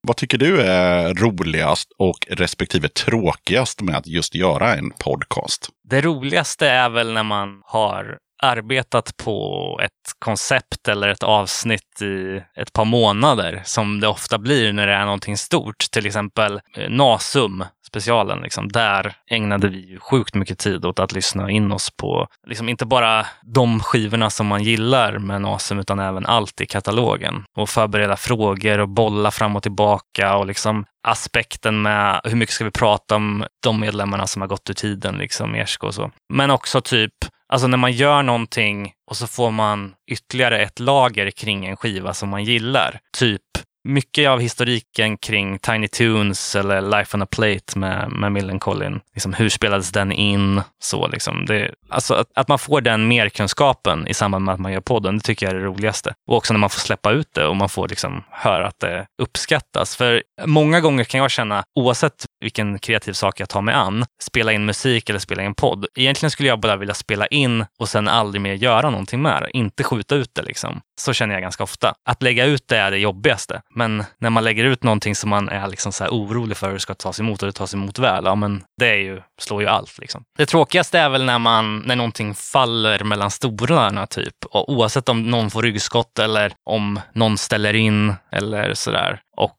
Vad 0.01 0.17
tycker 0.17 0.37
du 0.37 0.61
är 0.61 1.13
roligast 1.13 1.91
och 1.97 2.27
respektive 2.29 2.89
tråkigast 2.89 3.81
med 3.81 3.95
att 3.95 4.07
just 4.07 4.35
göra 4.35 4.75
en 4.75 4.91
podcast? 4.91 5.69
Det 5.89 6.01
roligaste 6.01 6.67
är 6.67 6.89
väl 6.89 7.13
när 7.13 7.23
man 7.23 7.61
har 7.65 8.17
arbetat 8.43 9.17
på 9.17 9.79
ett 9.83 9.91
koncept 10.19 10.87
eller 10.87 11.09
ett 11.09 11.23
avsnitt 11.23 12.01
i 12.01 12.43
ett 12.55 12.73
par 12.73 12.85
månader 12.85 13.61
som 13.65 13.99
det 13.99 14.07
ofta 14.07 14.37
blir 14.37 14.73
när 14.73 14.87
det 14.87 14.93
är 14.93 15.05
någonting 15.05 15.37
stort. 15.37 15.85
Till 15.91 16.05
exempel 16.05 16.61
eh, 16.77 16.89
Nasum 16.89 17.65
specialen. 17.91 18.41
Liksom. 18.41 18.69
Där 18.69 19.13
ägnade 19.29 19.67
vi 19.67 19.97
sjukt 20.01 20.35
mycket 20.35 20.59
tid 20.59 20.85
åt 20.85 20.99
att 20.99 21.13
lyssna 21.13 21.49
in 21.49 21.71
oss 21.71 21.89
på, 21.97 22.27
liksom 22.47 22.69
inte 22.69 22.85
bara 22.85 23.25
de 23.41 23.79
skivorna 23.79 24.29
som 24.29 24.47
man 24.47 24.63
gillar 24.63 25.17
med 25.17 25.41
Nasum, 25.41 25.79
utan 25.79 25.99
även 25.99 26.25
allt 26.25 26.61
i 26.61 26.65
katalogen. 26.65 27.43
Och 27.57 27.69
förbereda 27.69 28.17
frågor 28.17 28.79
och 28.79 28.89
bolla 28.89 29.31
fram 29.31 29.55
och 29.55 29.63
tillbaka 29.63 30.35
och 30.37 30.45
liksom 30.45 30.85
aspekten 31.07 31.81
med 31.81 32.21
hur 32.23 32.35
mycket 32.35 32.55
ska 32.55 32.65
vi 32.65 32.71
prata 32.71 33.15
om 33.15 33.45
de 33.63 33.79
medlemmarna 33.79 34.27
som 34.27 34.41
har 34.41 34.49
gått 34.49 34.69
ur 34.69 34.73
tiden, 34.73 35.15
liksom 35.15 35.55
Ersko 35.55 35.87
och 35.87 35.93
så. 35.93 36.11
Men 36.33 36.51
också 36.51 36.81
typ 36.81 37.13
Alltså 37.53 37.67
när 37.67 37.77
man 37.77 37.91
gör 37.91 38.23
någonting 38.23 38.93
och 39.09 39.17
så 39.17 39.27
får 39.27 39.51
man 39.51 39.93
ytterligare 40.11 40.59
ett 40.59 40.79
lager 40.79 41.31
kring 41.31 41.65
en 41.65 41.77
skiva 41.77 42.13
som 42.13 42.29
man 42.29 42.43
gillar. 42.43 42.99
Typ 43.17 43.41
mycket 43.83 44.29
av 44.29 44.39
historiken 44.39 45.17
kring 45.17 45.59
Tiny 45.59 45.87
Toons 45.87 46.55
eller 46.55 46.81
Life 46.81 47.17
on 47.17 47.21
a 47.21 47.27
Plate 47.31 47.79
med, 47.79 48.11
med 48.11 48.31
Millencolin. 48.31 48.99
Liksom, 49.13 49.33
hur 49.33 49.49
spelades 49.49 49.91
den 49.91 50.11
in? 50.11 50.61
Så 50.79 51.07
liksom. 51.07 51.45
det, 51.45 51.71
alltså 51.89 52.13
att, 52.13 52.27
att 52.35 52.47
man 52.47 52.59
får 52.59 52.81
den 52.81 53.07
merkunskapen 53.07 54.07
i 54.07 54.13
samband 54.13 54.45
med 54.45 54.53
att 54.53 54.59
man 54.59 54.73
gör 54.73 54.81
podden, 54.81 55.17
det 55.17 55.23
tycker 55.23 55.45
jag 55.45 55.55
är 55.55 55.59
det 55.59 55.65
roligaste. 55.65 56.13
Och 56.27 56.37
också 56.37 56.53
när 56.53 56.59
man 56.59 56.69
får 56.69 56.79
släppa 56.79 57.11
ut 57.11 57.27
det 57.33 57.45
och 57.45 57.55
man 57.55 57.69
får 57.69 57.87
liksom 57.87 58.23
höra 58.29 58.67
att 58.67 58.79
det 58.79 59.05
uppskattas. 59.21 59.95
För 59.95 60.23
många 60.45 60.81
gånger 60.81 61.03
kan 61.03 61.19
jag 61.19 61.31
känna, 61.31 61.63
oavsett 61.79 62.25
vilken 62.41 62.79
kreativ 62.79 63.13
sak 63.13 63.39
jag 63.39 63.49
tar 63.49 63.61
mig 63.61 63.75
an, 63.75 64.05
spela 64.23 64.51
in 64.51 64.65
musik 64.65 65.09
eller 65.09 65.19
spela 65.19 65.43
in 65.43 65.55
podd. 65.55 65.85
Egentligen 65.95 66.31
skulle 66.31 66.49
jag 66.49 66.59
bara 66.59 66.75
vilja 66.75 66.93
spela 66.93 67.27
in 67.27 67.65
och 67.79 67.89
sen 67.89 68.07
aldrig 68.07 68.41
mer 68.41 68.53
göra 68.53 68.89
någonting 68.89 69.21
med 69.21 69.41
det. 69.41 69.57
Inte 69.57 69.83
skjuta 69.83 70.15
ut 70.15 70.29
det 70.33 70.41
liksom. 70.41 70.81
Så 71.01 71.13
känner 71.13 71.33
jag 71.33 71.41
ganska 71.41 71.63
ofta. 71.63 71.93
Att 72.09 72.23
lägga 72.23 72.45
ut 72.45 72.67
det 72.67 72.77
är 72.77 72.91
det 72.91 72.97
jobbigaste. 72.97 73.61
Men 73.75 74.03
när 74.19 74.29
man 74.29 74.43
lägger 74.43 74.63
ut 74.63 74.83
någonting 74.83 75.15
som 75.15 75.29
man 75.29 75.49
är 75.49 75.67
liksom 75.67 75.91
så 75.91 76.03
här 76.03 76.11
orolig 76.11 76.57
för 76.57 76.67
hur 76.67 76.73
det 76.73 76.79
ska 76.79 76.93
tas 76.93 77.19
emot 77.19 77.41
och 77.41 77.47
det 77.47 77.53
tas 77.53 77.73
emot 77.73 77.99
väl, 77.99 78.25
ja 78.25 78.35
men 78.35 78.63
det 78.77 78.89
är 78.89 78.97
ju, 78.97 79.21
slår 79.41 79.61
ju 79.61 79.67
allt. 79.67 79.99
Liksom. 79.99 80.23
Det 80.37 80.45
tråkigaste 80.45 80.99
är 80.99 81.09
väl 81.09 81.25
när, 81.25 81.39
man, 81.39 81.79
när 81.79 81.95
någonting 81.95 82.35
faller 82.35 83.03
mellan 83.03 83.31
stolarna 83.31 84.07
typ. 84.07 84.35
Och 84.51 84.69
oavsett 84.69 85.09
om 85.09 85.23
någon 85.23 85.51
får 85.51 85.63
ryggskott 85.63 86.19
eller 86.19 86.53
om 86.65 86.99
någon 87.13 87.37
ställer 87.37 87.73
in 87.73 88.13
eller 88.31 88.73
sådär. 88.73 89.19
Och 89.37 89.57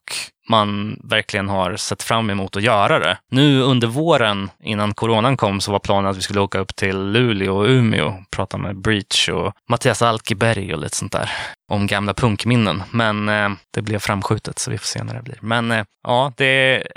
man 0.49 0.99
verkligen 1.03 1.49
har 1.49 1.75
sett 1.75 2.03
fram 2.03 2.29
emot 2.29 2.55
att 2.55 2.63
göra 2.63 2.99
det. 2.99 3.17
Nu 3.29 3.61
under 3.61 3.87
våren, 3.87 4.49
innan 4.63 4.93
coronan 4.93 5.37
kom, 5.37 5.61
så 5.61 5.71
var 5.71 5.79
planen 5.79 6.11
att 6.11 6.17
vi 6.17 6.21
skulle 6.21 6.39
åka 6.39 6.59
upp 6.59 6.75
till 6.75 7.11
Luleå 7.11 7.57
och 7.57 7.65
Umeå 7.65 8.07
och 8.07 8.13
prata 8.31 8.57
med 8.57 8.77
Breach 8.77 9.29
och 9.29 9.53
Mattias 9.69 10.01
Alkeberg 10.01 10.73
och 10.73 10.79
lite 10.79 10.95
sånt 10.95 11.11
där 11.11 11.29
om 11.69 11.87
gamla 11.87 12.13
punkminnen. 12.13 12.83
Men 12.91 13.29
eh, 13.29 13.49
det 13.73 13.81
blev 13.81 13.99
framskjutet 13.99 14.59
så 14.59 14.71
vi 14.71 14.77
får 14.77 14.85
se 14.85 15.03
när 15.03 15.13
det 15.13 15.21
blir. 15.21 15.37
Men 15.41 15.71
eh, 15.71 15.83
ja, 16.03 16.33
det 16.37 16.45
är 16.45 16.87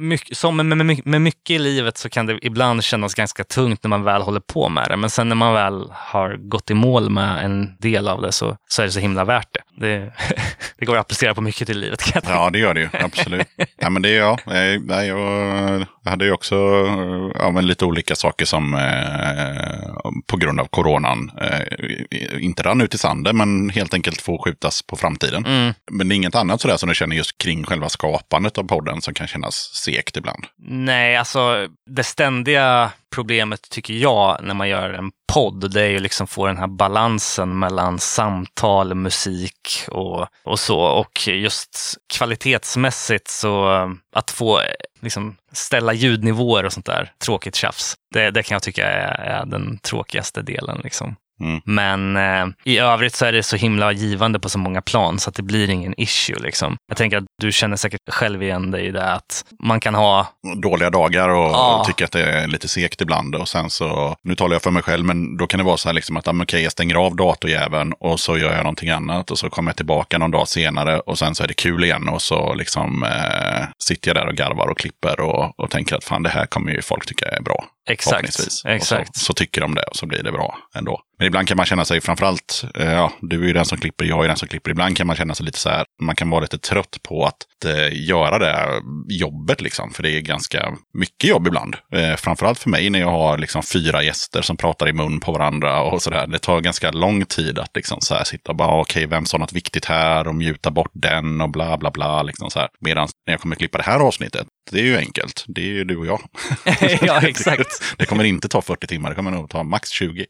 mycket, 0.00 0.36
som 0.36 0.56
med, 0.56 0.66
med, 0.66 1.06
med 1.06 1.22
mycket 1.22 1.50
i 1.50 1.58
livet 1.58 1.98
så 1.98 2.08
kan 2.08 2.26
det 2.26 2.38
ibland 2.42 2.84
kännas 2.84 3.14
ganska 3.14 3.44
tungt 3.44 3.82
när 3.82 3.88
man 3.88 4.02
väl 4.02 4.22
håller 4.22 4.40
på 4.40 4.68
med 4.68 4.88
det. 4.88 4.96
Men 4.96 5.10
sen 5.10 5.28
när 5.28 5.36
man 5.36 5.54
väl 5.54 5.88
har 5.90 6.36
gått 6.36 6.70
i 6.70 6.74
mål 6.74 7.10
med 7.10 7.44
en 7.44 7.76
del 7.78 8.08
av 8.08 8.22
det 8.22 8.32
så, 8.32 8.56
så 8.68 8.82
är 8.82 8.86
det 8.86 8.92
så 8.92 9.00
himla 9.00 9.24
värt 9.24 9.48
det. 9.52 9.86
Det, 9.86 10.12
det 10.78 10.84
går 10.84 10.94
att 10.96 11.00
applicera 11.00 11.34
på 11.34 11.40
mycket 11.40 11.70
i 11.70 11.74
livet. 11.74 12.02
Kan 12.02 12.12
jag 12.14 12.24
tänka. 12.24 12.38
Ja, 12.38 12.50
det 12.50 12.58
gör 12.58 12.74
det 12.74 12.80
ju. 12.80 12.88
Absolut. 12.92 13.46
ja, 13.76 13.90
men 13.90 14.02
det 14.02 14.08
är 14.08 14.18
jag. 14.18 14.40
Nej, 14.46 14.74
eh, 14.74 14.80
nej, 14.84 15.08
jag, 15.08 15.86
jag 16.02 16.10
hade 16.10 16.24
ju 16.24 16.32
också 16.32 16.54
eh, 16.54 17.30
ja, 17.38 17.50
men 17.50 17.66
lite 17.66 17.84
olika 17.84 18.14
saker 18.14 18.44
som 18.44 18.74
eh, 18.74 20.10
på 20.26 20.36
grund 20.36 20.60
av 20.60 20.66
coronan 20.66 21.30
eh, 21.40 22.44
inte 22.44 22.62
rann 22.62 22.80
ut 22.80 22.94
i 22.94 22.98
sanden, 22.98 23.36
men 23.36 23.70
helt 23.70 23.94
enkelt 23.94 24.03
får 24.12 24.44
skjutas 24.44 24.82
på 24.82 24.96
framtiden. 24.96 25.46
Mm. 25.46 25.74
Men 25.90 26.08
det 26.08 26.14
är 26.14 26.16
inget 26.16 26.34
annat 26.34 26.60
sådär 26.60 26.76
som 26.76 26.88
du 26.88 26.94
känner 26.94 27.16
just 27.16 27.38
kring 27.38 27.64
själva 27.64 27.88
skapandet 27.88 28.58
av 28.58 28.62
podden 28.62 29.02
som 29.02 29.14
kan 29.14 29.26
kännas 29.26 29.54
segt 29.54 30.16
ibland. 30.16 30.44
Nej, 30.58 31.16
alltså 31.16 31.68
det 31.90 32.04
ständiga 32.04 32.90
problemet 33.14 33.70
tycker 33.70 33.94
jag 33.94 34.38
när 34.42 34.54
man 34.54 34.68
gör 34.68 34.90
en 34.90 35.10
podd, 35.32 35.70
det 35.70 35.82
är 35.82 35.88
ju 35.88 35.98
liksom 35.98 36.26
få 36.26 36.46
den 36.46 36.56
här 36.56 36.66
balansen 36.66 37.58
mellan 37.58 37.98
samtal, 37.98 38.94
musik 38.94 39.84
och, 39.88 40.26
och 40.44 40.60
så. 40.60 40.80
Och 40.80 41.28
just 41.28 41.94
kvalitetsmässigt 42.14 43.28
så 43.28 43.68
att 44.14 44.30
få 44.30 44.60
liksom 45.00 45.36
ställa 45.52 45.92
ljudnivåer 45.92 46.64
och 46.64 46.72
sånt 46.72 46.86
där, 46.86 47.12
tråkigt 47.24 47.54
tjafs. 47.54 47.94
Det, 48.14 48.30
det 48.30 48.42
kan 48.42 48.54
jag 48.54 48.62
tycka 48.62 48.86
är, 48.86 49.40
är 49.40 49.46
den 49.46 49.78
tråkigaste 49.78 50.42
delen. 50.42 50.80
Liksom. 50.84 51.16
Mm. 51.40 51.60
Men 51.64 52.16
eh, 52.16 52.54
i 52.64 52.78
övrigt 52.78 53.14
så 53.14 53.24
är 53.24 53.32
det 53.32 53.42
så 53.42 53.56
himla 53.56 53.92
givande 53.92 54.40
på 54.40 54.48
så 54.48 54.58
många 54.58 54.82
plan 54.82 55.18
så 55.18 55.30
att 55.30 55.36
det 55.36 55.42
blir 55.42 55.70
ingen 55.70 55.94
issue. 56.00 56.36
Liksom. 56.38 56.76
Jag 56.88 56.96
tänker 56.96 57.16
att 57.16 57.24
du 57.40 57.52
känner 57.52 57.76
säkert 57.76 58.00
själv 58.10 58.42
igen 58.42 58.70
dig 58.70 58.86
i 58.86 58.90
det 58.90 59.12
att 59.12 59.44
man 59.62 59.80
kan 59.80 59.94
ha 59.94 60.26
Dåliga 60.62 60.90
dagar 60.90 61.28
och, 61.28 61.50
Ja. 61.50 61.78
och 61.80 61.86
tycka 61.86 62.04
att 62.04 62.12
det 62.12 62.22
är 62.32 62.46
lite 62.46 62.68
segt 62.68 63.00
ibland. 63.00 63.34
Och 63.34 63.48
sen 63.48 63.70
så, 63.70 64.16
nu 64.22 64.34
talar 64.34 64.54
jag 64.54 64.62
för 64.62 64.70
mig 64.70 64.82
själv, 64.82 65.04
men 65.04 65.36
då 65.36 65.46
kan 65.46 65.58
det 65.58 65.64
vara 65.64 65.76
så 65.76 65.88
här 65.88 65.94
liksom 65.94 66.16
att 66.16 66.28
ah, 66.28 66.34
okej, 66.42 66.62
jag 66.62 66.72
stänger 66.72 66.94
av 66.94 67.16
datorjäveln 67.16 67.92
och 68.00 68.20
så 68.20 68.38
gör 68.38 68.52
jag 68.52 68.62
någonting 68.62 68.90
annat. 68.90 69.30
Och 69.30 69.38
så 69.38 69.50
kommer 69.50 69.70
jag 69.70 69.76
tillbaka 69.76 70.18
någon 70.18 70.30
dag 70.30 70.48
senare 70.48 71.00
och 71.00 71.18
sen 71.18 71.34
så 71.34 71.42
är 71.44 71.48
det 71.48 71.54
kul 71.54 71.84
igen. 71.84 72.08
Och 72.08 72.22
så 72.22 72.54
liksom 72.54 73.02
eh, 73.02 73.66
sitter 73.78 74.08
jag 74.08 74.16
där 74.16 74.26
och 74.26 74.34
garvar 74.36 74.68
och 74.68 74.78
klipper 74.78 75.20
och, 75.20 75.60
och 75.60 75.70
tänker 75.70 75.96
att 75.96 76.04
fan 76.04 76.22
det 76.22 76.30
här 76.30 76.46
kommer 76.46 76.72
ju 76.72 76.82
folk 76.82 77.06
tycka 77.06 77.26
är 77.28 77.42
bra. 77.42 77.64
Exakt. 77.90 78.64
exakt. 78.64 79.16
Så, 79.16 79.24
så 79.24 79.32
tycker 79.32 79.60
de 79.60 79.74
det 79.74 79.82
och 79.82 79.96
så 79.96 80.06
blir 80.06 80.22
det 80.22 80.32
bra 80.32 80.58
ändå. 80.74 81.00
Men 81.18 81.26
ibland 81.26 81.48
kan 81.48 81.56
man 81.56 81.66
känna 81.66 81.84
sig, 81.84 82.00
framförallt, 82.00 82.64
eh, 82.74 82.92
ja, 82.92 83.12
du 83.20 83.42
är 83.42 83.46
ju 83.46 83.52
den 83.52 83.64
som 83.64 83.78
klipper, 83.78 84.04
jag 84.04 84.24
är 84.24 84.28
den 84.28 84.36
som 84.36 84.48
klipper. 84.48 84.70
Ibland 84.70 84.96
kan 84.96 85.06
man 85.06 85.16
känna 85.16 85.34
sig 85.34 85.46
lite 85.46 85.58
så 85.58 85.68
här, 85.68 85.83
man 86.02 86.16
kan 86.16 86.30
vara 86.30 86.40
lite 86.40 86.58
trött 86.58 86.98
på 87.02 87.24
att 87.24 87.64
eh, 87.64 88.06
göra 88.06 88.38
det 88.38 88.82
jobbet 89.08 89.60
liksom. 89.60 89.90
För 89.92 90.02
det 90.02 90.10
är 90.10 90.20
ganska 90.20 90.74
mycket 90.98 91.30
jobb 91.30 91.46
ibland. 91.46 91.76
Eh, 91.92 92.16
framförallt 92.16 92.58
för 92.58 92.70
mig 92.70 92.90
när 92.90 93.00
jag 93.00 93.10
har 93.10 93.38
liksom 93.38 93.62
fyra 93.62 94.02
gäster 94.02 94.42
som 94.42 94.56
pratar 94.56 94.88
i 94.88 94.92
mun 94.92 95.20
på 95.20 95.32
varandra 95.32 95.82
och 95.82 96.02
sådär. 96.02 96.26
Det 96.26 96.38
tar 96.38 96.60
ganska 96.60 96.90
lång 96.90 97.24
tid 97.24 97.58
att 97.58 97.70
liksom 97.74 98.00
så 98.00 98.14
här 98.14 98.24
sitta 98.24 98.52
och 98.52 98.56
bara, 98.56 98.80
okej, 98.80 99.06
vem 99.06 99.26
sa 99.26 99.38
något 99.38 99.52
viktigt 99.52 99.84
här 99.84 100.28
och 100.28 100.34
mjuta 100.34 100.70
bort 100.70 100.92
den 100.92 101.40
och 101.40 101.50
bla 101.50 101.78
bla 101.78 101.90
bla. 101.90 102.22
Liksom 102.22 102.50
så 102.50 102.58
här. 102.58 102.68
Medan 102.80 103.08
när 103.26 103.34
jag 103.34 103.40
kommer 103.40 103.56
klippa 103.56 103.78
det 103.78 103.84
här 103.84 104.00
avsnittet, 104.00 104.46
det 104.70 104.78
är 104.78 104.84
ju 104.84 104.96
enkelt. 104.96 105.44
Det 105.48 105.60
är 105.60 105.72
ju 105.72 105.84
du 105.84 105.96
och 105.96 106.06
jag. 106.06 106.20
ja, 107.00 107.20
exakt. 107.28 107.82
Det 107.98 108.06
kommer 108.06 108.24
inte 108.24 108.48
ta 108.48 108.62
40 108.62 108.86
timmar, 108.86 109.10
det 109.10 109.16
kommer 109.16 109.30
nog 109.30 109.50
ta 109.50 109.62
max 109.62 109.90
20. 109.90 110.26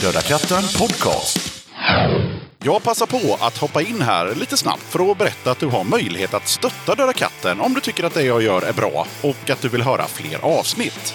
Döda 0.00 0.20
katten 0.20 0.62
podcast. 0.78 1.62
Jag 2.64 2.82
passar 2.82 3.06
på 3.06 3.36
att 3.40 3.58
hoppa 3.58 3.82
in 3.82 4.02
här 4.02 4.34
lite 4.34 4.56
snabbt 4.56 4.82
för 4.82 5.10
att 5.10 5.18
berätta 5.18 5.50
att 5.50 5.58
du 5.58 5.66
har 5.66 5.84
möjlighet 5.84 6.34
att 6.34 6.48
stötta 6.48 6.94
Döda 6.94 7.12
katten 7.12 7.60
om 7.60 7.74
du 7.74 7.80
tycker 7.80 8.04
att 8.04 8.14
det 8.14 8.22
jag 8.22 8.42
gör 8.42 8.62
är 8.62 8.72
bra 8.72 9.06
och 9.22 9.50
att 9.50 9.62
du 9.62 9.68
vill 9.68 9.82
höra 9.82 10.06
fler 10.06 10.44
avsnitt. 10.44 11.14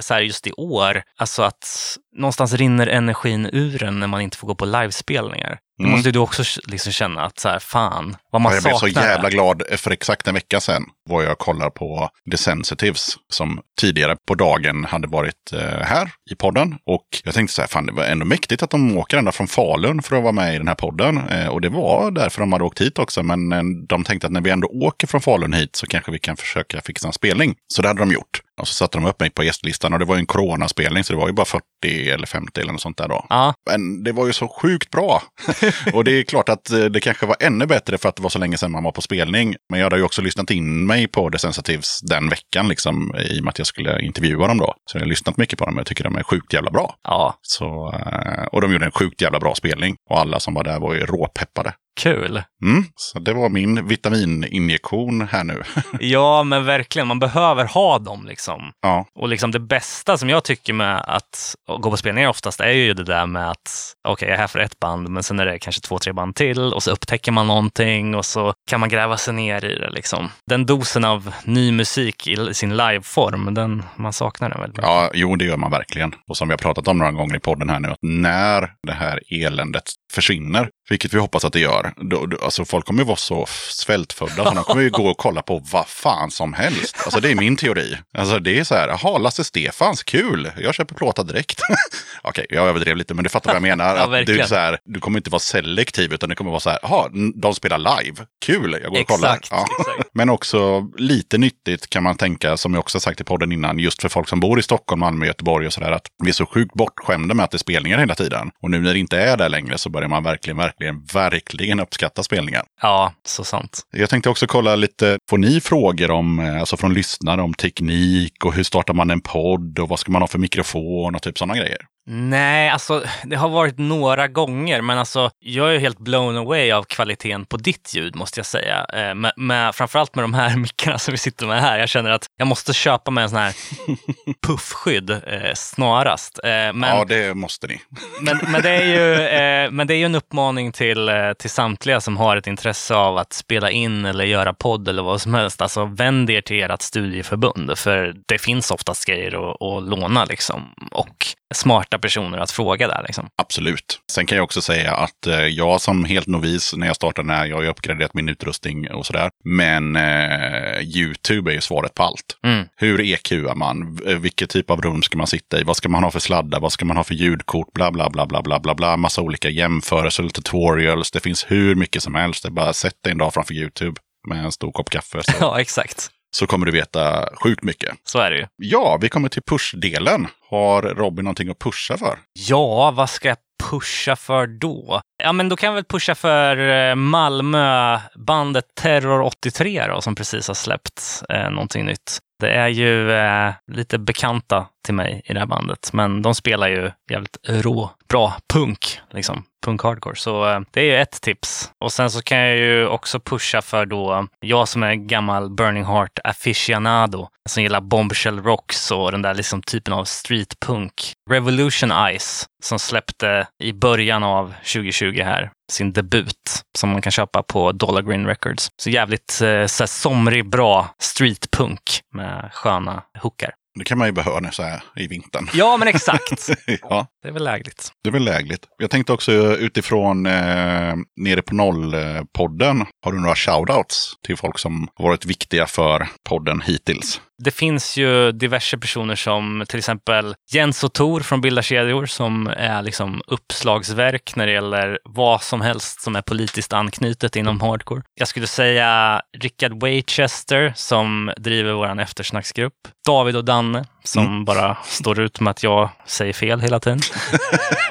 så 0.00 0.14
här 0.14 0.20
just 0.20 0.46
i 0.46 0.52
år, 0.52 1.02
alltså 1.16 1.42
att 1.42 1.96
någonstans 2.16 2.52
rinner 2.52 2.86
energin 2.86 3.50
ur 3.52 3.82
en 3.82 4.00
när 4.00 4.06
man 4.06 4.20
inte 4.20 4.36
får 4.36 4.46
gå 4.46 4.54
på 4.54 4.64
livespelningar. 4.64 5.58
Mm. 5.80 5.92
måste 5.92 6.08
ju 6.08 6.12
du 6.12 6.18
också 6.18 6.42
liksom 6.66 6.92
känna 6.92 7.22
att 7.22 7.38
så 7.38 7.48
här, 7.48 7.58
fan, 7.58 8.16
vad 8.30 8.42
man 8.42 8.54
jag 8.54 8.62
blev 8.62 8.72
saknar. 8.72 8.88
så 8.88 9.00
jävla 9.00 9.30
glad. 9.30 9.62
För 9.76 9.90
exakt 9.90 10.28
en 10.28 10.34
vecka 10.34 10.60
sedan 10.60 10.84
var 11.08 11.22
jag 11.22 11.32
och 11.32 11.38
kollade 11.38 11.70
på 11.70 12.10
The 12.30 12.36
Sensitives 12.36 13.16
som 13.30 13.60
tidigare 13.80 14.16
på 14.26 14.34
dagen 14.34 14.84
hade 14.84 15.08
varit 15.08 15.52
eh, 15.52 15.60
här 15.60 16.10
i 16.30 16.34
podden. 16.34 16.74
Och 16.86 17.06
jag 17.24 17.34
tänkte 17.34 17.54
så 17.54 17.62
här, 17.62 17.68
fan 17.68 17.86
det 17.86 17.92
var 17.92 18.04
ändå 18.04 18.26
mäktigt 18.26 18.62
att 18.62 18.70
de 18.70 18.98
åker 18.98 19.16
ända 19.16 19.32
från 19.32 19.48
Falun 19.48 20.02
för 20.02 20.16
att 20.16 20.22
vara 20.22 20.32
med 20.32 20.54
i 20.54 20.58
den 20.58 20.68
här 20.68 20.74
podden. 20.74 21.28
Eh, 21.28 21.48
och 21.48 21.60
det 21.60 21.68
var 21.68 22.10
därför 22.10 22.40
de 22.40 22.52
hade 22.52 22.64
åkt 22.64 22.80
hit 22.80 22.98
också. 22.98 23.22
Men 23.22 23.52
eh, 23.52 23.62
de 23.88 24.04
tänkte 24.04 24.26
att 24.26 24.32
när 24.32 24.40
vi 24.40 24.50
ändå 24.50 24.68
åker 24.68 25.06
från 25.06 25.20
Falun 25.20 25.52
hit 25.52 25.76
så 25.76 25.86
kanske 25.86 26.12
vi 26.12 26.18
kan 26.18 26.36
försöka 26.36 26.80
fixa 26.80 27.06
en 27.06 27.12
spelning. 27.12 27.54
Så 27.68 27.82
det 27.82 27.88
hade 27.88 28.00
de 28.00 28.12
gjort. 28.12 28.41
Och 28.60 28.68
så 28.68 28.74
satte 28.74 28.98
de 28.98 29.06
upp 29.06 29.20
mig 29.20 29.30
på 29.30 29.44
gästlistan 29.44 29.92
och 29.92 29.98
det 29.98 30.04
var 30.04 30.14
ju 30.14 30.18
en 30.20 30.26
coronaspelning 30.26 31.04
så 31.04 31.12
det 31.12 31.18
var 31.18 31.26
ju 31.26 31.32
bara 31.32 31.46
40 31.46 32.10
eller 32.10 32.26
50 32.26 32.60
eller 32.60 32.72
något 32.72 32.80
sånt 32.80 32.96
där 32.96 33.08
då. 33.08 33.26
Ja, 33.28 33.54
Men 33.70 34.04
det 34.04 34.12
var 34.12 34.26
ju 34.26 34.32
så 34.32 34.48
sjukt 34.48 34.90
bra. 34.90 35.22
och 35.92 36.04
det 36.04 36.10
är 36.12 36.22
klart 36.22 36.48
att 36.48 36.70
eh, 36.70 36.84
det 36.84 37.00
kanske 37.00 37.26
var 37.26 37.36
ännu 37.40 37.66
bättre 37.66 37.98
för 37.98 38.08
att 38.08 38.16
det 38.16 38.22
var 38.22 38.30
så 38.30 38.38
länge 38.38 38.56
sedan 38.56 38.70
man 38.72 38.84
var 38.84 38.92
på 38.92 39.00
spelning. 39.00 39.56
Men 39.70 39.80
jag 39.80 39.86
hade 39.86 39.96
ju 39.96 40.02
också 40.02 40.22
lyssnat 40.22 40.50
in 40.50 40.86
mig 40.86 41.08
på 41.08 41.30
The 41.30 41.38
Sensitives 41.38 42.00
den 42.00 42.28
veckan, 42.28 42.68
liksom, 42.68 43.14
i 43.18 43.40
och 43.40 43.44
med 43.44 43.50
att 43.50 43.58
jag 43.58 43.66
skulle 43.66 44.02
intervjua 44.02 44.46
dem 44.46 44.58
då. 44.58 44.74
Så 44.90 44.98
jag 44.98 45.02
har 45.02 45.08
lyssnat 45.08 45.36
mycket 45.36 45.58
på 45.58 45.64
dem 45.64 45.74
och 45.74 45.80
jag 45.80 45.86
tycker 45.86 46.04
de 46.04 46.16
är 46.16 46.22
sjukt 46.22 46.52
jävla 46.52 46.70
bra. 46.70 46.94
ja, 47.02 47.38
Så, 47.42 47.94
eh, 47.94 48.44
och 48.44 48.60
de 48.60 48.72
gjorde 48.72 48.84
en 48.84 48.92
sjukt 48.92 49.22
jävla 49.22 49.38
bra 49.40 49.54
spelning. 49.54 49.96
Och 50.10 50.18
alla 50.20 50.40
som 50.40 50.54
var 50.54 50.64
där 50.64 50.80
var 50.80 50.94
ju 50.94 51.06
råpeppade. 51.06 51.74
Kul. 52.00 52.42
Mm, 52.64 52.84
så 52.96 53.18
det 53.18 53.32
var 53.32 53.48
min 53.48 53.88
vitamininjektion 53.88 55.28
här 55.30 55.44
nu. 55.44 55.62
Ja, 56.00 56.42
men 56.42 56.64
verkligen, 56.64 57.08
man 57.08 57.18
behöver 57.18 57.64
ha 57.64 57.98
dem 57.98 58.26
liksom. 58.26 58.72
ja, 58.82 59.06
Och 59.14 59.28
liksom 59.28 59.50
det 59.50 59.60
bästa 59.60 60.18
som 60.18 60.28
jag 60.28 60.44
tycker 60.44 60.72
med 60.72 61.04
att 61.06 61.54
gå 61.80 61.90
på 61.90 61.96
spelningar 61.96 62.28
oftast 62.28 62.60
är 62.60 62.70
ju 62.70 62.94
det 62.94 63.04
där 63.04 63.26
med 63.26 63.50
att 63.50 63.94
okej, 64.08 64.28
jag 64.28 64.34
är 64.34 64.40
här 64.40 64.46
för 64.46 64.58
ett 64.58 64.80
band, 64.80 65.08
men 65.08 65.22
sen 65.22 65.40
är 65.40 65.46
det 65.46 65.58
kanske 65.58 65.82
två, 65.82 65.98
tre 65.98 66.12
band 66.12 66.34
till 66.34 66.72
och 66.72 66.82
så 66.82 66.90
upptäcker 66.90 67.32
man 67.32 67.46
någonting 67.46 68.14
och 68.14 68.24
så 68.24 68.54
kan 68.70 68.80
man 68.80 68.88
gräva 68.88 69.16
sig 69.16 69.34
ner 69.34 69.64
i 69.64 69.78
det 69.78 69.90
liksom. 69.90 70.28
Den 70.46 70.66
dosen 70.66 71.04
av 71.04 71.34
ny 71.44 71.72
musik 71.72 72.26
i 72.26 72.54
sin 72.54 72.76
liveform, 72.76 73.54
den, 73.54 73.82
man 73.96 74.12
saknar 74.12 74.50
den 74.50 74.60
väldigt 74.60 74.76
mycket. 74.76 74.90
Ja, 74.90 75.10
jo, 75.14 75.36
det 75.36 75.44
gör 75.44 75.56
man 75.56 75.70
verkligen. 75.70 76.14
Och 76.28 76.36
som 76.36 76.48
vi 76.48 76.52
har 76.52 76.58
pratat 76.58 76.88
om 76.88 76.98
några 76.98 77.12
gånger 77.12 77.36
i 77.36 77.40
podden 77.40 77.70
här 77.70 77.80
nu, 77.80 77.88
att 77.88 77.98
när 78.02 78.72
det 78.86 78.92
här 78.92 79.20
eländet 79.30 79.84
försvinner, 80.12 80.68
vilket 80.90 81.14
vi 81.14 81.18
hoppas 81.18 81.44
att 81.44 81.52
det 81.52 81.60
gör, 81.60 81.92
då, 81.96 82.26
då, 82.26 82.36
alltså 82.44 82.64
folk 82.64 82.86
kommer 82.86 83.00
ju 83.02 83.06
vara 83.06 83.16
så 83.16 83.46
svältfödda, 83.70 84.44
så 84.44 84.54
de 84.54 84.64
kommer 84.64 84.82
ju 84.82 84.90
gå 84.90 85.06
och 85.08 85.16
kolla 85.18 85.42
på 85.42 85.58
vad 85.72 85.88
fan 85.88 86.30
som 86.30 86.52
helst. 86.52 86.96
Alltså 87.04 87.20
det 87.20 87.30
är 87.30 87.34
min 87.34 87.56
teori. 87.56 87.96
Alltså 88.18 88.38
det 88.38 88.58
är 88.58 88.64
så 88.64 88.74
här, 88.74 88.88
jaha, 88.88 89.18
Lasse 89.18 89.44
Stefans, 89.44 90.02
kul, 90.02 90.50
jag 90.58 90.74
köper 90.74 90.94
plåtar 90.94 91.24
direkt. 91.24 91.60
Okej, 92.22 92.46
jag 92.48 92.68
överdrev 92.68 92.96
lite, 92.96 93.14
men 93.14 93.24
du 93.24 93.30
fattar 93.30 93.50
vad 93.50 93.56
jag 93.56 93.62
menar. 93.62 93.96
Ja, 94.02 94.20
att 94.20 94.26
du, 94.26 94.42
så 94.46 94.54
här, 94.54 94.78
du 94.84 95.00
kommer 95.00 95.18
inte 95.18 95.30
vara 95.30 95.40
selektiv, 95.40 96.12
utan 96.12 96.28
det 96.28 96.34
kommer 96.34 96.50
vara 96.50 96.60
så 96.60 96.70
här, 96.70 96.78
jaha, 96.82 97.08
de 97.34 97.54
spelar 97.54 97.78
live, 97.78 98.16
kul, 98.46 98.78
jag 98.82 98.92
går 98.92 99.00
och 99.00 99.06
kollar. 99.06 99.36
Exakt, 99.36 99.48
Ja. 99.50 99.66
exakt. 99.80 100.08
Men 100.14 100.30
också 100.30 100.80
lite 100.96 101.38
nyttigt 101.38 101.90
kan 101.90 102.02
man 102.02 102.16
tänka, 102.16 102.56
som 102.56 102.74
jag 102.74 102.80
också 102.80 103.00
sagt 103.00 103.20
i 103.20 103.24
podden 103.24 103.52
innan, 103.52 103.78
just 103.78 104.02
för 104.02 104.08
folk 104.08 104.28
som 104.28 104.40
bor 104.40 104.58
i 104.58 104.62
Stockholm, 104.62 105.00
Malmö, 105.00 105.26
Göteborg 105.26 105.66
och 105.66 105.72
sådär, 105.72 105.90
att 105.92 106.06
vi 106.22 106.28
är 106.28 106.32
så 106.34 106.46
sjukt 106.46 106.74
bortskämda 106.74 107.34
med 107.34 107.44
att 107.44 107.50
det 107.50 107.56
är 107.56 107.58
spelningar 107.58 107.98
hela 107.98 108.14
tiden. 108.14 108.50
Och 108.62 108.70
nu 108.70 108.80
när 108.80 108.92
det 108.92 108.98
inte 108.98 109.18
är 109.18 109.36
där 109.36 109.48
längre 109.48 109.78
så 109.78 109.90
börjar 109.90 110.01
man 110.08 110.22
verkligen, 110.22 110.56
verkligen, 110.56 111.04
verkligen 111.04 111.80
uppskatta 111.80 112.22
spelningar. 112.22 112.62
Ja, 112.82 113.12
så 113.26 113.44
sant. 113.44 113.80
Jag 113.90 114.10
tänkte 114.10 114.30
också 114.30 114.46
kolla 114.46 114.76
lite, 114.76 115.18
får 115.30 115.38
ni 115.38 115.60
frågor 115.60 116.10
om, 116.10 116.38
eh, 116.38 116.60
alltså 116.60 116.76
från 116.76 116.94
lyssnare 116.94 117.42
om 117.42 117.54
teknik 117.54 118.44
och 118.44 118.54
hur 118.54 118.62
startar 118.62 118.94
man 118.94 119.10
en 119.10 119.20
podd 119.20 119.78
och 119.78 119.88
vad 119.88 119.98
ska 119.98 120.12
man 120.12 120.22
ha 120.22 120.26
för 120.28 120.38
mikrofon 120.38 121.14
och 121.14 121.22
typ 121.22 121.38
sådana 121.38 121.56
grejer? 121.56 121.78
Nej, 122.06 122.70
alltså 122.70 123.04
det 123.24 123.36
har 123.36 123.48
varit 123.48 123.78
några 123.78 124.28
gånger, 124.28 124.80
men 124.80 124.98
alltså 124.98 125.30
jag 125.38 125.74
är 125.74 125.78
helt 125.78 125.98
blown 125.98 126.36
away 126.36 126.72
av 126.72 126.82
kvaliteten 126.82 127.44
på 127.44 127.56
ditt 127.56 127.94
ljud 127.94 128.16
måste 128.16 128.38
jag 128.38 128.46
säga. 128.46 128.86
Eh, 128.92 129.14
med, 129.14 129.32
med, 129.36 129.74
framförallt 129.74 130.14
med 130.14 130.24
de 130.24 130.34
här 130.34 130.56
mickarna 130.62 130.98
som 130.98 131.12
vi 131.12 131.18
sitter 131.18 131.46
med 131.46 131.60
här. 131.60 131.78
Jag 131.78 131.88
känner 131.88 132.10
att 132.10 132.26
jag 132.36 132.48
måste 132.48 132.72
köpa 132.72 133.10
mig 133.10 133.24
en 133.24 133.30
sån 133.30 133.38
här 133.38 133.54
puffskydd 134.46 135.10
eh, 135.10 135.54
snarast. 135.54 136.40
Eh, 136.44 136.50
men, 136.50 136.82
ja, 136.82 137.04
det 137.04 137.34
måste 137.34 137.66
ni. 137.66 137.80
men, 138.20 138.40
men, 138.52 138.62
det 138.62 138.70
är 138.70 138.84
ju, 138.84 139.26
eh, 139.26 139.70
men 139.70 139.86
det 139.86 139.94
är 139.94 139.98
ju 139.98 140.04
en 140.04 140.14
uppmaning 140.14 140.72
till, 140.72 141.08
eh, 141.08 141.32
till 141.32 141.50
samtliga 141.50 142.00
som 142.00 142.16
har 142.16 142.36
ett 142.36 142.46
intresse 142.46 142.94
av 142.94 143.18
att 143.18 143.32
spela 143.32 143.70
in 143.70 144.04
eller 144.04 144.24
göra 144.24 144.54
podd 144.54 144.88
eller 144.88 145.02
vad 145.02 145.20
som 145.20 145.34
helst. 145.34 145.62
Alltså 145.62 145.84
vänd 145.84 146.30
er 146.30 146.40
till 146.40 146.62
ert 146.62 146.82
studieförbund, 146.82 147.78
för 147.78 148.14
det 148.28 148.38
finns 148.38 148.70
oftast 148.70 149.04
grejer 149.06 149.50
att, 149.50 149.62
att 149.62 149.82
låna 149.82 150.24
liksom. 150.24 150.74
Och 150.92 151.26
smarta 151.54 151.98
personer 151.98 152.38
att 152.38 152.50
fråga 152.50 152.88
där. 152.88 153.02
Liksom. 153.06 153.28
Absolut. 153.42 153.98
Sen 154.12 154.26
kan 154.26 154.36
jag 154.36 154.44
också 154.44 154.62
säga 154.62 154.94
att 154.94 155.26
eh, 155.26 155.38
jag 155.46 155.80
som 155.80 156.04
helt 156.04 156.26
novis 156.26 156.74
när 156.76 156.86
jag 156.86 156.96
startade 156.96 157.28
den 157.28 157.36
här, 157.36 157.46
jag 157.46 157.56
har 157.56 157.62
ju 157.62 157.68
uppgraderat 157.68 158.14
min 158.14 158.28
utrustning 158.28 158.90
och 158.90 159.06
sådär. 159.06 159.30
Men 159.44 159.96
eh, 159.96 160.80
YouTube 160.82 161.50
är 161.50 161.54
ju 161.54 161.60
svaret 161.60 161.94
på 161.94 162.02
allt. 162.02 162.38
Mm. 162.46 162.66
Hur 162.76 163.00
EQar 163.00 163.54
man? 163.54 163.94
V- 163.96 164.14
Vilket 164.14 164.50
typ 164.50 164.70
av 164.70 164.82
rum 164.82 165.02
ska 165.02 165.18
man 165.18 165.26
sitta 165.26 165.60
i? 165.60 165.62
Vad 165.62 165.76
ska 165.76 165.88
man 165.88 166.04
ha 166.04 166.10
för 166.10 166.20
sladdar? 166.20 166.60
Vad 166.60 166.72
ska 166.72 166.84
man 166.84 166.96
ha 166.96 167.04
för 167.04 167.14
ljudkort? 167.14 167.72
Bla, 167.72 167.90
bla, 167.92 168.10
bla, 168.10 168.26
bla, 168.26 168.42
bla, 168.42 168.60
bla, 168.60 168.74
bla. 168.74 168.96
Massa 168.96 169.22
olika 169.22 169.48
jämförelser, 169.50 170.28
tutorials. 170.28 171.10
Det 171.10 171.20
finns 171.20 171.44
hur 171.48 171.74
mycket 171.74 172.02
som 172.02 172.14
helst. 172.14 172.42
Det 172.42 172.48
är 172.48 172.50
bara 172.50 172.68
att 172.68 172.76
sätta 172.76 173.10
en 173.10 173.18
dag 173.18 173.34
framför 173.34 173.54
YouTube 173.54 174.00
med 174.28 174.44
en 174.44 174.52
stor 174.52 174.72
kopp 174.72 174.90
kaffe 174.90 175.22
så, 175.22 175.32
Ja, 175.40 175.60
exakt. 175.60 176.08
Så 176.36 176.46
kommer 176.46 176.66
du 176.66 176.72
veta 176.72 177.28
sjukt 177.42 177.64
mycket. 177.64 177.94
Så 178.04 178.18
är 178.18 178.30
det 178.30 178.36
ju. 178.36 178.46
Ja, 178.56 178.98
vi 179.00 179.08
kommer 179.08 179.28
till 179.28 179.42
push-delen. 179.42 180.26
Har 180.50 180.82
Robin 180.82 181.24
någonting 181.24 181.48
att 181.48 181.58
pusha 181.58 181.96
för? 181.96 182.18
Ja, 182.32 182.90
vad 182.90 183.10
ska 183.10 183.28
jag 183.28 183.36
pusha 183.70 184.16
för 184.16 184.46
då? 184.46 185.00
Ja, 185.22 185.32
men 185.32 185.48
då 185.48 185.56
kan 185.56 185.66
jag 185.66 185.74
väl 185.74 185.84
pusha 185.84 186.14
för 186.14 186.56
eh, 186.90 186.94
Malmö-bandet 186.94 188.64
Terror 188.74 189.20
83 189.22 189.86
då, 189.86 190.00
som 190.00 190.14
precis 190.14 190.48
har 190.48 190.54
släppt 190.54 191.22
eh, 191.28 191.50
någonting 191.50 191.84
nytt. 191.84 192.18
Det 192.40 192.50
är 192.50 192.68
ju 192.68 193.12
eh, 193.12 193.52
lite 193.72 193.98
bekanta 193.98 194.66
till 194.84 194.94
mig 194.94 195.22
i 195.24 195.32
det 195.32 195.38
här 195.38 195.46
bandet, 195.46 195.92
men 195.92 196.22
de 196.22 196.34
spelar 196.34 196.68
ju 196.68 196.90
jävligt 197.10 197.36
rå, 197.48 197.90
bra 198.12 198.34
punk, 198.52 199.00
liksom. 199.10 199.44
Punk 199.64 199.82
hardcore. 199.82 200.16
Så 200.16 200.50
eh, 200.50 200.60
det 200.70 200.80
är 200.80 200.84
ju 200.84 200.96
ett 200.96 201.20
tips. 201.20 201.70
Och 201.84 201.92
sen 201.92 202.10
så 202.10 202.22
kan 202.22 202.38
jag 202.38 202.56
ju 202.56 202.86
också 202.86 203.20
pusha 203.20 203.62
för 203.62 203.86
då, 203.86 204.26
jag 204.40 204.68
som 204.68 204.82
är 204.82 204.94
gammal 204.94 205.50
Burning 205.50 205.84
Heart 205.84 206.18
aficionado, 206.24 207.28
som 207.48 207.62
gillar 207.62 207.80
Bombshell 207.80 208.42
Rocks 208.42 208.90
och 208.90 209.12
den 209.12 209.22
där 209.22 209.34
liksom 209.34 209.62
typen 209.62 209.94
av 209.94 210.04
streetpunk. 210.04 211.12
Revolution 211.30 211.90
Ice, 212.18 212.46
som 212.62 212.78
släppte 212.78 213.46
i 213.62 213.72
början 213.72 214.22
av 214.22 214.54
2020 214.72 215.22
här, 215.22 215.50
sin 215.72 215.92
debut, 215.92 216.62
som 216.78 216.90
man 216.90 217.02
kan 217.02 217.12
köpa 217.12 217.42
på 217.42 217.72
Dollar 217.72 218.02
Green 218.02 218.26
Records. 218.26 218.68
Så 218.82 218.90
jävligt 218.90 219.40
eh, 219.42 219.66
så 219.66 219.82
här 219.82 219.86
somrig, 219.86 220.50
bra 220.50 220.94
streetpunk 220.98 222.00
med 222.14 222.50
sköna 222.52 223.02
hookar. 223.18 223.52
Det 223.78 223.84
kan 223.84 223.98
man 223.98 224.08
ju 224.08 224.12
behöva 224.12 224.40
nu 224.40 224.48
så 224.52 224.62
här 224.62 224.82
i 224.96 225.06
vintern. 225.06 225.48
Ja, 225.54 225.76
men 225.76 225.88
exakt. 225.88 226.48
ja, 226.82 227.06
Det 227.22 227.28
är 227.28 227.32
väl 227.32 227.44
lägligt. 227.44 227.92
det 228.02 228.08
är 228.10 228.12
väl 228.12 228.24
lägligt. 228.24 228.66
Jag 228.78 228.90
tänkte 228.90 229.12
också 229.12 229.32
utifrån 229.56 230.26
eh, 230.26 230.94
Nere 231.16 231.42
på 231.42 231.54
noll-podden. 231.54 232.86
Har 233.04 233.12
du 233.12 233.20
några 233.20 233.34
shoutouts 233.34 234.12
till 234.26 234.36
folk 234.36 234.58
som 234.58 234.88
har 234.94 235.08
varit 235.08 235.26
viktiga 235.26 235.66
för 235.66 236.08
podden 236.28 236.60
hittills? 236.60 237.20
Det 237.38 237.50
finns 237.50 237.96
ju 237.96 238.32
diverse 238.32 238.78
personer 238.78 239.16
som 239.16 239.64
till 239.68 239.78
exempel 239.78 240.34
Jens 240.52 240.84
och 240.84 240.92
Tor 240.92 241.20
från 241.20 241.40
Bilda 241.40 241.62
kedjor 241.62 242.06
som 242.06 242.46
är 242.46 242.82
liksom 242.82 243.22
uppslagsverk 243.26 244.36
när 244.36 244.46
det 244.46 244.52
gäller 244.52 244.98
vad 245.04 245.42
som 245.42 245.60
helst 245.60 246.00
som 246.00 246.16
är 246.16 246.22
politiskt 246.22 246.72
anknutet 246.72 247.36
inom 247.36 247.60
hardcore. 247.60 248.02
Jag 248.14 248.28
skulle 248.28 248.46
säga 248.46 249.22
Richard 249.38 249.80
Waychester 249.80 250.72
som 250.76 251.32
driver 251.36 251.72
vår 251.72 252.00
eftersnacksgrupp. 252.00 252.74
David 253.06 253.36
och 253.36 253.44
Danne 253.44 253.84
som 254.04 254.44
bara 254.44 254.76
står 254.84 255.20
ut 255.20 255.40
med 255.40 255.50
att 255.50 255.62
jag 255.62 255.90
säger 256.06 256.32
fel 256.32 256.60
hela 256.60 256.80
tiden. 256.80 257.00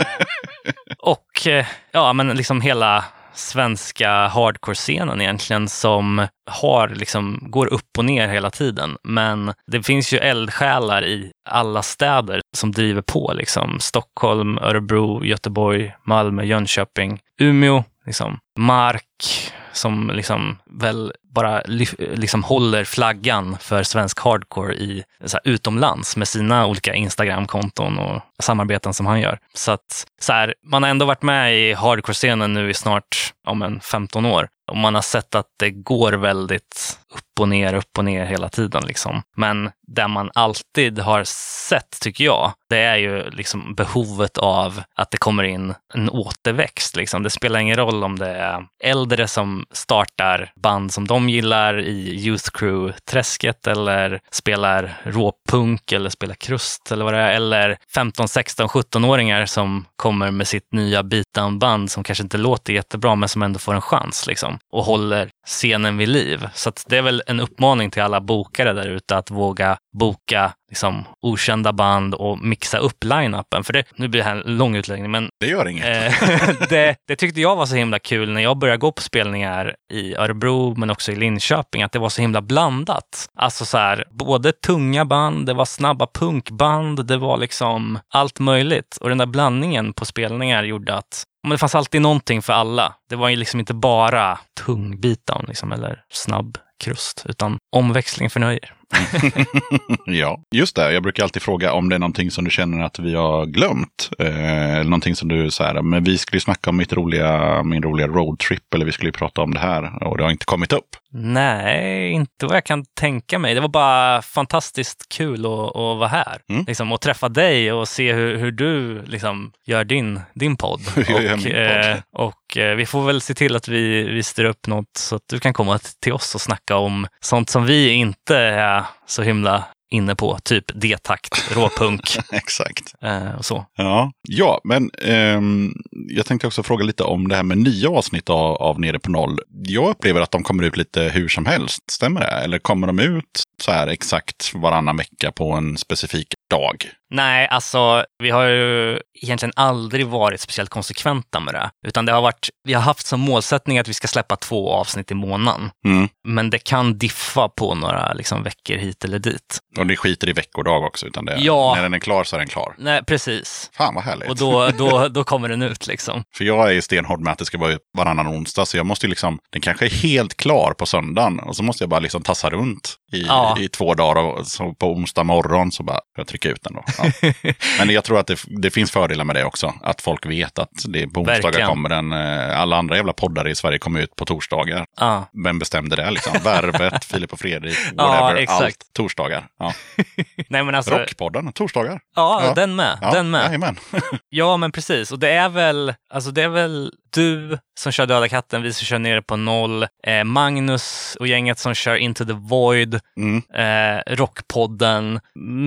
och 1.00 1.48
eh, 1.48 1.66
ja, 1.92 2.14
men 2.14 2.28
liksom 2.28 2.62
hela 2.62 3.06
svenska 3.41 4.27
hardcore-scenen 4.27 5.22
egentligen 5.22 5.69
som 5.69 6.27
har 6.49 6.89
liksom, 6.89 7.39
går 7.41 7.73
upp 7.73 7.97
och 7.97 8.05
ner 8.05 8.27
hela 8.27 8.49
tiden. 8.49 8.97
Men 9.03 9.53
det 9.68 9.84
finns 9.84 10.13
ju 10.13 10.18
eldsjälar 10.18 11.05
i 11.05 11.31
alla 11.49 11.81
städer 11.81 12.41
som 12.57 12.72
driver 12.72 13.01
på. 13.01 13.34
Liksom. 13.34 13.80
Stockholm, 13.80 14.57
Örebro, 14.57 15.26
Göteborg, 15.26 15.95
Malmö, 16.03 16.43
Jönköping, 16.43 17.19
Umeå, 17.39 17.84
liksom. 18.05 18.39
Mark 18.59 19.51
som 19.73 20.11
liksom 20.13 20.57
väl 20.65 21.13
bara 21.35 21.61
liksom 21.97 22.43
håller 22.43 22.84
flaggan 22.84 23.57
för 23.59 23.84
svensk 23.84 24.19
hardcore 24.19 24.73
i, 24.73 25.03
så 25.26 25.38
här, 25.38 25.53
utomlands 25.53 26.18
med 26.18 26.27
sina 26.27 26.68
olika 26.68 26.93
Instagram-konton 26.93 27.99
och 27.99 28.22
samarbeten 28.43 28.93
som 28.93 29.05
han 29.05 29.22
gör. 29.22 29.39
Så 29.53 29.72
att 29.72 30.07
så 30.19 30.34
här, 30.34 30.53
man 30.63 30.84
har 30.84 30.89
ändå 30.89 31.05
varit 31.05 31.22
med 31.22 31.59
i 31.59 31.73
hardcore-scenen 31.73 32.53
nu 32.53 32.69
i 32.69 32.73
snart 32.73 33.31
om 33.47 33.61
en 33.61 33.80
15 33.80 34.26
år 34.26 34.49
och 34.72 34.77
man 34.77 34.95
har 34.95 35.01
sett 35.01 35.35
att 35.35 35.47
det 35.57 35.72
går 35.72 36.13
väldigt 36.13 36.99
upp 37.15 37.39
och 37.39 37.49
ner, 37.49 37.73
upp 37.73 37.97
och 37.97 38.05
ner 38.05 38.26
hela 38.26 38.49
tiden. 38.49 38.84
Liksom. 38.88 39.22
Men 39.35 39.72
det 39.95 40.07
man 40.07 40.31
alltid 40.34 40.99
har 40.99 41.23
sett, 41.69 41.99
tycker 42.01 42.23
jag, 42.23 42.53
det 42.69 42.77
är 42.77 42.95
ju 42.95 43.30
liksom 43.30 43.76
behovet 43.76 44.38
av 44.38 44.84
att 44.95 45.11
det 45.11 45.18
kommer 45.18 45.43
in 45.43 45.73
en 45.93 46.09
återväxt. 46.09 46.95
Liksom. 46.95 47.23
Det 47.23 47.30
spelar 47.30 47.59
ingen 47.59 47.76
roll 47.76 48.03
om 48.03 48.19
det 48.19 48.30
är 48.30 48.65
äldre 48.84 49.27
som 49.27 49.65
startar 49.72 50.51
band 50.55 50.93
som 50.93 51.07
de 51.07 51.30
gillar 51.30 51.80
i 51.80 52.26
Youth 52.26 52.49
Crew-träsket 52.53 53.68
eller 53.68 54.19
spelar 54.31 55.01
råpunk 55.03 55.91
eller 55.91 56.09
spelar 56.09 56.35
krust 56.35 56.91
eller 56.91 57.05
vad 57.05 57.13
det 57.13 57.19
är. 57.19 57.35
Eller 57.35 57.77
15, 57.93 58.27
16, 58.27 58.68
17-åringar 58.68 59.45
som 59.45 59.85
kommer 59.95 60.31
med 60.31 60.47
sitt 60.47 60.73
nya 60.73 61.03
beatdown-band 61.03 61.91
som 61.91 62.03
kanske 62.03 62.23
inte 62.23 62.38
låter 62.38 62.73
jättebra 62.73 63.15
men 63.15 63.30
som 63.30 63.41
ändå 63.41 63.59
får 63.59 63.73
en 63.73 63.81
chans 63.81 64.27
liksom, 64.27 64.59
och 64.72 64.84
håller 64.84 65.30
scenen 65.47 65.97
vid 65.97 66.09
liv. 66.09 66.47
Så 66.53 66.69
att 66.69 66.85
det 66.89 66.97
är 66.97 67.01
väl 67.01 67.23
en 67.27 67.39
uppmaning 67.39 67.91
till 67.91 68.01
alla 68.01 68.22
bokare 68.22 68.73
där 68.73 68.88
ute 68.88 69.18
att 69.18 69.31
våga 69.31 69.77
boka 69.98 70.53
liksom, 70.70 71.03
okända 71.22 71.74
band 71.74 72.14
och 72.14 72.40
mixa 72.40 72.78
upp 72.78 73.03
line-upen. 73.03 73.64
För 73.64 73.74
det, 73.74 73.84
nu 73.95 74.08
blir 74.08 74.22
det 74.22 74.30
här 74.30 74.36
en 74.36 74.58
lång 74.58 74.76
utläggning, 74.76 75.12
men 75.12 75.30
Det 75.40 75.48
gör 75.48 75.68
inget. 75.68 75.86
Eh, 75.86 76.49
det, 76.70 76.95
det 77.08 77.16
tyckte 77.16 77.41
jag 77.41 77.56
var 77.56 77.66
så 77.66 77.76
himla 77.76 77.99
kul 77.99 78.32
när 78.32 78.41
jag 78.41 78.58
började 78.58 78.78
gå 78.78 78.91
på 78.91 79.02
spelningar 79.02 79.76
i 79.94 80.16
Örebro 80.16 80.76
men 80.78 80.90
också 80.90 81.12
i 81.12 81.16
Linköping, 81.16 81.84
att 81.84 81.91
det 81.91 81.99
var 81.99 82.10
så 82.10 82.22
himla 82.22 82.41
blandat. 82.41 83.30
Alltså 83.36 83.66
så 83.66 83.78
här, 83.78 84.06
både 84.12 84.52
tunga 84.52 85.06
band, 85.06 85.45
det 85.45 85.53
var 85.53 85.66
snabba 85.66 86.08
punkband, 86.14 87.06
det 87.06 87.18
var 87.18 87.38
liksom 87.38 87.99
allt 88.14 88.40
möjligt. 88.40 88.98
Och 89.02 89.10
den 89.10 89.18
där 89.18 89.26
blandningen 89.26 89.94
på 89.94 90.06
spelningar 90.06 90.64
gjorde 90.64 90.95
att 90.95 91.24
men 91.44 91.52
det 91.52 91.58
fanns 91.58 91.76
alltid 91.76 92.02
någonting 92.02 92.41
för 92.41 92.53
alla. 92.53 92.95
Det 93.10 93.16
var 93.16 93.30
ju 93.30 93.36
liksom 93.36 93.60
inte 93.60 93.74
bara 93.74 94.40
tung 94.66 95.02
beatdown 95.02 95.45
liksom, 95.48 95.72
eller 95.72 96.03
snabb 96.10 96.58
krust, 96.84 97.26
utan 97.30 97.58
omväxling 97.76 98.30
förnöjer. 98.30 98.74
Ja, 100.05 100.39
just 100.51 100.76
det. 100.76 100.93
Jag 100.93 101.03
brukar 101.03 101.23
alltid 101.23 101.41
fråga 101.41 101.73
om 101.73 101.89
det 101.89 101.95
är 101.95 101.99
någonting 101.99 102.31
som 102.31 102.43
du 102.43 102.51
känner 102.51 102.84
att 102.85 102.99
vi 102.99 103.15
har 103.15 103.45
glömt. 103.45 104.09
Eh, 104.19 104.76
eller 104.76 104.84
någonting 104.84 105.15
som 105.15 105.27
du 105.27 105.51
säger, 105.51 105.81
men 105.81 106.03
vi 106.03 106.18
skulle 106.18 106.35
ju 106.35 106.41
snacka 106.41 106.69
om 106.69 106.77
mitt 106.77 106.93
roliga, 106.93 107.63
min 107.63 107.84
roliga 107.84 108.07
roadtrip. 108.07 108.73
Eller 108.73 108.85
vi 108.85 108.91
skulle 108.91 109.07
ju 109.07 109.13
prata 109.13 109.41
om 109.41 109.53
det 109.53 109.59
här 109.59 110.03
och 110.03 110.18
det 110.18 110.23
har 110.23 110.31
inte 110.31 110.45
kommit 110.45 110.73
upp. 110.73 110.89
Nej, 111.13 112.11
inte 112.11 112.45
vad 112.45 112.55
jag 112.55 112.65
kan 112.65 112.85
tänka 112.99 113.39
mig. 113.39 113.55
Det 113.55 113.61
var 113.61 113.68
bara 113.68 114.22
fantastiskt 114.22 115.09
kul 115.09 115.45
att, 115.45 115.76
att 115.76 115.97
vara 115.97 116.07
här. 116.07 116.41
Mm. 116.49 116.65
Liksom, 116.68 116.91
och 116.91 117.01
träffa 117.01 117.30
dig 117.30 117.72
och 117.72 117.88
se 117.88 118.13
hur, 118.13 118.38
hur 118.38 118.51
du 118.51 119.03
liksom, 119.05 119.51
gör 119.65 119.84
din, 119.84 120.19
din 120.34 120.57
podd. 120.57 120.81
Och, 120.95 121.45
eh, 121.47 121.97
och 122.18 122.57
eh, 122.57 122.76
vi 122.76 122.85
får 122.85 123.05
väl 123.05 123.22
se 123.22 123.34
till 123.34 123.55
att 123.55 123.68
vi, 123.68 124.03
vi 124.03 124.23
styr 124.23 124.45
upp 124.45 124.68
något 124.68 124.97
så 124.97 125.15
att 125.15 125.22
du 125.30 125.39
kan 125.39 125.53
komma 125.53 125.80
till 126.01 126.13
oss 126.13 126.35
och 126.35 126.41
snacka 126.41 126.76
om 126.76 127.07
sånt 127.19 127.49
som 127.49 127.65
vi 127.65 127.89
inte 127.89 128.38
är 128.38 128.81
så 129.06 129.22
himla 129.22 129.66
inne 129.91 130.16
på. 130.16 130.40
Typ 130.44 130.66
D-takt, 130.82 131.56
råpunk 131.56 132.18
Exakt. 132.32 132.94
eh, 133.02 133.36
och 133.36 133.45
så. 133.45 133.66
Ja, 133.78 134.12
ja 134.30 134.62
men 134.64 134.91
ehm, 135.02 135.74
jag 135.91 136.26
tänkte 136.26 136.48
också 136.48 136.64
fråga 136.64 136.84
lite 136.84 137.03
om 137.03 137.28
det 137.28 137.36
här 137.36 137.44
med 137.44 137.58
nya 137.58 137.90
avsnitt 137.90 138.30
av, 138.30 138.56
av 138.56 138.80
Nere 138.80 138.99
på 138.99 139.12
noll. 139.12 139.40
Jag 139.64 139.90
upplever 139.90 140.22
att 140.22 140.32
de 140.32 140.44
kommer 140.44 140.64
ut 140.64 140.78
lite 140.78 141.02
hur 141.02 141.28
som 141.28 141.45
helst. 141.45 141.91
Stämmer 141.91 142.22
det? 142.22 142.28
Eller 142.28 142.60
kommer 142.60 142.88
de 142.88 142.99
ut 142.99 143.44
så 143.62 143.72
här 143.72 143.88
exakt 143.88 144.53
varannan 144.56 144.98
vecka 144.98 145.32
på 145.32 145.52
en 145.52 145.78
specifik 145.78 146.28
dag? 146.49 146.86
Nej, 147.12 147.48
alltså 147.48 148.06
vi 148.24 148.30
har 148.30 148.44
ju 148.48 149.00
egentligen 149.22 149.54
aldrig 149.56 150.08
varit 150.08 150.42
speciellt 150.42 150.70
konsekventa 150.70 151.40
med 151.40 151.54
det. 151.54 151.70
Utan 151.88 152.06
det 152.06 152.12
har 152.12 152.22
varit, 152.22 152.50
vi 152.64 152.74
har 152.74 152.82
haft 152.82 153.08
som 153.08 153.20
målsättning 153.20 153.80
att 153.80 153.88
vi 153.88 153.94
ska 153.94 154.08
släppa 154.08 154.36
två 154.36 154.74
avsnitt 154.74 155.12
i 155.12 155.14
månaden. 155.14 155.72
Mm. 155.86 156.10
Men 156.28 156.50
det 156.50 156.60
kan 156.60 156.98
diffa 156.98 157.50
på 157.50 157.76
några 157.76 158.14
liksom, 158.14 158.44
veckor 158.44 158.76
hit 158.76 159.04
eller 159.06 159.20
dit. 159.20 159.60
Och 159.78 159.88
det 159.88 159.96
skiter 159.98 160.30
i 160.30 160.34
veckodag 160.34 160.84
också. 160.84 161.06
Utan 161.08 161.26
det, 161.26 161.36
Ja. 161.40 161.74
när 161.76 161.84
den 161.84 161.94
är 161.94 162.00
klar 162.00 162.24
så 162.24 162.36
är 162.36 162.40
den 162.40 162.48
klar. 162.48 162.76
Nej, 162.78 163.04
precis. 163.04 163.72
Fan 163.78 163.96
vad 163.96 164.04
härligt. 164.04 164.30
Och 164.30 164.36
då, 164.38 164.70
då, 164.70 165.08
då 165.08 165.24
kommer 165.24 165.50
den 165.50 165.62
ut 165.62 165.88
liksom. 165.88 166.24
För 166.38 166.46
jag 166.46 166.76
är 166.76 166.82
stenhård 166.82 167.20
med 167.22 167.32
att 167.34 167.40
det 167.40 167.46
ska 167.46 167.58
vara 167.58 167.78
varannan 167.98 168.28
onsdag. 168.28 168.66
Så 168.66 168.78
jag 168.78 168.86
måste 168.86 169.06
ju 169.06 169.10
liksom, 169.10 169.40
den 169.52 169.62
kanske 169.62 169.86
är 169.86 169.90
helt 169.90 170.38
klar 170.38 170.74
på 170.78 170.86
söndagen. 170.86 171.40
Och 171.40 171.56
så 171.56 171.64
måste 171.64 171.84
jag 171.84 171.90
bara 171.90 172.00
liksom 172.00 172.22
tassa 172.22 172.50
runt 172.50 172.96
i, 173.14 173.22
Ja. 173.28 173.58
i 173.60 173.68
två 173.68 173.94
dagar. 173.94 174.22
Och 174.24 174.48
så 174.48 174.74
på 174.74 174.92
onsdag 174.92 175.24
morgon 175.24 175.72
så 175.72 175.84
bara 175.84 176.00
jag 176.18 176.28
trycka 176.28 176.50
ut 176.50 176.64
den 176.64 176.74
då. 176.74 176.84
Ja. 177.03 177.52
Men 177.80 177.90
jag 177.90 178.03
tror 178.03 178.19
att 178.19 178.28
det, 178.28 178.40
det 178.48 178.72
finns 178.72 178.91
fördelar 178.91 179.26
med 179.26 179.36
det 179.36 179.44
också. 179.44 179.73
Att 179.84 180.02
folk 180.02 180.26
vet 180.26 180.60
att 180.60 180.69
det 180.88 181.07
på 181.07 181.22
onsdagar 181.22 181.65
kommer 181.68 181.90
den. 181.90 182.11
eh, 182.11 182.60
Alla 182.61 182.78
andra 182.78 182.95
jävla 182.95 183.14
poddar 183.14 183.48
i 183.48 183.56
Sverige 183.56 183.78
kommer 183.80 183.99
ut 184.02 184.15
på 184.15 184.26
torsdagar. 184.26 184.86
Ja. 184.99 185.30
Vem 185.44 185.60
bestämde 185.60 185.95
det 185.95 186.11
liksom? 186.11 186.34
Värvet, 186.44 187.06
Filip 187.06 187.34
och 187.34 187.40
Fredrik, 187.40 187.78
Ja, 187.98 188.07
whatever. 188.07 188.41
exakt. 188.41 188.61
Allt 188.64 188.94
torsdagar. 188.94 189.48
Ja. 189.60 189.73
Nej, 190.49 190.64
men 190.64 190.76
alltså, 190.76 190.98
Rockpodden, 190.98 191.52
torsdagar. 191.53 191.99
ja, 192.15 192.41
Ja. 192.45 192.53
den 192.53 192.76
med. 192.76 192.98
Ja, 193.02 193.11
den 193.14 193.30
med. 193.32 193.76
Ja, 194.30 194.57
men 194.57 194.72
precis. 194.72 195.11
Och 195.11 195.19
det 195.19 195.30
är 195.32 195.49
väl, 195.49 195.94
alltså 196.14 196.32
det 196.32 196.41
är 196.44 196.49
väl 196.49 196.91
du 197.14 197.58
som 197.80 197.92
kör 197.92 198.06
Döda 198.06 198.28
katten, 198.30 198.62
vi 198.62 198.74
som 198.74 198.86
kör 198.86 199.00
nere 199.00 199.22
på 199.22 199.36
noll, 199.36 199.88
eh, 200.08 200.24
Magnus 200.24 201.18
och 201.20 201.28
gänget 201.28 201.60
som 201.60 201.74
kör 201.74 201.96
Into 201.96 202.26
the 202.26 202.34
Void, 202.34 203.00
Mm. 203.18 203.42
eh, 203.54 204.16
Rockpodden. 204.16 205.20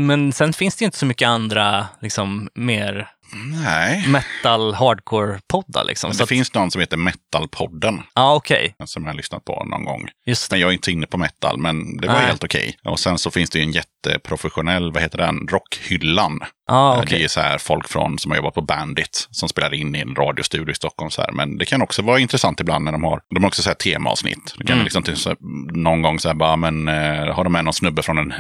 Men 0.06 0.32
sen 0.32 0.52
finns 0.52 0.76
det 0.76 0.84
inte 0.84 0.96
så 0.98 1.06
mycket 1.06 1.28
andra, 1.28 1.86
liksom, 2.00 2.48
mer 2.54 3.08
Nej. 3.64 4.04
metal 4.08 4.74
hardcore-poddar. 4.74 5.84
Liksom. 5.84 6.08
Men 6.08 6.16
det 6.16 6.22
att- 6.22 6.28
finns 6.28 6.54
någon 6.54 6.70
som 6.70 6.80
heter 6.80 6.96
Metalpodden. 6.96 8.02
Ja, 8.14 8.34
okej. 8.34 8.74
Som 8.84 9.02
jag 9.04 9.10
har 9.10 9.16
lyssnat 9.16 9.44
på 9.44 9.64
någon 9.64 9.84
gång. 9.84 10.08
Just 10.26 10.50
det. 10.50 10.54
Men 10.54 10.60
jag 10.60 10.68
är 10.68 10.72
inte 10.72 10.92
inne 10.92 11.06
på 11.06 11.18
metal, 11.18 11.58
men 11.58 11.96
det 11.96 12.06
var 12.06 12.14
Nej. 12.14 12.26
helt 12.26 12.44
okej. 12.44 12.76
Och 12.84 13.00
sen 13.00 13.18
så 13.18 13.30
finns 13.30 13.50
det 13.50 13.58
ju 13.58 13.64
en 13.64 13.72
jätteprofessionell, 13.72 14.92
vad 14.92 15.02
heter 15.02 15.18
den, 15.18 15.48
Rockhyllan. 15.50 16.40
Ja, 16.66 16.94
Eh, 16.94 17.00
okej. 17.02 17.18
Det 17.18 17.24
är 17.24 17.28
så 17.28 17.40
här 17.40 17.58
folk 17.58 17.88
från, 17.88 18.18
som 18.18 18.30
har 18.30 18.36
jobbat 18.36 18.54
på 18.54 18.60
Bandit 18.60 19.28
som 19.30 19.48
spelar 19.48 19.74
in 19.74 19.94
i 19.94 20.00
en 20.00 20.14
radiostudio 20.14 20.70
i 20.70 20.74
Stockholm. 20.74 21.10
Så 21.10 21.22
här. 21.22 21.32
Men 21.32 21.58
det 21.58 21.64
kan 21.64 21.82
också 21.82 22.02
vara 22.02 22.18
intressant 22.18 22.60
ibland 22.60 22.84
när 22.84 22.92
de 22.92 23.04
har, 23.04 23.20
de 23.34 23.42
har 23.42 23.48
också 23.48 23.62
så 23.62 23.70
här 23.70 23.74
temaavsnitt. 23.74 24.54
Det 24.58 24.64
kan 24.64 24.74
Mm. 24.74 24.84
liksom 24.84 25.02
till, 25.02 25.16
så 25.16 25.28
här, 25.28 25.38
någon 25.76 26.02
gång 26.02 26.18
så 26.20 26.28
här 26.28 26.34
bara, 26.34 26.56
men 26.56 26.88
eh, 26.88 27.34
har 27.34 27.44
de 27.44 27.52
med 27.52 27.64
någon 27.64 27.74
snubbe 27.74 28.02
från 28.02 28.18
en 28.18 28.32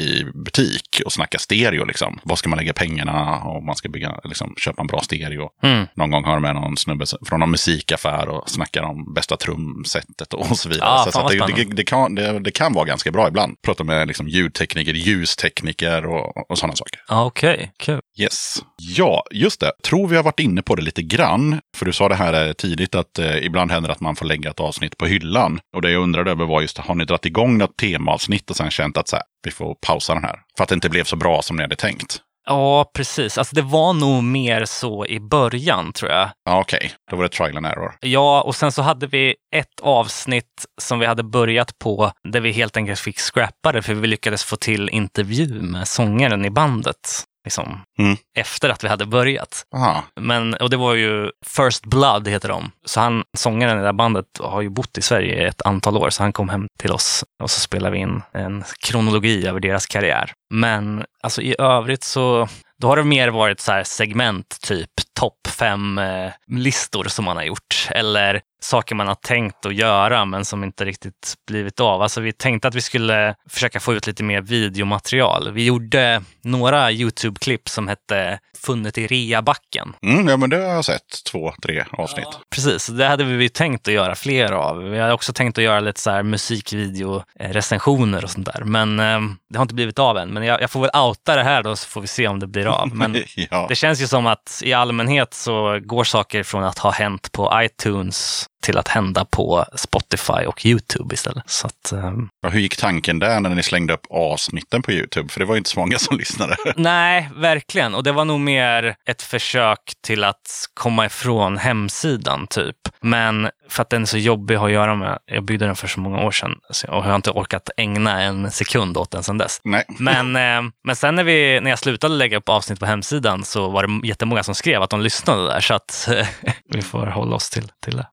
hi-fi-butik 0.00 1.02
och 1.04 1.12
snackar 1.12 1.38
stereo 1.38 1.84
liksom. 1.84 2.18
Vad 2.22 2.38
ska 2.38 2.48
man 2.48 2.58
lägga 2.58 2.72
pengarna 2.72 3.38
om 3.42 3.66
man 3.66 3.76
ska 3.76 3.88
bygga, 3.88 4.20
liksom, 4.24 4.54
köpa 4.56 4.80
en 4.80 4.86
bra 4.86 5.00
stereo? 5.00 5.48
Mm. 5.62 5.86
Någon 5.94 6.10
gång 6.10 6.24
har 6.24 6.32
de 6.32 6.42
med 6.42 6.54
någon 6.54 6.76
snubbe 6.76 7.04
från 7.26 7.40
någon 7.40 7.50
musikaffär 7.50 8.28
och 8.28 8.50
snackar 8.50 8.82
om 8.82 9.14
bästa 9.14 9.36
trumsetet 9.36 10.34
och 10.34 10.58
så 10.58 10.68
vidare. 10.68 10.88
Ja, 10.90 11.04
så 11.04 11.12
så 11.12 11.28
det, 11.28 11.46
det, 11.56 11.64
det, 11.74 11.84
kan, 11.84 12.14
det, 12.14 12.38
det 12.40 12.50
kan 12.50 12.72
vara 12.72 12.84
ganska 12.84 13.10
bra 13.10 13.28
ibland. 13.28 13.62
Prata 13.62 13.84
med 13.84 14.08
liksom 14.08 14.28
ljudtekniker, 14.28 14.92
ljustekniker 14.92 16.06
och, 16.06 16.50
och 16.50 16.58
sådana 16.58 16.76
saker. 16.76 17.00
Ja, 17.08 17.24
okej. 17.46 17.54
Okej, 17.54 17.72
kul. 17.78 18.00
Yes. 18.18 18.62
Ja, 18.76 19.24
just 19.30 19.60
det. 19.60 19.72
Tror 19.82 20.08
vi 20.08 20.16
har 20.16 20.22
varit 20.22 20.40
inne 20.40 20.62
på 20.62 20.74
det 20.74 20.82
lite 20.82 21.02
grann. 21.02 21.60
För 21.76 21.86
du 21.86 21.92
sa 21.92 22.08
det 22.08 22.14
här 22.14 22.46
eh, 22.46 22.52
tidigt 22.52 22.94
att 22.94 23.18
eh, 23.18 23.36
ibland 23.36 23.70
händer 23.72 23.90
att 23.90 24.00
man 24.00 24.16
får 24.16 24.26
lägga 24.26 24.50
ett 24.50 24.60
avsnitt 24.60 24.98
på 24.98 25.06
hyllan. 25.06 25.60
Och 25.76 25.82
det 25.82 25.90
jag 25.90 26.02
undrade 26.02 26.30
över 26.30 26.44
var 26.44 26.60
just, 26.60 26.78
har 26.78 26.94
ni 26.94 27.04
dragit 27.04 27.26
igång 27.26 27.58
något 27.58 27.76
temaavsnitt 27.76 28.50
och 28.50 28.56
sen 28.56 28.70
känt 28.70 28.96
att 28.96 29.08
så 29.08 29.16
här, 29.16 29.24
vi 29.44 29.50
får 29.50 29.76
pausa 29.86 30.14
den 30.14 30.24
här? 30.24 30.36
För 30.56 30.62
att 30.62 30.68
det 30.68 30.74
inte 30.74 30.88
blev 30.88 31.04
så 31.04 31.16
bra 31.16 31.42
som 31.42 31.56
ni 31.56 31.62
hade 31.62 31.76
tänkt. 31.76 32.22
Ja, 32.48 32.90
precis. 32.94 33.38
Alltså 33.38 33.54
det 33.54 33.62
var 33.62 33.92
nog 33.92 34.22
mer 34.24 34.64
så 34.64 35.06
i 35.06 35.20
början 35.20 35.92
tror 35.92 36.10
jag. 36.10 36.30
Ja, 36.44 36.60
okej. 36.60 36.92
Då 37.10 37.16
var 37.16 37.22
det 37.22 37.28
trial 37.28 37.56
and 37.56 37.66
error. 37.66 37.94
Ja, 38.00 38.42
och 38.42 38.56
sen 38.56 38.72
så 38.72 38.82
hade 38.82 39.06
vi 39.06 39.34
ett 39.54 39.80
avsnitt 39.82 40.66
som 40.80 40.98
vi 40.98 41.06
hade 41.06 41.22
börjat 41.22 41.78
på 41.78 42.12
där 42.32 42.40
vi 42.40 42.52
helt 42.52 42.76
enkelt 42.76 43.00
fick 43.00 43.18
scrappa 43.18 43.72
det 43.72 43.82
för 43.82 43.94
vi 43.94 44.06
lyckades 44.06 44.44
få 44.44 44.56
till 44.56 44.88
intervju 44.88 45.62
med 45.62 45.88
sångaren 45.88 46.44
i 46.44 46.50
bandet. 46.50 47.24
Liksom, 47.46 47.80
Mm. 47.98 48.16
Efter 48.36 48.68
att 48.68 48.84
vi 48.84 48.88
hade 48.88 49.06
börjat. 49.06 49.66
Aha. 49.74 50.04
Men, 50.20 50.54
och 50.54 50.70
det 50.70 50.76
var 50.76 50.94
ju 50.94 51.30
First 51.46 51.86
Blood 51.86 52.28
heter 52.28 52.48
de. 52.48 52.70
Så 52.84 53.00
han, 53.00 53.24
sångaren 53.36 53.78
i 53.78 53.80
det 53.80 53.86
här 53.86 53.92
bandet 53.92 54.26
har 54.40 54.60
ju 54.60 54.68
bott 54.68 54.98
i 54.98 55.02
Sverige 55.02 55.48
ett 55.48 55.62
antal 55.62 55.96
år, 55.96 56.10
så 56.10 56.22
han 56.22 56.32
kom 56.32 56.48
hem 56.48 56.68
till 56.78 56.92
oss 56.92 57.24
och 57.42 57.50
så 57.50 57.60
spelade 57.60 57.92
vi 57.92 57.98
in 57.98 58.22
en 58.32 58.64
kronologi 58.80 59.46
över 59.46 59.60
deras 59.60 59.86
karriär. 59.86 60.32
Men 60.50 61.04
alltså 61.22 61.42
i 61.42 61.54
övrigt 61.58 62.04
så 62.04 62.48
då 62.78 62.88
har 62.88 62.96
det 62.96 63.04
mer 63.04 63.28
varit 63.28 63.60
så 63.60 63.82
segment, 63.84 64.58
typ 64.60 64.90
topp 65.16 65.46
fem 65.46 65.98
eh, 65.98 66.32
listor 66.46 67.04
som 67.04 67.24
man 67.24 67.36
har 67.36 67.44
gjort. 67.44 67.88
Eller 67.90 68.40
saker 68.60 68.94
man 68.94 69.08
har 69.08 69.14
tänkt 69.14 69.66
att 69.66 69.74
göra 69.74 70.24
men 70.24 70.44
som 70.44 70.64
inte 70.64 70.84
riktigt 70.84 71.34
blivit 71.46 71.80
av. 71.80 72.02
Alltså 72.02 72.20
vi 72.20 72.32
tänkte 72.32 72.68
att 72.68 72.74
vi 72.74 72.80
skulle 72.80 73.34
försöka 73.48 73.80
få 73.80 73.94
ut 73.94 74.06
lite 74.06 74.22
mer 74.22 74.40
videomaterial. 74.40 75.52
Vi 75.52 75.64
gjorde 75.64 76.22
några 76.42 76.92
YouTube-klipp 76.92 77.68
som 77.68 77.88
hette 77.88 78.38
Funnet 78.58 78.98
i 78.98 79.06
reabacken. 79.06 79.94
Mm, 80.02 80.28
ja, 80.28 80.36
men 80.36 80.50
det 80.50 80.56
har 80.56 80.62
jag 80.62 80.84
sett. 80.84 81.24
Två, 81.30 81.52
tre 81.62 81.84
avsnitt. 81.90 82.28
Precis, 82.50 82.86
det 82.86 83.06
hade 83.06 83.24
vi 83.24 83.48
tänkt 83.48 83.88
att 83.88 83.94
göra 83.94 84.14
fler 84.14 84.52
av. 84.52 84.78
Vi 84.78 84.98
hade 84.98 85.12
också 85.12 85.32
tänkt 85.32 85.58
att 85.58 85.64
göra 85.64 85.80
lite 85.80 86.00
så 86.00 86.10
här 86.10 86.22
musikvideo-recensioner 86.22 88.24
och 88.24 88.30
sånt 88.30 88.46
där. 88.46 88.64
Men 88.64 89.00
eh, 89.00 89.20
det 89.50 89.58
har 89.58 89.62
inte 89.62 89.74
blivit 89.74 89.98
av 89.98 90.18
än. 90.18 90.28
Men 90.28 90.44
jag, 90.44 90.62
jag 90.62 90.70
får 90.70 90.80
väl 90.80 90.90
outa 90.94 91.36
det 91.36 91.42
här 91.42 91.62
då 91.62 91.76
så 91.76 91.88
får 91.88 92.00
vi 92.00 92.06
se 92.06 92.28
om 92.28 92.40
det 92.40 92.46
blir 92.46 92.66
av. 92.66 92.94
Men 92.94 93.16
ja. 93.50 93.66
det 93.68 93.74
känns 93.74 94.02
ju 94.02 94.06
som 94.06 94.26
att 94.26 94.62
i 94.64 94.72
allmänhet 94.72 95.05
så 95.34 95.80
går 95.84 96.04
saker 96.04 96.42
från 96.42 96.64
att 96.64 96.78
ha 96.78 96.90
hänt 96.90 97.32
på 97.32 97.52
iTunes 97.54 98.46
till 98.66 98.78
att 98.78 98.88
hända 98.88 99.24
på 99.24 99.64
Spotify 99.74 100.46
och 100.46 100.66
YouTube 100.66 101.14
istället. 101.14 101.44
Så 101.46 101.66
att, 101.66 101.92
ehm, 101.92 102.28
Ja, 102.42 102.48
Hur 102.48 102.60
gick 102.60 102.76
tanken 102.76 103.18
där 103.18 103.40
när 103.40 103.50
ni 103.50 103.62
slängde 103.62 103.92
upp 103.92 104.06
avsnitten 104.10 104.82
på 104.82 104.92
YouTube? 104.92 105.28
För 105.28 105.40
det 105.40 105.46
var 105.46 105.54
ju 105.54 105.58
inte 105.58 105.70
så 105.70 105.80
många 105.80 105.98
som 105.98 106.16
lyssnade. 106.18 106.56
Nej, 106.76 107.30
verkligen. 107.36 107.94
Och 107.94 108.02
det 108.02 108.12
var 108.12 108.24
nog 108.24 108.40
mer 108.40 108.96
ett 109.08 109.22
försök 109.22 109.80
till 110.02 110.24
att 110.24 110.68
komma 110.74 111.06
ifrån 111.06 111.58
hemsidan 111.58 112.46
typ. 112.46 112.76
Men 113.00 113.50
för 113.68 113.82
att 113.82 113.90
den 113.90 114.02
är 114.02 114.06
så 114.06 114.18
jobbig 114.18 114.54
att 114.54 114.60
ha 114.60 114.66
att 114.66 114.72
göra 114.72 114.94
med. 114.94 115.18
Jag 115.26 115.44
byggde 115.44 115.66
den 115.66 115.76
för 115.76 115.88
så 115.88 116.00
många 116.00 116.18
år 116.22 116.30
sedan 116.30 116.52
och 116.68 116.76
jag 116.82 117.02
har 117.02 117.16
inte 117.16 117.30
orkat 117.30 117.70
ägna 117.76 118.22
en 118.22 118.50
sekund 118.50 118.96
åt 118.96 119.10
den 119.10 119.22
sedan 119.22 119.38
dess. 119.38 119.60
Nej. 119.64 119.84
Men, 119.98 120.36
eh, 120.36 120.72
men 120.84 120.96
sen 120.96 121.14
när, 121.14 121.24
vi, 121.24 121.60
när 121.60 121.70
jag 121.70 121.78
slutade 121.78 122.14
lägga 122.14 122.36
upp 122.36 122.48
avsnitt 122.48 122.80
på 122.80 122.86
hemsidan 122.86 123.44
så 123.44 123.68
var 123.68 123.86
det 123.86 124.08
jättemånga 124.08 124.42
som 124.42 124.54
skrev 124.54 124.82
att 124.82 124.90
de 124.90 125.00
lyssnade 125.00 125.46
där. 125.46 125.60
Så 125.60 125.74
att 125.74 126.08
vi 126.68 126.82
får 126.82 127.06
hålla 127.06 127.36
oss 127.36 127.50
till, 127.50 127.70
till 127.84 127.96
det. 127.96 128.06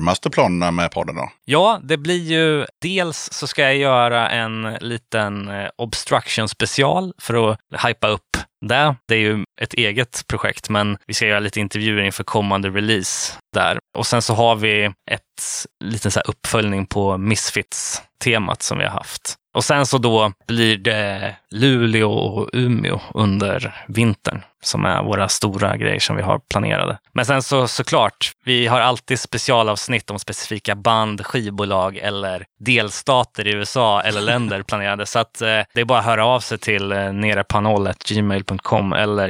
Närmaste 0.00 0.30
planerna 0.30 0.70
med 0.70 0.90
podden 0.90 1.14
då? 1.14 1.30
Ja, 1.44 1.80
det 1.82 1.96
blir 1.96 2.22
ju 2.22 2.66
dels 2.82 3.28
så 3.32 3.46
ska 3.46 3.62
jag 3.62 3.76
göra 3.76 4.30
en 4.30 4.74
liten 4.80 5.48
eh, 5.48 5.68
obstruction 5.76 6.48
special 6.48 7.12
för 7.18 7.50
att 7.52 7.58
hypa 7.86 8.08
upp 8.08 8.36
det. 8.66 8.96
Det 9.08 9.14
är 9.14 9.18
ju 9.18 9.44
ett 9.60 9.74
eget 9.74 10.26
projekt, 10.26 10.68
men 10.68 10.98
vi 11.06 11.14
ska 11.14 11.26
göra 11.26 11.40
lite 11.40 11.60
intervjuer 11.60 12.02
inför 12.02 12.24
kommande 12.24 12.68
release 12.68 13.32
där. 13.54 13.78
Och 13.98 14.06
sen 14.06 14.22
så 14.22 14.34
har 14.34 14.56
vi 14.56 14.84
ett 15.10 15.66
liten 15.84 16.10
så 16.10 16.18
här 16.18 16.30
uppföljning 16.30 16.86
på 16.86 17.18
Misfits-temat 17.18 18.62
som 18.62 18.78
vi 18.78 18.84
har 18.84 18.92
haft. 18.92 19.36
Och 19.54 19.64
sen 19.64 19.86
så 19.86 19.98
då 19.98 20.32
blir 20.46 20.76
det 20.76 21.36
Luleå 21.50 22.12
och 22.12 22.50
Umeå 22.52 23.00
under 23.14 23.84
vintern 23.88 24.42
som 24.62 24.84
är 24.84 25.02
våra 25.02 25.28
stora 25.28 25.76
grejer 25.76 26.00
som 26.00 26.16
vi 26.16 26.22
har 26.22 26.38
planerade. 26.38 26.98
Men 27.12 27.24
sen 27.24 27.42
så 27.42 27.68
såklart, 27.68 28.32
vi 28.44 28.66
har 28.66 28.80
alltid 28.80 29.20
specialavsnitt 29.20 30.10
om 30.10 30.18
specifika 30.18 30.74
band, 30.74 31.26
skivbolag 31.26 31.96
eller 31.96 32.44
delstater 32.58 33.46
i 33.46 33.54
USA 33.54 34.02
eller 34.02 34.20
länder 34.20 34.62
planerade. 34.62 35.06
Så 35.06 35.18
att 35.18 35.40
eh, 35.40 35.46
det 35.46 35.80
är 35.80 35.84
bara 35.84 35.98
att 35.98 36.04
höra 36.04 36.26
av 36.26 36.40
sig 36.40 36.58
till 36.58 36.92
eh, 36.92 36.98
eller 36.98 37.42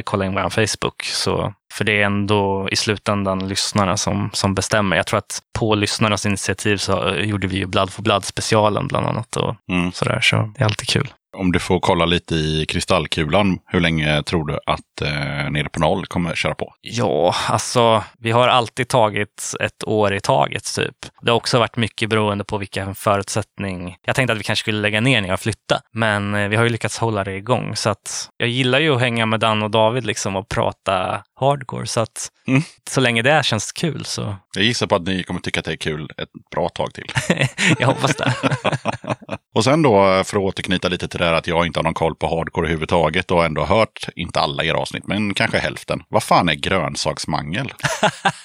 kolla 0.02 0.26
in 0.26 0.34
vår 0.34 0.50
Facebook. 0.50 1.02
Så, 1.02 1.54
för 1.72 1.84
det 1.84 1.92
är 2.02 2.06
ändå 2.06 2.68
i 2.70 2.76
slutändan 2.76 3.48
lyssnarna 3.48 3.96
som, 3.96 4.30
som 4.32 4.54
bestämmer. 4.54 4.96
Jag 4.96 5.06
tror 5.06 5.18
att 5.18 5.38
på 5.58 5.74
lyssnarnas 5.74 6.26
initiativ 6.26 6.76
så 6.76 7.08
eh, 7.08 7.24
gjorde 7.24 7.46
vi 7.46 7.56
ju 7.56 7.66
Blood 7.66 7.90
for 7.92 8.02
Blood 8.02 8.24
specialen 8.24 8.86
bland 8.88 9.06
annat 9.06 9.36
och 9.36 9.56
Mm. 9.72 9.92
sådär. 9.92 10.20
Så 10.22 10.36
det 10.36 10.60
är 10.60 10.64
alltid 10.64 10.88
kul. 10.88 11.08
Om 11.36 11.52
du 11.52 11.58
får 11.58 11.80
kolla 11.80 12.04
lite 12.04 12.34
i 12.34 12.66
kristallkulan, 12.68 13.58
hur 13.66 13.80
länge 13.80 14.22
tror 14.22 14.46
du 14.46 14.58
att 14.66 15.02
eh, 15.02 15.50
Nere 15.50 15.68
på 15.68 15.80
noll 15.80 16.06
kommer 16.06 16.34
köra 16.34 16.54
på? 16.54 16.74
Ja, 16.80 17.34
alltså 17.48 18.04
vi 18.18 18.30
har 18.30 18.48
alltid 18.48 18.88
tagit 18.88 19.54
ett 19.60 19.84
år 19.88 20.14
i 20.14 20.20
taget 20.20 20.74
typ. 20.74 20.96
Det 21.22 21.30
har 21.30 21.36
också 21.36 21.58
varit 21.58 21.76
mycket 21.76 22.08
beroende 22.10 22.44
på 22.44 22.58
vilken 22.58 22.94
förutsättning. 22.94 23.96
Jag 24.06 24.16
tänkte 24.16 24.32
att 24.32 24.38
vi 24.38 24.42
kanske 24.42 24.62
skulle 24.62 24.80
lägga 24.80 25.00
ner 25.00 25.20
när 25.20 25.28
jag 25.28 25.40
flyttade, 25.40 25.80
men 25.92 26.34
eh, 26.34 26.48
vi 26.48 26.56
har 26.56 26.64
ju 26.64 26.70
lyckats 26.70 26.98
hålla 26.98 27.24
det 27.24 27.34
igång. 27.36 27.76
Så 27.76 27.90
att 27.90 28.28
jag 28.36 28.48
gillar 28.48 28.80
ju 28.80 28.94
att 28.94 29.00
hänga 29.00 29.26
med 29.26 29.40
Dan 29.40 29.62
och 29.62 29.70
David 29.70 30.06
liksom 30.06 30.36
och 30.36 30.48
prata 30.48 31.22
hardcore. 31.40 31.86
Så 31.86 32.00
att 32.00 32.28
Mm. 32.46 32.62
så 32.90 33.00
länge 33.00 33.22
det 33.22 33.44
känns 33.44 33.72
kul 33.72 34.04
så 34.04 34.36
Jag 34.54 34.64
gissar 34.64 34.86
på 34.86 34.94
att 34.94 35.02
ni 35.02 35.22
kommer 35.22 35.40
tycka 35.40 35.60
att 35.60 35.66
det 35.66 35.72
är 35.72 35.76
kul 35.76 36.10
ett 36.16 36.28
bra 36.54 36.68
tag 36.68 36.94
till. 36.94 37.06
jag 37.78 37.86
hoppas 37.86 38.16
det. 38.16 38.34
Och 39.54 39.64
sen 39.64 39.82
då, 39.82 40.24
för 40.24 40.36
att 40.36 40.42
återknyta 40.42 40.88
lite 40.88 41.08
till 41.08 41.18
det 41.18 41.24
här 41.24 41.32
att 41.32 41.46
jag 41.46 41.66
inte 41.66 41.78
har 41.78 41.84
någon 41.84 41.94
koll 41.94 42.14
på 42.14 42.26
hardcore 42.26 42.66
överhuvudtaget 42.66 43.30
och 43.30 43.44
ändå 43.44 43.64
hört, 43.64 44.08
inte 44.16 44.40
alla 44.40 44.64
era 44.64 44.78
avsnitt, 44.78 45.06
men 45.06 45.34
kanske 45.34 45.58
hälften. 45.58 46.02
Vad 46.08 46.22
fan 46.22 46.48
är 46.48 46.54
grönsaksmangel? 46.54 47.72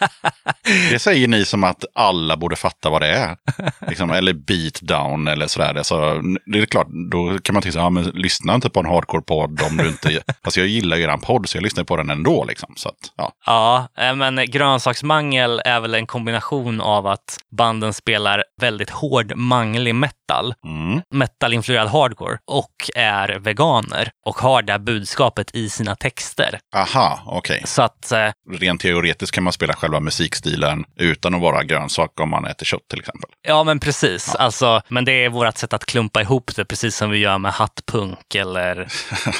det 0.91 0.99
säger 0.99 1.27
ni 1.27 1.45
som 1.45 1.63
att 1.63 1.85
alla 1.95 2.37
borde 2.37 2.55
fatta 2.55 2.89
vad 2.89 3.01
det 3.01 3.07
är. 3.07 3.37
Liksom, 3.87 4.11
eller 4.11 4.33
beat 4.33 4.81
down 4.81 5.27
eller 5.27 5.47
sådär. 5.47 5.83
Så, 5.83 6.21
det 6.45 6.59
är 6.59 6.65
klart, 6.65 6.87
då 7.11 7.39
kan 7.39 7.53
man 7.53 7.61
tänka 7.61 7.73
sig, 7.73 7.81
ja 7.81 7.89
men 7.89 8.03
lyssna 8.03 8.55
inte 8.55 8.69
på 8.69 8.79
en 8.79 8.85
hardcore-podd 8.85 9.61
om 9.69 9.77
du 9.77 9.87
inte... 9.87 10.21
Alltså 10.41 10.59
jag 10.59 10.69
gillar 10.69 10.97
ju 10.97 11.03
eran 11.03 11.21
podd 11.21 11.49
så 11.49 11.57
jag 11.57 11.63
lyssnar 11.63 11.83
på 11.83 11.97
den 11.97 12.09
ändå 12.09 12.45
liksom. 12.45 12.73
Så 12.77 12.89
att, 12.89 12.95
ja. 13.15 13.31
Ja, 13.45 13.87
eh, 13.97 14.15
men 14.15 14.45
grönsaksmangel 14.47 15.61
är 15.65 15.79
väl 15.79 15.95
en 15.95 16.07
kombination 16.07 16.81
av 16.81 17.07
att 17.07 17.37
banden 17.57 17.93
spelar 17.93 18.43
väldigt 18.61 18.89
hård 18.89 19.35
manglig 19.35 19.95
metal, 19.95 20.53
Mm. 20.65 20.94
Metal-influerad 21.13 21.87
hardcore, 21.87 22.37
och 22.51 22.71
är 22.95 23.39
veganer 23.39 24.09
och 24.25 24.35
har 24.35 24.61
det 24.61 24.71
här 24.71 24.79
budskapet 24.79 25.55
i 25.55 25.69
sina 25.69 25.95
texter. 25.95 26.59
Aha, 26.75 27.19
okej. 27.25 27.61
Så 27.65 27.81
att, 27.81 28.11
eh, 28.11 28.29
Rent 28.51 28.81
teoretiskt 28.81 29.31
kan 29.35 29.43
man 29.43 29.53
spela 29.53 29.73
själva 29.73 29.99
musikstilen 29.99 30.85
utan 30.99 31.35
att 31.35 31.41
vara 31.41 31.63
grönsak 31.63 32.19
om 32.19 32.29
man 32.29 32.45
äter 32.45 32.65
kött 32.65 32.81
till 32.89 32.99
exempel. 32.99 33.29
ja 33.47 33.63
men 33.63 33.79
precis. 33.79 34.35
Alltså, 34.35 34.81
men 34.89 35.05
det 35.05 35.11
är 35.25 35.29
vårt 35.29 35.57
sätt 35.57 35.73
att 35.73 35.85
klumpa 35.85 36.21
ihop 36.21 36.51
det, 36.55 36.65
precis 36.65 36.95
som 36.95 37.09
vi 37.09 37.17
gör 37.17 37.37
med 37.37 37.51
hattpunk 37.51 38.35
eller 38.35 38.87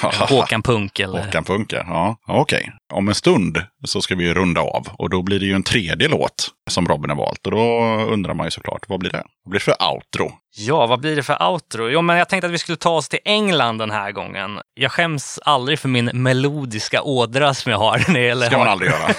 Håkan 0.30 0.61
Punk. 0.61 0.99
Eller... 0.99 1.26
Håkan 1.26 1.44
Punka, 1.44 1.86
ja. 1.88 2.18
Okej. 2.27 2.72
Om 2.94 3.07
en 3.07 3.15
stund 3.15 3.61
så 3.86 4.02
ska 4.02 4.15
vi 4.15 4.23
ju 4.23 4.34
runda 4.34 4.61
av 4.61 4.88
och 4.98 5.10
då 5.10 5.22
blir 5.22 5.40
det 5.40 5.45
ju 5.45 5.53
en 5.53 5.64
tredje 5.64 6.07
låt 6.07 6.48
som 6.69 6.88
Robin 6.88 7.10
har 7.10 7.18
valt. 7.18 7.45
Och 7.45 7.52
då 7.52 7.86
undrar 8.10 8.34
man 8.34 8.48
ju 8.48 8.52
såklart, 8.52 8.82
vad 8.88 8.99
blir 8.99 9.11
det? 9.11 9.23
Vad 9.44 9.52
blir 9.52 9.60
det 9.60 9.64
för 9.64 9.76
outro? 9.94 10.32
Ja, 10.57 10.86
vad 10.86 10.99
blir 10.99 11.15
det 11.15 11.23
för 11.23 11.44
outro? 11.44 11.90
Jo, 11.90 12.02
men 12.02 12.18
jag 12.18 12.30
tänkte 12.30 12.48
att 12.48 12.53
vi 12.53 12.57
skulle 12.57 12.76
ta 12.76 12.90
oss 12.90 13.10
till 13.10 13.19
England 13.26 13.77
den 13.77 13.91
här 13.91 14.11
gången. 14.11 14.60
Jag 14.73 14.91
skäms 14.91 15.40
aldrig 15.45 15.80
för 15.80 15.90
min 15.90 16.06
melodiska 16.06 17.02
ådra 17.02 17.53
som 17.53 17.72
jag 17.72 17.80
har. 17.80 17.98
När 18.14 18.36
det 18.36 18.45
ska 18.45 18.57
man 18.57 18.68
aldrig 18.68 18.91
göra. 18.91 19.14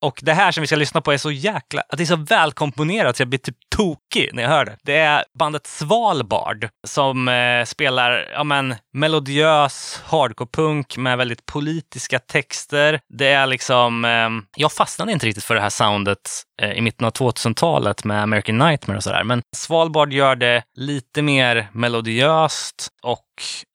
Och 0.00 0.20
det 0.22 0.32
här 0.32 0.52
som 0.52 0.60
vi 0.60 0.66
ska 0.66 0.76
lyssna 0.76 1.00
på 1.00 1.12
är 1.12 1.18
så 1.18 1.30
jäkla... 1.30 1.82
Att 1.88 1.98
det 1.98 2.04
är 2.04 2.06
så 2.06 2.16
välkomponerat 2.16 3.16
så 3.16 3.20
jag 3.20 3.28
blir 3.28 3.38
typ 3.38 3.56
tokig 3.76 4.30
när 4.32 4.42
jag 4.42 4.50
hör 4.50 4.64
det. 4.64 4.76
Det 4.82 4.96
är 4.96 5.24
bandet 5.38 5.66
Svalbard 5.66 6.68
som 6.86 7.28
eh, 7.28 7.64
spelar 7.64 8.28
ja, 8.32 8.44
men, 8.44 8.74
melodiös 8.92 10.02
hardcore-punk 10.06 10.96
med 10.96 11.18
väldigt 11.18 11.46
politiska 11.46 12.18
texter. 12.18 13.00
Det 13.18 13.28
är 13.28 13.46
liksom... 13.46 14.04
Eh, 14.04 14.30
jag 14.56 14.72
fastnade 14.72 15.12
inte 15.12 15.26
riktigt 15.26 15.44
för 15.44 15.54
det 15.54 15.60
här 15.60 15.70
soundet 15.70 16.30
Eh, 16.62 16.72
i 16.72 16.80
mitten 16.80 17.06
av 17.06 17.12
2000-talet 17.12 18.04
med 18.04 18.22
American 18.22 18.58
Nightmare 18.58 18.96
och 18.96 19.02
sådär. 19.02 19.24
Men 19.24 19.42
Svalbard 19.56 20.12
gör 20.12 20.36
det 20.36 20.62
lite 20.76 21.22
mer 21.22 21.68
melodiöst 21.72 22.88
och 23.02 23.26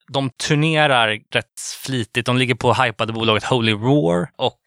de 0.08 0.30
turnerar 0.30 1.08
rätt 1.08 1.60
flitigt. 1.84 2.26
De 2.26 2.36
ligger 2.36 2.54
på 2.54 2.74
hypade 2.74 3.12
bolaget 3.12 3.44
Holy 3.44 3.72
Roar 3.72 4.28
och 4.38 4.60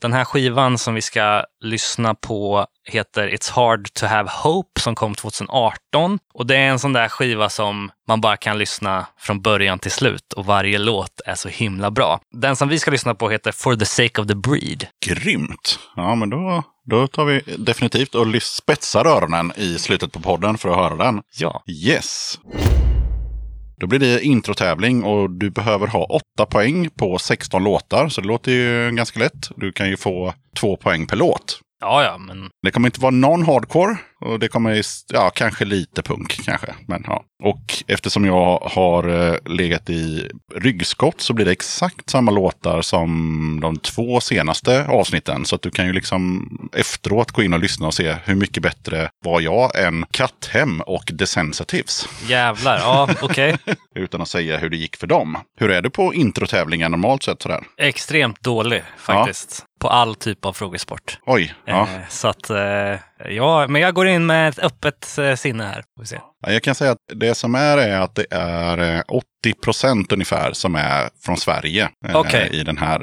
den 0.00 0.12
här 0.12 0.24
skivan 0.24 0.78
som 0.78 0.94
vi 0.94 1.02
ska 1.02 1.44
lyssna 1.60 2.14
på 2.14 2.66
heter 2.84 3.28
It's 3.28 3.52
Hard 3.52 3.92
to 3.92 4.06
Have 4.06 4.30
Hope 4.30 4.80
som 4.80 4.94
kom 4.94 5.14
2018. 5.14 6.18
Och 6.34 6.46
det 6.46 6.56
är 6.56 6.68
en 6.68 6.78
sån 6.78 6.92
där 6.92 7.08
skiva 7.08 7.48
som 7.48 7.90
man 8.08 8.20
bara 8.20 8.36
kan 8.36 8.58
lyssna 8.58 9.06
från 9.18 9.40
början 9.42 9.78
till 9.78 9.90
slut 9.90 10.32
och 10.32 10.46
varje 10.46 10.78
låt 10.78 11.20
är 11.26 11.34
så 11.34 11.48
himla 11.48 11.90
bra. 11.90 12.20
Den 12.30 12.56
som 12.56 12.68
vi 12.68 12.78
ska 12.78 12.90
lyssna 12.90 13.14
på 13.14 13.30
heter 13.30 13.52
For 13.52 13.76
the 13.76 13.84
Sake 13.84 14.20
of 14.20 14.26
the 14.26 14.34
Breed. 14.34 14.86
Grymt! 15.06 15.78
Ja, 15.96 16.14
men 16.14 16.30
då, 16.30 16.62
då 16.84 17.06
tar 17.06 17.24
vi 17.24 17.40
definitivt 17.58 18.14
och 18.14 18.42
spetsar 18.42 19.06
öronen 19.06 19.52
i 19.56 19.78
slutet 19.78 20.12
på 20.12 20.20
podden 20.20 20.58
för 20.58 20.68
att 20.68 20.76
höra 20.76 21.04
den. 21.04 21.22
Ja. 21.38 21.62
Yes! 21.66 22.38
Då 23.84 23.88
blir 23.88 23.98
det 23.98 24.24
introtävling 24.24 25.04
och 25.04 25.30
du 25.30 25.50
behöver 25.50 25.86
ha 25.86 26.04
8 26.36 26.46
poäng 26.46 26.90
på 26.90 27.18
16 27.18 27.64
låtar. 27.64 28.08
Så 28.08 28.20
det 28.20 28.26
låter 28.26 28.52
ju 28.52 28.90
ganska 28.90 29.20
lätt. 29.20 29.50
Du 29.56 29.72
kan 29.72 29.88
ju 29.88 29.96
få 29.96 30.34
2 30.60 30.76
poäng 30.76 31.06
per 31.06 31.16
låt. 31.16 31.60
Ja, 31.84 32.04
ja, 32.04 32.18
men 32.18 32.50
Det 32.62 32.70
kommer 32.70 32.88
inte 32.88 33.00
vara 33.00 33.10
någon 33.10 33.46
hardcore 33.46 33.96
och 34.20 34.38
det 34.38 34.48
kommer, 34.48 34.82
ja, 35.12 35.30
kanske 35.30 35.64
lite 35.64 36.02
punk 36.02 36.44
kanske. 36.44 36.74
Men 36.86 37.04
ja. 37.06 37.24
Och 37.42 37.84
eftersom 37.86 38.24
jag 38.24 38.58
har 38.58 39.08
eh, 39.08 39.36
legat 39.44 39.90
i 39.90 40.30
ryggskott 40.54 41.20
så 41.20 41.32
blir 41.32 41.44
det 41.44 41.52
exakt 41.52 42.10
samma 42.10 42.30
låtar 42.30 42.82
som 42.82 43.58
de 43.62 43.76
två 43.76 44.20
senaste 44.20 44.86
avsnitten. 44.86 45.44
Så 45.44 45.54
att 45.54 45.62
du 45.62 45.70
kan 45.70 45.86
ju 45.86 45.92
liksom 45.92 46.48
efteråt 46.72 47.30
gå 47.30 47.42
in 47.42 47.52
och 47.52 47.60
lyssna 47.60 47.86
och 47.86 47.94
se 47.94 48.16
hur 48.24 48.34
mycket 48.34 48.62
bättre 48.62 49.10
var 49.24 49.40
jag 49.40 49.84
än 49.84 50.06
Katthem 50.10 50.80
och 50.80 51.12
The 51.18 51.26
Sensitives. 51.26 52.08
jävlar. 52.28 52.78
Ja, 52.78 53.08
okej. 53.22 53.56
Utan 53.94 54.20
att 54.20 54.28
säga 54.28 54.58
hur 54.58 54.70
det 54.70 54.76
gick 54.76 54.96
för 54.96 55.06
dem. 55.06 55.38
Hur 55.60 55.70
är 55.70 55.82
det 55.82 55.90
på 55.90 56.14
introtävlingar 56.14 56.88
normalt 56.88 57.22
sett 57.22 57.42
sådär? 57.42 57.64
Extremt 57.78 58.40
dålig 58.42 58.82
faktiskt. 58.98 59.64
På 59.84 59.88
all 59.90 60.14
typ 60.14 60.44
av 60.44 60.52
frågesport. 60.52 61.18
Oj, 61.26 61.54
ja. 61.64 61.80
Eh, 61.82 61.88
Så 62.08 62.28
att, 62.28 62.50
eh, 62.50 62.56
ja, 63.30 63.66
men 63.68 63.82
jag 63.82 63.94
går 63.94 64.06
in 64.08 64.26
med 64.26 64.48
ett 64.48 64.58
öppet 64.58 65.18
eh, 65.18 65.34
sinne 65.34 65.64
här. 65.64 65.84
Jag 66.46 66.62
kan 66.62 66.74
säga 66.74 66.90
att 66.90 66.98
det 67.14 67.34
som 67.34 67.54
är 67.54 67.78
är 67.78 68.00
att 68.00 68.14
det 68.14 68.26
är 68.30 68.94
eh, 68.96 69.00
80 69.08 69.24
procent 69.62 70.12
ungefär 70.12 70.52
som 70.52 70.74
är 70.74 71.08
från 71.24 71.36
Sverige. 71.36 71.88
Okej. 72.14 72.48
I 72.52 72.62
den 72.64 72.78
här, 72.78 72.98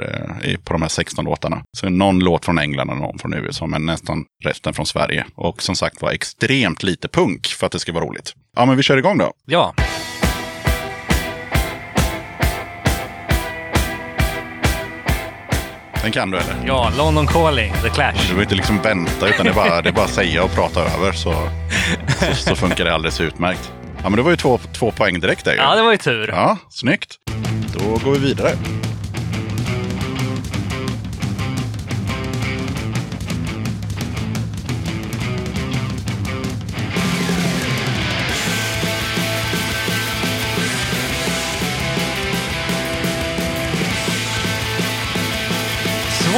på 0.64 0.74
de 0.74 0.82
här 0.82 0.90
16 0.90 1.26
låtarna. 1.26 1.64
Så 1.78 1.90
någon 1.90 2.20
låt 2.20 2.46
från 2.46 2.60
England 2.60 2.90
och 2.90 2.98
någon 2.98 3.20
från 3.20 3.34
USA, 3.34 3.68
men 3.68 3.86
nästan 3.86 4.26
resten 4.44 4.74
från 4.74 4.86
Sverige. 4.86 5.26
Och 5.36 5.62
som 5.62 5.76
sagt 5.76 6.02
var 6.02 6.12
extremt 6.12 6.84
lite 6.84 7.08
punk 7.08 7.48
för 7.48 7.66
att 7.66 7.72
det 7.72 7.80
ska 7.80 7.94
vara 7.94 8.06
roligt. 8.06 8.34
Ja, 8.56 8.66
men 8.66 8.78
vi 8.78 8.84
kör 8.84 8.98
igång 8.98 9.18
då. 9.18 9.32
Ja, 9.46 9.74
Den 16.04 16.12
kan 16.12 16.32
du 16.32 16.38
eller? 16.38 16.56
ja, 16.68 16.92
London 16.98 17.28
Calling, 17.28 17.74
The 17.84 17.90
Clash. 17.90 18.14
Du 18.14 18.22
behöver 18.24 18.44
inte 18.44 18.56
liksom 18.56 18.82
vänta, 18.82 19.28
utan 19.28 19.46
det 19.46 19.52
är 19.52 19.56
bara, 19.56 19.82
det 19.82 19.90
är 19.90 19.94
bara 19.94 20.06
att 20.06 20.12
säga 20.12 20.44
och 20.44 20.52
prata 20.56 20.82
över 20.82 21.12
så, 21.12 21.34
så, 22.20 22.36
så 22.36 22.56
funkar 22.56 22.86
det 22.86 22.94
alldeles 22.94 23.22
utmärkt. 23.22 23.72
Ja, 24.04 24.10
men 24.10 24.16
det 24.16 24.22
var 24.22 24.32
ju 24.32 24.38
två, 24.38 24.60
två 24.74 24.92
poäng 24.92 25.20
direkt 25.20 25.46
där 25.46 25.52
ju. 25.52 25.58
Ja, 25.58 25.76
det 25.76 25.82
var 25.82 25.92
ju 25.92 25.98
tur. 25.98 26.28
Ja, 26.28 26.58
snyggt. 26.70 27.16
Då 27.78 27.98
går 28.06 28.12
vi 28.12 28.20
vidare. 28.20 28.52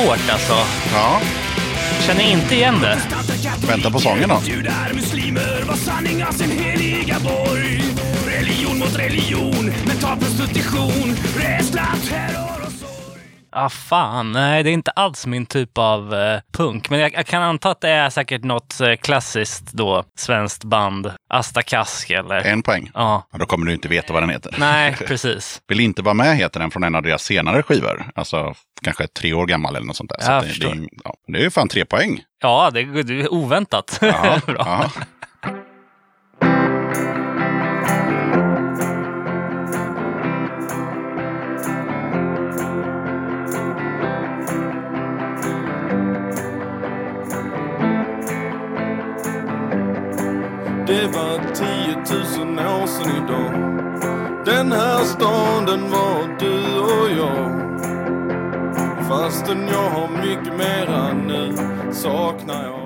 Svårt 0.03 0.29
alltså. 0.31 0.53
Ja, 0.93 1.21
Känner 2.07 2.23
inte 2.23 2.55
igen 2.55 2.75
det. 2.81 2.97
vänta 3.67 3.91
på 3.91 3.99
sången 3.99 4.29
då. 4.29 4.41
Judar, 4.45 4.93
muslimer 4.93 5.63
var 5.67 5.75
sanningar 5.75 6.31
sin 6.31 6.51
heliga 6.51 7.19
borg. 7.19 7.83
Religion 8.27 8.79
mot 8.79 8.95
religion, 8.99 9.65
mental 9.87 10.17
prostitution, 10.19 11.17
rädsla, 11.37 11.87
terror. 12.09 12.62
Ah, 13.55 13.69
fan, 13.69 14.31
nej 14.31 14.63
det 14.63 14.69
är 14.69 14.73
inte 14.73 14.91
alls 14.91 15.25
min 15.25 15.45
typ 15.45 15.77
av 15.77 16.13
eh, 16.13 16.39
punk. 16.53 16.89
Men 16.89 16.99
jag, 16.99 17.13
jag 17.13 17.25
kan 17.25 17.43
anta 17.43 17.69
att 17.71 17.81
det 17.81 17.89
är 17.89 18.09
säkert 18.09 18.43
något 18.43 18.79
eh, 18.81 18.95
klassiskt 18.95 19.71
då, 19.71 20.03
svenskt 20.17 20.63
band. 20.63 21.11
Asta 21.29 21.61
Kask 21.61 22.09
eller? 22.09 22.35
En 22.45 22.63
poäng. 22.63 22.91
Ja, 22.93 23.27
Ja, 23.31 23.37
då 23.37 23.45
kommer 23.45 23.65
du 23.65 23.73
inte 23.73 23.87
veta 23.87 24.13
vad 24.13 24.21
den 24.23 24.29
heter. 24.29 24.55
nej 24.57 24.95
precis. 25.07 25.61
Vill 25.67 25.79
inte 25.79 26.01
vara 26.01 26.13
med 26.13 26.37
heter 26.37 26.59
den 26.59 26.71
från 26.71 26.83
en 26.83 26.95
av 26.95 27.03
deras 27.03 27.23
senare 27.23 27.63
skivor. 27.63 28.05
Alltså 28.15 28.53
kanske 28.83 29.07
tre 29.07 29.33
år 29.33 29.45
gammal 29.45 29.75
eller 29.75 29.87
något 29.87 29.95
sånt 29.95 30.09
där. 30.09 30.19
Så 30.25 30.31
Jag 30.31 30.37
att 30.37 30.59
det, 30.59 30.67
det, 30.73 30.87
ja, 31.03 31.13
det 31.27 31.39
är 31.39 31.43
ju 31.43 31.51
fan 31.51 31.67
tre 31.67 31.85
poäng. 31.85 32.21
Ja, 32.41 32.69
det, 32.73 32.79
är- 32.79 33.03
det 33.03 33.21
är 33.21 33.33
oväntat. 33.33 33.97
Ja, 34.01 34.39
Bra. 34.45 34.55
ja. 34.57 34.91
Var 51.13 51.53
10 51.55 52.45
000 52.55 52.59
år 52.81 52.87
sedan 52.87 53.11
idag 53.25 53.53
Den 54.45 54.71
här 54.71 55.03
stan 55.03 55.65
den 55.65 55.91
var 55.91 56.39
du 56.39 56.79
och 56.79 57.11
jag 57.17 57.53
Fastän 59.07 59.67
jag 59.67 59.89
har 59.89 60.07
mycket 60.07 60.53
mera 60.57 61.13
nu 61.13 61.55
saknar 61.93 62.63
jag 62.63 62.79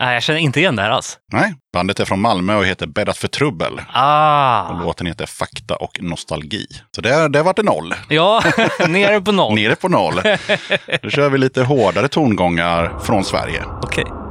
Nej, 0.00 0.14
jag 0.14 0.22
känner 0.22 0.40
inte 0.40 0.60
igen 0.60 0.76
det 0.76 0.82
här 0.82 0.90
alls. 0.90 1.18
Nej, 1.32 1.54
bandet 1.72 2.00
är 2.00 2.04
från 2.04 2.20
Malmö 2.20 2.56
och 2.56 2.66
heter 2.66 2.86
Bäddat 2.86 3.16
för 3.18 3.28
trubbel. 3.28 3.72
Och 3.72 3.80
Ah, 3.92 4.80
låten 4.82 5.06
heter 5.06 5.26
Fakta 5.26 5.76
och 5.76 5.98
nostalgi. 6.02 6.66
Så 6.94 7.00
där, 7.00 7.28
där 7.28 7.42
vart 7.42 7.56
det 7.56 7.62
noll. 7.62 7.94
ja, 8.08 8.42
nere 8.88 9.20
på 9.20 9.32
noll. 9.32 9.54
Nere 9.54 9.76
på 9.76 9.88
noll. 9.88 10.14
Då 11.02 11.10
kör 11.10 11.30
vi 11.30 11.38
lite 11.38 11.62
hårdare 11.62 12.08
tongångar 12.08 12.98
från 12.98 13.24
Sverige. 13.24 13.62
Okej. 13.82 14.04
Det 14.04 14.27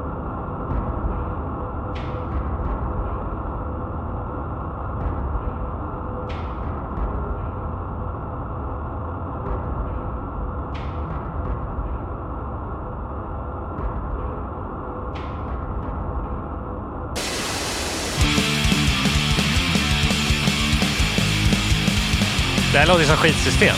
här 22.98 23.04
låter 23.04 23.16
som 23.16 23.18
skitsystem. 23.18 23.76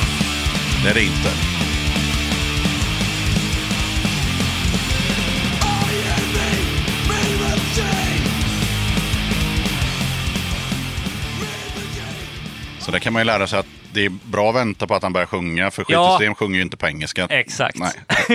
Det 0.84 0.90
är 0.90 0.94
det 0.94 1.04
inte. 1.04 1.59
Så 12.90 12.92
där 12.94 13.00
kan 13.00 13.14
man 13.14 13.20
ju 13.20 13.24
lära 13.26 13.48
sig 13.48 13.60
att 13.60 13.66
det 13.94 14.06
är 14.06 14.10
bra 14.10 14.50
att 14.50 14.56
vänta 14.56 14.88
på 14.88 14.96
att 14.96 15.04
han 15.04 15.14
börjar 15.14 15.28
sjunga. 15.28 15.72
För 15.72 15.86
Ja. 15.88 16.04
skitsystem 16.08 16.36
sjunger 16.36 16.56
ju 16.56 16.62
inte 16.62 16.78
på 16.78 16.88
engelska. 16.88 17.26
Exakt. 17.30 17.78
Nej. 17.78 17.92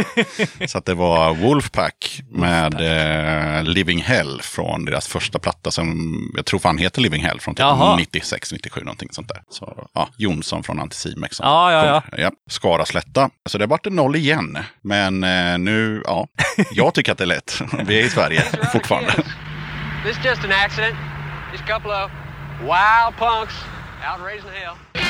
Så 0.68 0.78
att 0.78 0.84
det 0.84 0.94
var 0.94 1.34
Wolfpack 1.34 2.20
med 2.30 2.74
eh, 2.74 3.62
Living 3.64 4.02
Hell 4.02 4.40
från 4.42 4.84
deras 4.84 5.08
första 5.08 5.38
platta 5.38 5.70
som 5.70 6.32
jag 6.36 6.46
tror 6.46 6.60
fan 6.60 6.78
heter 6.78 7.00
Living 7.00 7.22
Hell 7.24 7.40
från 7.40 7.54
typ 7.54 7.60
Jaha. 7.60 7.96
96, 7.96 8.52
97 8.52 8.80
någonting 8.80 9.08
sånt 9.12 9.28
där. 9.28 9.42
Så, 9.50 9.88
ja, 9.94 10.08
Jonsson 10.16 10.62
från 10.62 10.80
Anticimex. 10.80 11.40
Ja, 11.42 11.72
ja, 11.72 11.86
ja. 11.86 12.02
ja. 12.18 12.30
Skaraslätta. 12.50 13.30
Så 13.48 13.58
det 13.58 13.66
vart 13.66 13.86
en 13.86 13.96
noll 13.96 14.16
igen. 14.16 14.58
Men 14.82 15.24
eh, 15.24 15.58
nu, 15.58 16.02
ja, 16.04 16.26
jag 16.72 16.94
tycker 16.94 17.12
att 17.12 17.18
det 17.18 17.24
är 17.24 17.26
lätt. 17.26 17.62
Vi 17.86 18.00
är 18.00 18.04
i 18.04 18.10
Sverige 18.10 18.42
fortfarande. 18.72 19.12
This 19.12 20.18
is 20.18 20.24
just 20.24 20.44
an 20.44 20.52
accident. 20.64 20.96
Just 21.52 21.64
a 21.64 21.66
couple 21.66 21.90
of 22.04 22.10
wild 22.60 23.16
punks 23.18 23.54
out 24.04 24.20
raising 24.20 24.50
hell. 24.50 25.03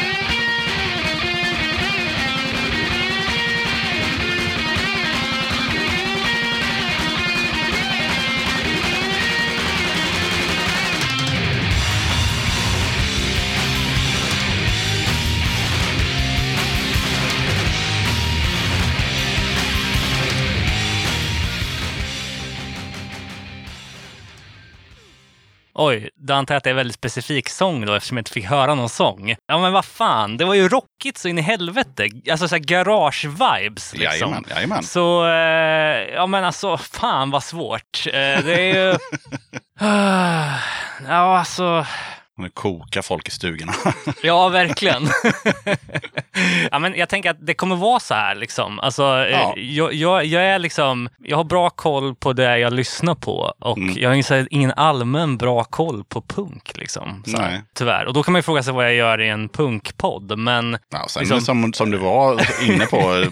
Oj, 25.76 26.10
då 26.14 26.34
antar 26.34 26.54
jag 26.54 26.58
att 26.58 26.64
det 26.64 26.70
är 26.70 26.74
väldigt 26.74 26.94
specifik 26.94 27.48
sång 27.48 27.86
då 27.86 27.94
eftersom 27.94 28.16
jag 28.16 28.20
inte 28.20 28.30
fick 28.30 28.44
höra 28.44 28.74
någon 28.74 28.88
sång. 28.88 29.36
Ja 29.46 29.58
men 29.58 29.72
vad 29.72 29.84
fan, 29.84 30.36
det 30.36 30.44
var 30.44 30.54
ju 30.54 30.68
rockigt 30.68 31.18
så 31.18 31.28
in 31.28 31.38
i 31.38 31.42
helvete. 31.42 32.08
Alltså 32.30 32.48
såhär 32.48 32.62
garage-vibes 32.62 33.92
liksom. 33.92 34.00
Jajamän, 34.02 34.44
jajamän. 34.50 34.82
Så, 34.82 35.26
eh, 35.26 36.14
ja 36.14 36.26
men 36.26 36.44
alltså 36.44 36.76
fan 36.76 37.30
vad 37.30 37.42
svårt. 37.42 38.06
Eh, 38.06 38.12
det 38.44 38.60
är 38.60 38.74
ju... 38.74 38.98
ja 41.08 41.38
alltså... 41.38 41.86
Nu 42.36 42.48
kokar 42.50 43.02
folk 43.02 43.28
i 43.28 43.30
stugorna. 43.30 43.72
Ja, 44.22 44.48
verkligen. 44.48 45.08
ja, 46.70 46.78
men 46.78 46.94
jag 46.94 47.08
tänker 47.08 47.30
att 47.30 47.46
det 47.46 47.54
kommer 47.54 47.76
vara 47.76 48.00
så 48.00 48.14
här. 48.14 48.34
Liksom. 48.34 48.80
Alltså, 48.80 49.02
Ja. 49.02 49.54
eh, 49.56 49.62
jag, 49.62 49.94
jag, 49.94 50.24
jag, 50.24 50.42
är 50.44 50.58
liksom, 50.58 51.08
jag 51.18 51.36
har 51.36 51.44
bra 51.44 51.70
koll 51.70 52.14
på 52.14 52.32
det 52.32 52.58
jag 52.58 52.72
lyssnar 52.72 53.14
på 53.14 53.52
och 53.58 53.78
Mm. 53.78 53.94
jag 53.98 54.10
har 54.10 54.14
ingen, 54.14 54.48
ingen 54.50 54.70
allmän 54.72 55.36
bra 55.36 55.64
koll 55.64 56.04
på 56.04 56.20
punk. 56.22 56.72
Liksom, 56.76 57.22
så 57.26 57.36
här, 57.36 57.62
tyvärr. 57.74 58.04
Och 58.06 58.14
då 58.14 58.22
kan 58.22 58.32
man 58.32 58.38
ju 58.38 58.42
fråga 58.42 58.62
sig 58.62 58.72
vad 58.74 58.84
jag 58.84 58.94
gör 58.94 59.20
i 59.20 59.28
en 59.28 59.48
punkpodd. 59.48 60.38
Men 60.38 60.78
Ja, 60.90 61.06
sen 61.08 61.20
Liksom- 61.20 61.40
som, 61.40 61.72
som 61.72 61.90
du 61.90 61.96
var 61.98 62.40
inne 62.68 62.86
på, 62.86 63.24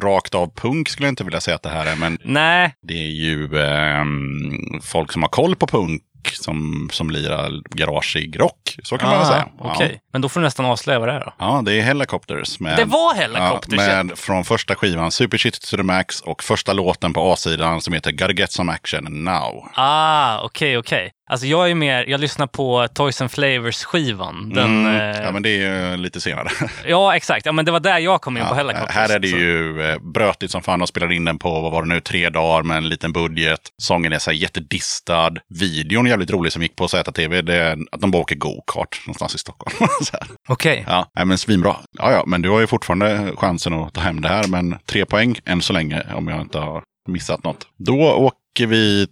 rakt 0.00 0.34
av 0.34 0.54
punk 0.54 0.88
skulle 0.88 1.06
jag 1.06 1.12
inte 1.12 1.24
vilja 1.24 1.40
säga 1.40 1.54
att 1.54 1.62
det 1.62 1.68
här 1.70 1.86
är. 1.86 1.96
Men 1.96 2.18
nej, 2.24 2.74
det 2.82 2.94
är 2.94 3.10
ju 3.10 3.58
ehm, 3.60 4.80
folk 4.82 5.12
som 5.12 5.22
har 5.22 5.28
koll 5.28 5.56
på 5.56 5.66
punk 5.66 6.02
som, 6.28 6.88
som 6.92 7.10
lirar 7.10 7.50
garageig 7.70 8.40
rock. 8.40 8.76
Så 8.82 8.98
kan 8.98 9.08
man 9.08 9.18
väl 9.18 9.26
Ah, 9.26 9.30
säga. 9.30 9.48
Okej, 9.58 10.00
men 10.12 10.22
då 10.22 10.28
får 10.28 10.40
du 10.40 10.44
nästan 10.46 10.66
avslöja 10.66 10.98
vad 10.98 11.08
det 11.08 11.12
är 11.14 11.20
då. 11.20 11.32
Ja. 11.38 11.56
ja, 11.56 11.62
det 11.64 11.72
är 11.78 11.82
Helicopters. 11.82 12.60
Med, 12.60 12.76
Det 12.76 12.84
var 12.84 13.14
Helicopters, 13.14 13.80
ja, 13.88 14.02
med, 14.02 14.18
Från 14.18 14.44
första 14.44 14.74
skivan 14.74 15.10
Super 15.12 15.38
Shit 15.38 15.60
to 15.60 15.76
the 15.76 15.82
Max 15.82 16.20
och 16.20 16.42
första 16.42 16.72
låten 16.72 17.12
på 17.12 17.32
A-sidan 17.32 17.80
som 17.80 17.94
heter 17.94 18.12
Gotta 18.12 18.32
Get 18.32 18.52
Some 18.52 18.72
Action 18.72 19.24
Now. 19.24 19.68
Ah, 19.74 20.40
okej, 20.44 20.78
okej. 20.78 21.10
Alltså 21.32 21.46
jag 21.46 21.70
är 21.70 21.74
mer, 21.74 22.04
jag 22.08 22.20
lyssnar 22.20 22.46
på 22.46 22.88
Toys 22.94 23.20
and 23.20 23.30
Flavors-skivan. 23.30 24.52
Den, 24.54 24.86
Mm, 24.86 25.16
eh, 25.16 25.22
Ja, 25.22 25.32
men 25.32 25.42
det 25.42 25.48
är 25.50 25.90
ju 25.90 25.96
lite 25.96 26.20
senare. 26.20 26.48
ja, 26.86 27.16
exakt. 27.16 27.46
Ja, 27.46 27.52
men 27.52 27.64
det 27.64 27.72
var 27.72 27.80
där 27.80 27.98
jag 27.98 28.20
kom 28.20 28.36
in 28.36 28.42
på 28.44 28.48
Ja, 28.50 28.54
Helicopters. 28.54 28.94
här 28.94 29.08
är 29.14 29.18
det 29.18 29.28
så- 29.28 29.36
ju 29.36 29.82
eh, 29.90 29.98
brötigt 29.98 30.52
som 30.52 30.62
fan. 30.62 30.78
De 30.78 30.86
spelade 30.88 31.14
in 31.14 31.24
den 31.24 31.38
på, 31.38 31.60
vad 31.60 31.72
var 31.72 31.82
det 31.82 31.88
nu, 31.88 32.00
tre 32.00 32.28
dagar 32.30 32.62
med 32.62 32.76
en 32.76 32.88
liten 32.88 33.12
budget. 33.12 33.60
Sången 33.82 34.12
är 34.12 34.18
så 34.18 34.30
här 34.30 34.38
jättedistad. 34.38 35.30
Videon 35.60 36.06
är 36.06 36.10
jävligt 36.10 36.30
rolig 36.30 36.52
som 36.52 36.62
gick 36.62 36.76
på 36.76 36.88
ZTV. 36.88 37.42
Det 37.42 37.56
är 37.56 37.78
att 37.92 38.00
de 38.00 38.10
bara 38.10 38.22
åker 38.22 38.36
go-kart 38.36 39.00
någonstans 39.06 39.34
i 39.34 39.38
Stockholm. 39.38 39.88
Okej. 40.48 40.84
Ja, 40.88 41.10
nej, 41.16 41.24
men 41.24 41.38
svinbra. 41.38 41.76
Ja, 41.98 42.12
ja, 42.12 42.24
men 42.26 42.42
du 42.42 42.50
har 42.50 42.60
ju 42.60 42.66
fortfarande 42.66 43.32
chansen 43.36 43.72
att 43.74 43.94
ta 43.94 44.00
hem 44.00 44.20
det 44.20 44.28
här. 44.28 44.46
Men 44.48 44.78
tre 44.86 45.04
poäng 45.04 45.36
än 45.46 45.62
så 45.62 45.72
länge 45.72 46.02
om 46.14 46.28
jag 46.28 46.40
inte 46.40 46.58
har 46.58 46.82
missat 47.08 47.44
något. 47.44 47.66
Då 47.78 48.00
åker 48.02 48.66
vi 48.66 49.06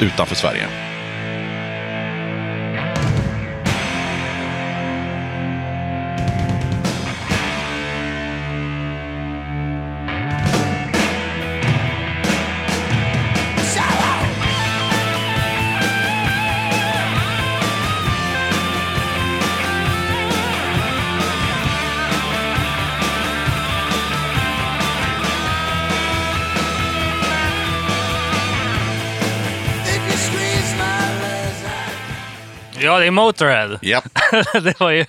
utanför 0.00 0.34
Sverige. 0.34 0.91
Ja, 32.82 32.98
det 32.98 33.06
är 33.06 33.10
Motorhead. 33.10 33.78
Japp. 33.82 34.18
det 34.62 34.80
var 34.80 34.90
ju... 34.90 35.04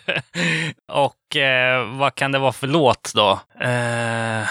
Och 0.91 1.35
eh, 1.35 1.97
vad 1.97 2.15
kan 2.15 2.31
det 2.31 2.39
vara 2.39 2.51
för 2.51 2.67
låt 2.67 3.11
då? 3.15 3.31
Eh, 3.61 4.47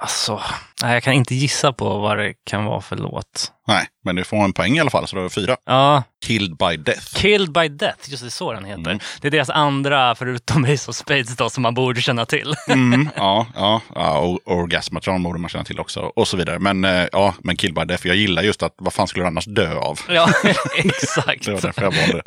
alltså, 0.00 0.40
nej, 0.82 0.94
jag 0.94 1.02
kan 1.02 1.12
inte 1.12 1.34
gissa 1.34 1.72
på 1.72 1.98
vad 1.98 2.18
det 2.18 2.34
kan 2.44 2.64
vara 2.64 2.80
för 2.80 2.96
låt. 2.96 3.52
Nej, 3.68 3.86
men 4.04 4.16
du 4.16 4.24
får 4.24 4.36
en 4.36 4.52
poäng 4.52 4.76
i 4.76 4.80
alla 4.80 4.90
fall, 4.90 5.08
så 5.08 5.16
du 5.16 5.22
har 5.22 5.28
fyra. 5.28 5.56
Ja, 5.66 6.02
Killed 6.26 6.56
by 6.56 6.76
Death. 6.76 7.14
Killed 7.14 7.52
by 7.52 7.68
Death, 7.68 8.10
just 8.10 8.24
det, 8.24 8.30
så 8.30 8.52
den 8.52 8.64
heter. 8.64 8.80
Mm. 8.90 8.98
Det 9.20 9.28
är 9.28 9.30
deras 9.30 9.50
andra, 9.50 10.14
förutom 10.14 10.64
Ace 10.64 10.90
of 10.90 10.96
Spades 10.96 11.36
då, 11.36 11.50
som 11.50 11.62
man 11.62 11.74
borde 11.74 12.00
känna 12.00 12.26
till. 12.26 12.54
Mm, 12.68 13.08
ja, 13.16 13.46
ja, 13.54 13.80
ja, 13.94 14.18
och 14.18 14.40
Orgasmatron 14.44 15.22
borde 15.22 15.38
man 15.38 15.50
känna 15.50 15.64
till 15.64 15.80
också. 15.80 16.00
Och 16.00 16.28
så 16.28 16.36
vidare. 16.36 16.58
Men 16.58 16.84
eh, 16.84 17.06
ja, 17.12 17.34
men 17.38 17.56
Kill 17.56 17.74
by 17.74 17.84
Death. 17.84 18.06
Jag 18.06 18.16
gillar 18.16 18.42
just 18.42 18.62
att 18.62 18.74
vad 18.78 18.92
fan 18.92 19.08
skulle 19.08 19.24
du 19.24 19.26
annars 19.26 19.44
dö 19.44 19.74
av? 19.74 20.00
ja, 20.08 20.28
exakt. 20.76 21.44
Det 21.44 21.52
var 21.52 21.60
därför 21.60 21.82
jag 21.82 21.90
valde, 21.94 22.22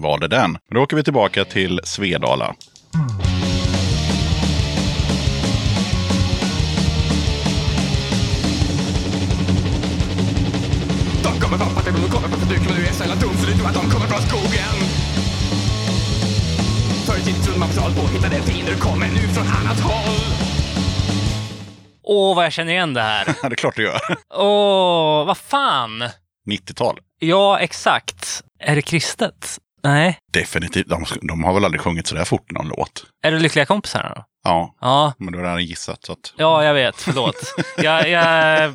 valde 0.00 0.28
den. 0.28 0.52
Men 0.52 0.60
Då 0.74 0.80
åker 0.82 0.96
vi 0.96 1.02
tillbaka 1.04 1.44
till 1.44 1.80
Svedala. 1.84 2.54
De 11.38 11.44
kommer 11.44 11.58
från 11.58 11.74
party, 11.74 11.90
de 11.90 12.10
kommer 12.10 12.28
från 12.28 12.40
förtryck 12.40 12.60
Men 12.60 12.76
du 12.76 12.86
är 12.86 13.00
jävla 13.00 13.14
dum 13.14 13.34
så 13.36 13.46
du 13.46 13.52
tror 13.52 13.68
att 13.68 13.74
de 13.74 13.90
kommer 13.90 14.06
från 14.06 14.22
skogen 14.22 14.76
Förr 17.06 17.18
i 17.18 17.22
tiden 17.24 17.42
trodde 17.42 17.58
man 17.58 17.68
på 17.68 18.00
på 18.00 18.08
hittade 18.08 18.42
fiender 18.42 18.74
kommer 18.74 19.06
nu 19.06 19.20
från 19.20 19.46
annat 19.46 19.80
håll 19.80 20.16
Åh, 22.02 22.36
vad 22.36 22.44
jag 22.44 22.52
känner 22.52 22.72
igen 22.72 22.94
det 22.94 23.02
här. 23.02 23.26
Ja, 23.42 23.48
det 23.48 23.54
är 23.54 23.56
klart 23.56 23.76
du 23.76 23.82
gör. 23.82 24.00
Åh, 24.34 25.26
vad 25.26 25.38
fan. 25.38 26.04
90-tal. 26.50 26.98
Ja, 27.18 27.58
exakt. 27.58 28.42
Är 28.60 28.74
det 28.74 28.82
kristet? 28.82 29.58
Nej. 29.82 30.18
Definitivt. 30.32 30.88
De, 30.88 31.04
de 31.22 31.44
har 31.44 31.54
väl 31.54 31.64
aldrig 31.64 31.80
sjungit 31.80 32.06
så 32.06 32.14
där 32.14 32.24
fort 32.24 32.50
någon 32.50 32.68
låt. 32.68 33.04
Är 33.24 33.32
det 33.32 33.38
Lyckliga 33.38 33.66
kompisarna 33.66 34.12
då? 34.14 34.24
Ja, 34.44 34.76
Ja, 34.80 35.12
men 35.18 35.32
du 35.32 35.38
har 35.38 35.44
redan 35.44 35.64
gissat. 35.64 36.04
Så 36.04 36.12
att... 36.12 36.34
Ja, 36.36 36.64
jag 36.64 36.74
vet. 36.74 36.96
Förlåt. 36.96 37.54
jag, 37.76 38.08
jag, 38.08 38.72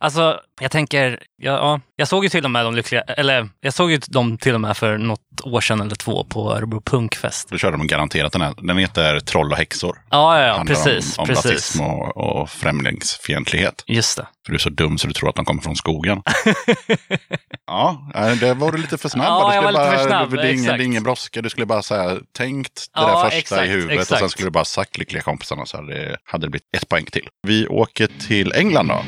alltså, 0.00 0.40
jag 0.60 0.70
tänker, 0.70 1.22
ja, 1.36 1.52
ja, 1.52 1.80
jag 1.96 2.08
såg 2.08 2.24
ju 2.24 2.30
till 2.30 2.44
och 2.44 2.50
med 2.50 2.64
de 2.64 2.74
lyckliga, 2.74 3.00
eller 3.02 3.48
jag 3.60 3.74
såg 3.74 3.90
ju 3.90 3.98
dem 4.08 4.38
till 4.38 4.54
och 4.54 4.60
med 4.60 4.76
för 4.76 4.98
något 4.98 5.20
år 5.44 5.60
sedan 5.60 5.80
eller 5.80 5.94
två 5.96 6.24
på 6.24 6.52
Örebro 6.52 6.80
Punkfest. 6.80 7.48
Då 7.50 7.58
körde 7.58 7.76
de 7.76 7.86
garanterat 7.86 8.32
den 8.32 8.42
här. 8.42 8.54
Den 8.62 8.78
heter 8.78 9.20
Troll 9.20 9.52
och 9.52 9.58
häxor. 9.58 9.98
Ja, 10.10 10.40
ja, 10.40 10.46
ja 10.46 10.64
precis. 10.66 11.18
om, 11.18 11.22
om 11.22 11.28
precis. 11.28 11.44
rasism 11.44 11.80
och, 11.80 12.16
och 12.16 12.50
främlingsfientlighet. 12.50 13.84
Just 13.86 14.16
det. 14.16 14.26
För 14.46 14.52
du 14.52 14.56
är 14.56 14.58
så 14.58 14.70
dum 14.70 14.98
så 14.98 15.06
du 15.06 15.12
tror 15.12 15.28
att 15.28 15.34
de 15.36 15.44
kommer 15.44 15.62
från 15.62 15.76
skogen. 15.76 16.22
ja, 17.66 18.10
eh, 18.14 18.30
det 18.32 18.54
var 18.54 18.72
du 18.72 18.78
lite 18.78 18.98
för 18.98 19.08
snabb. 19.08 19.26
Ja, 19.26 19.48
Du 19.48 19.54
jag 19.54 19.64
skulle 19.64 19.78
var 19.78 19.84
lite 19.84 19.96
bara, 19.96 19.98
för 19.98 20.06
snabb, 20.08 20.30
Det 20.30 20.42
är 20.42 20.44
ingen, 20.44 20.64
exakt. 20.64 20.78
det 20.78 20.82
är 20.82 20.86
ingen 20.86 21.02
brådska. 21.02 21.42
Du 21.42 21.50
skulle 21.50 21.66
bara 21.66 21.82
säga 21.82 22.18
tänkt 22.36 22.74
det 22.74 23.00
Ja, 23.00 23.06
där 23.06 23.24
första 23.24 23.38
exakt, 23.38 23.62
i 23.62 23.66
huvudet 23.66 23.96
och 23.96 24.02
exakt. 24.02 24.20
sen 24.20 24.28
skulle 24.28 24.46
du 24.46 24.50
bara 24.50 24.64
sagt 24.64 24.98
lyckliga 24.98 25.22
kompisarna 25.22 25.66
så 25.66 25.76
hade 25.76 25.94
det, 25.94 26.16
hade 26.24 26.46
det 26.46 26.50
blivit 26.50 26.66
ett 26.76 26.88
poäng 26.88 27.04
till. 27.04 27.28
Vi 27.46 27.66
åker 27.66 28.08
till 28.28 28.52
England 28.52 28.88
då. 28.88 29.02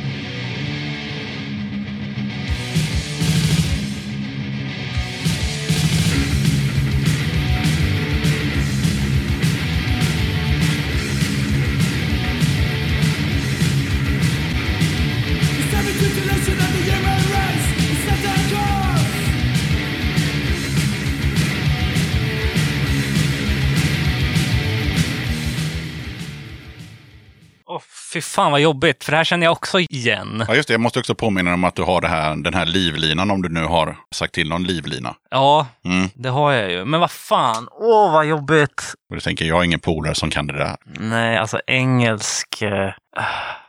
Fy 28.13 28.21
fan 28.21 28.53
vad 28.53 28.61
jobbigt, 28.61 29.05
för 29.05 29.11
det 29.13 29.17
här 29.17 29.25
känner 29.25 29.47
jag 29.47 29.53
också 29.53 29.81
igen. 29.81 30.45
Ja, 30.49 30.55
just 30.55 30.69
det. 30.69 30.75
Jag 30.75 30.81
måste 30.81 30.99
också 30.99 31.15
påminna 31.15 31.55
om 31.55 31.65
att 31.65 31.75
du 31.75 31.83
har 31.83 32.01
det 32.01 32.09
här, 32.09 32.37
den 32.37 32.55
här 32.55 32.67
livlinan 32.67 33.31
om 33.31 33.43
du 33.43 33.49
nu 33.49 33.65
har 33.65 33.97
sagt 34.15 34.35
till 34.35 34.49
någon 34.49 34.65
livlina. 34.65 35.15
Ja, 35.31 35.67
Mm. 35.85 36.09
det 36.15 36.29
har 36.29 36.53
jag 36.53 36.71
ju. 36.71 36.85
Men 36.85 37.01
vad 37.01 37.11
fan, 37.11 37.69
åh 37.71 38.13
vad 38.13 38.27
jobbigt. 38.27 38.83
Och 39.11 39.15
du 39.17 39.21
tänker, 39.21 39.45
jag 39.45 39.55
har 39.57 39.65
ingen 39.65 39.81
polare 39.81 40.15
som 40.15 40.31
kan 40.31 40.47
det 40.47 40.59
där. 40.59 40.77
Nej, 40.85 41.37
alltså 41.39 41.61
engelsk. 41.67 42.63
eh, 42.63 42.91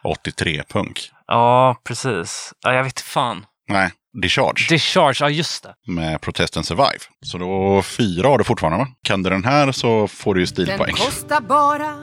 83 0.03 0.63
punk. 0.69 1.09
Ja, 1.27 1.75
precis. 1.87 2.53
Ja, 2.63 2.73
jag 2.73 2.83
vet 2.83 3.01
fan. 3.01 3.45
Nej, 3.69 3.91
Discharge. 4.21 4.65
Discharge, 4.69 5.17
ja 5.25 5.29
just 5.29 5.63
det. 5.63 5.73
med 5.91 6.21
Protest 6.21 6.57
and 6.57 6.65
Survive. 6.65 6.99
Så 7.25 7.37
då 7.37 7.81
fyra 7.81 8.27
har 8.27 8.37
du 8.37 8.43
fortfarande 8.43 8.77
va? 8.79 8.87
Kan 9.03 9.23
du 9.23 9.29
den 9.29 9.43
här 9.45 9.71
så 9.71 10.07
får 10.07 10.33
du 10.35 10.39
ju 10.41 10.45
Den 10.45 10.47
stilpoäng. 10.65 10.93
kostar 10.93 11.41
bara 11.41 11.93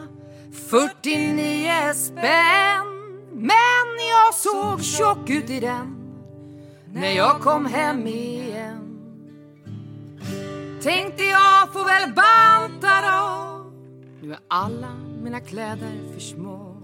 49 0.52 1.94
spänn 1.94 2.86
Men 3.32 3.86
jag 4.10 4.34
såg 4.34 4.84
tjock 4.84 5.30
ut 5.30 5.50
i 5.50 5.60
den 5.60 5.96
När 6.92 7.12
jag 7.12 7.40
kom 7.40 7.66
hem 7.66 8.06
igen 8.06 8.86
Tänkte 10.82 11.24
jag 11.24 11.72
får 11.72 11.84
väl 11.84 12.12
banta 12.14 13.00
då 13.02 13.64
Nu 14.22 14.32
är 14.32 14.38
alla 14.48 14.94
mina 15.22 15.40
kläder 15.40 16.12
för 16.14 16.20
små 16.20 16.76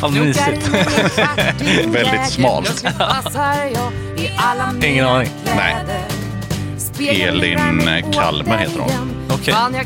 Vad 0.00 0.12
mysigt. 0.12 0.68
Väldigt 1.86 2.30
smalt. 2.30 2.84
Ingen 4.82 5.06
aning. 5.06 5.30
Nej. 5.44 5.76
Elin 7.00 8.12
Kalmer 8.12 8.58
heter 8.58 8.80
hon. 8.80 8.90
Okej. 9.30 9.54
Handlar 9.54 9.84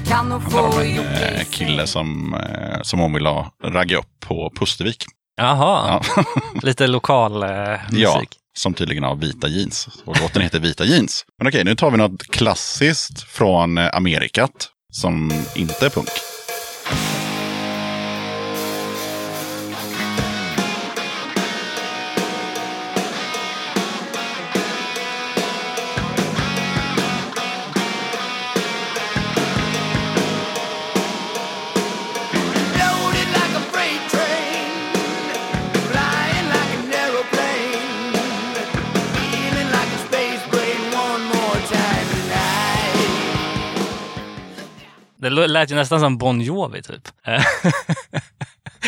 om 0.65 0.81
en 0.81 0.99
eh, 0.99 1.45
kille 1.51 1.87
som, 1.87 2.35
eh, 2.35 2.83
som 2.83 2.99
hon 2.99 3.13
vill 3.13 3.27
ha 3.27 3.53
ragga 3.65 3.97
upp 3.99 4.21
på 4.21 4.53
Pustervik. 4.59 5.05
Jaha, 5.37 6.01
Ja. 6.17 6.25
lite 6.63 6.87
lokal 6.87 7.43
eh, 7.43 7.49
musik. 7.91 7.99
ja, 8.03 8.23
som 8.59 8.75
tydligen 8.75 9.05
har 9.05 9.15
vita 9.17 9.49
jeans. 9.49 9.89
Och 10.05 10.21
låten 10.21 10.43
heter 10.43 10.61
Vita 10.61 10.85
jeans. 10.85 11.25
Men 11.39 11.49
okej, 11.49 11.65
nu 11.65 11.75
tar 11.75 11.91
vi 11.91 11.97
något 11.97 12.23
klassiskt 12.31 13.23
från 13.23 13.79
eh, 13.79 13.89
Amerikat 13.97 14.69
som 14.93 15.33
inte 15.55 15.87
är 15.87 15.91
punk. 15.91 16.09
Det 45.23 45.31
lät 45.31 45.71
ju 45.71 45.75
nästan 45.75 46.01
som 46.01 46.19
Bon 46.19 46.41
Jovi 46.41 46.83
typ. 46.83 47.09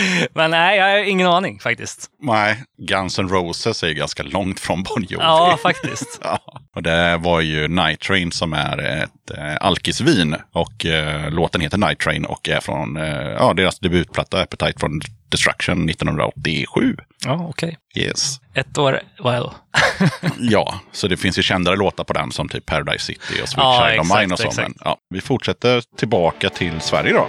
Men 0.34 0.50
nej, 0.50 0.78
jag 0.78 0.90
har 0.90 0.98
ingen 1.04 1.26
aning 1.26 1.60
faktiskt. 1.60 2.10
Nej, 2.22 2.62
Guns 2.88 3.18
N' 3.18 3.28
Roses 3.28 3.82
är 3.82 3.88
ju 3.88 3.94
ganska 3.94 4.22
långt 4.22 4.60
från 4.60 4.82
Bon 4.82 5.02
Jovi. 5.08 5.24
Ja, 5.24 5.58
faktiskt. 5.62 6.20
Ja, 6.22 6.38
och 6.76 6.82
det 6.82 7.16
var 7.16 7.40
ju 7.40 7.68
Night 7.68 8.00
Train 8.00 8.32
som 8.32 8.52
är 8.52 8.78
ett 8.78 9.38
eh, 9.38 9.56
alkisvin. 9.60 10.36
Och 10.52 10.86
eh, 10.86 11.30
låten 11.30 11.60
heter 11.60 11.78
Night 11.78 11.98
Train 11.98 12.24
och 12.24 12.48
är 12.48 12.60
från 12.60 12.96
eh, 12.96 13.04
ja, 13.18 13.54
deras 13.54 13.78
debutplatta 13.78 14.40
Appetite 14.42 14.80
from 14.80 15.00
Destruction 15.28 15.88
1987. 15.88 16.96
Ja, 17.24 17.46
okej. 17.48 17.78
Yes. 17.96 18.40
Ett 18.54 18.78
år, 18.78 19.00
well. 19.24 19.50
Ja, 20.38 20.80
så 20.92 21.08
det 21.08 21.16
finns 21.16 21.38
ju 21.38 21.42
kändare 21.42 21.76
låtar 21.76 22.04
på 22.04 22.12
den 22.12 22.32
som 22.32 22.48
typ 22.48 22.66
Paradise 22.66 23.04
City 23.04 23.42
och 23.42 23.48
Sweet 23.48 23.56
Ja, 23.56 23.88
Child 23.88 24.00
of 24.00 24.18
Mine 24.18 24.32
och 24.32 24.38
så. 24.38 24.60
Men, 24.60 24.74
ja, 24.80 24.96
vi 25.10 25.20
fortsätter 25.20 25.82
tillbaka 25.96 26.50
till 26.50 26.80
Sverige 26.80 27.12
då. 27.12 27.28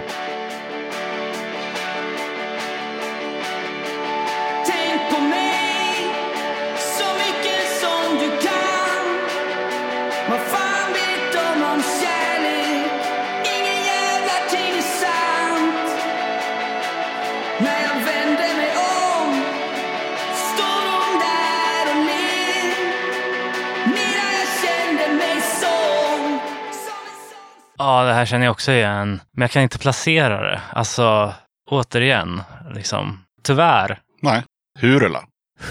Ja, 27.78 28.04
det 28.04 28.12
här 28.12 28.26
känner 28.26 28.44
jag 28.46 28.52
också 28.52 28.72
igen. 28.72 29.20
Men 29.32 29.42
jag 29.42 29.50
kan 29.50 29.62
inte 29.62 29.78
placera 29.78 30.50
det. 30.50 30.60
Alltså, 30.72 31.34
återigen, 31.70 32.42
liksom. 32.74 33.18
Tyvärr. 33.42 33.98
Nej, 34.22 34.42
Hurula. 34.80 35.22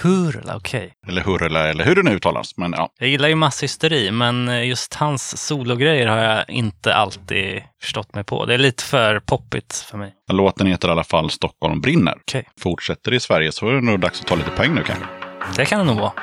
Hurla, 0.02 0.56
okej. 0.56 0.94
Eller 1.08 1.22
Hurula, 1.22 1.68
eller 1.68 1.84
hur 1.86 1.96
det 1.96 2.04
nu 2.04 2.12
uttalas. 2.12 2.58
Men 2.58 2.72
ja, 2.78 2.90
Jag 3.00 3.10
gillar 3.10 3.30
ju 3.30 3.36
masshysteri, 3.36 4.12
men 4.12 4.68
just 4.68 4.94
hans 4.94 5.48
sologrejer 5.48 6.08
har 6.08 6.18
jag 6.18 6.50
inte 6.50 6.96
alltid 6.96 7.64
förstått 7.84 8.16
mig 8.16 8.24
på. 8.24 8.46
Det 8.46 8.54
är 8.54 8.58
lite 8.58 8.84
för 8.84 9.20
poppigt 9.20 9.86
för 9.90 9.98
mig. 9.98 10.14
låten 10.32 10.68
heter 10.68 10.88
i 10.88 10.92
alla 10.92 11.04
fall 11.04 11.30
Stockholm 11.30 11.82
brinner. 11.82 12.14
Okej, 12.22 12.48
Fortsätter 12.60 13.14
i 13.14 13.20
Sverige 13.20 13.52
så 13.52 13.70
är 13.70 13.74
det 13.74 13.82
nog 13.82 14.00
dags 14.00 14.22
att 14.22 14.28
ta 14.28 14.36
lite 14.36 14.50
poäng 14.50 14.76
nu 14.76 14.84
kanske. 14.84 15.06
det 15.56 15.66
kan 15.66 15.80
det 15.80 15.86
nog 15.86 16.00
vara. 16.00 16.14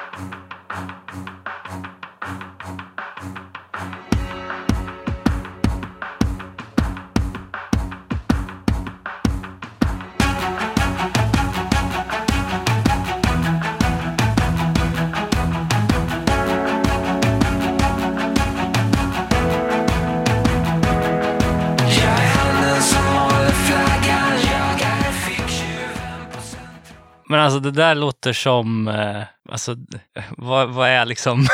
Men 27.32 27.40
alltså 27.40 27.60
det 27.60 27.70
där 27.70 27.94
låter 27.94 28.32
som, 28.32 28.88
eh, 28.88 29.22
alltså 29.48 29.76
vad, 30.36 30.68
vad 30.68 30.88
är 30.88 31.04
liksom, 31.04 31.46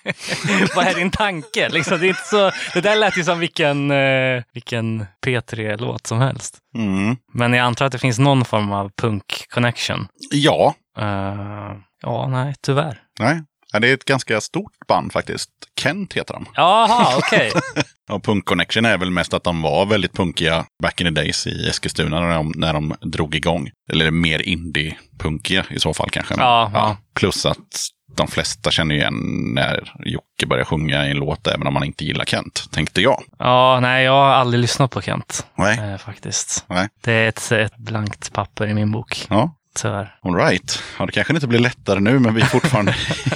vad 0.76 0.86
är 0.86 0.94
din 0.94 1.10
tanke? 1.10 1.68
Liksom, 1.68 2.00
det, 2.00 2.06
är 2.06 2.08
inte 2.08 2.22
så, 2.24 2.50
det 2.74 2.80
där 2.80 2.96
lät 2.96 3.18
ju 3.18 3.24
som 3.24 3.38
vilken, 3.38 3.90
eh, 3.90 4.42
vilken 4.52 5.06
P3-låt 5.26 6.06
som 6.06 6.20
helst. 6.20 6.58
Mm. 6.74 7.16
Men 7.32 7.52
jag 7.52 7.64
antar 7.66 7.86
att 7.86 7.92
det 7.92 7.98
finns 7.98 8.18
någon 8.18 8.44
form 8.44 8.72
av 8.72 8.90
punk-connection. 9.02 10.08
Ja, 10.30 10.74
Eh, 10.98 11.72
ja, 12.02 12.28
nej, 12.28 12.54
tyvärr. 12.60 12.98
nej. 13.20 13.42
Ja, 13.72 13.80
det 13.80 13.88
är 13.88 13.94
ett 13.94 14.04
ganska 14.04 14.40
stort 14.40 14.86
band 14.88 15.12
faktiskt. 15.12 15.50
Kent 15.80 16.12
heter 16.12 16.34
de. 16.34 16.46
Jaha, 16.54 17.18
okej. 17.18 17.52
Och 18.10 18.24
Punk 18.24 18.44
Connection 18.44 18.84
är 18.84 18.98
väl 18.98 19.10
mest 19.10 19.34
att 19.34 19.44
de 19.44 19.62
var 19.62 19.86
väldigt 19.86 20.12
punkiga 20.12 20.66
back 20.82 21.00
in 21.00 21.06
the 21.06 21.22
days 21.22 21.46
i 21.46 21.68
Eskilstuna 21.68 22.20
när 22.20 22.34
de, 22.34 22.52
när 22.56 22.72
de 22.72 22.94
drog 23.00 23.34
igång. 23.34 23.70
Eller 23.92 24.10
mer 24.10 24.42
indie-punkiga 24.42 25.64
i 25.70 25.78
så 25.78 25.94
fall 25.94 26.10
kanske. 26.10 26.34
Ja, 26.38 26.70
ja. 26.74 26.96
Plus 27.14 27.46
att 27.46 27.88
de 28.16 28.28
flesta 28.28 28.70
känner 28.70 28.94
igen 28.94 29.14
när 29.54 29.92
Jocke 30.04 30.46
börjar 30.46 30.64
sjunga 30.64 31.06
i 31.06 31.10
en 31.10 31.16
låt 31.16 31.46
även 31.46 31.66
om 31.66 31.74
man 31.74 31.84
inte 31.84 32.04
gillar 32.04 32.24
Kent, 32.24 32.68
tänkte 32.72 33.00
jag. 33.00 33.22
Ja, 33.38 33.78
nej, 33.80 34.04
jag 34.04 34.12
har 34.12 34.28
aldrig 34.28 34.60
lyssnat 34.60 34.90
på 34.90 35.00
Kent. 35.02 35.46
Nej. 35.54 35.78
Eh, 35.78 35.98
faktiskt. 35.98 36.64
Nej. 36.68 36.88
Det 37.00 37.12
är 37.12 37.28
ett, 37.28 37.52
ett 37.52 37.76
blankt 37.76 38.32
papper 38.32 38.66
i 38.66 38.74
min 38.74 38.92
bok. 38.92 39.26
Ja, 39.30 39.56
Tyvärr. 39.76 40.14
all 40.22 40.34
right. 40.34 40.82
Ja, 40.98 41.06
det 41.06 41.12
kanske 41.12 41.34
inte 41.34 41.46
blir 41.46 41.58
lättare 41.58 42.00
nu, 42.00 42.18
men 42.18 42.34
vi 42.34 42.40
är 42.40 42.46
fortfarande 42.46 42.94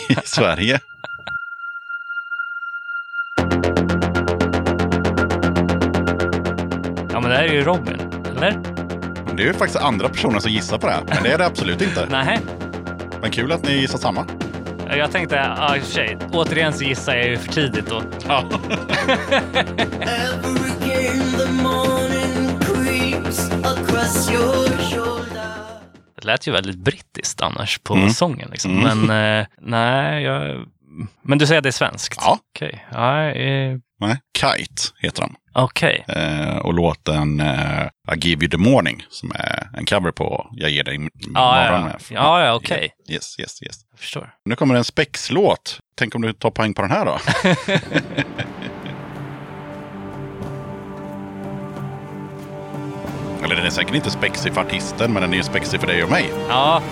i 0.08 0.14
Sverige. 0.24 0.80
Ja, 7.12 7.20
men 7.20 7.30
det 7.30 7.36
här 7.36 7.44
är 7.44 7.52
ju 7.52 7.64
Robin, 7.64 8.00
eller? 8.36 8.58
Det 9.36 9.42
är 9.42 9.46
ju 9.46 9.52
faktiskt 9.54 9.76
andra 9.82 10.08
personer 10.08 10.38
som 10.38 10.50
gissar 10.52 10.78
på 10.78 10.86
det 10.86 10.92
här, 10.92 11.02
men 11.08 11.22
det 11.22 11.32
är 11.32 11.38
det 11.38 11.46
absolut 11.46 11.82
inte. 11.82 12.06
Nej. 12.10 12.40
Men 13.20 13.30
kul 13.30 13.52
att 13.52 13.62
ni 13.62 13.72
gissar 13.72 13.98
samma. 13.98 14.26
Jag 14.96 15.12
tänkte, 15.12 15.36
ja 15.36 15.76
i 15.76 15.80
och 15.80 15.84
för 15.84 15.90
sig, 15.92 16.18
återigen 16.32 16.72
så 16.72 16.84
gissar 16.84 17.14
jag 17.14 17.26
ju 17.28 17.36
för 17.36 17.52
tidigt 17.52 17.86
då. 17.86 18.02
Ja. 18.28 18.44
Ever 20.00 20.60
again 20.76 21.32
the 21.38 21.52
morning 21.52 22.58
creeps 22.60 23.50
across 23.50 24.30
your 24.30 24.68
shoulder 24.90 25.10
Det 26.20 26.26
lät 26.26 26.47
ju 26.47 26.52
väldigt 26.52 26.76
brittiskt 26.78 27.42
annars 27.42 27.78
på 27.78 27.94
Mm. 27.94 28.10
sången. 28.10 28.48
Liksom. 28.51 28.78
Mm. 28.86 29.01
Men 29.06 29.38
eh, 29.40 29.47
nej, 29.60 30.22
jag... 30.22 30.66
Men 31.22 31.38
du 31.38 31.47
säger 31.47 31.59
att 31.59 31.62
det 31.62 31.68
är 31.68 31.72
svenskt? 31.72 32.18
Ja. 32.20 32.38
Okej. 32.55 32.86
Ja, 32.92 33.24
eh, 33.30 33.76
Nej, 34.01 34.16
Kite 34.38 34.82
heter 35.01 35.22
de. 35.22 35.34
okej. 35.52 36.05
Eh, 36.09 36.56
och 36.56 36.74
låten 36.74 37.40
eh, 37.40 37.82
I 38.14 38.18
give 38.28 38.44
you 38.44 38.51
the 38.51 38.56
morning 38.56 39.02
som 39.10 39.32
är 39.34 39.68
en 39.78 39.84
cover 39.86 40.10
på 40.10 40.48
Jag 40.52 40.70
ger 40.70 40.84
dig 40.84 40.97
m- 40.97 41.10
Ja, 41.34 41.70
morgon. 41.70 41.90
ja. 41.92 41.98
Ja, 42.10 42.44
ja, 42.47 42.55
okej. 42.55 42.90
Yes, 43.10 43.40
yes, 43.40 43.62
yes. 43.62 43.76
Jag 43.90 43.98
förstår. 44.01 44.30
Nu 44.44 44.56
kommer 44.56 44.74
en 44.74 44.84
spexlåt. 44.84 45.80
Tänk 45.98 46.14
om 46.14 46.22
du 46.22 46.32
tar 46.32 46.51
poäng 46.51 46.74
på 46.74 46.82
den 46.82 46.90
här 46.90 47.05
då? 47.05 47.18
Eller 53.44 53.56
den 53.56 53.66
är 53.66 53.70
säkert 53.70 53.94
inte 53.94 54.10
spexig 54.10 54.54
för 54.54 54.60
artisten, 54.60 55.12
men 55.12 55.22
den 55.22 55.32
är 55.32 55.36
ju 55.36 55.42
spexig 55.42 55.80
för 55.80 55.86
dig 55.86 56.04
och 56.04 56.10
mig. 56.10 56.30
Ja. 56.48 56.82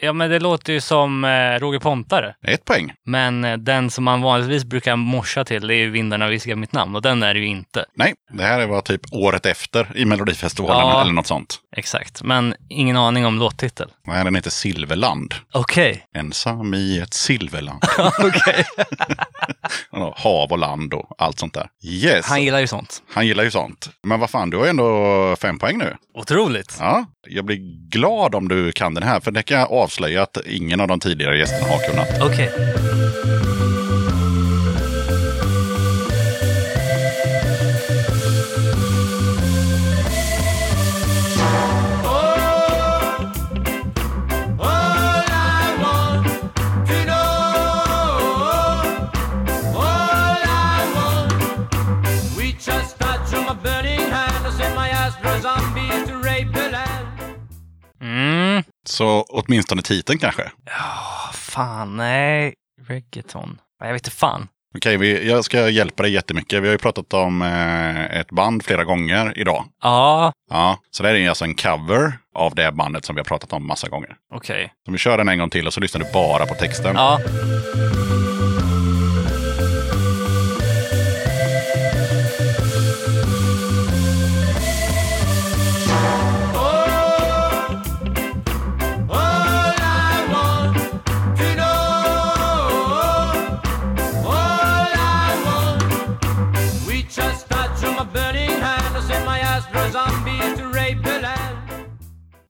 Ja, 0.00 0.12
men 0.12 0.30
det 0.30 0.38
låter 0.38 0.72
ju 0.72 0.80
som 0.80 1.24
eh, 1.24 1.28
Roger 1.58 1.78
Pontare. 1.78 2.34
Ett 2.46 2.64
poäng. 2.64 2.92
Men 3.06 3.44
eh, 3.44 3.56
den 3.56 3.90
som 3.90 4.04
man 4.04 4.22
vanligtvis 4.22 4.64
brukar 4.64 4.96
morsa 4.96 5.44
till, 5.44 5.66
det 5.66 5.74
är 5.74 5.78
ju 5.78 5.90
Vindarna 5.90 6.28
viskar 6.28 6.54
mitt 6.54 6.72
namn. 6.72 6.96
Och 6.96 7.02
den 7.02 7.22
är 7.22 7.34
det 7.34 7.40
ju 7.40 7.46
inte. 7.46 7.84
Nej, 7.96 8.14
det 8.32 8.42
här 8.42 8.66
var 8.66 8.80
typ 8.80 9.00
året 9.12 9.46
efter 9.46 9.86
i 9.94 10.04
Melodifestivalen 10.04 10.86
Ja. 10.88 11.00
eller 11.02 11.12
något 11.12 11.26
sånt. 11.26 11.58
Exakt. 11.76 12.22
Men 12.22 12.54
ingen 12.70 12.96
aning 12.96 13.26
om 13.26 13.38
låttitel. 13.38 13.88
Nej, 14.06 14.24
den 14.24 14.34
heter 14.34 14.50
Silverland. 14.50 15.34
Okej. 15.52 16.04
Ensam 16.16 16.74
i 16.74 16.98
ett 16.98 17.14
silverland. 17.14 17.82
Okej. 18.18 18.64
Hav 20.16 20.52
och 20.52 20.58
land 20.58 20.94
och 20.94 21.14
allt 21.18 21.38
sånt 21.38 21.54
där. 21.54 21.68
Yes, 21.84 22.26
Han 22.26 22.42
gillar 22.42 22.58
ju 22.60 22.66
sånt. 22.66 23.02
han 23.14 23.26
gillar 23.26 23.44
ju 23.44 23.50
sånt. 23.50 23.90
Men 24.02 24.20
vad 24.20 24.30
fan, 24.30 24.50
du 24.50 24.56
har 24.56 24.64
ju 24.64 24.70
ändå 24.70 25.36
fem 25.40 25.58
poäng 25.58 25.78
nu. 25.78 25.96
Otroligt. 26.14 26.76
Ja, 26.80 27.04
jag 27.30 27.44
blir 27.44 27.58
glad 27.90 28.34
om 28.34 28.48
du 28.48 28.72
kan 28.72 28.94
den 28.94 29.02
här, 29.02 29.20
för 29.20 29.30
det 29.30 29.42
kan 29.42 29.58
jag 29.58 29.72
avslöja 29.72 30.22
att 30.22 30.38
ingen 30.46 30.80
av 30.80 30.88
de 30.88 31.00
tidigare 31.00 31.38
gästerna 31.38 31.72
har 31.72 31.78
kunnat. 31.78 32.22
Okej. 32.22 32.50
Okay. 32.54 33.47
Så 58.98 59.22
åtminstone 59.28 59.82
titeln 59.82 60.18
kanske. 60.18 60.42
Ah, 60.80 61.32
fan, 61.32 61.96
nej. 61.96 62.54
Reggaeton. 62.88 63.58
Jag 63.80 63.92
vet 63.92 64.00
inte 64.06 64.10
fan. 64.16 64.48
Okej, 64.76 64.96
vi, 64.96 65.28
jag 65.28 65.44
ska 65.44 65.68
hjälpa 65.68 66.02
dig 66.02 66.12
jättemycket. 66.12 66.62
Vi 66.62 66.66
har 66.66 66.72
ju 66.72 66.78
pratat 66.78 67.14
om 67.14 67.42
eh, 67.42 68.04
ett 68.20 68.30
band 68.30 68.64
flera 68.64 68.84
gånger 68.84 69.38
idag. 69.38 69.64
Ja, 69.82 70.32
Ja, 70.50 70.78
så 70.90 71.02
det 71.02 71.08
här 71.08 71.16
är 71.16 71.28
alltså 71.28 71.44
en 71.44 71.54
cover 71.54 72.12
av 72.34 72.54
det 72.54 72.72
bandet 72.72 73.04
som 73.04 73.14
vi 73.14 73.20
har 73.20 73.24
pratat 73.24 73.52
om 73.52 73.66
massa 73.66 73.88
gånger. 73.88 74.16
okej. 74.34 74.72
Så 74.86 74.92
vi 74.92 74.98
kör 74.98 75.18
den 75.18 75.28
en 75.28 75.38
gång 75.38 75.50
till 75.50 75.66
och 75.66 75.72
så 75.74 75.80
lyssnar 75.80 76.00
du 76.04 76.12
bara 76.12 76.46
på 76.46 76.54
texten. 76.54 76.94
Ja. 76.96 77.18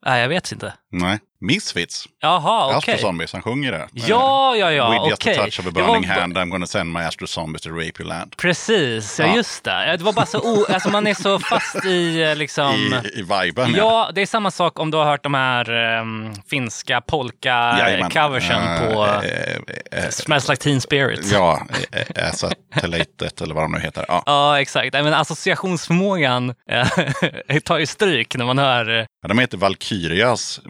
Nej, 0.08 0.20
jag 0.22 0.28
vet 0.28 0.52
inte. 0.52 0.74
Nej, 0.90 1.18
Misfits. 1.40 2.04
Jaha, 2.22 2.66
okej. 2.76 2.94
Astro 2.94 3.08
Zombies, 3.08 3.32
han 3.32 3.42
sjunger 3.42 3.72
det. 3.72 3.88
Ja, 3.92 4.56
ja, 4.56 4.72
ja, 4.72 4.90
With 4.90 5.08
just 5.08 5.22
okej. 5.22 5.38
a 5.38 5.42
touch 5.44 5.60
of 5.60 5.66
a 5.66 5.70
var 5.74 5.82
burning 5.86 6.08
ba- 6.08 6.14
hand 6.20 6.36
I'm 6.38 6.50
gonna 6.50 6.66
send 6.66 6.92
my 6.92 7.00
Astro 7.00 7.26
Zombies 7.26 7.62
to 7.62 7.70
rape 7.70 7.92
your 8.02 8.08
land. 8.08 8.36
Precis, 8.36 9.18
ja, 9.20 9.26
Ja. 9.26 9.36
just 9.36 9.64
det. 9.64 9.94
Det 9.98 10.04
var 10.04 10.12
bara 10.12 10.26
så 10.26 10.38
o... 10.38 10.66
alltså 10.72 10.90
man 10.90 11.06
är 11.06 11.14
så 11.14 11.38
fast 11.38 11.84
i 11.84 12.22
eh, 12.22 12.36
liksom... 12.36 12.74
I, 13.04 13.18
I 13.18 13.22
viben. 13.22 13.74
Ja, 13.76 14.10
det 14.14 14.20
är 14.22 14.26
samma 14.26 14.50
sak 14.50 14.78
om 14.78 14.90
du 14.90 14.96
har 14.98 15.04
hört 15.04 15.22
de 15.22 15.34
här 15.34 15.98
um, 16.00 16.34
finska 16.50 17.00
polka-coversen 17.00 18.78
på 18.78 19.04
Eh, 19.06 20.04
eh, 20.04 20.10
Smells 20.10 20.48
Like 20.48 20.62
Teen 20.62 20.80
Spirit. 20.80 21.32
Ja, 21.32 21.66
eh, 21.92 22.28
Acetylated 22.28 23.42
eller 23.42 23.54
vad 23.54 23.64
de 23.64 23.72
nu 23.72 23.78
heter. 23.80 24.04
Ja. 24.08 24.22
Ja, 24.26 24.60
exakt. 24.60 24.92
Nej, 24.92 25.02
Men 25.02 25.14
associationsförmågan 25.14 26.54
eh, 26.70 27.58
tar 27.64 27.78
ju 27.78 27.86
stryk 27.86 28.36
när 28.36 28.44
man 28.44 28.58
hör... 28.58 28.98
eh, 28.98 29.04
Ja, 29.22 29.28
De 29.28 29.38
heter 29.38 29.58
Valkyrias, 29.58 30.60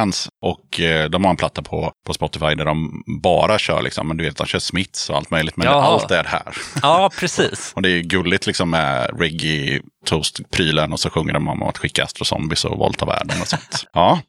Valkyrians 0.00 0.28
och 0.42 0.80
eh, 0.80 1.10
de 1.10 1.24
har 1.24 1.30
en 1.30 1.36
platta 1.36 1.62
på, 1.62 1.92
på 2.06 2.14
Spotify 2.14 2.54
där 2.54 2.64
de 2.64 3.02
bara 3.22 3.58
kör 3.58 3.82
liksom, 3.82 4.08
men 4.08 4.16
du 4.16 4.24
vet, 4.24 4.36
de 4.36 4.46
kör 4.46 4.58
Smiths 4.58 5.10
och 5.10 5.16
allt 5.16 5.30
möjligt. 5.30 5.56
Men 5.56 5.66
Jaha. 5.66 5.82
allt 5.82 6.10
är 6.10 6.24
här. 6.24 6.56
Ja, 6.82 7.10
precis. 7.18 7.72
Och 7.76 7.82
det 7.82 7.90
är 7.90 8.00
gulligt 8.00 8.46
liksom 8.46 8.70
med 8.70 9.20
reggae 9.20 9.80
toast-prylen 10.06 10.92
och 10.92 11.00
så 11.00 11.10
sjunger 11.10 11.32
de 11.32 11.48
om 11.48 11.62
att 11.62 11.78
skicka 11.78 12.04
Astro 12.04 12.24
Zombies 12.24 12.64
och 12.64 12.78
volta 12.78 13.06
världen 13.06 13.40
och 13.40 13.48
sånt. 13.48 13.84
Ja, 13.92 14.20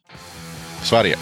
Sverige. 0.82 1.16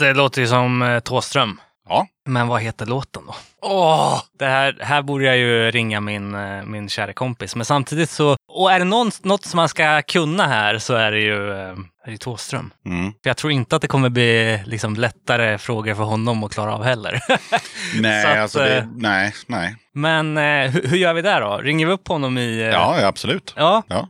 Det 0.00 0.14
låter 0.14 0.40
ju 0.40 0.46
som 0.46 0.82
eh, 0.82 1.00
Thåström. 1.00 1.60
Ja, 1.88 2.06
Men 2.28 2.48
vad 2.48 2.60
heter 2.60 2.86
låten 2.86 3.22
då? 3.26 3.34
Åh! 3.62 4.22
Det 4.38 4.44
här, 4.46 4.76
här 4.80 5.02
borde 5.02 5.24
jag 5.24 5.36
ju 5.36 5.70
ringa 5.70 6.00
min, 6.00 6.34
eh, 6.34 6.62
min 6.64 6.88
kära 6.88 7.12
kompis. 7.12 7.56
Men 7.56 7.64
samtidigt 7.64 8.10
så... 8.10 8.36
Och 8.52 8.72
är 8.72 8.78
det 8.78 8.84
någon, 8.84 9.10
något 9.22 9.44
som 9.44 9.56
man 9.56 9.68
ska 9.68 10.02
kunna 10.02 10.46
här 10.46 10.78
så 10.78 10.94
är 10.94 11.12
det 11.12 11.20
ju, 11.20 11.50
eh, 11.50 11.76
är 12.06 12.10
det 12.10 12.18
Thåström. 12.18 12.70
mm. 12.86 13.12
För 13.12 13.30
jag 13.30 13.36
tror 13.36 13.52
inte 13.52 13.76
att 13.76 13.82
det 13.82 13.88
kommer 13.88 14.08
bli 14.08 14.62
liksom, 14.66 14.94
lättare 14.94 15.58
frågor 15.58 15.94
för 15.94 16.02
honom 16.04 16.44
att 16.44 16.52
klara 16.54 16.74
av 16.74 16.82
heller. 16.84 17.20
nej, 18.00 18.22
Så 18.22 18.28
att, 18.28 18.38
alltså 18.38 18.58
det, 18.58 18.76
eh, 18.78 18.84
nej, 18.96 19.34
nej. 19.46 19.76
Men 19.94 20.36
eh, 20.38 20.70
hur, 20.70 20.88
hur 20.88 20.96
gör 20.96 21.14
vi 21.14 21.22
där 21.22 21.40
då? 21.40 21.56
Ringer 21.56 21.86
vi 21.86 21.92
upp 21.92 22.08
honom 22.08 22.38
i... 22.38 22.60
eh, 22.60 22.66
Ja, 22.68 23.00
ja, 23.00 23.06
absolut. 23.06 23.54
Ja, 23.56 23.82
Ja. 23.88 24.08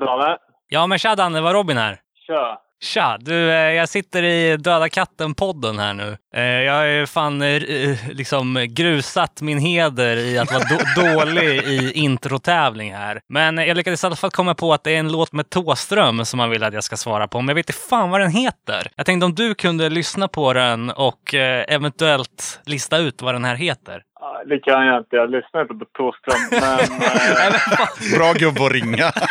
Danne, 0.00 0.36
ja 0.68 0.86
men 0.86 0.98
tja 0.98 1.16
Danne, 1.16 1.40
var 1.40 1.54
Robin 1.54 1.76
här. 1.76 2.00
kör. 2.26 2.56
Tja, 2.80 3.16
du, 3.20 3.50
eh, 3.50 3.56
jag 3.56 3.88
sitter 3.88 4.22
i 4.22 4.56
Döda 4.56 4.88
katten-podden 4.88 5.78
här 5.78 5.94
nu. 5.94 6.16
Eh, 6.36 6.42
Jag 6.42 6.72
har 6.74 6.84
ju 6.84 7.06
fan 7.06 7.42
eh, 7.42 7.62
liksom 8.10 8.66
grusat 8.70 9.40
min 9.42 9.58
heder 9.58 10.16
i 10.16 10.38
att 10.38 10.52
vara 10.52 10.64
då- 10.64 11.02
dålig 11.02 11.62
i 11.62 11.92
introtävling 11.92 12.94
här. 12.94 13.20
Men 13.28 13.58
jag 13.58 13.76
lyckades 13.76 14.02
i 14.04 14.06
alla 14.06 14.16
fall 14.16 14.30
komma 14.30 14.54
på 14.54 14.72
att 14.72 14.84
det 14.84 14.90
är 14.94 14.98
en 14.98 15.12
låt 15.12 15.32
med 15.32 15.50
Tåström 15.50 16.24
som 16.24 16.36
man 16.36 16.50
vill 16.50 16.64
att 16.64 16.74
jag 16.74 16.84
ska 16.84 16.96
svara 16.96 17.28
på. 17.28 17.40
Men 17.40 17.48
jag 17.48 17.54
vet 17.54 17.70
inte 17.70 17.80
fan 17.88 18.10
vad 18.10 18.20
den 18.20 18.30
heter. 18.30 18.90
Jag 18.96 19.06
tänkte 19.06 19.24
om 19.26 19.34
du 19.34 19.54
kunde 19.54 19.88
lyssna 19.88 20.28
på 20.28 20.52
den 20.52 20.90
och 20.90 21.34
eventuellt 21.68 22.60
lista 22.66 22.98
ut 22.98 23.22
vad 23.22 23.34
den 23.34 23.44
här 23.44 23.54
heter. 23.56 24.02
Ja, 24.38 24.44
Det 24.46 24.58
kan 24.58 24.86
jag 24.86 24.98
inte. 24.98 25.16
Jag 25.16 25.30
lyssnar 25.30 25.60
inte 25.62 25.74
på 25.74 25.84
Thåström. 25.84 26.40
Men 26.50 26.78
eh, 27.52 28.18
Bra 28.18 28.32
gubbe 28.32 28.66
att 28.66 28.72
ringa. 28.72 29.12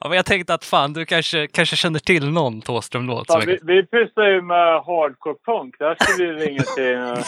Ja, 0.00 0.08
men 0.08 0.16
jag 0.16 0.26
tänkte 0.26 0.54
att 0.54 0.64
fan, 0.64 0.92
du 0.92 1.04
kanske, 1.04 1.46
kanske 1.46 1.76
känner 1.76 1.98
till 1.98 2.30
någon 2.30 2.60
Thåström-låt. 2.60 3.24
jag 3.28 3.46
vi, 3.46 3.58
vi 3.62 3.82
pysslar 3.86 4.26
ju 4.26 4.42
med 4.42 4.74
hardcore 4.74 5.34
punk. 5.46 5.74
Där 5.78 5.96
ska 6.00 6.24
vi 6.24 6.32
ringa 6.32 6.62
till 6.62 6.94
eh, 6.94 7.18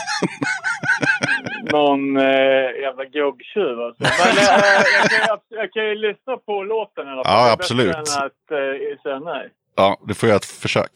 någon 1.73 2.17
eh, 2.17 2.25
jävla 2.83 3.05
groggtjuv. 3.05 3.81
Alltså. 3.81 4.03
Men 4.03 4.37
eh, 4.39 4.45
jag, 5.01 5.11
kan, 5.11 5.39
ju- 5.51 5.57
jag 5.61 5.73
kan 5.73 5.85
ju 5.85 5.95
lyssna 5.95 6.37
på 6.47 6.63
låten 6.63 7.09
i 7.09 7.11
alla 7.11 7.25
fall. 7.25 7.33
Ja, 7.49 7.53
absolut. 7.53 7.87
Bättre 7.97 8.01
än 8.21 8.27
att 8.27 8.51
eh, 8.51 9.03
säga 9.03 9.19
nej. 9.19 9.49
Ja, 9.77 9.99
du 10.05 10.15
får 10.15 10.29
göra 10.29 10.37
ett 10.37 10.45
försök. 10.45 10.91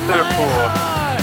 För 0.00 0.18
mig 0.18 1.20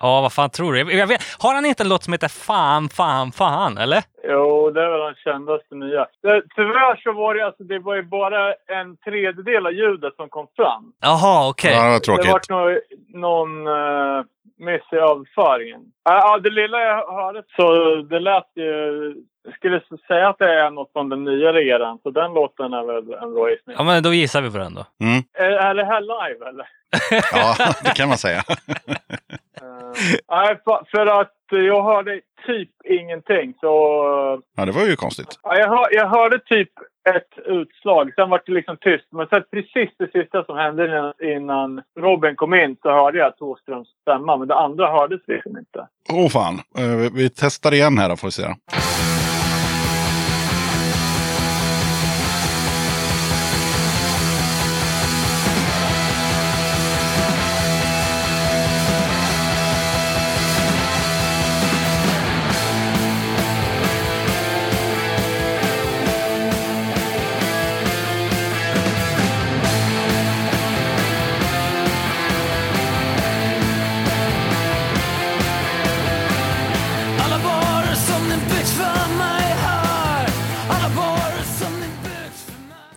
Ja, 0.00 0.20
vad 0.20 0.32
fan 0.32 0.50
tror 0.50 0.72
du? 0.72 0.92
Jag 0.96 1.06
vet, 1.06 1.22
har 1.38 1.54
han 1.54 1.66
inte 1.66 1.82
en 1.82 1.88
låt 1.88 2.02
som 2.04 2.12
heter 2.12 2.28
Fan, 2.28 2.88
fan, 2.88 3.32
fan, 3.32 3.78
eller? 3.78 4.02
Jo, 4.28 4.70
det 4.70 4.82
är 4.82 4.90
väl 4.90 5.00
den 5.00 5.14
kändaste 5.14 5.74
nya. 5.74 6.06
Det, 6.22 6.42
tyvärr 6.56 6.96
så 7.02 7.12
var 7.12 7.34
det, 7.34 7.46
alltså, 7.46 7.62
det 7.64 7.78
var 7.78 7.94
ju 7.94 8.02
bara 8.02 8.52
en 8.52 8.96
tredjedel 9.04 9.66
av 9.66 9.72
ljudet 9.72 10.16
som 10.16 10.28
kom 10.28 10.46
fram. 10.56 10.92
Jaha, 11.00 11.48
okej. 11.48 11.72
Ja, 11.72 11.82
det 11.82 11.88
var 11.88 11.98
Det 11.98 12.00
tråkigt. 12.04 12.50
var 12.50 12.56
någon, 12.56 12.78
någon 13.22 13.66
uh, 13.66 14.24
miss 14.58 14.82
i 14.92 14.96
överföringen. 14.96 15.80
Ja, 16.04 16.38
det 16.38 16.50
lilla 16.50 16.80
jag 16.80 17.12
hörde 17.12 17.42
så 17.56 17.94
det 17.96 18.20
lät 18.20 18.50
ju... 18.54 19.14
Jag 19.44 19.54
skulle 19.54 19.80
säga 20.08 20.28
att 20.28 20.38
det 20.38 20.52
är 20.52 20.70
något 20.70 20.92
från 20.92 21.08
den 21.08 21.24
nya 21.24 21.52
redan, 21.52 21.98
så 22.02 22.10
den 22.10 22.34
låten 22.34 22.72
är 22.72 22.84
väl 22.86 23.14
en 23.22 23.34
bra 23.34 23.50
gissning. 23.50 23.76
Ja, 23.78 23.84
men 23.84 24.02
då 24.02 24.12
gissar 24.12 24.40
vi 24.42 24.50
på 24.50 24.58
den 24.58 24.74
då. 24.74 24.84
Mm. 25.00 25.22
Är, 25.34 25.50
är 25.50 25.74
det 25.74 25.84
här 25.84 26.00
live 26.00 26.48
eller? 26.48 26.68
Ja, 27.32 27.56
det 27.84 27.94
kan 27.94 28.08
man 28.08 28.18
säga. 28.18 28.42
Eh, 29.62 29.92
Nej, 30.30 30.58
för, 30.64 30.90
för 30.90 31.20
att 31.20 31.32
jag 31.48 31.82
hörde 31.82 32.20
typ 32.46 32.70
ingenting. 32.84 33.54
Så 33.60 33.66
Ja, 34.56 34.64
det 34.64 34.72
var 34.72 34.84
ju 34.86 34.96
konstigt. 34.96 35.38
ja, 35.42 35.56
jag, 35.58 35.68
hör, 35.68 35.86
jag 35.90 36.08
hörde 36.08 36.38
typ 36.38 36.70
ett 37.16 37.38
utslag. 37.46 38.12
Sen 38.14 38.30
var 38.30 38.42
det 38.46 38.52
liksom 38.52 38.76
tyst. 38.80 39.04
Men 39.10 39.26
sen 39.26 39.42
precis 39.50 39.90
det 39.98 40.10
sista 40.22 40.44
som 40.44 40.56
hände 40.56 41.12
innan, 41.22 41.82
Robin 42.00 42.36
kom 42.36 42.54
in 42.54 42.76
så 42.82 42.90
hörde 42.90 43.18
jag 43.18 43.36
Thåströms 43.36 43.88
stämma. 44.02 44.36
Men 44.36 44.48
det 44.48 44.54
andra 44.54 44.86
hördes 44.90 45.20
liksom 45.26 45.58
inte. 45.58 45.86
Åh 46.12 46.28
fan. 46.28 46.54
Eh, 46.78 46.96
vi- 46.96 47.10
Vi 47.14 47.30
testar 47.30 47.74
igen 47.74 47.98
här 47.98 48.08
då 48.08 48.16
får 48.16 48.28
vi 48.28 48.32
se. 48.32 48.42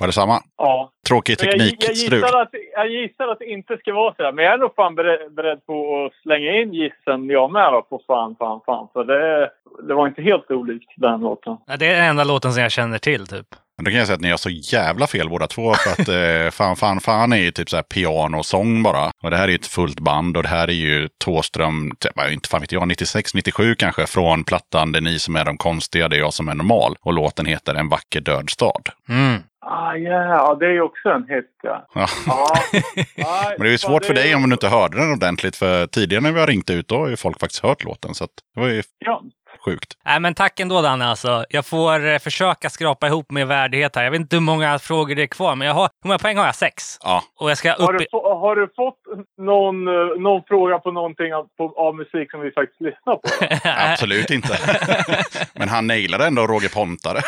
Det 0.10 0.14
samma? 0.14 0.42
Ja. 0.58 0.92
Tråkig 1.08 1.38
Men 1.40 1.48
jag, 1.48 1.56
jag, 1.60 1.70
teknikstrul. 1.70 2.20
gissar 2.20 2.42
att, 2.42 2.50
jag 2.74 2.90
gissar 2.90 3.28
att 3.28 3.40
det 3.40 3.46
inte 3.46 3.78
ska 3.78 3.94
vara 3.94 4.14
så. 4.16 4.32
Men 4.36 4.46
jag 4.46 4.54
är 4.54 4.58
nog 4.58 4.76
fan 4.76 4.96
beredd, 4.96 5.34
beredd 5.34 5.66
på 5.66 6.06
att 6.06 6.22
slänga 6.24 6.52
in 6.62 6.74
gissen 6.74 7.30
jag 7.30 7.52
med 7.52 7.74
då 7.74 7.82
på 7.82 8.02
fan, 8.08 8.36
fan, 8.40 8.60
fan. 8.66 8.88
För 8.94 9.04
det, 9.04 9.52
det 9.88 9.94
var 9.94 10.08
inte 10.08 10.22
helt 10.22 10.52
olikt 10.52 10.92
den 10.98 11.20
låten. 11.20 11.58
Ja, 11.68 11.78
Det 11.78 11.86
är 11.86 11.96
den 11.96 12.06
enda 12.06 12.24
låten 12.24 12.54
som 12.54 12.62
jag 12.64 12.72
känner 12.72 12.98
till, 12.98 13.28
typ. 13.28 13.48
Men 13.78 13.84
då 13.84 13.92
kan 13.92 13.98
jag 13.98 14.08
säga 14.08 14.16
att 14.16 14.22
ni 14.22 14.30
har 14.30 14.38
så 14.38 14.50
jävla 14.50 15.08
fel 15.08 15.30
båda 15.30 15.48
två. 15.48 15.74
För 15.74 16.02
att 16.02 16.10
eh, 16.10 16.52
fan, 16.58 16.76
fan, 16.76 17.00
fan 17.00 17.34
är 17.34 17.38
ju 17.38 17.52
typ 17.52 17.70
så 17.70 17.76
här 17.76 17.84
pianosång 17.84 18.84
bara. 18.84 19.12
Och 19.24 19.32
det 19.32 19.38
här 19.38 19.44
är 19.44 19.48
ju 19.48 19.56
ett 19.56 19.68
fullt 19.68 20.00
band 20.00 20.38
och 20.38 20.44
det 20.44 20.50
här 20.50 20.68
är 20.68 20.74
ju 20.74 21.10
Tåström, 21.18 21.92
typ, 22.00 22.12
inte 22.32 22.50
fan 22.50 22.62
vet 22.62 22.72
jag, 22.72 22.88
96, 22.88 23.34
97 23.34 23.76
kanske, 23.76 24.08
från 24.08 24.44
plattan 24.44 24.92
Det 24.92 25.00
är 25.00 25.02
ni 25.02 25.20
som 25.20 25.36
är 25.36 25.46
de 25.46 25.58
konstiga, 25.58 26.08
det 26.08 26.16
är 26.16 26.20
jag 26.20 26.34
som 26.34 26.50
är 26.50 26.56
normal. 26.56 26.96
Och 27.02 27.14
låten 27.14 27.46
heter 27.46 27.76
En 27.76 27.90
vacker 27.90 28.22
död 28.22 28.50
stad. 28.50 28.90
Mm. 29.10 29.44
Ah, 29.72 29.96
ja, 29.96 30.58
det 30.60 30.66
är 30.66 30.72
ju 30.72 30.82
också 30.82 31.10
en 31.10 31.26
hit 31.30 31.46
ja. 31.64 31.86
Ja. 32.28 32.56
Men 33.58 33.60
det 33.60 33.68
är 33.68 33.72
ju 33.72 33.78
svårt 33.78 34.06
för 34.06 34.14
dig 34.14 34.36
om 34.36 34.50
du 34.50 34.54
inte 34.54 34.68
hörde 34.68 34.98
den 34.98 35.12
ordentligt. 35.14 35.56
För 35.56 35.88
tidigare 35.88 36.24
när 36.24 36.32
vi 36.32 36.40
har 36.40 36.48
ringt 36.48 36.70
ut, 36.70 36.88
då 36.88 36.98
har 36.98 37.08
ju 37.08 37.18
folk 37.18 37.40
faktiskt 37.40 37.64
hört 37.64 37.84
låten. 37.84 38.14
Så 38.14 38.24
att 38.24 38.30
det 38.56 38.62
var 38.62 38.68
ju 38.68 38.84
Ja. 39.06 39.22
sjukt. 39.66 39.94
Nej, 40.06 40.20
men 40.20 40.34
tack 40.34 40.60
ändå 40.60 40.82
Danne. 40.82 41.06
Alltså. 41.06 41.46
Jag 41.50 41.66
får 41.66 42.08
eh, 42.08 42.20
försöka 42.20 42.70
skrapa 42.70 43.08
ihop 43.08 43.32
med 43.32 43.48
värdighet 43.48 43.96
här. 43.96 44.04
Jag 44.04 44.12
vet 44.12 44.20
inte 44.22 44.36
hur 44.36 44.42
många 44.42 44.80
frågor 44.80 45.16
det 45.16 45.22
är 45.24 45.28
kvar, 45.28 45.56
men 45.56 45.68
jag 45.68 45.76
har, 45.76 45.90
hur 46.04 46.08
många 46.08 46.20
poäng 46.20 46.38
har 46.38 46.46
jag? 46.46 46.56
Sex. 46.56 46.98
Ja, 47.04 47.24
Och 47.40 47.50
jag 47.50 47.58
ska 47.58 47.70
Har, 47.72 47.94
upp 47.94 47.98
du 48.00 48.04
i... 48.06 48.08
få, 48.12 48.40
har 48.40 48.56
du 48.56 48.68
fått 48.76 49.00
någon, 49.38 49.88
eh, 49.88 50.22
någon 50.22 50.44
fråga 50.48 50.80
på 50.80 50.92
någonting 50.92 51.34
av, 51.34 51.48
på, 51.58 51.74
av 51.78 51.96
musik 51.96 52.32
som 52.32 52.42
vi 52.42 52.52
faktiskt 52.52 52.82
lyssnar 52.82 53.16
på? 53.16 53.22
absolut 53.92 54.32
inte. 54.32 54.58
Men 55.54 55.70
han 55.70 55.88
nailade 55.88 56.26
ändå 56.28 56.48
Roger 56.48 56.70
Pontare. 56.70 57.20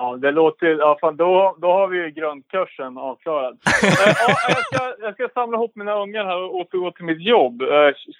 Ja, 0.00 0.16
det 0.16 0.30
låter. 0.30 0.66
Ja, 0.66 0.98
fan, 1.00 1.16
då, 1.16 1.56
då 1.60 1.72
har 1.72 1.88
vi 1.88 1.96
ju 1.98 2.10
grundkursen 2.10 2.98
avklarad. 2.98 3.54
Eh, 3.82 4.14
ja, 4.28 4.36
jag, 4.48 4.64
ska, 4.66 4.94
jag 5.04 5.14
ska 5.14 5.28
samla 5.34 5.56
ihop 5.56 5.72
mina 5.74 5.94
ungar 5.94 6.24
här 6.24 6.36
och 6.42 6.54
återgå 6.54 6.90
till 6.90 7.04
mitt 7.04 7.22
jobb. 7.22 7.62
Eh, 7.62 7.68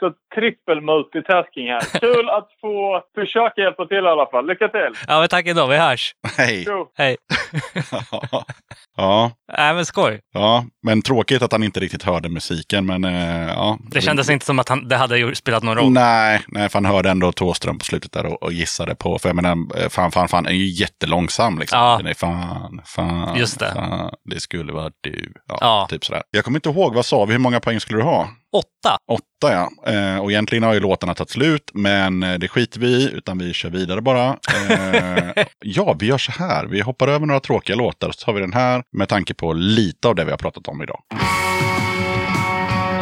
Så 0.01 0.12
trippel 0.35 0.81
multitasking 0.81 1.66
här. 1.69 1.81
Kul 2.01 2.28
att 2.28 2.48
få 2.61 3.02
försöka 3.15 3.61
hjälpa 3.61 3.86
till 3.86 4.05
i 4.05 4.09
alla 4.09 4.27
fall. 4.27 4.47
Lycka 4.47 4.69
till! 4.69 4.93
Ja, 5.09 5.20
men 5.20 5.28
tack 5.28 5.47
ändå. 5.47 5.66
Vi 5.66 5.77
hörs. 5.77 6.15
Hej! 6.39 6.65
Jo. 6.69 6.89
Hej. 6.94 7.16
ja, 8.97 9.31
Nej, 9.59 9.74
men 9.74 9.85
skoj. 9.86 10.20
ja, 10.32 10.65
men 10.82 11.02
tråkigt 11.02 11.43
att 11.43 11.52
han 11.52 11.62
inte 11.62 11.81
riktigt 11.81 12.02
hörde 12.02 12.28
musiken. 12.28 12.86
Men 12.86 13.05
eh, 13.05 13.48
ja. 13.48 13.78
Det 13.90 14.01
kändes 14.01 14.31
inte 14.31 14.47
som 14.47 14.59
att 14.59 14.69
han, 14.69 14.89
det 14.89 14.97
hade 14.97 15.35
spelat 15.35 15.62
någon 15.62 15.77
roll. 15.77 15.90
Nej, 15.93 16.40
nej, 16.48 16.69
för 16.69 16.77
han 16.78 16.85
hörde 16.85 17.11
ändå 17.11 17.32
Thåström 17.32 17.78
på 17.78 17.85
slutet 17.85 18.12
där 18.12 18.27
och, 18.27 18.43
och 18.43 18.52
gissade 18.52 18.94
på. 18.94 19.19
För 19.19 19.28
jag 19.28 19.36
menar, 19.36 19.57
eh, 19.82 19.89
fan, 19.89 20.11
fan, 20.11 20.28
fan 20.28 20.47
är 20.47 20.51
ju 20.52 20.66
jättelångsam 20.66 21.59
liksom. 21.59 21.70
Ja. 21.73 21.97
Den 21.97 22.07
är 22.07 22.15
fan, 22.15 22.81
fan, 22.85 23.39
Just 23.39 23.59
det. 23.59 23.73
Fan, 23.75 24.15
det 24.25 24.41
skulle 24.41 24.73
vara 24.73 24.91
du. 25.01 25.33
Ja, 25.49 25.59
Ja. 25.61 25.87
typ 25.91 26.05
sådär. 26.05 26.23
Jag 26.31 26.45
kommer 26.45 26.59
inte 26.59 26.69
ihåg, 26.69 26.95
vad 26.95 27.07
sa 27.07 27.25
vi? 27.25 27.33
Hur 27.33 27.39
många 27.39 27.61
poäng 27.61 27.81
skulle 27.81 27.99
du 27.99 28.03
ha? 28.05 28.29
Åtta. 28.53 28.97
Åtta 29.13 29.53
ja. 29.55 29.93
Eh, 29.93 30.19
och 30.19 30.31
egentligen 30.31 30.63
har 30.65 30.75
ju 30.75 30.81
låtarna 30.81 31.15
tagit 31.15 31.31
slut, 31.31 31.71
men 31.75 32.23
eh, 32.23 32.35
det 32.39 32.49
skiter 32.49 32.81
vi 32.81 32.87
i, 32.87 33.11
utan 33.13 33.39
vi 33.39 33.53
kör 33.55 33.71
vidare 33.71 34.01
bara. 34.01 34.29
Eh, 34.71 35.45
ja, 35.65 35.97
vi 35.99 36.07
gör 36.07 36.19
så 36.19 36.33
här. 36.33 36.67
Vi 36.67 36.81
hoppar 36.81 37.09
över 37.09 37.27
några 37.27 37.41
tråkiga 37.41 37.77
låtar 37.77 38.11
så 38.13 38.25
tar 38.25 38.33
vi 38.33 38.41
den 38.41 38.53
här 38.53 38.83
med 38.93 39.09
tanke 39.09 39.35
på 39.35 39.53
lite 39.53 40.09
av 40.09 40.15
det 40.15 40.25
vi 40.25 40.31
har 40.31 40.39
pratat 40.39 40.69
om 40.69 40.83
idag. 40.83 41.01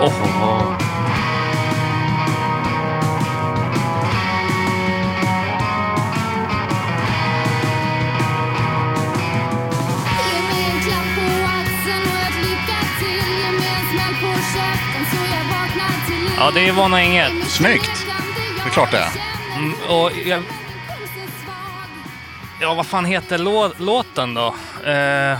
Oh. 0.00 0.78
Ja, 16.40 16.50
det 16.54 16.60
är 16.60 16.68
Yvonne 16.68 16.96
och 16.96 17.02
Inget. 17.02 17.50
Snyggt! 17.50 18.06
Det 18.62 18.68
är 18.68 18.72
klart 18.72 18.90
det 18.90 18.98
är. 18.98 19.10
Mm, 19.56 19.74
och 19.88 20.10
jag, 20.26 20.42
ja, 22.60 22.74
vad 22.74 22.86
fan 22.86 23.04
heter 23.04 23.38
lå, 23.38 23.72
låten 23.78 24.34
då? 24.34 24.46
Eh, 24.84 25.38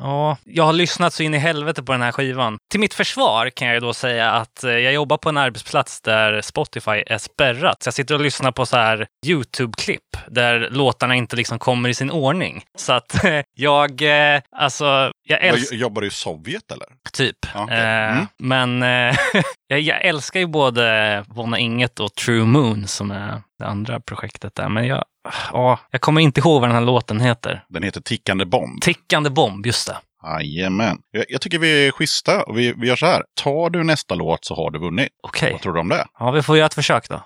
Ja, 0.00 0.36
jag 0.44 0.64
har 0.64 0.72
lyssnat 0.72 1.14
så 1.14 1.22
in 1.22 1.34
i 1.34 1.38
helvete 1.38 1.82
på 1.82 1.92
den 1.92 2.02
här 2.02 2.12
skivan. 2.12 2.58
Till 2.70 2.80
mitt 2.80 2.94
försvar 2.94 3.50
kan 3.50 3.68
jag 3.68 3.74
ju 3.74 3.80
då 3.80 3.94
säga 3.94 4.30
att 4.30 4.64
eh, 4.64 4.70
jag 4.70 4.92
jobbar 4.92 5.16
på 5.16 5.28
en 5.28 5.36
arbetsplats 5.36 6.00
där 6.00 6.40
Spotify 6.40 7.02
är 7.06 7.18
spärrat. 7.18 7.82
Så 7.82 7.86
jag 7.88 7.94
sitter 7.94 8.14
och 8.14 8.20
lyssnar 8.20 8.52
på 8.52 8.66
så 8.66 8.76
här 8.76 9.06
YouTube-klipp 9.26 10.16
där 10.28 10.68
låtarna 10.70 11.14
inte 11.14 11.36
liksom 11.36 11.58
kommer 11.58 11.88
i 11.88 11.94
sin 11.94 12.10
ordning. 12.10 12.64
Så 12.78 12.92
att 12.92 13.24
eh, 13.24 13.40
jag, 13.54 14.02
eh, 14.34 14.40
alltså, 14.56 15.12
jag 15.28 15.44
älskar... 15.44 15.76
Jobbar 15.76 16.00
du 16.02 16.06
i 16.06 16.10
Sovjet 16.10 16.72
eller? 16.72 16.86
Typ. 17.12 17.36
Eh, 17.54 17.94
Mm. 18.14 18.26
Men 18.38 18.82
jag, 19.68 19.80
jag 19.80 20.04
älskar 20.04 20.40
ju 20.40 20.46
både 20.46 21.24
Vonna 21.28 21.58
Inget 21.58 22.00
och 22.00 22.14
True 22.14 22.44
Moon 22.44 22.86
som 22.86 23.10
är 23.10 23.42
det 23.64 23.70
andra 23.70 24.00
projektet 24.00 24.54
där. 24.54 24.68
Men 24.68 24.86
jag, 24.86 25.04
ja, 25.52 25.78
jag 25.90 26.00
kommer 26.00 26.20
inte 26.20 26.40
ihåg 26.40 26.60
vad 26.60 26.70
den 26.70 26.76
här 26.76 26.84
låten 26.84 27.20
heter. 27.20 27.64
Den 27.68 27.82
heter 27.82 28.00
Tickande 28.00 28.44
bomb. 28.44 28.80
Tickande 28.80 29.30
bomb, 29.30 29.66
just 29.66 29.86
det. 29.86 29.96
Jajamän. 30.24 30.98
Jag, 31.10 31.24
jag 31.28 31.40
tycker 31.40 31.58
vi 31.58 31.86
är 31.86 31.92
schyssta 31.92 32.42
och 32.42 32.58
vi, 32.58 32.74
vi 32.76 32.88
gör 32.88 32.96
så 32.96 33.06
här. 33.06 33.22
Tar 33.42 33.70
du 33.70 33.84
nästa 33.84 34.14
låt 34.14 34.44
så 34.44 34.54
har 34.54 34.70
du 34.70 34.78
vunnit. 34.78 35.08
Okej. 35.22 35.52
Vad 35.52 35.60
tror 35.60 35.74
du 35.74 35.80
om 35.80 35.88
det? 35.88 36.06
Ja, 36.18 36.30
vi 36.30 36.42
får 36.42 36.56
göra 36.56 36.66
ett 36.66 36.74
försök 36.74 37.08
då. 37.08 37.22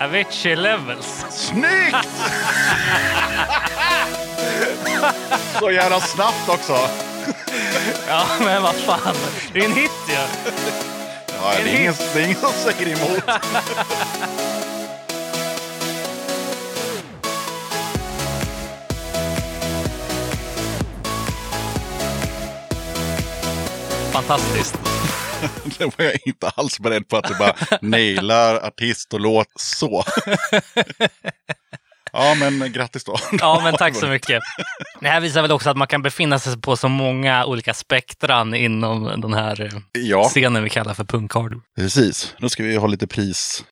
Avicii 0.00 0.56
Levels. 0.56 1.26
Snyggt! 1.30 2.06
så 5.60 5.70
jävla 5.70 6.00
snabbt 6.00 6.48
också. 6.48 6.76
Ja, 8.08 8.24
men 8.40 8.62
vad 8.62 8.74
fan. 8.74 9.14
Det 9.52 9.60
är 9.60 9.64
en 9.64 9.72
hit 9.72 9.90
ju. 10.08 10.14
Ja. 10.14 10.26
Ja, 11.42 11.54
det, 11.64 11.70
är 11.70 11.80
ingen, 11.80 11.94
det 12.14 12.20
är 12.20 12.24
ingen 12.24 12.36
som 12.36 12.52
säger 12.52 12.86
emot. 12.86 13.22
Fantastiskt. 24.12 24.78
Det 25.78 25.84
var 25.84 26.04
jag 26.04 26.18
inte 26.24 26.48
alls 26.48 26.80
beredd 26.80 27.08
på 27.08 27.16
att 27.16 27.24
du 27.24 27.34
bara 27.34 27.54
nailar 27.82 28.56
artist 28.56 29.14
och 29.14 29.20
låt 29.20 29.48
så. 29.56 30.04
Ja, 32.18 32.34
men 32.34 32.72
grattis 32.72 33.04
då. 33.04 33.16
Ja, 33.40 33.60
men 33.64 33.74
tack 33.76 33.96
så 33.96 34.06
mycket. 34.06 34.42
Det 35.00 35.08
här 35.08 35.20
visar 35.20 35.42
väl 35.42 35.52
också 35.52 35.70
att 35.70 35.76
man 35.76 35.86
kan 35.86 36.02
befinna 36.02 36.38
sig 36.38 36.60
på 36.60 36.76
så 36.76 36.88
många 36.88 37.44
olika 37.44 37.74
spektran 37.74 38.54
inom 38.54 39.20
den 39.20 39.34
här 39.34 39.62
eh, 39.62 39.80
Ja, 39.92 40.24
scenen 40.28 40.62
vi 40.64 40.70
kallar 40.70 40.94
för 40.94 41.04
punkhard. 41.04 41.60
precis. 41.76 42.34
Då 42.38 42.48
ska 42.48 42.62
vi 42.62 42.76
ha 42.76 42.86
lite 42.86 43.06
pris, 43.06 43.64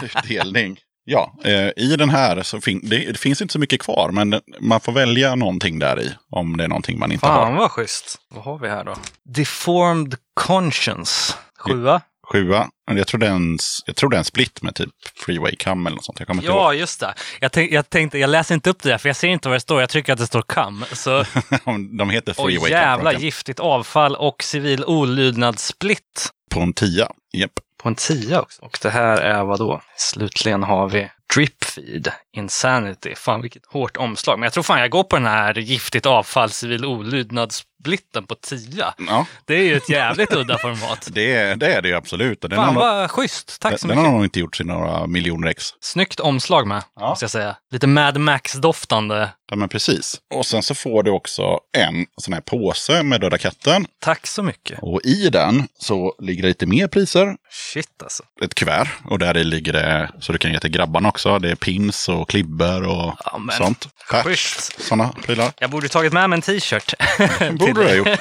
prisutdelning. 0.00 0.78
Ja, 1.08 1.34
eh, 1.44 1.68
i 1.76 1.96
den 1.98 2.10
här 2.10 2.42
så 2.42 2.60
fin 2.60 2.80
det, 2.82 2.96
det 3.12 3.18
finns 3.18 3.42
inte 3.42 3.52
så 3.52 3.58
mycket 3.58 3.80
kvar, 3.82 4.10
men 4.12 4.40
man 4.60 4.80
får 4.80 4.92
välja 4.92 5.34
någonting 5.34 5.78
där 5.78 6.00
i. 6.00 6.12
Om 6.30 6.56
det 6.56 6.64
är 6.64 6.68
någonting 6.68 6.98
man 6.98 7.12
inte 7.12 7.26
Fan 7.26 7.52
har. 7.52 7.60
vad 7.60 7.70
schysst. 7.70 8.16
Vad 8.34 8.44
har 8.44 8.58
vi 8.58 8.68
här 8.68 8.84
då? 8.84 8.94
Deformed 9.34 10.14
Conscience. 10.34 11.34
Sjua. 11.58 12.00
Sjua. 12.32 12.68
Men 12.88 12.96
Jag 12.96 13.06
tror, 13.06 13.20
det 13.20 13.26
är 13.26 13.30
en, 13.30 13.58
jag 13.86 13.96
tror 13.96 14.10
det 14.10 14.16
är 14.16 14.18
en 14.18 14.24
split 14.24 14.62
med 14.62 14.74
typ 14.74 14.90
Freeway 15.24 15.56
Cam 15.56 15.86
eller 15.86 15.94
något 15.96 16.04
sånt. 16.04 16.18
Jag 16.20 16.26
kommer 16.28 16.42
inte 16.42 16.52
Ja, 16.52 16.74
just 16.74 17.00
det. 17.00 17.14
Jag, 17.40 17.52
tänk, 17.52 17.72
jag 17.72 17.90
tänkte, 17.90 18.18
jag 18.18 18.30
läser 18.30 18.54
inte 18.54 18.70
upp 18.70 18.82
det 18.82 18.88
där 18.88 18.98
för 18.98 19.08
jag 19.08 19.16
ser 19.16 19.28
inte 19.28 19.48
vad 19.48 19.56
det 19.56 19.60
står. 19.60 19.80
Jag 19.80 19.90
trycker 19.90 20.12
att 20.12 20.18
det 20.18 20.26
står 20.26 20.42
CAM. 20.42 20.84
Så, 20.92 21.10
ihåg. 21.66 21.98
De 21.98 22.10
heter 22.10 22.30
och 22.40 22.46
Freeway 22.46 22.70
jävla 22.70 23.12
Cam. 23.12 23.22
giftigt 23.22 23.60
avfall 23.60 24.16
och 24.16 24.42
civil 24.42 24.84
olydnadssplitt. 24.84 26.28
På 26.54 26.60
en 26.60 26.72
tia. 26.72 27.08
Japp. 27.36 27.52
På 27.82 27.88
en 27.88 27.94
tia 27.94 28.40
också. 28.40 28.62
Och 28.62 28.78
det 28.82 28.90
här 28.90 29.16
är 29.16 29.44
vad 29.44 29.58
då? 29.58 29.82
Slutligen 29.96 30.62
har 30.62 30.88
vi 30.88 31.10
Drip 31.34 31.64
Feed, 31.64 32.08
Insanity. 32.36 33.14
Fan 33.14 33.42
vilket 33.42 33.66
hårt 33.66 33.96
omslag. 33.96 34.38
Men 34.38 34.46
jag 34.46 34.52
tror 34.52 34.62
fan 34.62 34.80
jag 34.80 34.90
går 34.90 35.02
på 35.04 35.16
den 35.16 35.26
här 35.26 35.54
giftigt 35.58 36.06
avfall, 36.06 36.50
civil 36.50 36.84
olydnadssplitten 36.84 38.26
på 38.26 38.34
tia. 38.34 38.94
Ja, 38.98 39.26
Det 39.44 39.54
är 39.54 39.62
ju 39.62 39.76
ett 39.76 39.88
jävligt 39.88 40.32
udda 40.32 40.58
format. 40.58 41.08
det, 41.12 41.54
det 41.54 41.74
är 41.74 41.82
det 41.82 41.88
ju 41.88 41.94
absolut. 41.94 42.40
Den, 42.40 42.50
Fan 42.50 42.74
nog- 42.74 42.82
vad 42.82 43.10
schysst. 43.10 43.60
Tack 43.60 43.80
så 43.80 43.86
den 43.88 43.96
har 43.96 44.04
mycket. 44.04 44.14
nog 44.14 44.24
inte 44.24 44.40
gjorts 44.40 44.60
i 44.60 44.64
några 44.64 45.06
miljoner 45.06 45.48
ex. 45.48 45.64
Snyggt 45.80 46.20
omslag 46.20 46.66
med, 46.66 46.82
Ja. 47.00 47.08
måste 47.08 47.22
jag 47.24 47.30
säga. 47.30 47.56
Lite 47.72 47.86
Mad 47.86 48.16
Max-doftande. 48.20 49.28
Ja, 49.50 49.56
men 49.56 49.68
precis. 49.68 50.20
Och 50.34 50.46
sen 50.46 50.62
så 50.62 50.74
får 50.74 51.02
du 51.02 51.10
också 51.10 51.58
en 51.78 52.06
sån 52.20 52.34
här 52.34 52.40
påse 52.40 53.02
med 53.02 53.20
Döda 53.20 53.38
katten. 53.38 53.86
Tack 54.00 54.26
så 54.26 54.42
mycket. 54.42 54.78
Och 54.82 55.00
i 55.04 55.28
den 55.28 55.68
så 55.78 56.14
ligger 56.18 56.42
det 56.42 56.48
lite 56.48 56.66
mer 56.66 56.88
priser. 56.88 57.36
Shit 57.50 58.02
alltså. 58.02 58.22
Ett 58.44 58.54
kuvert. 58.54 58.88
Och 59.04 59.18
där 59.18 59.36
i 59.36 59.44
ligger 59.44 59.72
det, 59.72 60.10
så 60.20 60.32
du 60.32 60.38
kan 60.38 60.52
ge 60.52 60.60
till 60.60 60.70
grabbarna 60.70 61.08
också. 61.16 61.38
Det 61.38 61.50
är 61.50 61.54
pins 61.54 62.08
och 62.08 62.28
klibbor 62.30 62.82
och 62.82 63.14
Ja, 63.24 63.40
sånt. 63.52 63.88
Schysst. 64.24 64.82
sådana 64.82 65.12
prylar. 65.12 65.52
Jag 65.58 65.70
borde 65.70 65.88
tagit 65.88 66.12
med 66.12 66.30
mig 66.30 66.36
en 66.36 66.42
t-shirt. 66.42 66.94
Borde 67.58 67.72
du 67.72 67.84
ha 67.84 67.94
gjort. 67.94 68.08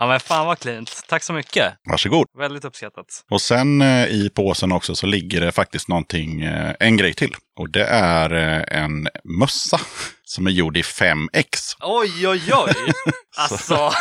Ja 0.00 0.06
men 0.06 0.20
fan 0.20 0.46
vad 0.46 0.58
cleant. 0.58 1.02
Tack 1.08 1.22
så 1.22 1.32
mycket. 1.32 1.72
Varsågod. 1.90 2.26
Väldigt 2.38 2.64
uppskattat. 2.64 3.06
Och 3.30 3.40
sen 3.42 3.82
eh, 3.82 4.06
i 4.06 4.30
påsen 4.34 4.72
också 4.72 4.94
så 4.94 5.06
ligger 5.06 5.40
det 5.40 5.52
faktiskt 5.52 5.88
någonting, 5.88 6.42
eh, 6.42 6.74
en 6.80 6.96
grej 6.96 7.14
till. 7.14 7.34
Och 7.60 7.70
det 7.70 7.84
är 7.84 8.32
eh, 8.34 8.82
en 8.82 9.08
mössa 9.24 9.80
som 10.28 10.46
är 10.46 10.50
gjord 10.50 10.76
i 10.76 10.82
5X. 10.82 11.76
Oj 11.80 12.28
oj 12.28 12.42
oj! 12.54 12.74
Alltså. 13.40 13.76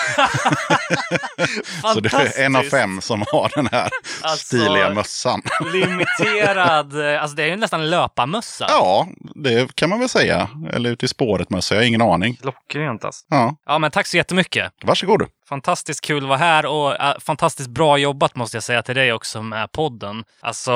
Så 1.93 1.99
det 1.99 2.13
är 2.13 2.45
en 2.45 2.55
av 2.55 2.63
fem 2.63 3.01
som 3.01 3.23
har 3.31 3.51
den 3.55 3.67
här 3.71 3.89
Alltså- 4.21 4.45
stiliga 4.45 4.89
mössan. 4.93 5.41
Limiterad. 5.73 6.99
eh, 7.15 7.21
Alltså 7.21 7.35
det 7.35 7.43
är 7.43 7.47
ju 7.47 7.55
nästan 7.55 7.81
en 7.81 7.89
löparmössa. 7.89 8.65
Ja, 8.69 9.07
det 9.35 9.75
kan 9.75 9.89
man 9.89 9.99
väl 9.99 10.09
säga. 10.09 10.49
Eller 10.73 10.89
ute 10.89 11.05
i 11.05 11.09
spåret-mössa, 11.09 11.75
jag 11.75 11.81
har 11.81 11.87
ingen 11.87 12.01
aning. 12.01 12.35
Klockrent 12.35 13.05
alltså. 13.05 13.25
Ja, 13.29 13.55
Ja 13.65 13.79
men 13.79 13.91
tack 13.91 14.07
så 14.07 14.17
jättemycket. 14.17 14.73
varsågod. 14.83 15.21
Fantastiskt 15.49 16.01
kul 16.01 16.23
att 16.23 16.29
vara 16.29 16.37
här 16.37 16.65
och 16.65 17.01
äh, 17.01 17.19
fantastiskt 17.19 17.69
bra 17.69 17.97
jobbat 17.97 18.35
måste 18.35 18.57
jag 18.57 18.63
säga 18.63 18.81
till 18.81 18.95
dig 18.95 19.13
också 19.13 19.41
med 19.41 19.71
podden. 19.71 20.23
Alltså, 20.39 20.73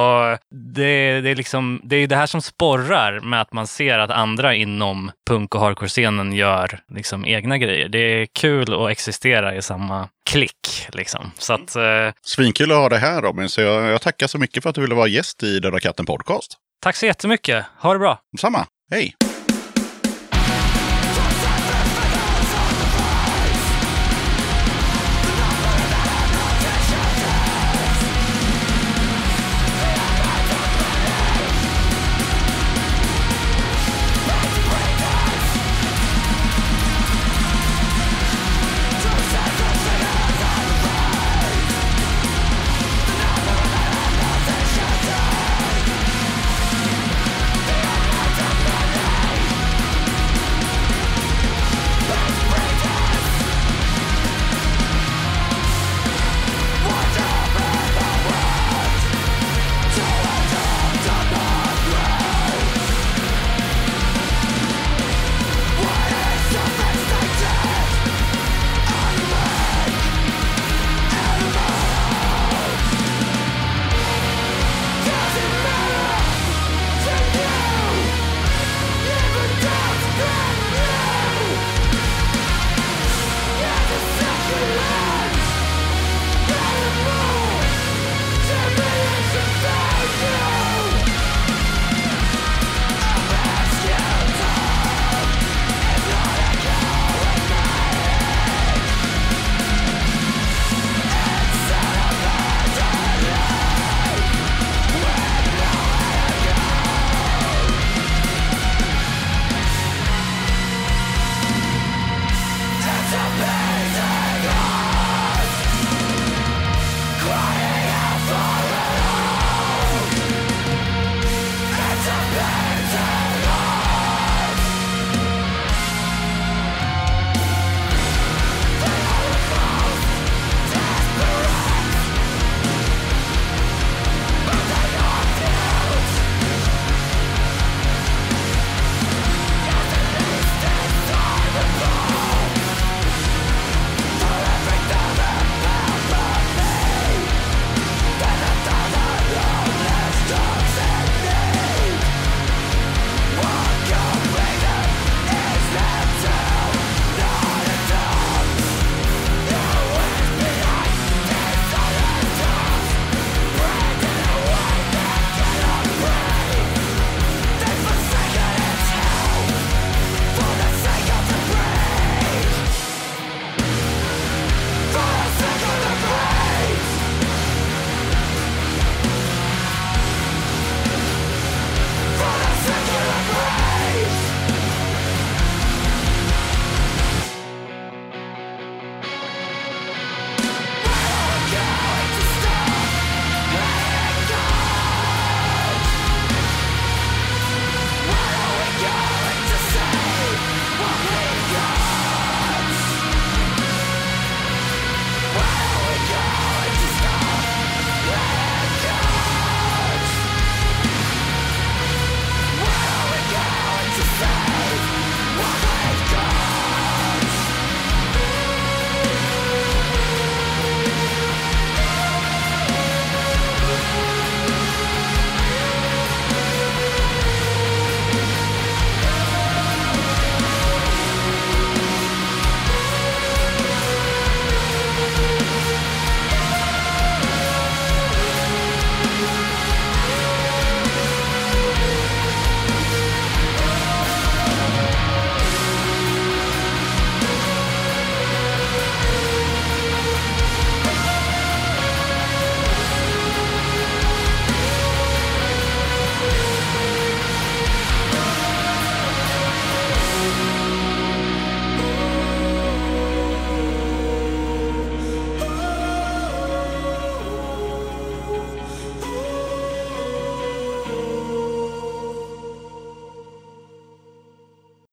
det, 0.51 1.21
det, 1.21 1.29
är 1.29 1.35
liksom, 1.35 1.81
det 1.83 1.95
är 1.95 2.07
det 2.07 2.15
här 2.15 2.25
som 2.25 2.41
sporrar 2.41 3.19
med 3.19 3.41
att 3.41 3.53
man 3.53 3.67
ser 3.67 3.99
att 3.99 4.11
andra 4.11 4.55
inom 4.55 5.11
punk 5.27 5.55
och 5.55 5.61
hardcore-scenen 5.61 6.33
gör 6.33 6.79
liksom 6.93 7.25
egna 7.25 7.57
grejer. 7.57 7.89
Det 7.89 7.99
är 7.99 8.25
kul 8.25 8.73
att 8.73 8.91
existera 8.91 9.55
i 9.55 9.61
samma 9.61 10.07
klick 10.29 10.87
liksom. 10.91 11.31
Så 11.37 11.53
att, 11.53 11.75
eh, 11.75 12.13
Svinkul 12.25 12.71
att 12.71 12.77
ha 12.77 12.89
dig 12.89 12.99
här 12.99 13.21
Robin, 13.21 13.49
så 13.49 13.61
jag, 13.61 13.83
jag 13.83 14.01
tackar 14.01 14.27
så 14.27 14.37
mycket 14.37 14.63
för 14.63 14.69
att 14.69 14.75
du 14.75 14.81
ville 14.81 14.95
vara 14.95 15.07
gäst 15.07 15.43
i 15.43 15.59
Döda 15.59 15.79
katten 15.79 16.05
podcast. 16.05 16.57
tack 16.83 16.95
så 16.95 17.05
jättemycket. 17.05 17.65
Ha 17.79 17.93
det 17.93 17.99
bra. 17.99 18.19
Samma, 18.39 18.65
hej! 18.91 19.15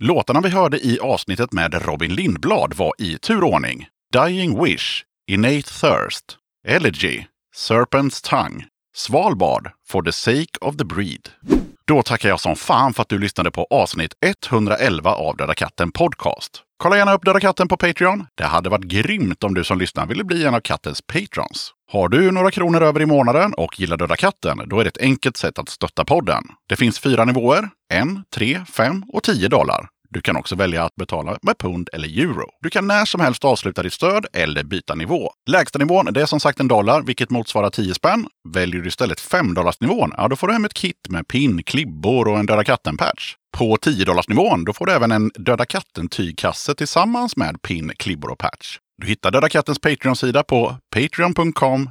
Låtarna 0.08 0.40
vi 0.40 0.48
hörde 0.48 0.86
i 0.86 0.98
avsnittet 0.98 1.52
med 1.52 1.86
Robin 1.86 2.14
Lindblad 2.14 2.74
var 2.74 2.92
i 2.98 3.18
turordning 3.18 3.86
Dying 4.12 4.64
Wish, 4.64 5.04
Innate 5.30 5.62
Thirst, 5.62 6.36
Elegy, 6.68 7.24
Serpent's 7.56 8.28
Tongue, 8.30 8.64
Svalbard, 8.96 9.70
For 9.88 10.02
the 10.02 10.12
Sake 10.12 10.58
of 10.60 10.76
the 10.76 10.84
Breed. 10.84 11.28
Då 11.86 12.02
tackar 12.02 12.28
jag 12.28 12.40
som 12.40 12.56
fan 12.56 12.94
för 12.94 13.02
att 13.02 13.08
du 13.08 13.18
lyssnade 13.18 13.50
på 13.50 13.66
avsnitt 13.70 14.12
111 14.20 15.14
av 15.14 15.36
Döda 15.36 15.54
katten 15.54 15.92
Podcast. 15.92 16.62
Kolla 16.78 16.96
gärna 16.96 17.14
upp 17.14 17.24
Döda 17.24 17.40
katten 17.40 17.68
på 17.68 17.76
Patreon. 17.76 18.26
Det 18.34 18.44
hade 18.44 18.70
varit 18.70 18.84
grymt 18.84 19.44
om 19.44 19.54
du 19.54 19.64
som 19.64 19.78
lyssnar 19.78 20.06
ville 20.06 20.24
bli 20.24 20.44
en 20.44 20.54
av 20.54 20.60
kattens 20.60 21.02
patrons. 21.02 21.72
Har 21.92 22.08
du 22.08 22.30
några 22.30 22.50
kronor 22.50 22.82
över 22.82 23.02
i 23.02 23.06
månaden 23.06 23.54
och 23.54 23.80
gillar 23.80 23.96
Döda 23.96 24.16
katten, 24.16 24.62
då 24.66 24.80
är 24.80 24.84
det 24.84 24.88
ett 24.88 25.02
enkelt 25.02 25.36
sätt 25.36 25.58
att 25.58 25.68
stötta 25.68 26.04
podden. 26.04 26.44
Det 26.68 26.76
finns 26.76 26.98
fyra 26.98 27.24
nivåer, 27.24 27.68
en, 27.92 28.24
tre, 28.34 28.60
fem 28.72 29.04
och 29.12 29.22
10 29.22 29.48
dollar. 29.48 29.88
Du 30.10 30.20
kan 30.20 30.36
också 30.36 30.56
välja 30.56 30.84
att 30.84 30.94
betala 30.94 31.38
med 31.42 31.58
pund 31.58 31.88
eller 31.92 32.08
euro. 32.08 32.46
Du 32.62 32.70
kan 32.70 32.86
när 32.86 33.04
som 33.04 33.20
helst 33.20 33.44
avsluta 33.44 33.82
ditt 33.82 33.92
stöd 33.92 34.26
eller 34.32 34.64
byta 34.64 34.94
nivå. 34.94 35.30
Lägsta 35.50 35.78
nivån 35.78 36.12
det 36.12 36.22
är 36.22 36.26
som 36.26 36.40
sagt 36.40 36.60
en 36.60 36.68
dollar, 36.68 37.02
vilket 37.02 37.30
motsvarar 37.30 37.70
10 37.70 37.94
spänn. 37.94 38.26
Väljer 38.48 38.82
du 38.82 38.88
istället 38.88 39.20
5 39.20 39.54
nivån, 39.80 40.12
ja 40.16 40.28
då 40.28 40.36
får 40.36 40.46
du 40.46 40.52
hem 40.52 40.64
ett 40.64 40.74
kit 40.74 41.08
med 41.08 41.28
pin, 41.28 41.62
klibbor 41.62 42.28
och 42.28 42.38
en 42.38 42.46
Döda 42.46 42.64
katten-patch. 42.64 43.34
På 43.56 43.76
10 43.76 44.06
nivån 44.28 44.64
då 44.64 44.72
får 44.72 44.86
du 44.86 44.92
även 44.92 45.12
en 45.12 45.30
Döda 45.34 45.64
katten-tygkasse 45.64 46.74
tillsammans 46.74 47.36
med 47.36 47.62
pin, 47.62 47.92
klibbor 47.98 48.30
och 48.30 48.38
patch. 48.38 48.78
Du 49.00 49.06
hittar 49.06 49.30
Döda 49.30 49.48
Kattens 49.48 49.78
Patreon-sida 49.78 50.42
på 50.42 50.76
patreon.com 50.94 51.90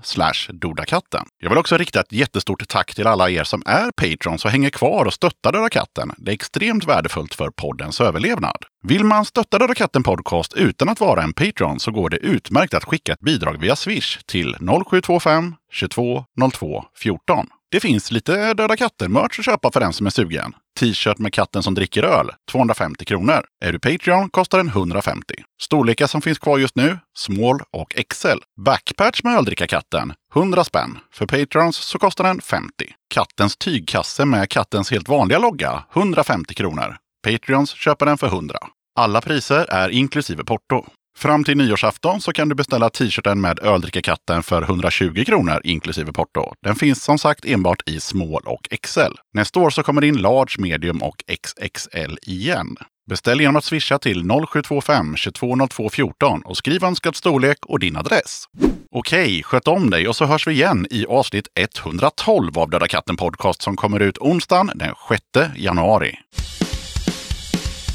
dodakatten. 0.50 1.26
Jag 1.40 1.50
vill 1.50 1.58
också 1.58 1.78
rikta 1.78 2.00
ett 2.00 2.12
jättestort 2.12 2.68
tack 2.68 2.96
till 2.96 3.08
alla 3.08 3.30
er 3.30 3.44
som 3.44 3.64
är 3.66 3.92
patrons 3.92 4.46
och 4.46 4.52
hänger 4.52 4.70
kvar 4.70 5.06
och 5.06 5.14
stöttar 5.14 5.52
Döda 5.52 5.70
katten. 5.70 6.12
Det 6.18 6.32
är 6.32 6.34
extremt 6.34 6.86
värdefullt 6.86 7.36
för 7.36 7.50
poddens 7.50 8.02
överlevnad. 8.02 8.58
Vill 8.84 9.04
man 9.04 9.26
stötta 9.26 9.60
Döda 9.60 9.74
katten 9.74 10.04
Podcast 10.04 10.54
utan 10.54 10.90
att 10.90 11.00
vara 11.00 11.24
en 11.24 11.34
Patreon 11.34 11.80
så 11.80 11.92
går 11.92 12.10
det 12.10 12.18
utmärkt 12.18 12.74
att 12.74 12.86
skicka 12.86 13.14
ett 13.14 13.20
bidrag 13.20 13.62
via 13.62 13.76
Swish 13.76 14.20
till 14.26 14.56
0725 14.90 15.56
22 15.72 16.26
02 16.54 16.84
14. 16.96 17.48
Det 17.72 17.80
finns 17.80 18.12
lite 18.12 18.54
Döda 18.54 18.78
katten-merch 18.78 19.40
att 19.40 19.46
köpa 19.46 19.72
för 19.72 19.80
den 19.80 19.94
som 19.94 20.06
är 20.06 20.10
sugen. 20.10 20.54
T-shirt 20.78 21.18
med 21.18 21.34
katten 21.34 21.64
som 21.64 21.74
dricker 21.74 22.04
öl, 22.04 22.30
250 22.52 23.06
kronor. 23.06 23.46
Är 23.66 23.72
du 23.72 23.80
Patreon 23.80 24.30
kostar 24.30 24.58
den 24.58 24.68
150. 24.68 25.34
Storlekar 25.62 26.08
som 26.08 26.22
finns 26.22 26.40
kvar 26.40 26.58
just 26.58 26.76
nu, 26.76 27.00
small 27.18 27.60
och 27.72 27.96
XL. 28.10 28.38
Backpatch 28.66 29.24
med 29.24 29.38
öldrickarkatten, 29.38 30.14
100 30.36 30.64
spänn. 30.64 31.00
För 31.14 31.26
Patrons 31.26 31.78
så 31.78 32.00
kostar 32.00 32.24
den 32.24 32.42
50. 32.42 32.70
Kattens 33.14 33.58
tygkasse 33.58 34.26
med 34.26 34.50
kattens 34.50 34.92
helt 34.92 35.10
vanliga 35.10 35.40
logga, 35.40 35.84
150 35.94 36.54
kronor. 36.54 36.98
Patreons 37.28 37.72
köper 37.72 38.06
den 38.06 38.18
för 38.18 38.28
100. 38.28 38.58
Alla 39.00 39.22
priser 39.22 39.66
är 39.70 39.90
inklusive 39.90 40.44
porto. 40.44 40.86
Fram 41.18 41.44
till 41.44 41.58
nyårsafton 41.58 42.22
så 42.22 42.34
kan 42.34 42.50
du 42.50 42.56
beställa 42.56 42.90
t-shirten 42.90 43.42
med 43.42 43.60
öldrickekatten 43.60 44.44
för 44.44 44.62
120 44.62 45.24
kronor 45.26 45.62
inklusive 45.64 46.14
porto. 46.14 46.54
Den 46.64 46.76
finns 46.76 47.04
som 47.04 47.20
sagt 47.20 47.46
enbart 47.46 47.90
i 47.90 48.00
small 48.00 48.42
och 48.46 48.70
XL. 48.82 49.14
Nästa 49.34 49.60
år 49.60 49.70
så 49.70 49.84
kommer 49.84 50.02
det 50.02 50.08
in 50.08 50.18
large, 50.18 50.56
medium 50.58 51.04
och 51.04 51.24
XXL 51.44 52.18
igen. 52.22 52.78
Beställ 53.10 53.42
genom 53.42 53.56
att 53.56 53.64
swisha 53.64 54.00
till 54.00 54.24
0725 54.48 55.16
220214 55.16 56.42
och 56.46 56.58
skriv 56.58 56.84
önskad 56.84 57.16
storlek 57.16 57.58
och 57.66 57.80
din 57.80 57.98
adress. 57.98 58.44
Okej, 58.92 59.44
sköt 59.44 59.68
om 59.68 59.90
dig 59.90 60.08
och 60.08 60.16
så 60.16 60.26
hörs 60.26 60.48
vi 60.48 60.52
igen 60.52 60.88
i 60.92 61.06
avsnitt 61.06 61.48
112 61.56 62.60
av 62.60 62.70
Döda 62.70 62.88
katten 62.88 63.18
Podcast 63.18 63.62
som 63.62 63.76
kommer 63.76 64.00
ut 64.00 64.18
onsdagen 64.18 64.72
den 64.76 64.94
6 65.10 65.54
januari. 65.56 66.16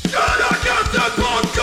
Döda 0.03 0.57
katten 0.65 1.25
Podcast! 1.25 1.62